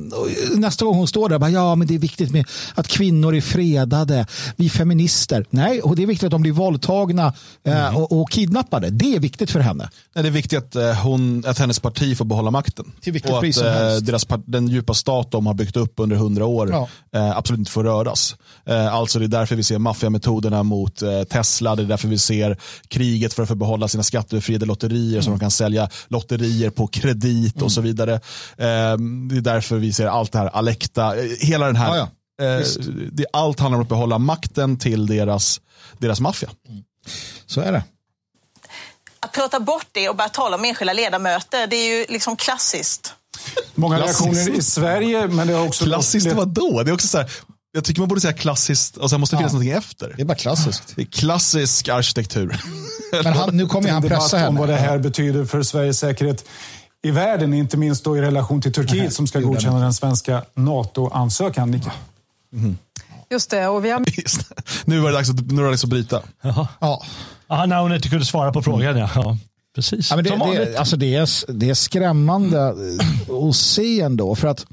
nästa 0.56 0.84
gång 0.84 0.96
hon 0.96 1.08
står 1.08 1.28
där, 1.28 1.38
bara, 1.38 1.50
ja 1.50 1.74
men 1.74 1.86
det 1.86 1.94
är 1.94 1.98
viktigt 1.98 2.32
med 2.32 2.46
att 2.74 2.88
kvinnor 2.88 3.34
är 3.34 3.40
fredade, 3.40 4.26
vi 4.56 4.70
feminister. 4.70 5.46
Nej, 5.50 5.82
och 5.82 5.96
det 5.96 6.02
är 6.02 6.06
viktigt 6.06 6.26
att 6.26 6.30
de 6.30 6.42
blir 6.42 6.52
våldtagna 6.52 7.32
eh, 7.64 7.86
mm. 7.86 7.96
och, 7.96 8.20
och, 8.20 8.30
kidnappade. 8.30 8.90
Det 8.90 9.14
är 9.14 9.20
viktigt 9.20 9.50
för 9.50 9.60
henne. 9.60 9.90
Nej, 10.14 10.22
det 10.22 10.28
är 10.28 10.30
viktigt 10.30 10.58
att, 10.58 10.76
eh, 10.76 10.92
hon, 10.92 11.44
att 11.46 11.58
hennes 11.58 11.80
parti 11.80 12.16
får 12.16 12.24
behålla 12.24 12.50
makten. 12.50 12.92
Till 13.00 13.12
vilket 13.12 13.32
och 13.32 13.40
pris 13.40 13.58
att 13.58 13.64
eh, 13.64 13.96
deras, 13.96 14.26
den 14.46 14.68
djupa 14.68 14.94
stat 14.94 15.30
de 15.30 15.46
har 15.46 15.54
byggt 15.54 15.76
upp 15.76 15.94
under 15.96 16.16
hundra 16.16 16.46
år 16.46 16.70
ja. 16.70 16.88
eh, 17.14 17.36
absolut 17.36 17.58
inte 17.58 17.70
får 17.70 17.84
röras. 17.84 18.36
Eh, 18.66 18.94
alltså 18.94 19.18
det 19.18 19.24
är 19.24 19.28
därför 19.28 19.56
vi 19.56 19.62
ser 19.62 19.78
maffiametoderna 19.78 20.62
mot 20.62 21.02
eh, 21.02 21.22
Tesla, 21.22 21.76
det 21.76 21.82
är 21.82 21.86
därför 21.86 22.08
vi 22.08 22.18
ser 22.18 22.56
kriget 22.88 23.34
för 23.34 23.42
att 23.42 23.48
få 23.48 23.54
behålla 23.54 23.88
sina 23.88 24.02
skattebefriade 24.02 24.66
lotterier 24.66 25.12
mm. 25.12 25.22
så 25.22 25.30
de 25.30 25.38
kan 25.38 25.50
sälja 25.50 25.88
lotterier 26.08 26.70
på 26.70 26.86
kredit 26.86 27.54
mm. 27.56 27.64
och 27.64 27.72
så 27.72 27.80
vidare 27.80 28.20
det 29.28 29.36
är 29.36 29.40
därför 29.40 29.76
vi 29.76 29.92
ser 29.92 30.06
allt 30.06 30.32
det 30.32 30.38
här, 30.38 30.46
Alekta, 30.46 31.14
hela 31.40 31.66
den 31.66 31.76
här, 31.76 31.96
ja, 31.96 32.08
ja. 32.38 32.44
Eh, 32.44 32.66
det, 33.12 33.26
allt 33.32 33.60
handlar 33.60 33.76
om 33.76 33.82
att 33.82 33.88
behålla 33.88 34.18
makten 34.18 34.78
till 34.78 35.06
deras, 35.06 35.60
deras 35.98 36.20
maffia. 36.20 36.50
Mm. 36.68 36.82
Så 37.46 37.60
är 37.60 37.72
det. 37.72 37.84
Att 39.20 39.32
prata 39.32 39.60
bort 39.60 39.86
det 39.92 40.08
och 40.08 40.16
börja 40.16 40.28
tala 40.28 40.56
om 40.56 40.64
enskilda 40.64 40.92
ledamöter, 40.92 41.66
det 41.66 41.76
är 41.76 41.98
ju 41.98 42.06
liksom 42.08 42.36
klassiskt. 42.36 43.14
Många 43.74 43.98
reaktioner 43.98 44.50
i 44.50 44.62
Sverige, 44.62 45.28
men 45.28 45.46
det 45.46 45.54
har 45.54 45.66
också... 45.66 45.84
Klassiskt 45.84 46.32
vadå? 46.32 46.82
Det 46.82 46.90
är 46.90 46.94
också 46.94 47.08
så 47.08 47.18
här, 47.18 47.30
jag 47.72 47.84
tycker 47.84 48.00
man 48.00 48.08
borde 48.08 48.20
säga 48.20 48.32
klassiskt 48.32 48.96
och 48.96 49.10
sen 49.10 49.20
måste 49.20 49.36
det 49.36 49.38
finnas 49.38 49.52
ja. 49.52 49.54
någonting 49.54 49.78
efter. 49.78 50.12
Det 50.16 50.22
är 50.22 50.26
bara 50.26 50.34
klassiskt. 50.34 50.92
Det 50.96 51.02
är 51.02 51.06
klassisk 51.06 51.88
arkitektur. 51.88 52.60
Men 53.12 53.32
han, 53.32 53.56
nu 53.56 53.66
kommer 53.66 53.90
han 53.90 54.02
pressa 54.02 54.36
henne. 54.36 54.48
om 54.48 54.56
vad 54.56 54.68
det 54.68 54.76
här 54.76 54.98
betyder 54.98 55.44
för 55.44 55.62
Sveriges 55.62 55.98
säkerhet 55.98 56.44
i 57.02 57.10
världen, 57.10 57.54
inte 57.54 57.76
minst 57.76 58.04
då 58.04 58.16
i 58.16 58.20
relation 58.20 58.62
till 58.62 58.72
Turkiet 58.72 59.12
som 59.12 59.26
ska 59.26 59.40
godkänna 59.40 59.80
den 59.80 59.94
svenska 59.94 60.44
NATO-ansökan. 60.54 61.70
Nika. 61.70 61.92
Mm. 62.52 62.78
Just 63.30 63.50
det. 63.50 63.68
Och 63.68 63.84
vi 63.84 63.90
har... 63.90 64.04
nu 64.84 65.00
var 65.00 65.10
det 65.10 65.16
dags 65.16 65.30
att, 65.30 65.36
nu 65.50 65.56
var 65.56 65.62
det 65.62 65.70
dags 65.70 65.84
att 65.84 65.90
bryta. 65.90 66.22
Jaha. 66.42 66.68
Ja. 66.80 67.02
Aha, 67.48 67.66
när 67.66 67.80
hon 67.80 67.94
inte 67.94 68.08
kunde 68.08 68.24
svara 68.24 68.52
på 68.52 68.62
frågan. 68.62 68.96
Ja. 68.98 69.10
ja. 69.14 69.38
Precis. 69.74 70.10
Ja, 70.10 70.16
men 70.16 70.24
det, 70.24 70.30
det, 70.30 70.76
alltså 70.76 70.96
det, 70.96 71.14
är, 71.14 71.52
det 71.52 71.70
är 71.70 71.74
skrämmande 71.74 72.74
att 73.48 73.56
se 73.56 74.00
ändå. 74.00 74.34
För 74.34 74.48
att 74.48 74.66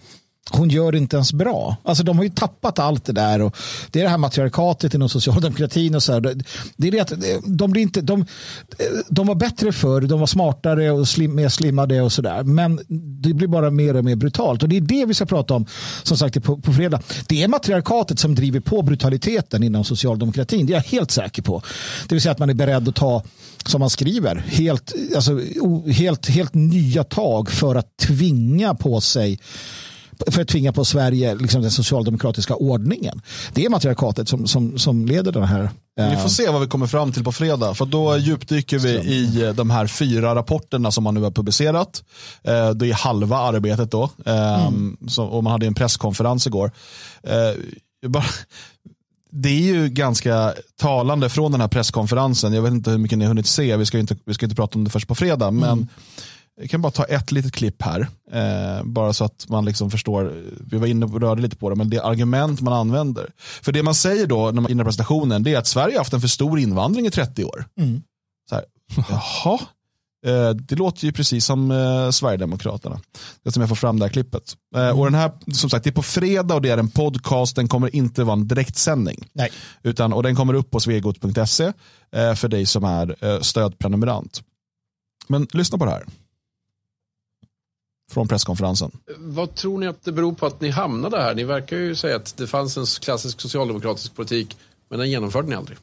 hon 0.52 0.70
gör 0.70 0.92
det 0.92 0.98
inte 0.98 1.16
ens 1.16 1.34
bra. 1.34 1.78
Alltså 1.84 2.04
de 2.04 2.18
har 2.18 2.24
ju 2.24 2.30
tappat 2.30 2.80
allt 2.80 3.06
det 3.06 3.14
där. 3.14 3.42
Och 3.42 3.56
det 3.92 4.00
är 4.00 4.04
det 4.04 4.10
här 4.10 4.18
matriarkatet 4.18 4.94
inom 4.94 5.10
socialdemokratin. 5.10 5.96
och 5.96 6.04
så 6.04 6.14
här. 6.14 6.22
Det 6.78 6.88
är 6.88 6.92
det 6.92 7.00
att 7.00 7.12
eh, 7.12 7.18
de, 7.46 7.72
blir 7.72 7.82
inte, 7.82 8.02
de, 8.02 8.22
eh, 8.22 8.26
de 9.10 9.28
var 9.28 9.36
bättre 9.36 9.72
förr, 9.72 10.02
de 10.02 10.20
var 10.20 10.28
smartare 10.28 10.92
och 10.92 11.08
slim, 11.08 11.36
mer 11.36 11.50
slimmade 11.50 12.02
och 12.02 12.12
sådär. 12.12 12.44
Men 12.44 12.80
det 13.22 13.34
blir 13.34 13.48
bara 13.48 13.70
mer 13.72 13.96
och 13.96 14.06
mer 14.06 14.16
brutalt. 14.16 14.64
Och 14.64 14.70
det 14.70 14.78
är 14.78 14.82
det 14.82 15.06
vi 15.06 15.14
ska 15.14 15.26
prata 15.26 15.54
om 15.54 15.66
som 16.04 16.18
sagt 16.18 16.44
på, 16.44 16.58
på 16.58 16.74
fredag. 16.74 17.02
Det 17.28 17.44
är 17.44 17.48
matriarkatet 17.48 18.20
som 18.20 18.36
driver 18.36 18.60
på 18.60 18.82
brutaliteten 18.82 19.64
inom 19.64 19.84
socialdemokratin. 19.84 20.66
Det 20.66 20.74
är 20.74 20.76
jag 20.76 20.84
helt 20.84 21.12
säker 21.12 21.42
på. 21.42 21.62
Det 22.08 22.16
vill 22.16 22.22
säga 22.22 22.32
att 22.32 22.40
man 22.40 22.50
är 22.50 22.54
beredd 22.54 22.90
att 22.90 22.96
ta 22.96 23.24
som 23.66 23.80
man 23.80 23.90
skriver, 23.90 24.36
helt, 24.36 24.94
alltså, 25.16 25.40
helt, 25.92 26.30
helt 26.30 26.54
nya 26.54 27.04
tag 27.04 27.52
för 27.52 27.76
att 27.76 27.98
tvinga 27.98 28.76
på 28.76 29.02
sig 29.02 29.40
för 30.28 30.42
att 30.42 30.48
tvinga 30.48 30.74
på 30.74 30.86
Sverige 30.86 31.36
liksom 31.36 31.62
den 31.62 31.72
socialdemokratiska 31.72 32.56
ordningen. 32.56 33.22
Det 33.54 33.66
är 33.66 33.70
matriarkatet 33.70 34.30
som, 34.30 34.48
som, 34.48 34.78
som 34.78 35.06
leder 35.06 35.32
den 35.32 35.44
här. 35.44 35.70
Vi 35.96 36.18
får 36.18 36.30
se 36.30 36.50
vad 36.50 36.62
vi 36.62 36.68
kommer 36.68 36.88
fram 36.88 37.12
till 37.12 37.24
på 37.24 37.32
fredag. 37.32 37.74
För 37.74 37.86
då 37.86 38.18
djupdyker 38.18 38.80
vi 38.80 38.90
i 38.90 39.54
de 39.56 39.70
här 39.70 39.88
fyra 39.88 40.36
rapporterna 40.36 40.92
som 40.92 41.04
man 41.04 41.14
nu 41.14 41.22
har 41.22 41.32
publicerat. 41.32 42.04
Eh, 42.44 42.70
det 42.70 42.90
är 42.90 42.94
halva 42.94 43.38
arbetet 43.38 43.92
då. 43.92 44.10
Eh, 44.26 44.68
mm. 44.68 44.98
och 45.18 45.44
man 45.44 45.52
hade 45.52 45.68
en 45.68 45.74
presskonferens 45.74 46.48
igår. 46.48 46.72
Eh, 47.24 48.12
det 49.32 49.50
är 49.50 49.76
ju 49.76 49.90
ganska 49.90 50.54
talande 50.80 51.30
från 51.30 51.52
den 51.52 51.62
här 51.62 51.68
presskonferensen. 51.68 52.54
Jag 52.54 52.62
vet 52.62 52.74
inte 52.74 52.92
hur 52.92 52.98
mycket 52.98 53.18
ni 53.18 53.26
har 53.26 53.30
hunnit 53.30 53.48
se. 53.48 53.78
Vi 53.78 53.86
ska 53.86 54.00
inte, 54.00 54.16
vi 54.26 54.34
ska 54.34 54.46
inte 54.46 54.56
prata 54.56 54.78
om 54.78 54.84
det 54.84 54.90
först 54.90 55.08
på 55.08 55.16
fredag. 55.16 55.52
Men 55.52 55.72
mm 55.72 55.88
jag 56.60 56.70
kan 56.70 56.82
bara 56.82 56.92
ta 56.92 57.04
ett 57.04 57.32
litet 57.32 57.54
klipp 57.54 57.82
här. 57.82 58.08
Eh, 58.32 58.84
bara 58.84 59.14
så 59.14 59.26
att 59.26 59.46
man 59.50 59.66
liksom 59.66 59.92
förstår. 59.92 60.44
Vi 60.60 60.78
var 60.78 60.88
inne 60.88 61.06
och 61.06 61.22
rörde 61.22 61.42
lite 61.42 61.56
på 61.56 61.70
det, 61.70 61.76
men 61.76 61.90
det 61.90 62.04
argument 62.04 62.62
man 62.62 62.74
använder. 62.74 63.32
För 63.38 63.72
det 63.72 63.84
man 63.84 63.96
säger 63.96 64.28
då 64.28 64.46
när 64.46 64.62
man 64.62 64.72
inne 64.72 64.84
presentationen, 64.84 65.44
det 65.44 65.54
är 65.54 65.58
att 65.58 65.68
Sverige 65.68 65.96
har 65.96 66.00
haft 66.00 66.14
en 66.14 66.22
för 66.22 66.28
stor 66.28 66.60
invandring 66.60 67.06
i 67.06 67.12
30 67.12 67.44
år. 67.44 67.66
Mm. 67.80 68.02
Så 68.50 68.56
här, 68.56 68.66
jaha, 69.10 69.60
eh, 70.26 70.50
det 70.50 70.76
låter 70.76 71.06
ju 71.06 71.12
precis 71.12 71.46
som 71.46 71.72
eh, 71.72 72.10
Sverigedemokraterna. 72.10 73.00
Det 73.44 73.52
som 73.52 73.62
jag 73.62 73.70
får 73.70 73.76
fram 73.76 74.00
det 74.00 74.06
här 74.06 74.14
klippet. 74.14 74.54
Mm. 74.76 75.00
Och 75.00 75.06
den 75.06 75.16
här, 75.16 75.32
som 75.54 75.70
sagt, 75.70 75.84
det 75.84 75.90
är 75.90 75.92
på 75.92 76.04
fredag 76.04 76.56
och 76.56 76.62
det 76.62 76.70
är 76.70 76.78
en 76.78 76.90
podcast. 76.90 77.56
Den 77.56 77.68
kommer 77.68 77.96
inte 77.96 78.24
vara 78.24 78.34
en 78.34 78.48
direktsändning. 78.48 79.28
Nej. 79.34 79.52
Utan, 79.84 80.14
och 80.14 80.24
den 80.24 80.36
kommer 80.36 80.54
upp 80.54 80.72
på 80.72 80.80
svegot.se 80.80 81.74
eh, 82.16 82.34
för 82.34 82.48
dig 82.48 82.66
som 82.66 82.84
är 82.84 83.26
eh, 83.26 83.40
stödprenumerant. 83.40 84.42
Men 85.28 85.48
lyssna 85.54 85.78
på 85.78 85.86
det 85.86 85.92
här 85.92 86.04
från 88.10 88.28
presskonferensen. 88.28 88.92
Vad 89.18 89.56
tror 89.56 89.78
ni 89.78 89.88
att 89.88 90.04
det 90.04 90.12
beror 90.12 90.34
på 90.34 90.46
att 90.46 90.62
ni 90.62 90.70
hamnade 90.70 91.22
här? 91.22 91.36
Ni 91.36 91.44
verkar 91.44 91.78
ju 91.78 91.96
säga 91.96 92.16
att 92.16 92.38
det 92.38 92.48
fanns 92.48 92.78
en 92.78 92.86
klassisk 92.86 93.42
socialdemokratisk 93.42 94.16
politik, 94.16 94.58
men 94.90 95.00
den 95.00 95.10
genomförde 95.10 95.48
ni 95.48 95.56
aldrig. 95.56 95.78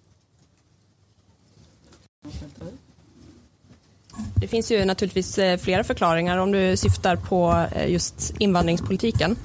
Det 4.41 4.49
finns 4.49 4.71
ju 4.71 4.85
naturligtvis 4.85 5.39
eh, 5.39 5.59
flera 5.59 5.85
förklaringar 5.85 6.39
om 6.39 6.53
du 6.53 6.77
syftar 6.77 7.17
på 7.17 7.67
eh, 7.73 7.91
just 7.91 8.35
invandringspolitiken. 8.39 9.37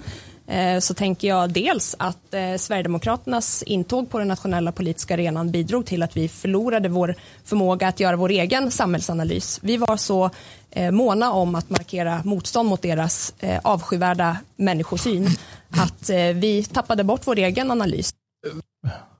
Eh, 0.51 0.79
så 0.79 0.93
tänker 0.93 1.27
jag 1.27 1.51
dels 1.51 1.95
att 1.99 2.33
eh, 2.33 2.57
Sverigedemokraternas 2.57 3.63
intåg 3.63 4.09
på 4.09 4.19
den 4.19 4.27
nationella 4.27 4.71
politiska 4.71 5.13
arenan 5.13 5.51
bidrog 5.51 5.85
till 5.85 6.03
att 6.03 6.17
vi 6.17 6.27
förlorade 6.27 6.89
vår 6.89 7.15
förmåga 7.43 7.87
att 7.87 7.99
göra 7.99 8.15
vår 8.15 8.29
egen 8.29 8.71
samhällsanalys. 8.71 9.59
Vi 9.63 9.77
var 9.77 9.97
så 9.97 10.29
eh, 10.71 10.91
måna 10.91 11.31
om 11.31 11.55
att 11.55 11.69
markera 11.69 12.21
motstånd 12.23 12.69
mot 12.69 12.81
deras 12.81 13.33
avskyvärda 13.63 14.37
människosyn 14.55 15.29
att 15.69 16.09
vi 16.35 16.63
tappade 16.63 17.03
bort 17.03 17.21
vår 17.23 17.37
egen 17.37 17.71
analys. 17.71 18.13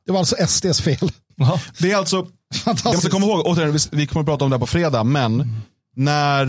Det 0.06 0.12
var 0.12 0.20
alltså 0.20 0.48
SDs 0.48 0.82
fel. 0.82 1.12
Det 1.80 1.92
är 1.92 1.98
alltså, 1.98 2.28
jag 2.66 2.86
måste 2.86 3.10
komma 3.10 3.26
ihåg, 3.26 3.46
återigen, 3.46 3.78
vi 3.92 4.08
kommer 4.08 4.22
att 4.22 4.28
prata 4.28 4.46
om 4.46 4.52
det 4.52 4.58
här 4.58 4.60
på 4.60 4.68
fredag, 4.68 5.04
men 5.04 5.62
när 5.96 6.46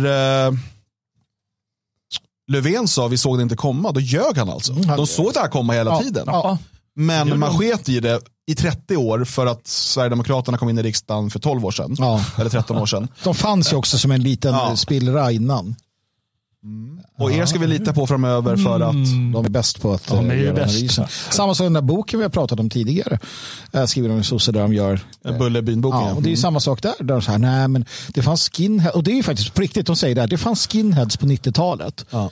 Löfven 2.49 2.89
sa 2.89 3.09
vi 3.09 3.19
såg 3.19 3.39
det 3.39 3.43
inte 3.43 3.57
komma, 3.57 3.93
då 3.93 4.01
ljög 4.01 4.39
han 4.39 4.51
alltså. 4.51 4.73
Mm, 4.73 4.97
de 4.97 5.07
såg 5.07 5.33
det 5.35 5.41
här 5.41 5.49
komma 5.49 5.73
hela 5.73 5.91
ja, 5.91 6.03
tiden. 6.03 6.25
Ja. 6.27 6.59
Men 6.95 7.39
man 7.39 7.59
sket 7.59 7.89
i 7.89 8.01
det 8.01 8.21
i 8.47 8.55
30 8.55 8.97
år 8.97 9.25
för 9.25 9.47
att 9.47 9.67
Sverigedemokraterna 9.67 10.59
kom 10.59 10.69
in 10.69 10.79
i 10.79 10.83
riksdagen 10.83 11.31
för 11.31 11.39
12 11.39 11.67
år 11.67 11.71
sedan. 11.71 11.97
Ja. 11.99 12.25
Eller 12.39 12.51
13 12.51 12.79
år 12.79 12.87
sedan. 12.87 13.09
De 13.25 13.35
fanns 13.35 13.73
ju 13.73 13.77
också 13.77 13.99
som 13.99 14.11
en 14.11 14.23
liten 14.23 14.55
ja. 14.55 14.77
spillra 14.77 15.33
innan. 15.33 15.77
Mm. 16.65 17.01
Och 17.19 17.33
er 17.33 17.47
ska 17.47 17.59
vi 17.59 17.67
lita 17.67 17.93
på 17.93 18.07
framöver 18.07 18.57
för 18.57 18.81
att 18.81 18.95
mm. 18.95 19.33
de 19.33 19.45
är 19.45 19.49
bäst 19.49 19.83
på 19.83 19.93
att 19.93 20.07
de 20.07 20.31
är 20.31 20.35
göra 20.35 20.63
analysen. 20.63 21.07
Samma 21.31 21.55
som 21.55 21.65
den 21.65 21.73
där 21.73 21.81
boken 21.81 22.19
vi 22.19 22.25
har 22.25 22.31
pratat 22.31 22.61
om 22.61 22.71
tidigare. 22.71 23.19
Äh, 23.73 23.85
skriver 23.85 24.09
de 24.09 24.25
sosse 24.25 24.53
där 24.53 24.61
de 24.61 24.75
gör. 24.75 25.01
Bullerbyn-boken. 25.39 26.01
Ja, 26.01 26.15
och 26.15 26.23
det 26.23 26.33
är 26.33 26.37
samma 26.37 26.61
sak 26.61 26.83
där. 26.83 26.95
där 26.99 27.21
så 27.21 27.31
här, 27.31 27.39
nej, 27.39 27.69
men 27.69 27.85
det 28.09 28.23
fanns 28.23 28.51
skinheads, 28.51 28.97
och 28.97 29.03
det 29.03 29.11
är 29.11 29.17
ju 29.17 29.23
faktiskt 29.23 29.55
på 29.55 29.61
riktigt, 29.61 29.87
de 29.87 29.97
säger 29.97 30.15
det 30.15 30.21
här, 30.21 30.29
det 30.29 30.39
fanns 30.39 30.67
skinheads 30.67 31.17
på 31.17 31.27
90-talet. 31.27 32.07
Ja. 32.11 32.31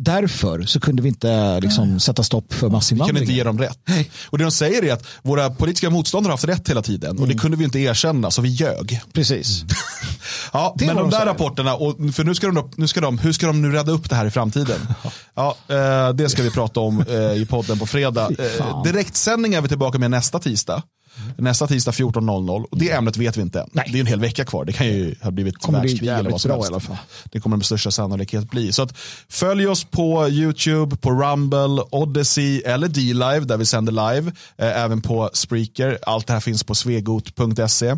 Därför 0.00 0.62
så 0.62 0.80
kunde 0.80 1.02
vi 1.02 1.08
inte 1.08 1.60
liksom, 1.60 2.00
sätta 2.00 2.22
stopp 2.22 2.52
för 2.52 2.68
massinvandring. 2.68 3.14
Vi 3.14 3.18
kunde 3.18 3.32
inte 3.32 3.38
ge 3.38 3.44
dem 3.44 3.58
rätt. 3.58 3.78
Nej. 3.88 4.10
Och 4.26 4.38
det 4.38 4.44
de 4.44 4.50
säger 4.50 4.84
är 4.84 4.92
att 4.92 5.06
våra 5.22 5.50
politiska 5.50 5.90
motståndare 5.90 6.30
har 6.30 6.32
haft 6.32 6.44
rätt 6.44 6.70
hela 6.70 6.82
tiden 6.82 7.10
mm. 7.10 7.22
och 7.22 7.28
det 7.28 7.32
mm. 7.32 7.40
kunde 7.40 7.56
vi 7.56 7.64
inte 7.64 7.78
erkänna 7.78 8.30
så 8.30 8.42
vi 8.42 8.48
ljög. 8.48 9.00
Precis. 9.12 9.64
ja, 10.52 10.74
men 10.78 10.88
de, 10.88 10.96
de 10.96 11.10
där 11.10 11.26
rapporterna, 11.26 11.74
och, 11.74 12.14
för 12.14 12.24
nu 12.24 12.34
ska, 12.34 12.50
de, 12.50 12.70
nu 12.76 12.88
ska 12.88 13.00
de, 13.00 13.18
hur 13.18 13.32
ska 13.32 13.46
de 13.46 13.62
nu 13.62 13.72
rädda 13.72 13.92
upp 13.92 14.10
det 14.10 14.16
här 14.16 14.26
i 14.26 14.30
framtiden? 14.30 14.80
ja, 15.34 15.56
eh, 15.68 16.14
det 16.14 16.28
ska 16.28 16.42
vi 16.42 16.50
prata 16.50 16.80
om 16.80 17.04
eh, 17.08 17.32
i 17.32 17.46
podden 17.46 17.78
på 17.78 17.86
fredag. 17.86 18.30
Eh, 18.38 18.82
direktsändning 18.82 19.54
är 19.54 19.60
vi 19.60 19.68
tillbaka 19.68 19.98
med 19.98 20.10
nästa 20.10 20.38
tisdag. 20.38 20.82
Nästa 21.38 21.66
tisdag 21.66 21.90
14.00 21.90 22.64
och 22.70 22.78
det 22.78 22.90
ämnet 22.90 23.16
vet 23.16 23.36
vi 23.36 23.42
inte 23.42 23.60
än. 23.60 23.68
Det 23.72 23.98
är 23.98 24.00
en 24.00 24.06
hel 24.06 24.20
vecka 24.20 24.44
kvar. 24.44 24.64
Det 24.64 24.72
kan 24.72 24.86
ju 24.86 25.14
ha 25.22 25.30
blivit 25.30 25.58
kommer 25.58 25.78
världskrig 25.78 26.08
eller 26.08 26.30
vad 26.30 26.40
som 26.40 26.50
helst. 26.50 26.86
Fall. 26.86 26.96
Det 27.24 27.40
kommer 27.40 27.56
med 27.56 27.66
största 27.66 27.90
sannolikhet 27.90 28.50
bli. 28.50 28.72
Så 28.72 28.82
att, 28.82 28.96
följ 29.28 29.66
oss 29.66 29.84
på 29.84 30.28
YouTube, 30.28 30.96
på 30.96 31.10
Rumble, 31.10 31.82
Odyssey 31.90 32.60
eller 32.60 32.88
D-Live 32.88 33.40
där 33.40 33.56
vi 33.56 33.66
sänder 33.66 33.92
live. 34.12 34.32
Eh, 34.56 34.82
även 34.82 35.00
på 35.00 35.30
Spreaker. 35.32 35.98
Allt 36.06 36.26
det 36.26 36.32
här 36.32 36.40
finns 36.40 36.64
på 36.64 36.74
svegot.se. 36.74 37.96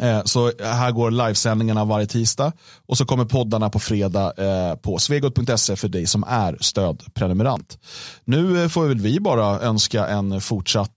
Eh, 0.00 0.24
så 0.24 0.52
här 0.60 0.90
går 0.90 1.10
livesändningarna 1.10 1.84
varje 1.84 2.06
tisdag 2.06 2.52
och 2.86 2.98
så 2.98 3.04
kommer 3.04 3.24
poddarna 3.24 3.70
på 3.70 3.78
fredag 3.78 4.32
eh, 4.36 4.74
på 4.74 4.98
svegot.se 4.98 5.76
för 5.76 5.88
dig 5.88 6.06
som 6.06 6.24
är 6.28 6.56
stödprenumerant. 6.60 7.78
Nu 8.24 8.62
eh, 8.62 8.68
får 8.68 8.86
väl 8.86 9.00
vi 9.00 9.20
bara 9.20 9.60
önska 9.60 10.06
en 10.06 10.40
fortsatt 10.40 10.90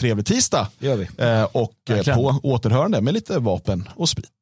trevlig 0.00 0.26
tisdag 0.26 0.68
och 1.52 1.74
på 2.14 2.40
återhörande 2.42 3.00
med 3.00 3.14
lite 3.14 3.38
vapen 3.38 3.88
och 3.96 4.08
sprit. 4.08 4.41